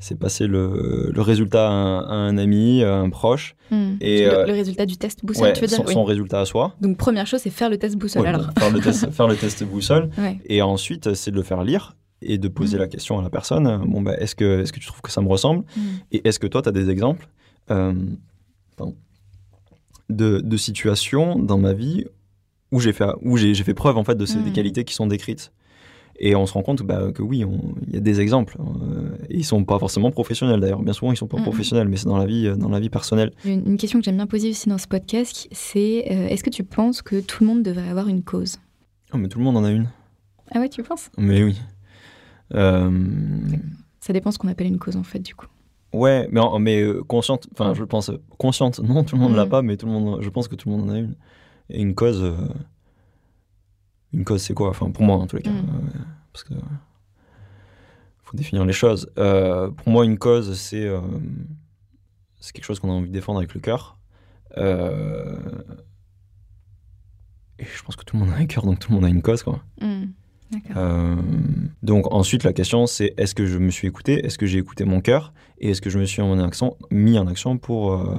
c'est 0.00 0.18
passer 0.18 0.46
le, 0.46 1.10
le 1.12 1.20
résultat 1.22 1.68
à 1.68 1.70
un, 1.72 1.98
à 2.00 2.12
un 2.14 2.38
ami, 2.38 2.82
à 2.82 2.94
un 2.96 3.10
proche, 3.10 3.54
Hmm. 3.70 3.96
Et, 4.00 4.24
le, 4.24 4.32
euh, 4.32 4.46
le 4.46 4.52
résultat 4.54 4.86
du 4.86 4.96
test 4.96 5.22
boussole, 5.26 5.48
ouais, 5.48 5.52
tu 5.52 5.60
veux 5.60 5.66
dire 5.66 5.76
son, 5.76 5.84
oui. 5.84 5.92
son 5.92 6.02
résultat 6.04 6.40
à 6.40 6.46
soi. 6.46 6.74
Donc 6.80 6.96
première 6.96 7.26
chose, 7.26 7.40
c'est 7.42 7.50
faire 7.50 7.68
le 7.68 7.76
test 7.76 7.96
boussole. 7.96 8.22
Ouais, 8.22 8.28
alors. 8.28 8.46
bon, 8.46 8.52
faire, 8.60 8.70
le 8.70 8.80
test, 8.80 9.10
faire 9.12 9.28
le 9.28 9.36
test 9.36 9.62
boussole. 9.64 10.08
Ouais. 10.16 10.38
Et 10.46 10.62
ensuite, 10.62 11.12
c'est 11.12 11.30
de 11.30 11.36
le 11.36 11.42
faire 11.42 11.62
lire 11.64 11.94
et 12.22 12.38
de 12.38 12.48
poser 12.48 12.76
Mhm. 12.76 12.82
la 12.82 12.88
question 12.88 13.18
à 13.18 13.22
la 13.22 13.28
personne. 13.28 13.82
Bon, 13.86 14.00
bah, 14.00 14.14
est-ce 14.18 14.34
que, 14.34 14.62
est 14.62 14.72
que 14.72 14.78
tu 14.80 14.86
trouves 14.86 15.02
que 15.02 15.10
ça 15.10 15.20
me 15.20 15.28
ressemble 15.28 15.64
Hmm. 15.76 15.80
Et 16.12 16.26
est-ce 16.26 16.38
que 16.38 16.46
toi, 16.46 16.62
tu 16.62 16.70
as 16.70 16.72
des 16.72 16.88
exemples 16.88 17.28
euh, 17.70 17.92
de, 20.08 20.40
de 20.40 20.56
situations 20.56 21.38
dans 21.38 21.58
ma 21.58 21.74
vie 21.74 22.04
où 22.72 22.80
j'ai 22.80 22.92
fait, 22.94 23.04
où 23.22 23.36
j'ai, 23.36 23.54
fait 23.54 23.74
preuve 23.74 23.96
en 23.98 24.04
fait 24.04 24.14
de 24.14 24.24
ces 24.26 24.38
des 24.38 24.52
qualités 24.52 24.84
qui 24.84 24.94
sont 24.94 25.06
décrites 25.06 25.52
et 26.18 26.34
on 26.34 26.46
se 26.46 26.52
rend 26.52 26.62
compte 26.62 26.82
bah, 26.82 27.12
que 27.12 27.22
oui, 27.22 27.44
il 27.86 27.94
y 27.94 27.96
a 27.96 28.00
des 28.00 28.20
exemples. 28.20 28.56
euh, 28.60 29.16
ils 29.30 29.44
sont 29.44 29.64
pas 29.64 29.78
forcément 29.78 30.10
professionnels 30.10 30.60
d'ailleurs. 30.60 30.82
Bien 30.82 30.92
souvent, 30.92 31.12
ils 31.12 31.16
sont 31.16 31.26
pas 31.28 31.40
professionnels, 31.40 31.88
mais 31.88 31.96
c'est 31.96 32.06
dans 32.08 32.18
la 32.18 32.26
vie, 32.26 32.46
euh, 32.48 32.56
dans 32.56 32.68
la 32.68 32.80
vie 32.80 32.90
personnelle. 32.90 33.32
Une, 33.44 33.66
une 33.66 33.76
question 33.76 33.98
que 34.00 34.04
j'aime 34.04 34.16
bien 34.16 34.26
poser 34.26 34.50
aussi 34.50 34.68
dans 34.68 34.78
ce 34.78 34.88
podcast, 34.88 35.48
c'est 35.52 36.06
euh, 36.10 36.26
est-ce 36.28 36.42
que 36.42 36.50
tu 36.50 36.64
penses 36.64 37.02
que 37.02 37.20
tout 37.20 37.44
le 37.44 37.48
monde 37.48 37.62
devrait 37.62 37.88
avoir 37.88 38.08
une 38.08 38.22
cause? 38.22 38.56
Oh, 39.14 39.16
mais 39.16 39.28
tout 39.28 39.38
le 39.38 39.44
monde 39.44 39.56
en 39.56 39.64
a 39.64 39.70
une. 39.70 39.88
Ah 40.52 40.60
ouais, 40.60 40.68
tu 40.68 40.82
penses? 40.82 41.10
Mais 41.18 41.42
oui. 41.44 41.56
Euh, 42.54 42.90
Ça 44.00 44.12
dépend 44.12 44.30
ce 44.30 44.38
qu'on 44.38 44.48
appelle 44.48 44.66
une 44.66 44.78
cause 44.78 44.96
en 44.96 45.02
fait, 45.02 45.18
du 45.20 45.34
coup. 45.34 45.46
Ouais, 45.92 46.28
mais, 46.30 46.40
mais 46.60 46.84
consciente, 47.06 47.46
enfin 47.52 47.72
je 47.74 47.82
pense 47.84 48.10
consciente, 48.36 48.78
non, 48.80 49.04
tout 49.04 49.16
le 49.16 49.22
monde 49.22 49.34
l'a 49.34 49.44
Mhm. 49.44 49.50
pas, 49.50 49.62
mais 49.62 49.76
tout 49.76 49.86
le 49.86 49.92
monde, 49.92 50.18
je 50.22 50.28
pense 50.28 50.46
que 50.48 50.54
tout 50.54 50.68
le 50.68 50.76
monde 50.76 50.90
en 50.90 50.92
a 50.94 50.98
une. 50.98 51.14
Et 51.70 51.80
une 51.80 51.94
cause, 51.94 52.22
une 54.12 54.24
cause 54.24 54.42
c'est 54.42 54.54
quoi? 54.54 54.70
Enfin 54.70 54.90
pour 54.90 55.02
moi 55.04 55.16
en 55.16 55.26
tous 55.26 55.36
les 55.36 55.42
cas, 55.42 55.50
euh, 55.50 55.98
parce 56.32 56.44
que 56.44 56.54
faut 58.24 58.36
définir 58.36 58.64
les 58.64 58.72
choses. 58.72 59.10
Euh, 59.18 59.70
pour 59.70 59.88
moi 59.90 60.04
une 60.04 60.18
cause 60.18 60.54
c'est 60.58 60.84
euh, 60.86 61.00
c'est 62.40 62.52
quelque 62.52 62.64
chose 62.64 62.78
qu'on 62.80 62.90
a 62.90 62.94
envie 62.94 63.08
de 63.08 63.12
défendre 63.14 63.38
avec 63.38 63.54
le 63.54 63.60
cœur. 63.60 63.98
Et 67.60 67.64
je 67.64 67.82
pense 67.82 67.96
que 67.96 68.04
tout 68.04 68.16
le 68.16 68.24
monde 68.24 68.32
a 68.34 68.36
un 68.38 68.46
cœur, 68.46 68.64
donc 68.64 68.78
tout 68.78 68.90
le 68.90 68.94
monde 68.96 69.04
a 69.04 69.08
une 69.08 69.22
cause 69.22 69.42
quoi. 69.42 69.60
Euh, 70.76 71.16
donc 71.82 72.10
ensuite 72.12 72.42
la 72.44 72.52
question 72.54 72.86
c'est 72.86 73.12
est-ce 73.18 73.34
que 73.34 73.44
je 73.46 73.58
me 73.58 73.70
suis 73.70 73.86
écouté, 73.86 74.24
est-ce 74.24 74.38
que 74.38 74.46
j'ai 74.46 74.58
écouté 74.58 74.84
mon 74.84 75.00
cœur? 75.00 75.32
Et 75.58 75.70
est-ce 75.70 75.82
que 75.82 75.90
je 75.90 75.98
me 75.98 76.04
suis 76.06 76.22
en 76.22 76.38
action, 76.38 76.76
mis 76.90 77.18
en 77.18 77.26
action 77.26 77.58
pour 77.58 77.92
euh, 77.92 78.16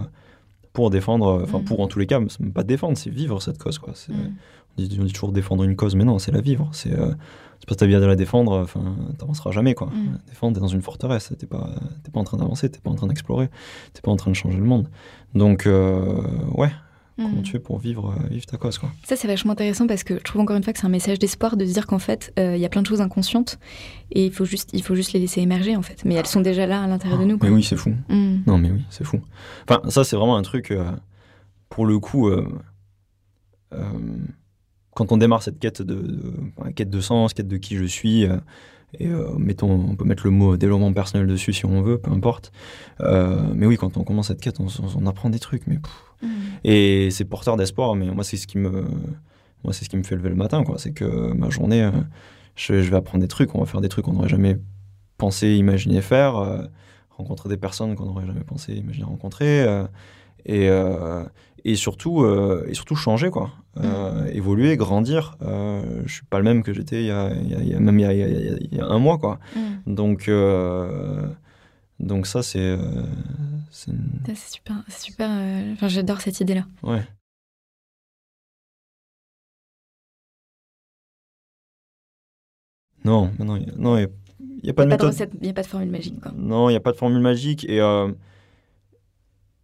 pour 0.73 0.89
défendre, 0.91 1.41
enfin 1.43 1.59
Mm. 1.59 1.63
pour 1.65 1.79
en 1.79 1.87
tous 1.87 1.97
les 1.99 2.05
cas, 2.05 2.19
c'est 2.29 2.39
même 2.41 2.53
pas 2.53 2.63
défendre, 2.63 2.97
c'est 2.97 3.09
vivre 3.09 3.41
cette 3.41 3.57
cause 3.57 3.79
quoi. 3.79 3.93
C'est- 3.95 4.11
Hmm. 4.13 4.35
On, 4.77 4.81
dit, 4.81 4.97
on 5.01 5.05
dit 5.05 5.13
toujours 5.13 5.31
défendre 5.31 5.63
une 5.63 5.75
cause, 5.75 5.95
mais 5.95 6.03
non, 6.05 6.19
c'est 6.19 6.31
la 6.31 6.41
vivre. 6.41 6.69
C'est 6.73 6.93
euh, 6.93 7.13
parce 7.67 7.77
que 7.77 7.85
vie 7.85 7.95
à 7.95 7.99
la 7.99 8.15
défendre, 8.15 8.59
enfin 8.59 8.95
t'avanceras 9.17 9.51
jamais 9.51 9.75
quoi. 9.75 9.87
Mm. 9.87 10.17
Défendre, 10.27 10.55
t'es 10.55 10.61
dans 10.61 10.67
une 10.67 10.81
forteresse, 10.81 11.33
t'es 11.37 11.45
pas 11.45 11.69
pas 12.11 12.19
en 12.19 12.23
train 12.23 12.37
d'avancer, 12.37 12.69
t'es 12.69 12.79
pas 12.79 12.89
en 12.89 12.95
train 12.95 13.07
d'explorer, 13.07 13.49
t'es 13.93 14.01
pas 14.01 14.11
en 14.11 14.15
train 14.15 14.31
de 14.31 14.35
changer 14.35 14.57
le 14.57 14.63
monde. 14.63 14.89
Donc 15.35 15.67
euh, 15.67 16.21
ouais, 16.55 16.71
comment 17.17 17.29
Hmm. 17.29 17.41
tu 17.43 17.51
fais 17.51 17.59
pour 17.59 17.79
vivre 17.79 18.15
euh, 18.17 18.27
vivre 18.29 18.45
ta 18.45 18.57
cause 18.57 18.77
quoi? 18.77 18.91
Ça, 19.03 19.15
c'est 19.17 19.27
vachement 19.27 19.51
intéressant 19.51 19.87
parce 19.87 20.03
que 20.03 20.17
je 20.17 20.23
trouve 20.23 20.41
encore 20.41 20.55
une 20.55 20.63
fois 20.63 20.71
que 20.71 20.79
c'est 20.79 20.85
un 20.85 20.89
message 20.89 21.19
d'espoir 21.19 21.57
de 21.57 21.65
se 21.65 21.73
dire 21.73 21.85
qu'en 21.85 21.99
fait, 21.99 22.33
euh, 22.39 22.55
il 22.55 22.61
y 22.61 22.65
a 22.65 22.69
plein 22.69 22.81
de 22.81 22.87
choses 22.87 23.01
inconscientes 23.01 23.59
et 24.11 24.25
il 24.25 24.31
faut 24.31 24.45
juste, 24.45 24.69
il 24.73 24.81
faut 24.81 24.95
juste 24.95 25.11
les 25.11 25.19
laisser 25.19 25.41
émerger 25.41 25.75
en 25.75 25.81
fait. 25.81 26.05
Mais 26.05 26.15
elles 26.15 26.27
sont 26.27 26.41
déjà 26.41 26.65
là 26.65 26.81
à 26.81 26.87
l'intérieur 26.87 27.19
de 27.19 27.25
nous. 27.25 27.37
Quoi. 27.37 27.49
Mais 27.49 27.55
oui, 27.55 27.63
c'est 27.63 27.75
fou. 27.75 27.93
Hmm. 28.07 28.37
Non, 28.47 28.57
mais 28.57 28.71
oui, 28.71 28.85
c'est 28.89 29.03
fou. 29.03 29.19
Enfin, 29.67 29.81
ça, 29.89 30.05
c'est 30.05 30.15
vraiment 30.15 30.37
un 30.37 30.43
truc, 30.43 30.71
euh, 30.71 30.89
pour 31.67 31.85
le 31.85 31.99
coup, 31.99 32.31
quand 34.99 35.13
on 35.13 35.17
démarre 35.17 35.41
cette 35.41 35.59
quête 35.59 35.81
de, 35.81 36.19
quête 36.75 36.89
de 36.89 36.99
sens, 36.99 37.33
quête 37.33 37.47
de 37.47 37.55
qui 37.55 37.77
je 37.77 37.85
suis, 37.85 38.25
euh, 38.25 38.35
et 38.99 39.07
euh, 39.07 39.29
mettons, 39.37 39.71
on 39.71 39.95
peut 39.95 40.03
mettre 40.03 40.25
le 40.25 40.31
mot 40.31 40.57
développement 40.57 40.91
personnel 40.91 41.25
dessus 41.25 41.53
si 41.53 41.65
on 41.65 41.81
veut, 41.81 41.97
peu 41.97 42.11
importe. 42.11 42.51
Euh, 42.99 43.39
mais 43.55 43.65
oui, 43.65 43.77
quand 43.77 43.95
on 43.95 44.03
commence 44.03 44.27
cette 44.27 44.41
quête, 44.41 44.57
on, 44.59 45.05
apprend 45.07 45.29
des 45.29 45.39
trucs, 45.39 45.67
mais. 45.67 45.79
Hmm. 46.21 46.27
et 46.65 47.11
c'est 47.11 47.23
porteur 47.23 47.55
d'espoir. 47.55 47.95
Mais 47.95 48.07
moi, 48.07 48.25
c'est 48.25 48.35
ce 48.35 48.45
qui 48.45 48.57
me, 48.57 48.69
moi, 49.63 49.71
c'est 49.71 49.85
ce 49.85 49.89
qui 49.89 49.95
me 49.95 50.03
fait 50.03 50.17
lever 50.17 50.27
le 50.27 50.35
matin, 50.35 50.65
quoi. 50.65 50.77
C'est 50.77 50.91
que 50.91 51.31
ma 51.31 51.49
journée, 51.49 51.89
je, 52.55 52.81
je 52.81 52.89
vais 52.91 52.97
apprendre 52.97 53.21
des 53.21 53.29
trucs, 53.29 53.55
on 53.55 53.59
va 53.59 53.65
faire 53.65 53.79
des 53.79 53.87
trucs 53.87 54.03
qu'on 54.03 54.13
n'aurait 54.13 54.27
jamais 54.27 54.57
pensé, 55.17 55.55
imaginé 55.55 56.01
faire. 56.01 56.67
rencontrer 57.11 57.47
des 57.47 57.57
personnes 57.57 57.95
qu'on 57.95 58.05
n'aurait 58.05 58.25
jamais 58.25 58.43
pensé 58.43 58.73
imaginer 58.73 59.05
rencontrer 59.05 59.65
et, 60.45 60.69
et 61.65 61.75
surtout 61.75 62.23
euh, 62.23 62.65
et 62.69 62.73
surtout 62.73 62.95
changer 62.95 63.29
quoi 63.29 63.51
Euh, 63.77 64.25
évoluer 64.33 64.75
grandir 64.77 65.37
euh, 65.41 66.01
je 66.05 66.11
suis 66.15 66.25
pas 66.25 66.37
le 66.39 66.43
même 66.43 66.63
que 66.63 66.73
j'étais 66.73 66.99
il 67.03 67.07
y 67.07 67.11
a, 67.11 67.31
il 67.33 67.67
y 67.69 67.73
a- 67.73 67.79
même 67.79 67.97
il 67.99 68.01
y 68.01 68.05
a, 68.05 68.13
il 68.13 68.75
y 68.77 68.79
a- 68.81 68.85
un 68.85 68.99
mois 68.99 69.17
quoi 69.17 69.39
Hmm. 69.55 69.93
donc 69.99 70.27
euh, 70.27 71.27
donc 71.99 72.27
ça 72.27 72.41
c'est 72.43 72.59
euh, 72.59 72.77
c'est 73.71 73.91
une- 73.91 74.35
super, 74.35 74.75
super. 74.89 75.29
euh, 75.31 75.73
Enfin, 75.73 75.87
j'adore 75.87 76.19
cette 76.21 76.39
idée-là. 76.41 76.65
ouais 76.83 77.03
non 83.05 83.31
non 83.39 83.57
non 83.77 83.97
il 83.97 84.09
n'y 84.63 84.69
a, 84.69 84.73
pas 84.73 84.83
de 84.83 84.89
méthode 84.89 85.13
il 85.41 85.47
y 85.47 85.49
a 85.49 85.53
pas 85.53 85.61
de 85.61 85.67
formule 85.67 85.89
magique. 85.89 86.19
Quoi. 86.19 86.33
Non, 86.35 86.69
il 86.69 86.73
n'y 86.73 86.77
a 86.77 86.81
pas 86.81 86.91
de 86.91 86.97
formule 86.97 87.21
magique. 87.21 87.65
Et, 87.69 87.79
euh, 87.79 88.11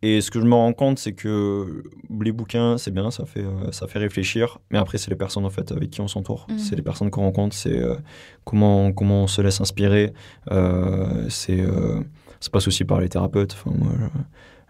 et 0.08 0.22
ce 0.22 0.30
que 0.32 0.39
je 0.39 0.45
me 0.45 0.53
rends 0.53 0.74
compte, 0.74 0.99
c'est 0.99 1.14
que 1.14 1.84
les 2.22 2.32
bouquins, 2.32 2.78
c'est 2.78 2.91
bien, 2.91 3.10
ça 3.12 3.26
fait, 3.26 3.43
euh, 3.43 3.72
ça 3.72 3.88
fait 3.88 3.99
réfléchir. 3.99 4.60
Mais 4.72 4.78
après, 4.78 4.97
c'est 4.97 5.10
les 5.10 5.16
personnes 5.18 5.45
en 5.45 5.49
fait, 5.49 5.72
avec 5.72 5.89
qui 5.89 6.01
on 6.01 6.08
s'entoure. 6.08 6.45
Mhm. 6.49 6.58
C'est 6.60 6.76
les 6.76 6.82
personnes 6.82 7.10
qu'on 7.10 7.22
rencontre, 7.24 7.56
c'est 7.56 7.78
euh, 7.78 7.95
comment, 8.43 8.91
comment 8.91 9.24
on 9.24 9.28
se 9.28 9.41
laisse 9.41 9.62
inspirer. 9.62 10.14
Euh, 10.51 11.26
c'est, 11.30 11.60
euh, 11.60 12.01
ça 12.39 12.49
passe 12.51 12.68
aussi 12.68 12.84
par 12.86 12.99
les 12.99 13.10
thérapeutes. 13.10 13.53
Enfin, 13.53 13.76
moi, 13.78 13.91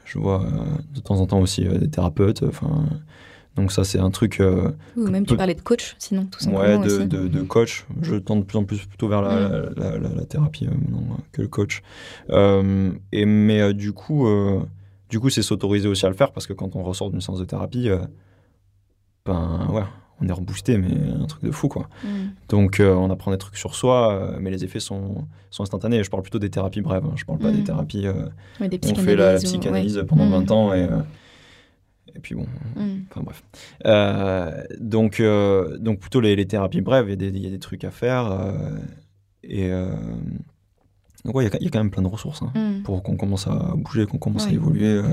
je, 0.06 0.14
je 0.14 0.20
vois 0.20 0.46
de 0.94 1.00
temps 1.00 1.20
en 1.20 1.26
temps 1.28 1.40
aussi 1.42 1.64
des 1.66 1.90
thérapeutes. 1.90 2.44
Enfin, 2.44 2.86
donc 3.56 3.72
ça, 3.72 3.84
c'est 3.84 4.00
un 4.00 4.12
truc... 4.12 4.42
Ou 4.98 5.08
même 5.08 5.26
tu 5.26 5.36
parlais 5.38 5.56
de 5.56 5.62
coach, 5.62 5.96
sinon, 5.98 6.26
tout 6.26 6.44
Ouais, 6.50 6.52
simplement 6.56 6.80
de, 6.86 6.92
aussi. 6.92 7.08
de, 7.08 7.28
de 7.28 7.42
coach. 7.42 7.86
Je 8.02 8.16
tends 8.16 8.36
de 8.36 8.44
plus 8.44 8.58
en 8.58 8.64
plus 8.66 8.86
plutôt 8.86 9.08
vers 9.08 9.22
la, 9.22 9.36
Mm. 9.50 9.74
la, 9.78 9.98
la- 9.98 10.16
la 10.16 10.26
thérapie 10.26 10.68
que 11.32 11.42
le 11.42 11.48
coach. 11.48 11.82
Et, 13.12 13.26
mais 13.26 13.74
du 13.74 13.94
coup, 13.94 14.28
du 15.10 15.20
coup, 15.20 15.30
c'est 15.30 15.42
s'autoriser 15.44 15.88
aussi 15.88 16.06
à 16.06 16.10
le 16.10 16.16
faire 16.16 16.32
parce 16.32 16.48
que 16.48 16.54
quand 16.54 16.76
on 16.76 16.84
ressort 16.84 17.12
d'une 17.12 17.22
séance 17.22 17.40
de 17.40 17.46
thérapie, 17.46 17.90
euh, 17.90 18.00
ben 19.26 19.68
ouais, 19.72 19.84
on 20.22 20.28
est 20.28 20.32
reboosté, 20.32 20.78
mais 20.78 20.88
un 21.22 21.26
truc 21.26 21.44
de 21.44 21.52
fou 21.52 21.68
quoi. 21.68 21.90
Hmm. 22.04 22.30
Donc 22.50 22.80
euh, 22.80 22.94
on 22.94 23.10
apprend 23.10 23.32
des 23.32 23.38
trucs 23.38 23.58
sur 23.58 23.76
soi, 23.76 24.14
euh, 24.14 24.38
mais 24.40 24.52
les 24.52 24.64
effets 24.64 24.80
sont, 24.80 25.28
sont 25.50 25.64
instantanés. 25.64 26.04
Je 26.04 26.10
parle 26.10 26.24
plutôt 26.24 26.40
des 26.40 26.50
thérapies 26.50 26.82
brèves. 26.82 27.04
hein. 27.06 27.14
Je 27.16 27.26
parle 27.26 27.40
pas 27.40 27.52
Mm. 27.52 27.56
des 27.58 27.64
thérapies. 27.64 28.08
euh, 28.08 28.28
Ouais, 28.60 28.70
des 28.70 28.80
on 28.92 28.96
fait 28.96 29.16
la, 29.16 29.34
la 29.34 29.40
psychanalyse 29.40 29.98
ouais. 29.98 30.06
pendant 30.06 30.26
Mm. 30.26 30.32
20 30.46 30.52
ans 30.52 30.74
et, 30.74 30.88
et 32.16 32.20
puis 32.20 32.36
bon, 32.36 32.46
Hmm. 32.76 33.00
Enfin 33.12 33.22
bref. 33.24 33.44
Donc, 34.80 35.22
donc 35.80 36.00
plutôt 36.00 36.22
les, 36.22 36.36
les 36.36 36.46
thérapies 36.48 36.82
brèves, 36.82 37.08
il 37.08 37.12
y, 37.12 37.14
a 37.14 37.16
des- 37.16 37.28
il 37.38 37.44
y 37.44 37.48
a 37.48 37.50
des 37.52 37.60
trucs 37.60 37.84
à 37.84 37.92
faire. 37.92 38.54
et 39.44 39.70
donc 41.26 41.36
ouais, 41.36 41.44
il 41.46 41.48
y 41.52 41.52
a- 41.54 41.58
il 41.60 41.64
y, 41.66 41.68
a 41.68 41.70
quand 41.72 41.80
même 41.80 41.90
plein 41.92 42.04
de 42.04 42.08
ressources 42.08 42.42
hein, 42.44 42.52
Hmm. 42.56 42.84
pour 42.84 43.02
qu'on 43.04 43.18
commence 43.18 43.48
à 43.48 43.74
bouger, 43.76 44.06
qu'on 44.06 44.18
commence 44.20 44.48
à 44.48 44.52
évoluer. 44.52 44.86
euh. 44.86 45.04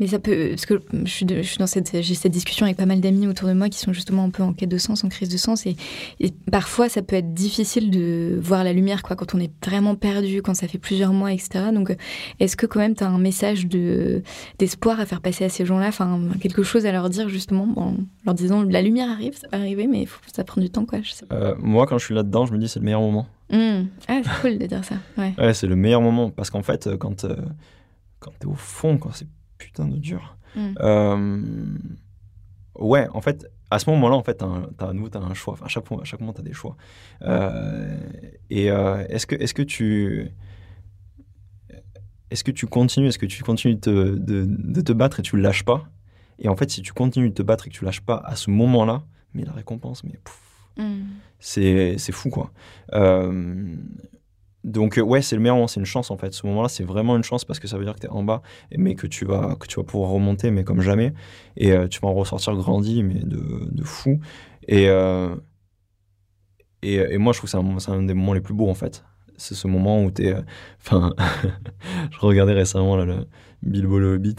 Mais 0.00 0.06
ça 0.08 0.18
peut, 0.18 0.48
parce 0.50 0.66
que 0.66 0.80
je 1.04 1.10
suis, 1.10 1.24
de- 1.24 1.36
je 1.36 1.48
suis 1.48 1.58
dans 1.58 1.66
cette, 1.66 2.02
j'ai 2.02 2.14
cette 2.14 2.32
discussion 2.32 2.66
avec 2.66 2.76
pas 2.76 2.86
mal 2.86 3.00
d'amis 3.00 3.26
autour 3.26 3.48
de 3.48 3.54
moi 3.54 3.68
qui 3.68 3.78
sont 3.78 3.92
justement 3.92 4.24
un 4.24 4.30
peu 4.30 4.42
en 4.42 4.52
quête 4.52 4.68
de 4.68 4.78
sens, 4.78 5.04
en 5.04 5.08
crise 5.08 5.28
de 5.28 5.36
sens, 5.36 5.66
et, 5.66 5.76
et 6.20 6.32
parfois 6.50 6.88
ça 6.88 7.02
peut 7.02 7.16
être 7.16 7.32
difficile 7.32 7.90
de 7.90 8.38
voir 8.42 8.64
la 8.64 8.72
lumière, 8.72 9.02
quoi, 9.02 9.16
quand 9.16 9.34
on 9.34 9.38
est 9.38 9.52
vraiment 9.64 9.94
perdu, 9.94 10.42
quand 10.42 10.54
ça 10.54 10.66
fait 10.68 10.78
plusieurs 10.78 11.12
mois, 11.12 11.32
etc. 11.32 11.66
Donc, 11.72 11.94
est-ce 12.40 12.56
que 12.56 12.66
quand 12.66 12.80
même 12.80 12.94
tu 12.94 13.04
as 13.04 13.08
un 13.08 13.18
message 13.18 13.66
de 13.66 14.22
d'espoir 14.58 14.98
à 15.00 15.06
faire 15.06 15.20
passer 15.20 15.44
à 15.44 15.48
ces 15.48 15.64
gens-là, 15.64 15.88
enfin 15.88 16.20
quelque 16.40 16.62
chose 16.62 16.84
à 16.86 16.92
leur 16.92 17.08
dire 17.10 17.28
justement, 17.28 17.68
en 17.76 17.94
leur 18.26 18.34
disant 18.34 18.62
la 18.62 18.82
lumière 18.82 19.08
arrive, 19.10 19.36
ça 19.36 19.46
va 19.52 19.58
arriver, 19.58 19.86
mais 19.86 20.04
faut 20.06 20.20
ça 20.34 20.44
prend 20.44 20.60
du 20.60 20.70
temps, 20.70 20.84
quoi. 20.86 21.00
Je 21.02 21.12
sais 21.12 21.26
pas. 21.26 21.34
Euh, 21.36 21.54
moi, 21.60 21.86
quand 21.86 21.98
je 21.98 22.04
suis 22.06 22.14
là-dedans, 22.14 22.46
je 22.46 22.52
me 22.52 22.58
dis 22.58 22.68
c'est 22.68 22.78
le 22.80 22.84
meilleur 22.84 23.00
moment. 23.00 23.26
Hmm. 23.50 23.86
Ah, 24.08 24.20
c'est 24.24 24.30
cool 24.42 24.58
de 24.58 24.66
dire 24.66 24.84
ça. 24.84 24.96
Ouais. 25.18 25.34
Ouais, 25.38 25.54
c'est 25.54 25.66
le 25.66 25.76
meilleur 25.76 26.00
moment 26.00 26.30
parce 26.30 26.50
qu'en 26.50 26.62
fait, 26.62 26.88
quand, 26.98 27.24
euh, 27.24 27.36
quand 28.18 28.32
t'es 28.38 28.46
au 28.46 28.54
fond, 28.54 28.96
quand 28.98 29.12
c'est 29.12 29.28
putain 29.58 29.86
de 29.86 29.96
dur. 29.96 30.36
Hmm. 30.56 30.72
euh, 30.80 31.42
ouais, 32.78 33.08
en 33.12 33.20
fait, 33.20 33.46
à 33.70 33.78
ce 33.78 33.88
moment-là, 33.90 34.16
en 34.16 34.22
fait, 34.22 34.34
t'as 34.34 34.46
un, 34.86 34.92
nouveau, 34.94 35.08
t'as 35.08 35.20
un 35.20 35.34
choix. 35.34 35.54
Enfin, 35.54 35.66
à 35.66 35.68
chaque, 35.68 35.84
à 35.92 36.04
chaque 36.04 36.20
moment, 36.20 36.32
t'as 36.32 36.42
des 36.42 36.52
choix. 36.52 36.76
Euh, 37.22 37.98
et 38.50 38.70
euh, 38.70 39.04
est-ce 39.08 39.26
que, 39.26 39.36
est-ce 39.36 39.54
que 39.54 39.62
tu, 39.62 40.30
est-ce 42.30 42.44
que 42.44 42.50
tu 42.50 42.66
continues, 42.66 43.08
est-ce 43.08 43.18
que 43.18 43.26
tu 43.26 43.42
continues 43.42 43.74
de, 43.76 43.80
te- 43.80 44.16
de, 44.16 44.44
de 44.48 44.80
te 44.80 44.92
battre 44.92 45.20
et 45.20 45.22
tu 45.22 45.36
lâches 45.36 45.64
pas? 45.64 45.84
Et 46.38 46.48
en 46.48 46.56
fait, 46.56 46.70
si 46.70 46.82
tu 46.82 46.92
continues 46.92 47.30
de 47.30 47.34
te 47.34 47.42
battre 47.42 47.66
et 47.66 47.70
que 47.70 47.74
tu 47.76 47.84
lâches 47.84 48.00
pas 48.00 48.16
à 48.24 48.34
ce 48.36 48.50
moment-là, 48.50 49.02
mais 49.34 49.44
la 49.44 49.52
récompense, 49.52 50.04
mais 50.04 50.18
pouf, 50.24 50.40
Hmm. 50.80 51.04
c'est 51.38 52.12
fou 52.12 52.30
quoi. 52.30 52.52
Euh, 52.94 53.76
donc 54.64 54.98
euh, 54.98 55.02
ouais, 55.02 55.22
c'est 55.22 55.36
le 55.36 55.42
meilleur 55.42 55.56
moment, 55.56 55.68
c'est 55.68 55.80
une 55.80 55.86
chance 55.86 56.10
en 56.10 56.16
fait. 56.16 56.32
Ce 56.32 56.46
moment-là, 56.46 56.68
c'est 56.68 56.84
vraiment 56.84 57.16
une 57.16 57.22
chance 57.22 57.44
parce 57.44 57.58
que 57.58 57.68
ça 57.68 57.78
veut 57.78 57.84
dire 57.84 57.94
que 57.94 58.00
tu 58.00 58.06
es 58.06 58.10
en 58.10 58.22
bas, 58.22 58.42
mais 58.76 58.94
que 58.94 59.06
tu 59.06 59.24
vas 59.24 59.56
que 59.56 59.66
tu 59.66 59.76
vas 59.76 59.84
pouvoir 59.84 60.10
remonter, 60.10 60.50
mais 60.50 60.64
comme 60.64 60.80
jamais, 60.80 61.12
et 61.56 61.72
euh, 61.72 61.88
tu 61.88 62.00
vas 62.00 62.08
en 62.08 62.14
ressortir 62.14 62.54
grandi, 62.54 63.02
mais 63.02 63.20
de, 63.20 63.68
de 63.70 63.84
fou. 63.84 64.20
Et, 64.68 64.86
et 66.82 67.18
moi, 67.18 67.32
je 67.32 67.38
trouve 67.38 67.50
que 67.50 67.80
c'est 67.80 67.90
un, 67.90 68.02
des 68.02 68.14
moments 68.14 68.32
les 68.32 68.40
plus 68.40 68.54
beaux 68.54 68.68
en 68.70 68.74
fait. 68.74 69.04
c'est 69.36 69.54
ce 69.54 69.66
moment 69.66 70.02
où 70.02 70.10
t'es. 70.10 70.34
Enfin, 70.80 71.14
je 72.10 72.18
regardais 72.20 72.54
récemment 72.54 72.96
le 72.96 73.26
Bilbo 73.62 73.98
le 73.98 74.14
Hobbit. 74.14 74.36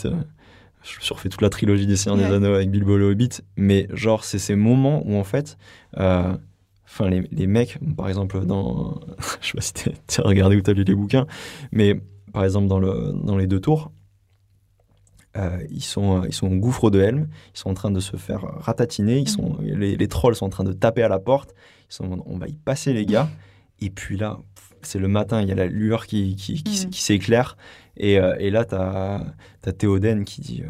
Je 0.83 1.03
surfais 1.03 1.29
toute 1.29 1.41
la 1.41 1.49
trilogie 1.49 1.85
des 1.87 1.95
Seigneurs 1.95 2.17
des 2.17 2.25
Ouais. 2.29 2.35
Anneaux 2.35 2.53
avec 2.55 2.69
Bilbo 2.71 2.97
le 2.97 3.11
Hobbit, 3.11 3.29
mais 3.57 3.87
genre, 3.93 4.23
c'est 4.23 4.39
ces 4.39 4.55
moments 4.55 5.01
où 5.05 5.15
en 5.15 5.23
fait. 5.23 5.57
euh, 5.97 6.35
Enfin, 6.93 7.09
les, 7.09 7.21
les 7.31 7.47
mecs, 7.47 7.79
par 7.95 8.09
exemple, 8.09 8.45
dans. 8.45 8.99
je 9.41 9.47
sais 9.47 9.53
pas 9.53 9.61
si 9.61 9.73
t'as- 9.73 10.23
regardé 10.23 10.57
ou 10.57 10.61
t'as 10.61 10.73
lu 10.73 10.83
les 10.83 10.93
bouquins, 10.95 11.25
mais 11.71 12.01
par 12.33 12.43
exemple, 12.43 12.67
dans, 12.67 12.79
le, 12.79 13.13
dans 13.23 13.37
les 13.37 13.47
deux 13.47 13.61
tours, 13.61 13.93
euh, 15.37 15.63
ils, 15.69 15.83
sont, 15.83 16.25
ils 16.25 16.33
sont 16.33 16.47
au 16.51 16.55
gouffre 16.57 16.89
de 16.89 16.99
Helm, 16.99 17.29
ils 17.55 17.57
sont 17.57 17.69
en 17.69 17.73
train 17.73 17.91
de 17.91 18.01
se 18.01 18.17
faire 18.17 18.41
ratatiner, 18.41 19.19
ils 19.19 19.29
sont, 19.29 19.57
les, 19.61 19.95
les 19.95 20.07
trolls 20.09 20.35
sont 20.35 20.47
en 20.47 20.49
train 20.49 20.65
de 20.65 20.73
taper 20.73 21.03
à 21.03 21.07
la 21.07 21.19
porte, 21.19 21.53
ils 21.89 21.93
sont 21.93 22.21
on 22.25 22.37
va 22.37 22.47
y 22.49 22.53
passer 22.57 22.91
les 22.91 23.05
gars, 23.05 23.29
et 23.79 23.89
puis 23.89 24.17
là, 24.17 24.39
pff, 24.55 24.70
c'est 24.87 24.99
le 24.99 25.07
matin, 25.07 25.41
il 25.41 25.47
y 25.47 25.51
a 25.51 25.55
la 25.55 25.65
lueur 25.67 26.05
qui, 26.07 26.35
qui, 26.35 26.61
qui 26.63 27.01
s'éclaire, 27.01 27.57
et, 27.97 28.19
euh, 28.19 28.35
et 28.39 28.49
là, 28.49 28.65
t'as 28.65 29.21
as 29.65 29.71
Théoden 29.73 30.23
qui 30.25 30.41
dit, 30.41 30.61
euh, 30.63 30.69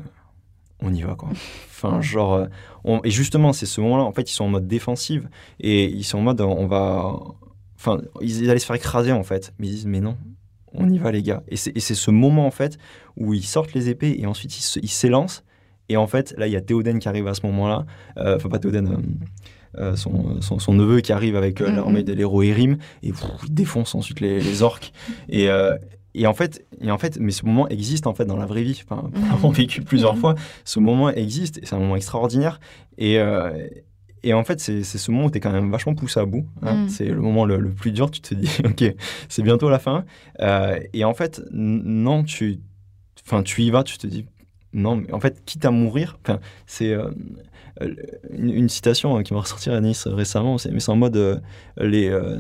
on 0.82 0.94
y 0.94 1.02
va 1.02 1.16
quoi. 1.16 1.30
Enfin, 1.84 2.00
genre, 2.02 2.34
euh, 2.34 2.46
on- 2.84 3.02
et 3.04 3.10
justement, 3.12 3.54
c'est 3.54 3.66
ce 3.66 3.82
moment-là, 3.82 4.04
en 4.04 4.12
fait, 4.12 4.30
ils 4.30 4.34
sont 4.34 4.44
en 4.46 4.50
mode 4.50 4.68
défensive, 4.68 5.30
et 5.60 5.86
ils 5.86 6.04
sont 6.04 6.20
en 6.20 6.22
mode, 6.22 6.42
on 6.42 6.68
va... 6.68 7.14
Enfin, 7.76 8.00
ils 8.22 8.48
allaient 8.50 8.60
se 8.60 8.66
faire 8.68 8.76
écraser, 8.76 9.12
en 9.12 9.24
fait, 9.24 9.54
mais 9.58 9.68
ils 9.68 9.72
disent, 9.72 9.86
mais 9.88 10.00
non, 10.02 10.16
on 10.74 10.88
y 10.90 11.00
va 11.00 11.12
les 11.12 11.24
gars. 11.24 11.42
Et 11.48 11.56
c'est 11.58 11.80
ce 11.96 12.12
moment, 12.12 12.46
en 12.46 12.52
fait, 12.52 12.78
où 13.18 13.34
ils 13.34 13.44
sortent 13.44 13.74
les 13.74 13.90
épées, 13.90 14.16
et 14.20 14.28
ensuite 14.28 14.56
ils 14.78 14.88
s'élancent, 14.90 15.44
et 15.90 15.98
en 15.98 16.06
fait, 16.08 16.34
là, 16.38 16.46
il 16.48 16.54
y 16.54 16.56
a 16.56 16.62
Théoden 16.62 17.00
qui 17.00 17.08
arrive 17.10 17.28
à 17.28 17.34
ce 17.34 17.46
moment-là. 17.48 17.86
Enfin, 18.16 18.48
pas 18.50 18.60
Théoden, 18.60 19.02
euh, 19.78 19.96
son, 19.96 20.42
son, 20.42 20.60
son 20.60 20.74
neveu 20.74 21.02
qui 21.02 21.12
arrive 21.14 21.36
avec 21.36 21.62
euh, 21.62 21.70
Mhm. 21.70 21.76
l'armée 21.76 22.04
de 22.04 22.14
l'héros 22.14 22.42
Erim, 22.44 22.78
et 23.04 23.12
pff, 23.12 23.26
il 23.46 23.54
défonce 23.54 23.96
ensuite 23.96 24.20
les, 24.20 24.42
les 24.42 24.62
orques. 24.64 24.92
Et, 25.30 25.50
euh, 25.50 25.78
et, 26.14 26.28
en 26.28 26.34
fait, 26.34 26.66
et 26.82 26.92
en 26.92 26.98
fait, 26.98 27.18
mais 27.20 27.32
ce 27.32 27.46
moment 27.46 27.68
existe 27.70 28.06
en 28.08 28.14
fait 28.14 28.26
dans 28.26 28.36
la 28.38 28.46
vraie 28.46 28.64
vie. 28.64 28.82
Enfin, 28.86 29.02
pour 29.14 29.22
Mhm. 29.22 29.30
l'avoir 29.30 29.52
vécu 29.54 29.82
plusieurs 29.82 30.16
Mhm. 30.16 30.20
fois, 30.20 30.36
ce 30.66 30.80
moment 30.80 31.10
existe, 31.10 31.58
et 31.60 31.66
c'est 31.66 31.76
un 31.76 31.80
moment 31.80 31.96
extraordinaire. 31.96 32.60
Et, 32.98 33.18
et 34.24 34.34
en 34.36 34.44
fait, 34.44 34.60
c'est 34.60 34.84
ce 34.84 35.10
moment 35.12 35.26
où 35.26 35.32
tu 35.32 35.38
es 35.38 35.40
quand 35.42 35.52
même 35.52 35.72
vachement 35.72 35.96
poussé 35.96 36.20
à 36.20 36.26
bout. 36.26 36.46
hein. 36.62 36.76
Mhm. 36.84 36.90
C'est 36.90 37.06
le 37.06 37.20
moment 37.22 37.44
le, 37.46 37.58
le 37.58 37.70
plus 37.72 37.92
dur. 37.92 38.12
Tu 38.12 38.22
te 38.22 38.36
dis, 38.36 38.50
ok, 38.66 38.94
c'est 39.30 39.42
bientôt 39.42 39.70
la 39.70 39.80
fin. 39.80 40.06
Euh, 40.42 40.80
et 40.94 41.04
en 41.06 41.14
fait, 41.16 41.42
non, 41.52 42.24
tu, 42.24 42.60
tu 43.46 43.62
y 43.64 43.72
vas, 43.72 43.84
tu 43.84 43.98
te 43.98 44.06
dis, 44.06 44.26
non, 44.74 44.96
mais 44.98 45.12
en 45.14 45.20
fait, 45.20 45.44
quitte 45.46 45.66
à 45.66 45.72
mourir, 45.72 46.18
c'est 46.66 46.92
euh, 46.94 47.10
euh, 47.82 47.94
une, 48.32 48.50
une 48.52 48.70
citation 48.70 49.18
euh, 49.18 49.22
qui 49.22 49.34
m'a 49.34 49.40
ressorti 49.42 49.70
à 49.70 49.80
Nice 49.82 50.08
récemment, 50.08 50.58
c'est- 50.58 50.72
mais 50.72 50.80
c'est 50.80 50.92
en 50.92 50.96
mode, 50.96 51.16
euh, 51.18 51.40
les, 51.78 52.10
euh, 52.10 52.40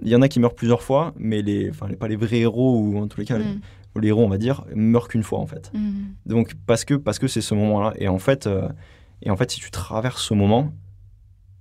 il 0.00 0.08
y 0.08 0.16
en 0.16 0.22
a 0.22 0.28
qui 0.28 0.40
meurent 0.40 0.54
plusieurs 0.54 0.82
fois, 0.82 1.12
mais 1.16 1.42
les, 1.42 1.70
enfin, 1.70 1.86
les, 1.88 1.96
pas 1.96 2.08
les 2.08 2.16
vrais 2.16 2.38
héros 2.40 2.78
ou 2.78 2.98
en 2.98 3.06
tous 3.06 3.20
les 3.20 3.26
cas, 3.26 3.38
les, 3.38 3.44
Mm. 3.44 3.60
les 4.00 4.08
héros, 4.08 4.24
on 4.24 4.28
va 4.28 4.38
dire, 4.38 4.64
meurent 4.74 5.06
qu'une 5.08 5.22
fois 5.22 5.38
en 5.38 5.46
fait. 5.46 5.70
Mm. 5.74 5.90
Donc 6.26 6.54
parce 6.66 6.84
que 6.84 6.94
parce 6.94 7.18
que 7.20 7.28
c'est 7.28 7.40
ce 7.42 7.54
moment-là 7.54 7.92
et 7.96 8.08
en 8.08 8.18
fait 8.18 8.46
euh, 8.46 8.68
et 9.22 9.30
en 9.30 9.36
fait 9.36 9.50
si 9.52 9.60
tu 9.60 9.70
traverses 9.70 10.22
ce 10.22 10.34
moment 10.34 10.72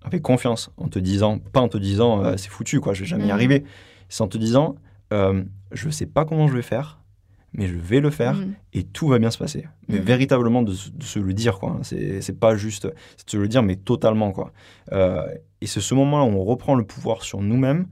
avec 0.03 0.23
confiance 0.23 0.71
en 0.77 0.87
te 0.87 0.97
disant 0.97 1.37
pas 1.37 1.59
en 1.61 1.67
te 1.67 1.77
disant 1.77 2.23
euh, 2.23 2.35
c'est 2.37 2.49
foutu 2.49 2.79
quoi 2.79 2.93
je 2.95 3.01
vais 3.01 3.05
jamais 3.05 3.25
y 3.25 3.27
Mhm. 3.27 3.33
arriver 3.33 3.63
c'est 4.09 4.23
en 4.23 4.27
te 4.27 4.37
disant 4.39 4.75
euh, 5.13 5.43
je 5.71 5.89
sais 5.91 6.07
pas 6.07 6.25
comment 6.25 6.47
je 6.47 6.55
vais 6.55 6.61
faire 6.63 7.00
mais 7.53 7.67
je 7.67 7.75
vais 7.75 7.99
le 7.99 8.09
faire 8.09 8.35
Mm. 8.35 8.53
et 8.73 8.83
tout 8.83 9.07
va 9.07 9.19
bien 9.19 9.29
se 9.31 9.37
passer 9.37 9.67
mais 9.87 9.97
Mhm. 9.99 10.03
véritablement 10.05 10.61
de, 10.63 10.73
se- 10.73 10.89
de 10.89 11.03
se 11.03 11.19
le 11.19 11.33
dire 11.33 11.59
quoi 11.59 11.79
c'est 11.83 12.39
pas 12.39 12.55
juste 12.55 12.85
de 12.87 12.93
se 13.25 13.37
le 13.37 13.47
dire 13.47 13.61
mais 13.63 13.75
totalement 13.75 14.31
quoi 14.31 14.51
Euh, 14.91 15.25
et 15.61 15.67
c'est 15.67 15.81
ce 15.81 15.93
moment-là 15.95 16.23
où 16.25 16.29
on 16.37 16.43
reprend 16.43 16.75
le 16.75 16.83
pouvoir 16.85 17.23
sur 17.23 17.41
nous-mêmes 17.41 17.87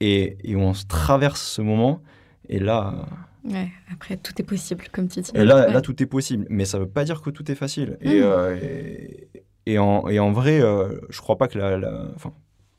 et, 0.00 0.36
et 0.44 0.54
où 0.56 0.60
on 0.60 0.74
se 0.74 0.84
traverse 0.86 1.40
ce 1.42 1.62
moment 1.62 2.02
et 2.48 2.58
là 2.58 3.06
Ouais, 3.44 3.68
après, 3.92 4.16
tout 4.18 4.32
est 4.38 4.44
possible, 4.44 4.84
comme 4.92 5.08
tu 5.08 5.20
dis. 5.20 5.30
et 5.34 5.44
là, 5.44 5.66
Ouais. 5.66 5.72
là, 5.72 5.80
tout 5.80 6.02
est 6.02 6.06
possible. 6.06 6.44
Mais 6.50 6.64
ça 6.66 6.78
veut 6.78 6.88
pas 6.88 7.04
dire 7.04 7.22
que 7.22 7.30
tout 7.30 7.50
est 7.50 7.54
facile. 7.54 7.96
Et, 8.02 8.18
Mm. 8.20 8.22
euh, 8.24 8.56
et, 8.60 9.28
et 9.64 9.78
en, 9.78 10.06
et 10.08 10.18
en 10.18 10.32
vrai, 10.32 10.60
euh, 10.60 10.98
je 11.08 11.20
crois 11.20 11.38
pas 11.38 11.48
que 11.48 11.56
la. 11.56 11.78
la- 11.78 12.10
enfin, 12.16 12.32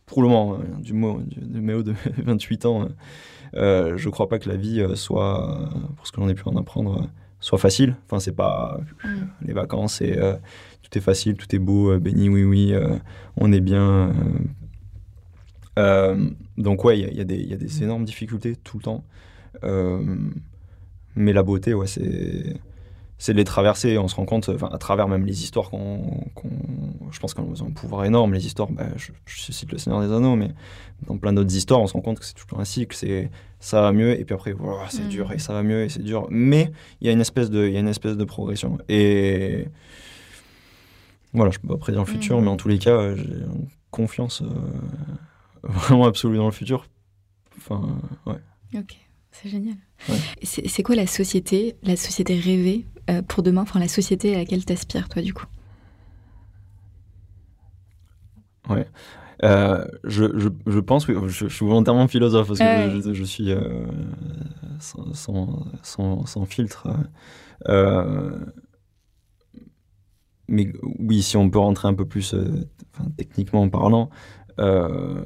pour 0.06 0.22
le 0.22 0.28
moment, 0.28 0.56
hein, 0.60 0.80
du, 0.80 0.94
mot, 0.94 1.22
du, 1.26 1.40
du 1.40 1.62
méo 1.62 1.82
de 1.82 1.94
28 2.18 2.66
ans, 2.66 2.88
euh, 3.56 3.98
je 3.98 4.10
crois 4.10 4.28
pas 4.30 4.40
que 4.40 4.50
la 4.50 4.56
vie 4.58 4.82
euh, 4.82 4.96
soit, 4.96 5.62
euh, 5.62 5.66
pour 5.98 6.06
ce 6.08 6.12
que 6.12 6.22
j'en 6.22 6.30
ai 6.30 6.34
pu 6.36 6.44
en 6.46 6.56
apprendre, 6.58 7.02
euh, 7.02 7.06
soit 7.40 7.58
facile. 7.58 7.96
Enfin, 8.06 8.20
c'est 8.20 8.36
pas 8.36 8.80
Mm. 9.04 9.08
les 9.48 9.54
vacances 9.54 10.02
et 10.02 10.18
euh, 10.18 10.34
tout 10.84 10.98
est 10.98 11.02
facile, 11.02 11.36
tout 11.36 11.54
est 11.56 11.60
beau, 11.60 11.92
euh, 11.92 12.00
béni, 12.00 12.30
oui, 12.30 12.44
oui, 12.44 12.74
euh, 12.74 12.98
on 13.38 13.52
est 13.52 13.62
bien. 13.62 14.12
donc, 16.58 16.84
ouais, 16.84 17.00
il 17.00 17.14
y 17.14 17.18
y, 17.18 17.22
a 17.22 17.24
des- 17.24 17.38
il 17.38 17.48
y 17.50 17.54
a 17.54 17.58
des 17.58 17.84
énormes 17.84 18.04
difficultés 18.06 18.56
tout 18.58 18.78
le 18.78 18.84
temps. 18.84 19.04
Mais 21.16 21.34
la 21.34 21.44
beauté, 21.44 21.74
ouais, 21.74 21.88
c'est 21.88 22.58
c'est 23.20 23.34
de 23.34 23.38
les 23.38 23.44
traverser. 23.44 23.98
On 24.00 24.08
se 24.08 24.16
rend 24.16 24.26
compte, 24.26 24.50
à 24.72 24.78
travers 24.80 25.08
même 25.08 25.26
les 25.26 25.44
histoires 25.44 25.70
qu'on. 25.70 26.24
je 27.12 27.20
pense 27.20 27.34
qu'on 27.36 27.54
a 27.54 27.64
un 27.64 27.72
pouvoir 27.72 28.06
énorme. 28.06 28.34
Les 28.34 28.46
histoires, 28.48 28.72
bah, 28.72 28.88
je, 28.96 29.12
je 29.26 29.52
cite 29.52 29.72
Le 29.72 29.78
Seigneur 29.78 30.02
des 30.02 30.12
Anneaux, 30.12 30.36
mais 30.36 30.50
dans 31.06 31.18
plein 31.18 31.34
d'autres 31.34 31.54
histoires, 31.56 31.82
on 31.82 31.88
se 31.88 31.94
rend 31.94 32.02
compte 32.02 32.20
que 32.20 32.26
c'est 32.26 32.34
toujours 32.34 32.60
un 32.60 32.66
cycle. 32.66 32.96
C'est 32.96 33.30
ça 33.60 33.82
va 33.82 33.92
mieux, 33.92 34.18
et 34.20 34.24
puis 34.26 34.34
après, 34.34 34.56
c'est 34.90 35.04
Mhm. 35.04 35.10
dur, 35.10 35.32
et 35.34 35.38
ça 35.40 35.52
va 35.54 35.62
mieux, 35.64 35.84
et 35.84 35.90
c'est 35.90 36.02
dur. 36.02 36.28
Mais 36.32 36.72
il 37.02 37.08
y 37.08 37.10
a 37.10 37.14
une 37.14 37.20
espèce 37.22 37.50
de, 37.50 37.68
y 37.68 37.76
a 37.76 37.80
une 37.82 37.88
espèce 37.90 38.16
de 38.18 38.24
progression. 38.24 38.78
Et 38.88 39.66
voilà, 41.34 41.52
je 41.52 41.60
peux 41.60 41.68
pas 41.68 41.78
prédire 41.78 42.02
le 42.02 42.08
futur, 42.08 42.38
Mhm. 42.38 42.44
mais 42.46 42.50
en 42.50 42.58
tous 42.58 42.70
les 42.70 42.80
cas, 42.80 43.16
j'ai 43.16 43.24
une 43.24 43.68
confiance 43.92 44.42
euh, 44.42 44.48
vraiment 45.64 46.06
absolue 46.06 46.38
dans 46.38 46.46
le 46.46 46.52
futur. 46.52 46.88
Enfin, 47.58 48.00
ouais. 48.26 48.40
Ok, 48.80 48.96
c'est 49.32 49.50
génial. 49.50 49.76
Ouais. 50.08 50.16
C'est 50.44 50.84
quoi 50.84 50.96
la 50.96 51.08
société, 51.08 51.76
la 51.84 51.96
société 51.98 52.40
rêvée 52.40 52.86
pour 53.28 53.44
demain, 53.44 53.62
enfin 53.62 53.80
la 53.80 53.88
société 53.88 54.36
à 54.36 54.40
laquelle 54.40 54.66
t'aspires, 54.66 55.10
toi, 55.10 55.22
du 55.22 55.34
coup 55.34 55.46
Euh, 59.44 59.86
je, 60.04 60.26
je, 60.38 60.50
je 60.68 60.80
pense 60.80 61.08
je, 61.08 61.28
je 61.28 61.48
suis 61.48 61.66
volontairement 61.66 62.08
philosophe 62.08 62.48
parce 62.48 62.60
que 62.60 62.66
Ouais. 62.66 63.14
je, 63.14 63.24
suis 63.24 63.52
euh, 63.52 63.86
sans, 64.80 65.14
sans, 65.14 65.66
sans, 65.82 66.26
sans 66.26 66.46
filtre. 66.46 66.88
Euh, 67.70 68.38
mais 70.48 70.72
oui, 71.00 71.22
si 71.22 71.38
on 71.38 71.50
peut 71.50 71.60
rentrer 71.60 71.88
un 71.88 71.94
peu 71.94 72.06
plus 72.06 72.34
euh, 72.34 72.68
enfin, 72.94 73.10
techniquement 73.18 73.70
parlant, 73.70 74.10
euh, 74.60 75.24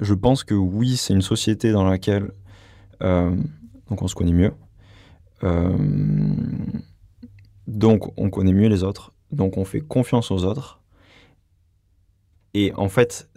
je 0.00 0.14
pense 0.14 0.44
que 0.44 0.54
oui, 0.54 0.96
c'est 0.96 1.12
une 1.12 1.22
société 1.22 1.72
dans 1.72 1.84
laquelle 1.84 2.32
euh, 3.02 3.34
donc 3.88 4.02
on 4.02 4.08
se 4.08 4.14
connaît 4.14 4.32
mieux. 4.32 4.52
Euh, 5.42 5.76
donc 7.66 8.12
on 8.18 8.30
connaît 8.30 8.52
mieux 8.52 8.68
les 8.68 8.84
autres. 8.84 9.12
Donc 9.32 9.56
on 9.56 9.64
fait 9.64 9.80
confiance 9.80 10.30
aux 10.30 10.44
autres. 10.44 10.80
Et 12.54 12.72
en 12.76 12.88
fait, 12.88 13.30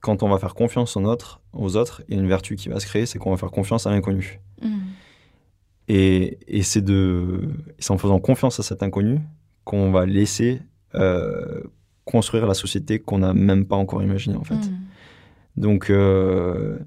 quand 0.00 0.22
on 0.22 0.28
va 0.28 0.38
faire 0.38 0.54
confiance 0.54 0.96
aux 0.96 1.04
autres, 1.04 1.40
aux 1.52 1.76
autres, 1.76 2.02
il 2.08 2.14
y 2.14 2.18
a 2.18 2.22
une 2.22 2.28
vertu 2.28 2.56
qui 2.56 2.68
va 2.68 2.78
se 2.80 2.86
créer, 2.86 3.06
c'est 3.06 3.18
qu'on 3.18 3.30
va 3.30 3.36
faire 3.36 3.50
confiance 3.50 3.86
à 3.86 3.90
l'inconnu. 3.90 4.40
Mm. 4.62 4.78
Et, 5.88 6.38
et 6.46 6.62
c'est 6.62 6.82
de, 6.82 7.48
en 7.88 7.98
faisant 7.98 8.20
confiance 8.20 8.60
à 8.60 8.62
cet 8.62 8.82
inconnu 8.82 9.20
qu'on 9.64 9.90
va 9.90 10.06
laisser 10.06 10.62
euh, 10.94 11.62
construire 12.04 12.46
la 12.46 12.54
société 12.54 12.98
qu'on 12.98 13.18
n'a 13.18 13.32
même 13.32 13.64
pas 13.66 13.76
encore 13.76 14.02
imaginée 14.02 14.36
en 14.36 14.44
fait. 14.44 14.54
Mm. 14.54 14.80
Donc, 15.56 15.90
euh, 15.90 16.78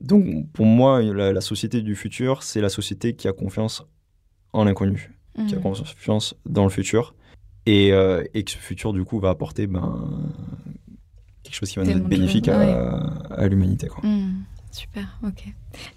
donc 0.00 0.50
pour 0.52 0.66
moi, 0.66 1.02
la, 1.02 1.32
la 1.32 1.40
société 1.40 1.82
du 1.82 1.94
futur, 1.96 2.42
c'est 2.42 2.60
la 2.60 2.68
société 2.68 3.14
qui 3.14 3.28
a 3.28 3.32
confiance 3.32 3.84
en 4.52 4.64
l'inconnu, 4.64 5.12
qui 5.48 5.54
a 5.54 5.58
Mm. 5.58 5.62
confiance 5.62 6.34
dans 6.46 6.64
le 6.64 6.70
futur, 6.70 7.14
et, 7.66 7.92
euh, 7.92 8.22
et 8.34 8.42
que 8.44 8.50
ce 8.50 8.58
futur 8.58 8.92
du 8.92 9.04
coup 9.04 9.18
va 9.20 9.30
apporter 9.30 9.66
ben, 9.66 10.30
quelque 11.42 11.54
chose 11.56 11.70
qui 11.70 11.78
va 11.78 11.84
nous 11.84 11.90
être 11.90 12.06
bénéfique 12.08 12.48
à, 12.48 12.96
à 13.30 13.46
l'humanité. 13.48 13.88
quoi. 13.88 14.04
Mm. 14.08 14.44
Super, 14.72 15.18
ok. 15.26 15.46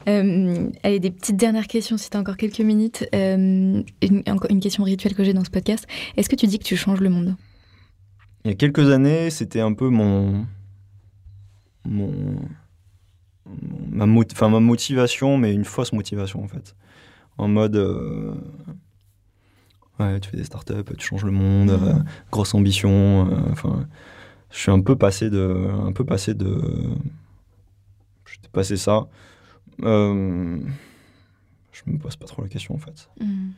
Euh, 0.08 0.70
allez, 0.84 1.00
des 1.02 1.12
petites 1.12 1.36
dernières 1.36 1.68
questions 1.68 1.98
si 1.98 2.10
tu 2.10 2.16
as 2.16 2.20
encore 2.22 2.38
quelques 2.38 2.62
minutes. 2.62 3.06
Euh, 3.14 3.84
une, 4.02 4.24
une 4.50 4.60
question 4.62 4.84
rituelle 4.84 5.14
que 5.16 5.24
j'ai 5.26 5.34
dans 5.34 5.44
ce 5.44 5.50
podcast. 5.50 5.86
Est-ce 6.16 6.30
que 6.30 6.36
tu 6.38 6.48
dis 6.48 6.60
que 6.60 6.64
tu 6.64 6.78
changes 6.78 7.02
le 7.02 7.10
monde? 7.10 7.36
Il 8.46 8.52
y 8.52 8.54
a 8.54 8.56
quelques 8.56 8.90
années, 8.90 9.30
c'était 9.32 9.60
un 9.60 9.74
peu 9.74 9.90
mon 9.90 10.46
mon- 11.86 12.40
ma, 13.90 14.06
mot- 14.06 14.24
enfin, 14.32 14.50
ma 14.50 14.60
motivation, 14.60 15.38
mais 15.38 15.54
une 15.54 15.66
fausse 15.66 15.94
motivation 15.94 16.44
en 16.44 16.48
fait. 16.48 16.76
En 17.38 17.48
mode. 17.48 17.76
euh, 17.78 18.34
ouais, 20.00 20.20
tu 20.20 20.30
fais 20.30 20.38
des 20.38 20.44
startups, 20.44 20.96
tu 20.98 21.08
changes 21.08 21.26
le 21.26 21.32
monde, 21.32 21.72
Mhm. 21.72 21.88
euh, 21.88 21.94
grosse 22.32 22.54
ambition. 22.54 23.30
euh, 23.32 23.52
Enfin, 23.52 23.88
je 24.52 24.58
suis 24.58 24.72
un 24.72 24.82
peu 24.82 24.96
passé 24.96 25.30
de. 25.30 25.70
Un 25.86 25.92
peu 25.92 26.04
passé 26.06 26.34
de. 26.34 26.60
J'étais 28.26 28.50
passé 28.52 28.78
ça. 28.78 29.08
Euh, 29.84 30.60
je 31.72 31.82
me 31.88 31.98
pose 31.98 32.16
pas 32.18 32.26
trop 32.26 32.42
la 32.42 32.50
question 32.50 32.76
en 32.76 32.80
fait. 32.80 33.10
Mm. 33.22 33.50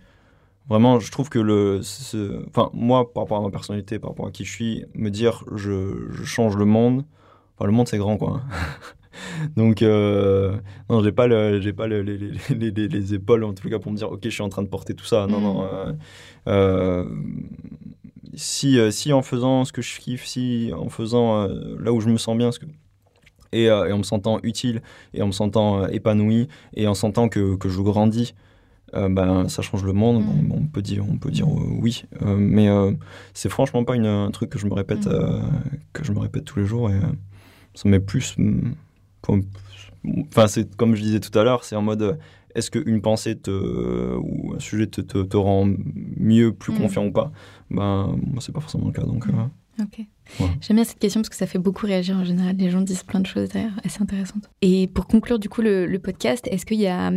Vraiment, 0.69 0.99
je 0.99 1.11
trouve 1.11 1.29
que 1.29 1.39
le. 1.39 1.81
Enfin, 2.49 2.69
moi, 2.73 3.11
par 3.11 3.23
rapport 3.23 3.37
à 3.39 3.41
ma 3.41 3.49
personnalité, 3.49 3.97
par 3.99 4.11
rapport 4.11 4.27
à 4.27 4.31
qui 4.31 4.45
je 4.45 4.51
suis, 4.51 4.85
me 4.93 5.09
dire 5.09 5.43
je, 5.55 6.07
je 6.11 6.23
change 6.23 6.55
le 6.55 6.65
monde. 6.65 7.03
Enfin, 7.57 7.65
le 7.65 7.71
monde, 7.73 7.87
c'est 7.87 7.97
grand, 7.97 8.17
quoi. 8.17 8.41
Donc, 9.57 9.81
euh, 9.81 10.55
non, 10.89 11.03
j'ai 11.03 11.11
pas, 11.11 11.27
le, 11.27 11.59
j'ai 11.61 11.73
pas 11.73 11.87
le- 11.87 12.01
les, 12.01 12.17
les- 12.17 12.71
les- 12.71 12.87
les 12.87 13.13
épaules, 13.13 13.43
en 13.43 13.53
tout 13.53 13.69
cas, 13.69 13.79
pour 13.79 13.91
me 13.91 13.97
dire, 13.97 14.11
OK, 14.11 14.19
je 14.23 14.29
suis 14.29 14.41
en 14.43 14.49
train 14.49 14.61
de 14.63 14.67
porter 14.67 14.93
tout 14.93 15.05
ça. 15.05 15.27
Non, 15.27 15.39
non. 15.41 15.63
euh, 15.63 15.93
euh, 16.47 17.05
si, 18.33 18.79
si 18.91 19.11
en 19.13 19.21
faisant 19.21 19.65
ce 19.65 19.73
que 19.73 19.81
je 19.81 19.99
kiffe, 19.99 20.25
si 20.25 20.71
en 20.75 20.89
faisant 20.89 21.47
là 21.47 21.91
où 21.91 21.99
je 22.01 22.09
me 22.09 22.17
sens 22.17 22.37
bien, 22.37 22.51
ce 22.51 22.59
que- 22.59 22.65
et, 23.53 23.63
et 23.65 23.71
en 23.91 23.97
me 23.97 24.03
sentant 24.03 24.39
utile, 24.43 24.81
et 25.13 25.21
en 25.21 25.27
me 25.27 25.31
sentant 25.33 25.85
épanoui, 25.87 26.47
et 26.73 26.87
en 26.87 26.93
sentant 26.93 27.27
que, 27.27 27.55
que 27.57 27.67
je 27.67 27.81
grandis, 27.81 28.33
euh, 28.93 29.09
ben, 29.09 29.49
ça 29.49 29.61
change 29.61 29.83
le 29.83 29.91
monde. 29.93 30.23
Bon, 30.23 30.57
on 30.61 30.67
peut 30.67 30.81
dire, 30.81 31.03
on 31.09 31.17
peut 31.17 31.31
dire 31.31 31.47
euh, 31.47 31.67
oui. 31.81 32.03
Euh, 32.21 32.35
mais 32.37 32.69
c'est 33.33 33.49
franchement 33.49 33.83
pas 33.83 33.95
une, 33.95 34.05
un 34.05 34.31
truc 34.31 34.49
que 34.49 34.59
je 34.59 34.67
me 34.67 34.73
répète, 34.73 35.07
euh, 35.07 35.41
que 35.93 36.03
je 36.05 36.13
me 36.13 36.19
répète 36.19 36.45
tous 36.45 36.59
les 36.59 36.65
jours. 36.65 36.89
Et 36.89 36.95
ça 37.73 37.89
met 37.89 37.99
plus. 37.99 38.35
Mm, 39.21 39.25
comme- 39.27 39.43
Enfin, 40.31 40.47
c'est 40.47 40.75
comme 40.75 40.95
je 40.95 41.01
disais 41.03 41.19
tout 41.19 41.37
à 41.37 41.43
l'heure, 41.43 41.63
c'est 41.63 41.75
en 41.75 41.81
mode. 41.83 42.17
Est-ce 42.55 42.71
qu'une 42.71 43.01
pensée 43.01 43.37
te, 43.37 43.51
ou 44.17 44.53
un 44.55 44.59
sujet 44.59 44.87
te, 44.87 44.99
te, 45.01 45.19
te 45.23 45.37
rend 45.37 45.69
mieux, 46.17 46.51
plus 46.53 46.73
Mhm. 46.73 46.79
confiant 46.79 47.05
ou 47.05 47.11
pas? 47.11 47.31
Ben, 47.69 48.15
moi, 48.31 48.41
c'est 48.41 48.51
pas 48.51 48.59
forcément 48.61 48.87
le 48.87 48.93
cas. 48.93 49.03
Donc, 49.03 49.27
euh, 49.27 49.31
Ok. 49.81 49.99
Ouais. 50.39 50.47
J'aime 50.59 50.75
bien 50.75 50.83
cette 50.83 50.99
question 50.99 51.21
parce 51.21 51.29
que 51.29 51.35
ça 51.35 51.47
fait 51.47 51.57
beaucoup 51.59 51.85
réagir 51.87 52.17
en 52.17 52.23
général. 52.25 52.55
Les 52.57 52.69
gens 52.69 52.81
disent 52.81 53.03
plein 53.03 53.19
de 53.21 53.25
choses 53.25 53.49
d'ailleurs 53.49 53.71
assez 53.85 54.01
intéressantes. 54.01 54.49
Et 54.61 54.87
pour 54.87 55.07
conclure 55.07 55.39
du 55.39 55.49
coup 55.49 55.61
le, 55.61 55.85
le 55.87 55.99
podcast, 55.99 56.45
est-ce 56.51 56.65
qu'il 56.65 56.79
y 56.79 56.87
a 56.87 57.11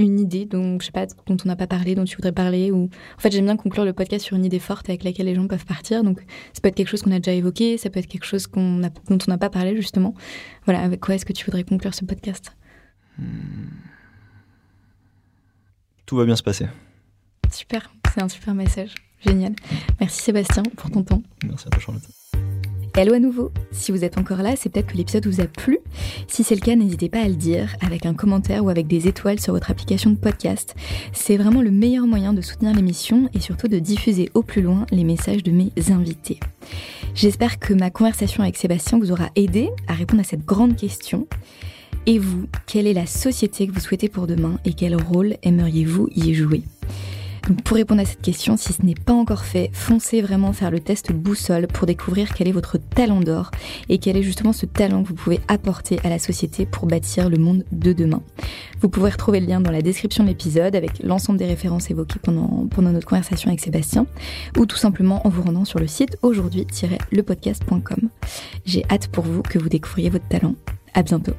une 0.00 0.18
idée 0.18 0.46
dont 0.46 0.80
je 0.80 0.86
sais 0.86 0.92
pas 0.92 1.06
dont 1.26 1.36
on 1.44 1.46
n'a 1.48 1.56
pas 1.56 1.66
parlé, 1.66 1.94
dont 1.94 2.04
tu 2.04 2.16
voudrais 2.16 2.32
parler 2.32 2.70
ou 2.70 2.88
en 3.16 3.20
fait 3.20 3.30
j'aime 3.30 3.44
bien 3.44 3.56
conclure 3.56 3.84
le 3.84 3.92
podcast 3.92 4.24
sur 4.24 4.36
une 4.36 4.44
idée 4.44 4.58
forte 4.58 4.88
avec 4.88 5.04
laquelle 5.04 5.26
les 5.26 5.34
gens 5.34 5.46
peuvent 5.46 5.66
partir. 5.66 6.02
Donc 6.02 6.20
ça 6.52 6.60
peut 6.62 6.68
être 6.68 6.74
quelque 6.74 6.88
chose 6.88 7.02
qu'on 7.02 7.12
a 7.12 7.18
déjà 7.18 7.32
évoqué, 7.32 7.76
ça 7.76 7.90
peut 7.90 8.00
être 8.00 8.06
quelque 8.06 8.24
chose 8.24 8.46
qu'on 8.46 8.82
a- 8.82 8.88
dont 8.88 9.18
on 9.26 9.30
n'a 9.30 9.38
pas 9.38 9.50
parlé 9.50 9.76
justement. 9.76 10.14
Voilà, 10.64 10.80
avec 10.80 11.00
quoi 11.00 11.14
est-ce 11.14 11.24
que 11.26 11.32
tu 11.32 11.44
voudrais 11.44 11.64
conclure 11.64 11.94
ce 11.94 12.04
podcast? 12.04 12.56
Tout 16.06 16.16
va 16.16 16.24
bien 16.24 16.36
se 16.36 16.42
passer. 16.42 16.66
Super, 17.52 17.92
c'est 18.14 18.22
un 18.22 18.28
super 18.28 18.54
message. 18.54 18.94
Génial. 19.24 19.54
Merci 20.00 20.22
Sébastien 20.22 20.62
pour 20.76 20.90
ton 20.90 21.02
temps. 21.02 21.22
Merci 21.44 21.66
à 21.66 21.70
toi, 21.70 21.80
Charlotte. 21.80 22.49
Hello 22.96 23.14
à 23.14 23.20
nouveau. 23.20 23.52
Si 23.70 23.92
vous 23.92 24.04
êtes 24.04 24.18
encore 24.18 24.42
là, 24.42 24.56
c'est 24.56 24.68
peut-être 24.68 24.88
que 24.88 24.96
l'épisode 24.96 25.24
vous 25.24 25.40
a 25.40 25.46
plu. 25.46 25.78
Si 26.26 26.42
c'est 26.42 26.56
le 26.56 26.60
cas, 26.60 26.74
n'hésitez 26.74 27.08
pas 27.08 27.20
à 27.20 27.28
le 27.28 27.34
dire 27.34 27.76
avec 27.80 28.04
un 28.04 28.14
commentaire 28.14 28.64
ou 28.64 28.68
avec 28.68 28.88
des 28.88 29.06
étoiles 29.06 29.38
sur 29.38 29.52
votre 29.52 29.70
application 29.70 30.10
de 30.10 30.16
podcast. 30.16 30.74
C'est 31.12 31.36
vraiment 31.36 31.62
le 31.62 31.70
meilleur 31.70 32.08
moyen 32.08 32.32
de 32.32 32.40
soutenir 32.40 32.74
l'émission 32.74 33.30
et 33.32 33.38
surtout 33.38 33.68
de 33.68 33.78
diffuser 33.78 34.28
au 34.34 34.42
plus 34.42 34.60
loin 34.60 34.86
les 34.90 35.04
messages 35.04 35.44
de 35.44 35.52
mes 35.52 35.70
invités. 35.90 36.40
J'espère 37.14 37.60
que 37.60 37.74
ma 37.74 37.90
conversation 37.90 38.42
avec 38.42 38.56
Sébastien 38.56 38.98
vous 38.98 39.12
aura 39.12 39.30
aidé 39.36 39.70
à 39.86 39.94
répondre 39.94 40.22
à 40.22 40.24
cette 40.24 40.44
grande 40.44 40.74
question. 40.74 41.28
Et 42.06 42.18
vous, 42.18 42.46
quelle 42.66 42.88
est 42.88 42.92
la 42.92 43.06
société 43.06 43.68
que 43.68 43.72
vous 43.72 43.80
souhaitez 43.80 44.08
pour 44.08 44.26
demain 44.26 44.58
et 44.64 44.72
quel 44.72 44.96
rôle 44.96 45.36
aimeriez-vous 45.44 46.08
y 46.16 46.34
jouer? 46.34 46.62
Pour 47.64 47.76
répondre 47.76 48.00
à 48.02 48.04
cette 48.04 48.22
question, 48.22 48.56
si 48.56 48.72
ce 48.72 48.82
n'est 48.82 48.94
pas 48.94 49.12
encore 49.12 49.44
fait, 49.44 49.70
foncez 49.72 50.22
vraiment 50.22 50.52
faire 50.52 50.70
le 50.70 50.80
test 50.80 51.12
boussole 51.12 51.66
pour 51.66 51.86
découvrir 51.86 52.34
quel 52.34 52.48
est 52.48 52.52
votre 52.52 52.78
talent 52.78 53.20
d'or 53.20 53.50
et 53.88 53.98
quel 53.98 54.16
est 54.16 54.22
justement 54.22 54.52
ce 54.52 54.66
talent 54.66 55.02
que 55.02 55.08
vous 55.08 55.14
pouvez 55.14 55.40
apporter 55.48 55.98
à 56.04 56.08
la 56.08 56.18
société 56.18 56.66
pour 56.66 56.86
bâtir 56.86 57.28
le 57.28 57.38
monde 57.38 57.64
de 57.72 57.92
demain. 57.92 58.22
Vous 58.80 58.88
pouvez 58.88 59.10
retrouver 59.10 59.40
le 59.40 59.46
lien 59.46 59.60
dans 59.60 59.70
la 59.70 59.82
description 59.82 60.24
de 60.24 60.28
l'épisode 60.28 60.74
avec 60.76 61.02
l'ensemble 61.02 61.38
des 61.38 61.46
références 61.46 61.90
évoquées 61.90 62.20
pendant, 62.22 62.66
pendant 62.70 62.90
notre 62.90 63.06
conversation 63.06 63.48
avec 63.48 63.60
Sébastien 63.60 64.06
ou 64.56 64.66
tout 64.66 64.76
simplement 64.76 65.26
en 65.26 65.30
vous 65.30 65.42
rendant 65.42 65.64
sur 65.64 65.78
le 65.78 65.86
site 65.86 66.16
aujourd'hui-lepodcast.com. 66.22 68.08
J'ai 68.64 68.84
hâte 68.90 69.08
pour 69.08 69.24
vous 69.24 69.42
que 69.42 69.58
vous 69.58 69.68
découvriez 69.68 70.10
votre 70.10 70.28
talent. 70.28 70.54
À 70.94 71.02
bientôt. 71.02 71.34